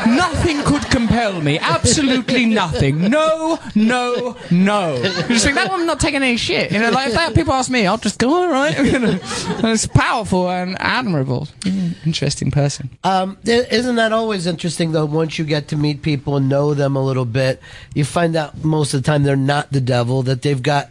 [0.06, 1.58] nothing could compel me.
[1.58, 3.08] Absolutely nothing.
[3.08, 6.72] No, no, no." You just think that woman not taking any shit.
[6.72, 9.18] You know, like if that, people ask me, I'll just go, "All right." You know,
[9.64, 11.46] it's powerful and admirable.
[11.60, 12.90] Mm, Interesting person.
[13.04, 15.04] Um, isn't that always interesting though?
[15.06, 17.60] Once you get to meet people and know them a little bit,
[17.94, 20.22] you find out most of the time they're not the devil.
[20.22, 20.90] That they've got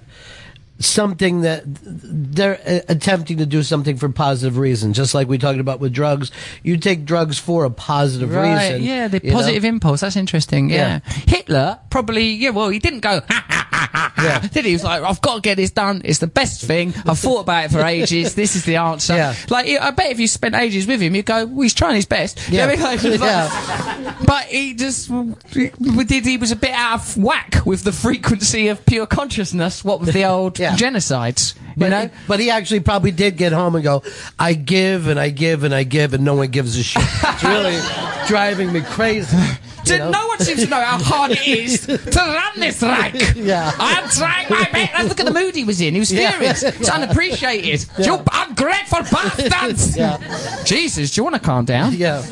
[0.80, 4.96] something that they're uh, attempting to do something for positive reasons.
[4.96, 8.84] Just like we talked about with drugs, you take drugs for a positive Right, reason.
[8.84, 9.38] yeah, the you know?
[9.38, 10.02] positive impulse.
[10.02, 10.70] That's interesting.
[10.70, 11.00] Yeah.
[11.28, 13.67] Hitler probably, yeah, well, he didn't go, "Ha, ha,
[14.52, 14.70] Did he?
[14.72, 16.02] He was like, I've got to get this done.
[16.04, 16.94] It's the best thing.
[17.06, 18.36] I've thought about it for ages.
[18.36, 19.16] This is the answer.
[19.16, 19.36] Yeah.
[19.50, 22.06] Like, I bet if you spent ages with him, you'd go, well, he's trying his
[22.06, 22.50] best.
[22.50, 22.78] You know I mean?
[22.88, 24.16] Like, Yeah.
[24.26, 25.10] But he just
[25.52, 25.70] he
[26.06, 26.26] did.
[26.26, 29.84] He was a bit out of whack with the frequency of pure consciousness.
[29.84, 32.02] What with the old genocides, you But, know?
[32.04, 34.04] he, but he actually probably did get home and go,
[34.40, 37.04] I give and I give and I give and no one gives a shit.
[37.06, 37.80] It's really
[38.28, 39.38] driving me crazy.
[39.88, 43.36] Did no one seems to know how hard it is to run this Reich.
[43.36, 43.72] Yeah.
[43.80, 45.08] I'm trying my best.
[45.10, 45.94] Look at the mood he was in.
[45.94, 46.32] He was Yeah.
[46.32, 46.64] furious.
[46.64, 46.96] It's Yeah.
[46.96, 47.86] unappreciated.
[47.98, 48.06] Yeah.
[48.06, 49.98] You ungrateful bastards.
[49.98, 50.18] Yeah.
[50.66, 51.94] Jesus, do you want to calm down?
[51.94, 52.24] Yeah.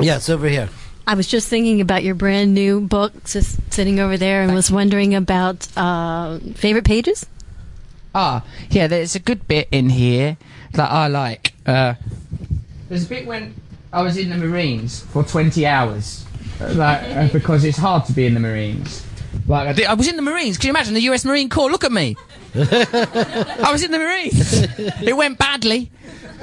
[0.00, 0.68] Yes, over here.
[1.06, 4.70] I was just thinking about your brand new book, just sitting over there, and was
[4.70, 7.26] wondering about uh, favorite pages.
[8.14, 10.36] Ah, yeah, there's a good bit in here
[10.72, 11.52] that I like.
[11.66, 11.94] Uh,
[12.88, 13.54] there's a bit when
[13.94, 16.26] I was in the Marines for 20 hours,
[16.60, 19.06] like, uh, because it's hard to be in the Marines.
[19.46, 20.58] Like I, did, I was in the Marines.
[20.58, 21.24] Can you imagine the U.S.
[21.24, 21.70] Marine Corps?
[21.70, 22.16] Look at me.
[22.56, 24.62] I was in the Marines.
[25.02, 25.92] it went badly.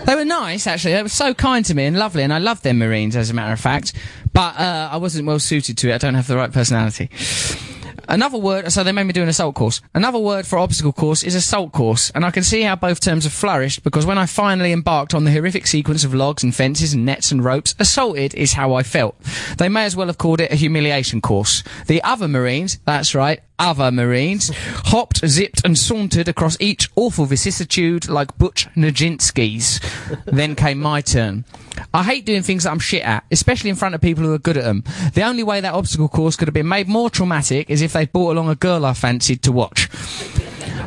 [0.06, 0.94] They were nice, actually.
[0.94, 3.34] They were so kind to me and lovely, and I loved them Marines, as a
[3.34, 3.94] matter of fact.
[4.32, 5.96] But uh, I wasn't well suited to it.
[5.96, 7.10] I don't have the right personality.
[8.12, 9.80] Another word, so they made me do an assault course.
[9.94, 13.24] Another word for obstacle course is assault course, and I can see how both terms
[13.24, 16.94] have flourished because when I finally embarked on the horrific sequence of logs and fences
[16.94, 19.18] and nets and ropes, assaulted is how I felt.
[19.58, 21.64] They may as well have called it a humiliation course.
[21.88, 28.10] The other Marines, that's right, other Marines, hopped, zipped, and sauntered across each awful vicissitude
[28.10, 29.80] like Butch Nijinsky's.
[30.26, 31.46] then came my turn.
[31.94, 34.40] I hate doing things that I'm shit at, especially in front of people who are
[34.40, 34.84] good at them.
[35.14, 38.12] The only way that obstacle course could have been made more traumatic is if they'd
[38.12, 39.88] brought along a girl I fancied to watch.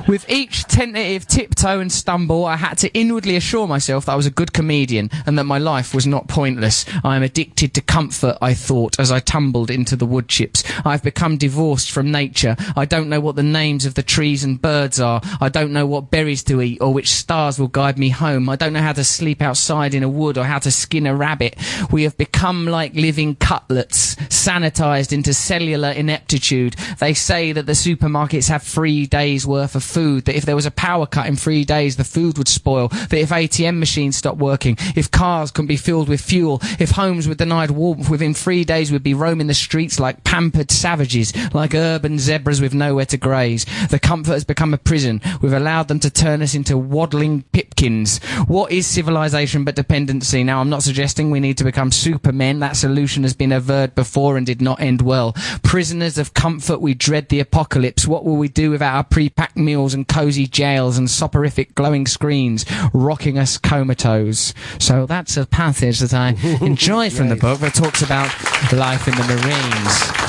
[0.06, 4.26] With each tentative tiptoe and stumble, I had to inwardly assure myself that I was
[4.26, 6.84] a good comedian and that my life was not pointless.
[7.02, 10.62] I am addicted to comfort, I thought, as I tumbled into the wood chips.
[10.84, 12.54] I've become divorced from nature.
[12.76, 15.22] I don't know what the names of the trees and birds are.
[15.40, 18.50] I don't know what berries to eat or which stars will guide me home.
[18.50, 21.16] I don't know how to sleep outside in a wood or how to skin a
[21.16, 21.56] rabbit.
[21.90, 26.74] We have become like living cutlets, sanitized into cellular ineptitude.
[27.00, 30.66] They say that the supermarkets have three days worth of food, that if there was
[30.66, 34.38] a power cut in three days, the food would spoil, that if ATM machines stopped
[34.38, 38.64] working, if cars couldn't be filled with fuel, if homes were denied warmth, within three
[38.64, 43.16] days we'd be roaming the streets like pampered savages, like urban zebras with nowhere to
[43.16, 43.64] graze.
[43.88, 45.20] The comfort has become a prison.
[45.40, 48.18] We've allowed them to turn us into waddling pipkins.
[48.48, 50.42] What is civilization but dependency?
[50.42, 52.58] Now, I'm not suggesting we need to become supermen.
[52.58, 55.34] That solution has been averred before and did not end well.
[55.62, 58.06] Prisoners of comfort, we dread the apocalypse.
[58.06, 62.64] What will we do without our pre-packed meals and cozy jails and soporific glowing screens
[62.94, 64.54] rocking us comatose?
[64.78, 66.30] So that's a passage that I
[66.64, 68.28] enjoyed from the book that talks about
[68.72, 70.24] life in the Marines.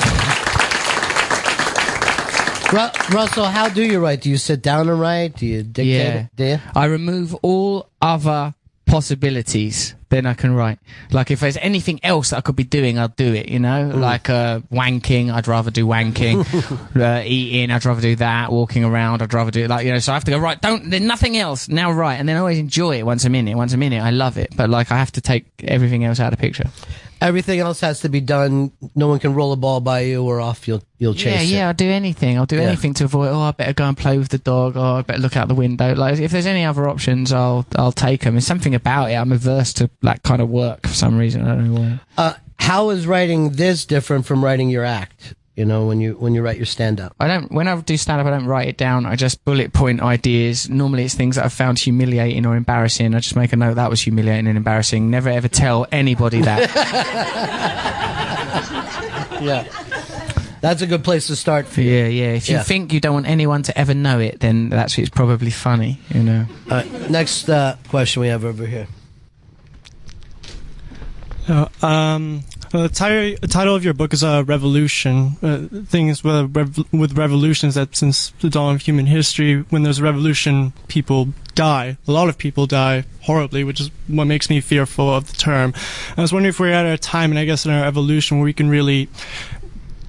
[2.72, 4.22] Ru- Russell, how do you write?
[4.22, 5.36] Do you sit down and write?
[5.36, 6.14] Do you dictate Yeah.
[6.22, 6.28] it?
[6.36, 6.58] Do you?
[6.74, 8.54] I remove all other
[8.86, 9.94] possibilities.
[10.08, 10.78] Then I can write.
[11.10, 13.48] Like if there's anything else that I could be doing, I'll do it.
[13.48, 15.32] You know, like uh, wanking.
[15.32, 16.46] I'd rather do wanking.
[16.96, 17.72] uh, eating.
[17.72, 18.52] I'd rather do that.
[18.52, 19.20] Walking around.
[19.20, 19.68] I'd rather do it.
[19.68, 19.98] Like you know.
[19.98, 20.60] So I have to go right.
[20.60, 20.90] Don't.
[20.90, 21.90] There's nothing else now.
[21.90, 22.14] Right.
[22.14, 23.56] And then I always enjoy it once I'm in it.
[23.56, 24.56] Once I'm in it, I love it.
[24.56, 26.70] But like I have to take everything else out of the picture.
[27.20, 28.72] Everything else has to be done.
[28.94, 30.68] No one can roll a ball by you or off.
[30.68, 31.44] You'll you'll chase yeah, it.
[31.46, 32.36] yeah, I'll do anything.
[32.36, 32.64] I'll do Yeah.
[32.64, 33.28] anything to avoid.
[33.28, 34.76] Oh, I better go and play with the dog.
[34.76, 35.94] Oh, I better look out the window.
[35.94, 38.34] Like, if there's any other options, I'll I'll take them.
[38.34, 39.14] There's something about it.
[39.14, 41.42] I'm averse to that kind of work for some reason.
[41.46, 42.00] I don't know why.
[42.18, 45.34] Uh, how is writing this different from writing your act?
[45.56, 47.14] You know, when you when you write your stand up.
[47.18, 47.50] I don't.
[47.50, 49.06] When I do stand up, I don't write it down.
[49.06, 50.68] I just bullet point ideas.
[50.68, 53.14] Normally, it's things that I've found humiliating or embarrassing.
[53.14, 55.08] I just make a note that was humiliating and embarrassing.
[55.10, 56.70] Never ever tell anybody that.
[59.40, 59.64] yeah.
[60.60, 61.92] That's a good place to start for you.
[61.92, 62.32] yeah, yeah.
[62.34, 62.62] If you Yeah.
[62.62, 66.00] think you don't want anyone to ever know it, then that's it's probably funny.
[66.12, 66.46] You know.
[66.70, 68.88] All right, next uh, question we have over here.
[71.48, 75.36] Uh, um, the title, the title of your book is uh, Revolution.
[75.42, 79.98] Uh, things with, rev- with revolutions that since the dawn of human history, when there's
[79.98, 81.96] a revolution, people die.
[82.06, 85.74] A lot of people die horribly, which is what makes me fearful of the term.
[86.16, 88.44] I was wondering if we're at a time, and I guess in our evolution, where
[88.44, 89.08] we can really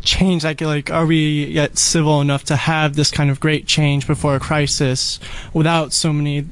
[0.08, 4.08] change like like are we yet civil enough to have this kind of great change
[4.08, 5.19] before a crisis
[5.53, 6.48] without so many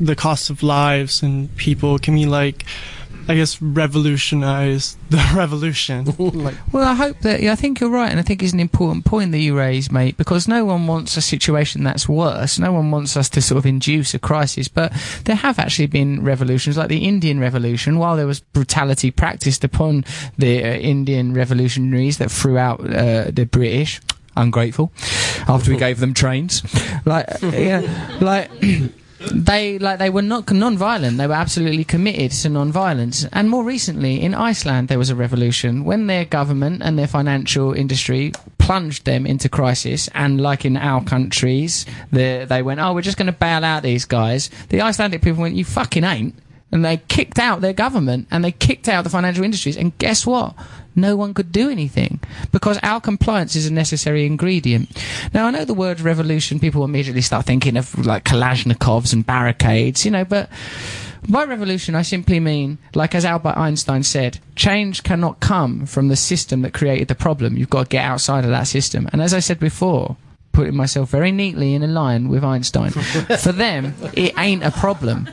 [0.00, 2.64] the cost of lives and people can we like
[3.28, 7.40] i guess revolutionize the revolution like Well, I hope that.
[7.42, 9.90] Yeah, I think you're right, and I think it's an important point that you raise,
[9.90, 10.16] mate.
[10.16, 12.58] Because no one wants a situation that's worse.
[12.58, 14.68] No one wants us to sort of induce a crisis.
[14.68, 14.92] But
[15.24, 17.98] there have actually been revolutions, like the Indian Revolution.
[17.98, 20.04] While there was brutality practiced upon
[20.38, 24.00] the uh, Indian revolutionaries that threw out uh, the British.
[24.36, 24.92] ungrateful.
[25.46, 26.62] After we gave them trains,
[27.04, 28.50] like yeah, like.
[29.32, 31.18] They like they were not non-violent.
[31.18, 33.26] They were absolutely committed to non-violence.
[33.32, 37.72] And more recently, in Iceland, there was a revolution when their government and their financial
[37.72, 40.08] industry plunged them into crisis.
[40.14, 43.82] And like in our countries, the, they went, "Oh, we're just going to bail out
[43.82, 46.34] these guys." The Icelandic people went, "You fucking ain't."
[46.74, 49.76] and they kicked out their government and they kicked out the financial industries.
[49.76, 50.56] And guess what?
[50.96, 52.20] No one could do anything
[52.52, 54.90] because our compliance is a necessary ingredient.
[55.32, 60.04] Now, I know the word revolution, people immediately start thinking of like Kalashnikovs and barricades,
[60.04, 60.48] you know, but
[61.28, 66.16] by revolution, I simply mean, like as Albert Einstein said, change cannot come from the
[66.16, 67.56] system that created the problem.
[67.56, 69.08] You've got to get outside of that system.
[69.12, 70.16] And as I said before,
[70.52, 72.90] putting myself very neatly in a line with Einstein,
[73.38, 75.28] for them, it ain't a problem.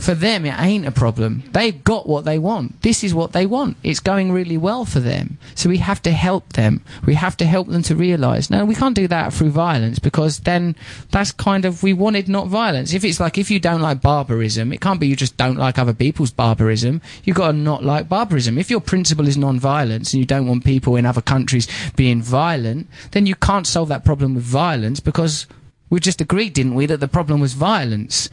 [0.00, 1.42] For them, it ain't a problem.
[1.52, 2.82] They've got what they want.
[2.82, 3.76] This is what they want.
[3.82, 5.38] It's going really well for them.
[5.54, 6.82] So we have to help them.
[7.04, 8.50] We have to help them to realise.
[8.50, 10.76] No, we can't do that through violence because then
[11.10, 12.92] that's kind of, we wanted not violence.
[12.92, 15.78] If it's like, if you don't like barbarism, it can't be you just don't like
[15.78, 17.02] other people's barbarism.
[17.24, 18.58] You've got to not like barbarism.
[18.58, 21.66] If your principle is non-violence and you don't want people in other countries
[21.96, 25.46] being violent, then you can't solve that problem with violence because
[25.88, 28.28] we just agreed, didn't we, that the problem was violence.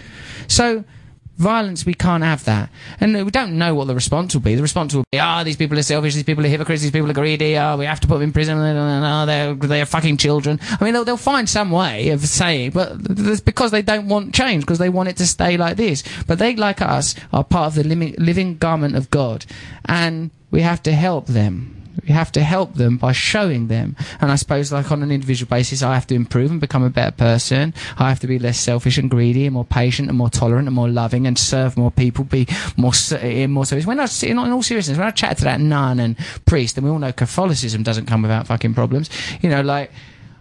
[0.47, 0.83] So,
[1.37, 2.69] Violence, we can't have that.
[2.99, 4.53] And we don't know what the response will be.
[4.53, 7.09] The response will be, ah, these people are selfish, these people are hypocrites, these people
[7.09, 10.59] are greedy, oh, we have to put them in prison, oh, they're, they're fucking children.
[10.79, 14.35] I mean, they'll, they'll find some way of saying, but it's because they don't want
[14.35, 16.03] change, because they want it to stay like this.
[16.27, 19.45] But they, like us, are part of the living garment of God.
[19.85, 21.72] And we have to help them.
[22.01, 23.95] We have to help them by showing them.
[24.19, 26.89] And I suppose, like on an individual basis, I have to improve and become a
[26.89, 27.73] better person.
[27.97, 30.75] I have to be less selfish and greedy, and more patient and more tolerant and
[30.75, 32.47] more loving, and serve more people, be
[32.77, 33.85] more s- eh, in more service.
[33.85, 36.91] When I in all seriousness, when I chat to that nun and priest, and we
[36.91, 39.09] all know Catholicism doesn't come without fucking problems.
[39.41, 39.91] You know, like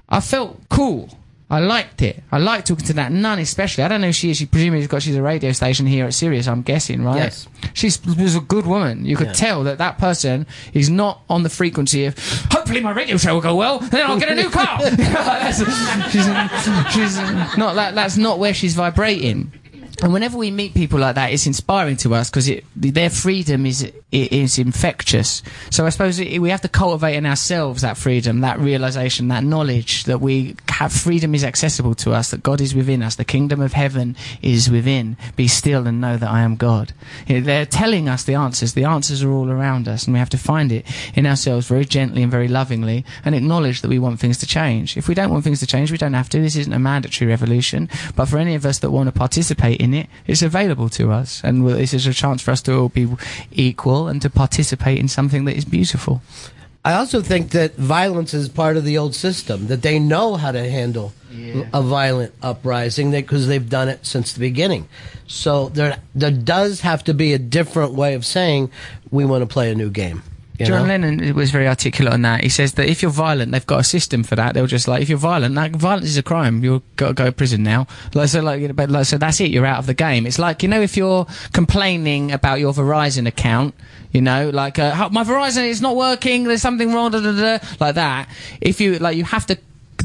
[0.09, 1.11] I felt cool.
[1.53, 2.23] I liked it.
[2.33, 3.85] I liked talking to that nun, especially.
[3.85, 4.39] I don't know who she is.
[4.39, 5.03] She presumably has got.
[5.03, 6.49] She's a radio station here at Sirius.
[6.49, 7.17] I'm guessing, right?
[7.17, 7.47] Yes.
[7.75, 9.05] She's was a good woman.
[9.05, 9.33] You could Yeah.
[9.35, 12.17] tell that that person is not on the frequency of.
[12.51, 14.79] Hopefully, my radio show will go well, and then I'll get a new car.
[16.11, 16.25] She's,
[16.93, 17.17] she's
[17.59, 17.95] not that.
[17.95, 19.53] That's not where she's vibrating.
[20.03, 23.93] And whenever we meet people like that, it's inspiring to us because their freedom is
[24.13, 25.43] i- is infectious.
[25.71, 29.45] So I suppose it, we have to cultivate in ourselves that freedom, that realization, that
[29.45, 33.25] knowledge that we have freedom is accessible to us, that God is within us, the
[33.25, 35.17] kingdom of heaven is within.
[35.37, 36.93] Be still and know that I am God.
[37.29, 38.75] They're telling us the answers.
[38.75, 40.85] The answers are all around us, and we have to find it
[41.15, 44.97] in ourselves very gently and very lovingly, and acknowledge that we want things to change.
[44.97, 46.41] If we don't want things to change, we don't have to.
[46.41, 49.95] This isn't a mandatory revolution, but for any of us that want to participate in
[49.95, 53.09] it, it's available to us, and this is a chance for us to all be
[53.53, 56.23] equal and to participate in something that is beautiful.
[56.85, 60.51] I also think that violence is part of the old system, that they know how
[60.51, 61.13] to handle
[61.73, 64.89] a violent uprising because they've done it since the beginning.
[65.27, 68.71] So there, there does have to be a different way of saying
[69.11, 70.23] we want to play a new game.
[70.65, 70.89] John know?
[70.89, 72.43] Lennon was very articulate on that.
[72.43, 74.55] He says that if you're violent, they've got a system for that.
[74.55, 76.63] They'll just like, if you're violent, like, violence is a crime.
[76.63, 77.87] You've got to go to prison now.
[78.15, 79.51] Like, so, like, but like, so that's it.
[79.51, 80.27] You're out of the game.
[80.27, 83.75] It's like, you know, if you're complaining about your Verizon account,
[84.13, 86.45] you know, like, uh, my Verizon is not working.
[86.45, 88.29] There's something wrong, da, da, da," like that.
[88.61, 89.59] If you, like, you have to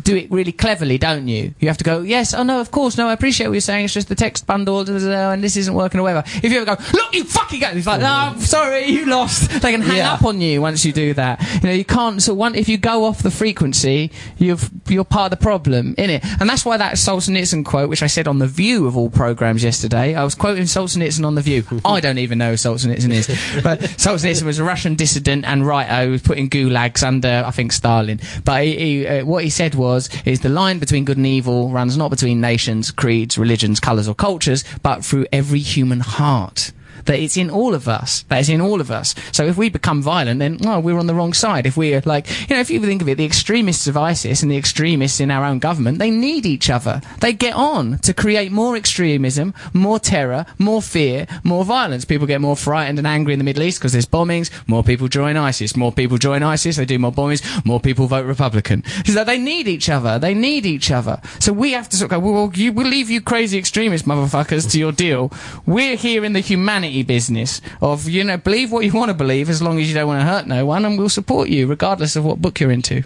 [0.08, 1.53] do it really cleverly, don't you?
[1.60, 3.84] You have to go, yes, oh no, of course, no, I appreciate what you're saying.
[3.86, 6.24] It's just the text bundle, and this isn't working or whatever.
[6.42, 9.50] If you ever go, look, you fucking go, it's like, no, I'm sorry, you lost.
[9.61, 10.14] They can hang Yeah.
[10.14, 11.42] up on you once you do that.
[11.61, 12.22] You know, you can't.
[12.22, 16.10] So one, if you go off the frequency, you've you're part of the problem in
[16.10, 19.10] it, and that's why that Solzhenitsyn quote, which I said on the View of all
[19.10, 21.66] programs yesterday, I was quoting Solzhenitsyn on the View.
[21.86, 23.27] I don't even know who Solzhenitsyn is,
[23.61, 27.52] but Solzhenitsyn was a Russian dissident and writer who was put in gulags under, I
[27.52, 28.19] think, Stalin.
[28.45, 31.69] But he, he, uh, what he said was, is the line between good and evil
[31.69, 36.72] runs not between nations, creeds, religions, colours, or cultures, but through every human heart
[37.08, 38.24] that it's in all of us.
[38.24, 39.16] That it's in all of us.
[39.32, 41.66] So if we become violent, then well, we're on the wrong side.
[41.66, 44.52] If we're like, you know, if you think of it, the extremists of ISIS and
[44.52, 47.02] the extremists in our own government, they need each other.
[47.19, 52.06] They get on to create more extremism, more terror, more fear, more violence.
[52.06, 54.52] People get more frightened and angry in the Middle East because there's bombings.
[54.68, 55.76] More people join ISIS.
[55.76, 56.77] More people join ISIS.
[56.77, 57.66] They do more bombings.
[57.66, 58.84] More people vote Republican.
[59.06, 60.19] So they need each other.
[60.19, 61.22] They need each other.
[61.40, 64.69] So we have to sort of go, well, you, we'll leave you crazy extremist motherfuckers
[64.72, 65.32] to your deal.
[65.66, 69.50] We're here in the humanity business of, you know, believe what you want to believe
[69.50, 72.16] as long as you don't want to hurt no one and we'll support you regardless
[72.16, 73.03] of what book you're into.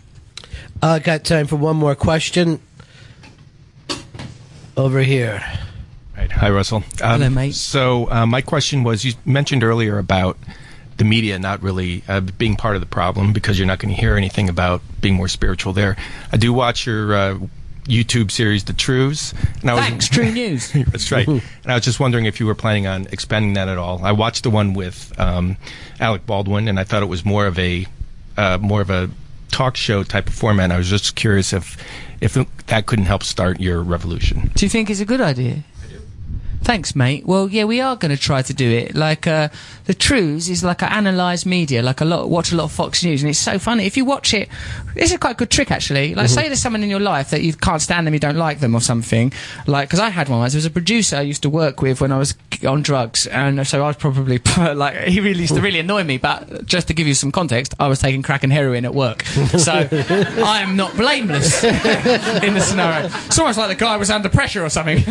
[0.81, 2.59] I got time for one more question.
[4.77, 5.43] Over here.
[6.17, 6.31] Right.
[6.31, 6.77] Hi, Russell.
[6.77, 7.55] Um, Hello, mate.
[7.55, 10.37] So, uh, my question was you mentioned earlier about
[10.97, 13.99] the media not really uh, being part of the problem because you're not going to
[13.99, 15.97] hear anything about being more spiritual there.
[16.31, 17.39] I do watch your uh,
[17.91, 19.33] YouTube series, The Trews.
[19.61, 20.71] And I was, Thanks, True News.
[20.87, 21.27] That's right.
[21.27, 24.03] and I was just wondering if you were planning on expanding that at all.
[24.03, 25.57] I watched the one with um,
[25.99, 27.85] Alec Baldwin, and I thought it was more of a
[28.37, 29.09] uh, more of a
[29.49, 30.71] talk show type of format.
[30.71, 31.77] I was just curious if
[32.21, 32.37] if
[32.67, 34.51] that couldn't help start your revolution.
[34.55, 35.63] Do you think it's a good idea?
[36.63, 37.25] Thanks, mate.
[37.25, 38.95] Well, yeah, we are going to try to do it.
[38.95, 39.49] Like, uh,
[39.85, 43.03] the Trews is like a analysed media, like a lot, watch a lot of Fox
[43.03, 43.85] News, and it's so funny.
[43.87, 44.47] If you watch it,
[44.95, 46.13] it's a quite good trick, actually.
[46.13, 46.33] Like, Mhm.
[46.35, 48.75] say there's someone in your life that you can't stand them, you don't like them
[48.75, 49.33] or something.
[49.65, 50.53] Like, because I had one once.
[50.53, 53.65] There was a producer I used to work with when I was on drugs, and
[53.67, 54.39] so I was probably,
[54.75, 57.73] like, he really used to really annoy me, but just to give you some context,
[57.79, 59.23] I was taking crack and heroin at work.
[59.57, 61.63] So, I am not blameless
[62.43, 63.07] in the scenario.
[63.25, 65.03] It's almost like the guy was under pressure or something,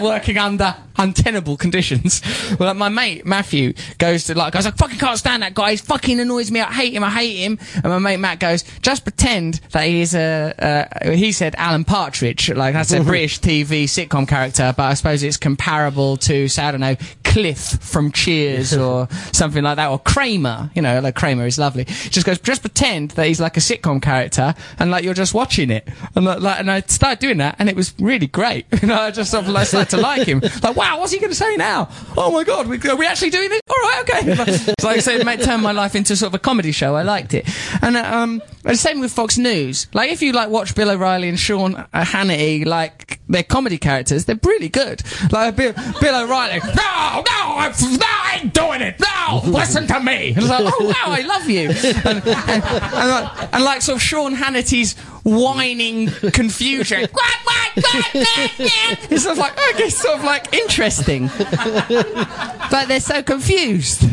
[0.00, 2.22] working under untenable conditions.
[2.58, 5.52] Well, like, my mate Matthew goes to like, I was like, fucking can't stand that
[5.52, 5.72] guy.
[5.72, 6.60] He fucking annoys me.
[6.60, 7.02] I hate him.
[7.04, 7.58] I hate him.
[7.74, 10.88] And my mate Matt goes, just pretend that he's is a.
[11.02, 15.22] Uh, he said Alan Partridge, like that's a British TV sitcom character, but I suppose
[15.22, 16.96] it's comparable to, say, I don't know,
[17.36, 20.70] Cliff from Cheers or something like that, or Kramer.
[20.74, 21.84] You know, like Kramer is lovely.
[21.84, 25.70] Just goes, just pretend that he's like a sitcom character, and like you're just watching
[25.70, 28.64] it, and like, and I started doing that, and it was really great.
[28.86, 30.40] You know, I just sort of like, started to like him.
[30.62, 31.88] Like, wow, what's he going to say now?
[32.16, 33.60] Oh my god, we, are we actually doing this?
[33.68, 34.34] All right, okay.
[34.82, 36.94] Like I said, it made, turned my life into sort of a comedy show.
[36.94, 37.48] I liked it,
[37.82, 39.88] and uh, um, the same with Fox News.
[39.92, 44.38] Like, if you like watch Bill O'Reilly and Sean Hannity, like they're comedy characters, they're
[44.42, 45.02] really good.
[45.32, 49.00] Like Bill, Bill O'Reilly, no, no, I'm, no, I ain't doing it.
[49.00, 50.28] No, listen to me.
[50.28, 51.70] And it's like, oh wow, I love you.
[51.70, 57.08] And, and, and, like, and like sort of Sean Hannity's whining confusion.
[57.76, 64.04] it's sort of like okay, sort of like interesting, but they're so confused.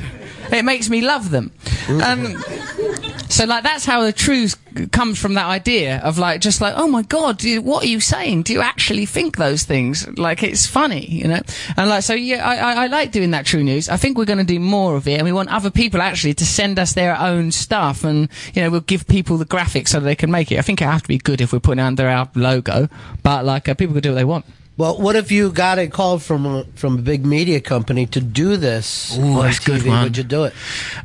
[0.53, 1.51] It makes me love them.
[1.88, 2.38] And
[3.30, 4.56] so, like, that's how the truth
[4.91, 7.88] comes from that idea of, like, just like, oh my God, do you, what are
[7.88, 8.43] you saying?
[8.43, 10.07] Do you actually think those things?
[10.17, 11.41] Like, it's funny, you know?
[11.75, 13.90] And, like, so, yeah, I, I, I like doing that true news.
[13.90, 16.35] I think we're going to do more of it, and we want other people actually
[16.35, 19.99] to send us their own stuff, and, you know, we'll give people the graphics so
[19.99, 20.59] they can make it.
[20.59, 22.88] I think it have to be good if we're putting it under our logo,
[23.23, 24.45] but, like, uh, people can do what they want.
[24.76, 28.19] Well, what if you got a call from a, from a big media company to
[28.19, 29.66] do this Ooh, on that's TV?
[29.66, 30.03] good one.
[30.03, 30.53] Would you do it?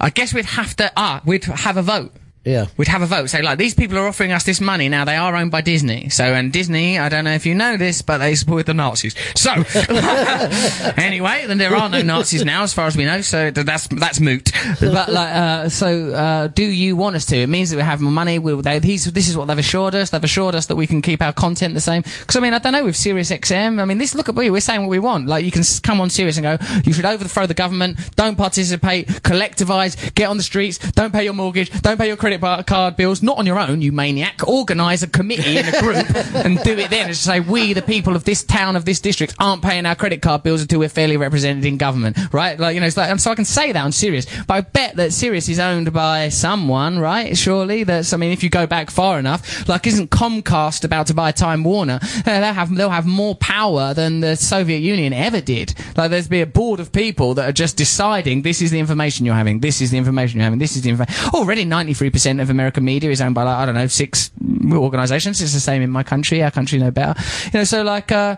[0.01, 2.13] I guess we'd have to, ah, we'd have a vote.
[2.45, 2.67] Yeah.
[2.77, 3.29] We'd have a vote.
[3.29, 4.89] Say, like, these people are offering us this money.
[4.89, 6.09] Now, they are owned by Disney.
[6.09, 9.15] So, and Disney, I don't know if you know this, but they support the Nazis.
[9.35, 9.53] So,
[10.97, 14.21] anyway, then there are no Nazis now, as far as we know, so that's, that's
[14.21, 14.51] moot.
[14.81, 17.37] But, like, uh, so, uh, do you want us to?
[17.37, 18.39] It means that we have more money.
[18.39, 20.11] We'll, they, he's, this is what they've assured us.
[20.11, 22.03] They've assured us that we can keep our content the same.
[22.03, 24.51] Because, I mean, I don't know, with Sirius XM, I mean, this, look at we,
[24.51, 25.27] we're saying what we want.
[25.27, 29.09] Like, you can come on Sirius and go, you should overthrow the government, don't participate,
[29.09, 32.97] collectivise, get on the streets, don't pay your mortgage, don't pay your credit bar- card
[32.97, 34.47] bills, not on your own, you maniac.
[34.47, 37.07] Organise a committee in a group and do it then.
[37.07, 40.21] And say, we, the people of this town, of this district, aren't paying our credit
[40.23, 42.59] card bills until we're fairly represented in government, right?
[42.59, 44.27] Like, you know, it's like, and so I can say that on Sirius.
[44.47, 47.37] But I bet that Sirius is owned by someone, right?
[47.37, 47.85] Surely.
[47.85, 51.33] That's, I mean, if you go back far enough, like, isn't Comcast about to buy
[51.33, 52.01] Time Warner?
[52.25, 55.75] They'll have, they'll have more power than the Soviet Union ever did.
[55.97, 59.25] Like, there's be a board of people that are just deciding this is the information
[59.25, 61.15] you're having, this is the information you're having, this is the information.
[61.35, 64.31] Already 93% of American media is owned by, like, I don't know, six
[64.73, 65.41] organizations.
[65.41, 66.43] It's the same in my country.
[66.43, 67.21] Our country know better.
[67.53, 68.37] You know, so like, uh,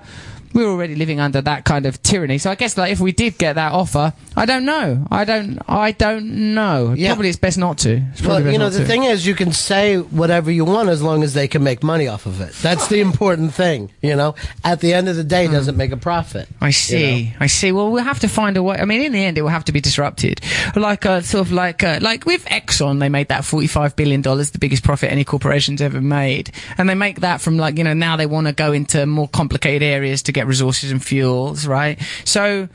[0.53, 2.39] we're already living under that kind of tyranny.
[2.39, 5.07] So I guess like if we did get that offer, I don't know.
[5.11, 5.59] I don't.
[5.69, 6.95] I don't know.
[6.99, 8.03] Probably it's best not to.
[8.25, 8.85] Well, you know, the to.
[8.85, 12.09] thing is, you can say whatever you want as long as they can make money
[12.09, 12.53] off of it.
[12.55, 14.35] That's the important thing, you know?
[14.65, 16.49] At the end of the day, it doesn't make a profit.
[16.61, 17.35] I see.
[17.39, 17.73] I see.
[17.73, 18.77] Well, we'll have to find a way.
[18.79, 20.41] I mean, in the end, it will have to be disrupted.
[20.77, 24.51] Like, uh, sort of like, uh, like with Exxon, they made that forty-five billion dollars,
[24.51, 27.95] the biggest profit any corporation's ever made, and they make that from like, you know,
[27.95, 31.99] now they want to go into more complicated areas to get resources and fuels, right?
[32.25, 32.69] So.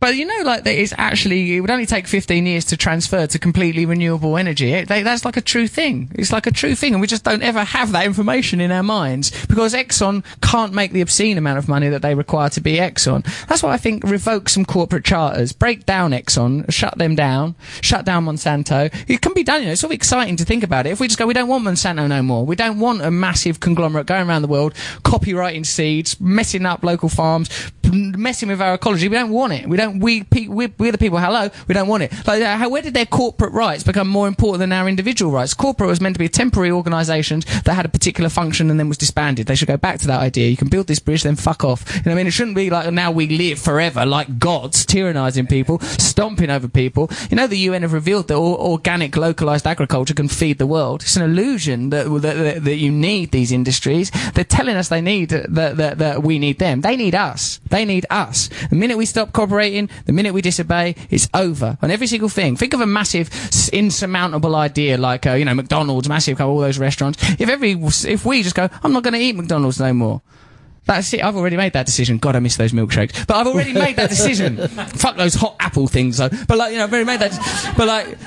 [0.00, 3.26] But you know, like that it's actually it would only take 15 years to transfer
[3.26, 4.72] to completely renewable energy.
[4.72, 6.10] It, they, that's like a true thing.
[6.14, 8.82] It's like a true thing, and we just don't ever have that information in our
[8.82, 12.76] minds because Exxon can't make the obscene amount of money that they require to be
[12.76, 13.24] Exxon.
[13.46, 18.04] That's why I think revoke some corporate charters, break down Exxon, shut them down, shut
[18.04, 18.92] down Monsanto.
[19.08, 19.60] It can be done.
[19.60, 20.90] You know, it's of exciting to think about it.
[20.90, 22.44] If we just go, we don't want Monsanto no more.
[22.44, 27.08] We don't want a massive conglomerate going around the world copyrighting seeds, messing up local
[27.08, 27.48] farms,
[27.92, 29.08] messing with our ecology.
[29.08, 29.68] We don't want it.
[29.68, 30.00] We don't.
[30.00, 31.18] We pe- we're, we're the people.
[31.18, 32.12] Hello, we don't want it.
[32.26, 35.54] Like, uh, how, where did their corporate rights become more important than our individual rights?
[35.54, 38.88] Corporate was meant to be a temporary organisations that had a particular function and then
[38.88, 39.46] was disbanded.
[39.46, 40.48] They should go back to that idea.
[40.48, 41.84] You can build this bridge, then fuck off.
[41.96, 42.26] You know I mean?
[42.26, 47.10] It shouldn't be like now we live forever like gods, tyrannising people, stomping over people.
[47.30, 51.02] You know, the UN have revealed that organic, localised agriculture can feed the world.
[51.02, 54.10] It's an illusion that that, that, that you need these industries.
[54.34, 56.80] They're telling us they need that, that that we need them.
[56.80, 57.60] They need us.
[57.74, 58.48] They need us.
[58.70, 62.54] The minute we stop cooperating, the minute we disobey, it's over on every single thing.
[62.54, 63.28] Think of a massive,
[63.72, 67.20] insurmountable idea like uh, you know McDonald's, massive, all those restaurants.
[67.40, 70.22] If every if we just go, I'm not going to eat McDonald's no more.
[70.84, 71.24] That's it.
[71.24, 72.18] I've already made that decision.
[72.18, 73.26] God, I miss those milkshakes.
[73.26, 74.56] But I've already made that decision.
[74.68, 76.28] Fuck those hot apple things, though.
[76.46, 77.74] But like, you know, I've already made that.
[77.76, 78.18] But like,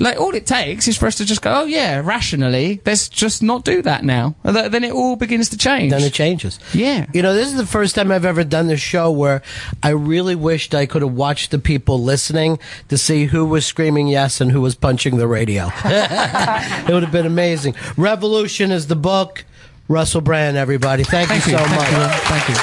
[0.00, 3.42] like all it takes is for us to just go, oh yeah, rationally, let's just
[3.42, 4.34] not do that now.
[4.44, 5.90] And th- Then it all begins to change.
[5.90, 6.58] Then it changes.
[6.72, 7.06] Yeah.
[7.12, 9.42] You know, this is the first time I've ever done this show where
[9.82, 14.06] I really wished I could have watched the people listening to see who was screaming
[14.08, 15.68] yes and who was punching the radio.
[15.84, 17.74] it would have been amazing.
[17.96, 19.44] Revolution is the book.
[19.88, 21.04] Russell Brand, everybody.
[21.04, 21.90] Thank, Thank you you, so thank much.
[21.90, 22.54] you, thank you.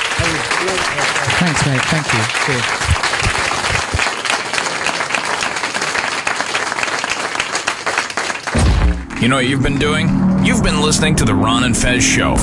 [1.37, 1.81] Thanks, mate.
[1.81, 2.98] Thank you.
[9.21, 10.07] You know what you've been doing?
[10.45, 12.35] You've been listening to the Ron and Fez show.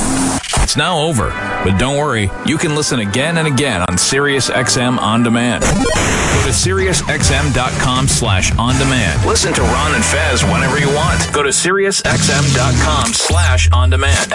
[0.63, 1.31] It's now over,
[1.65, 5.63] but don't worry, you can listen again and again on SiriusXM On Demand.
[5.63, 9.25] Go to SiriusXM.com slash on demand.
[9.27, 11.33] Listen to Ron and Fez whenever you want.
[11.33, 14.35] Go to SiriusXM.com slash on demand.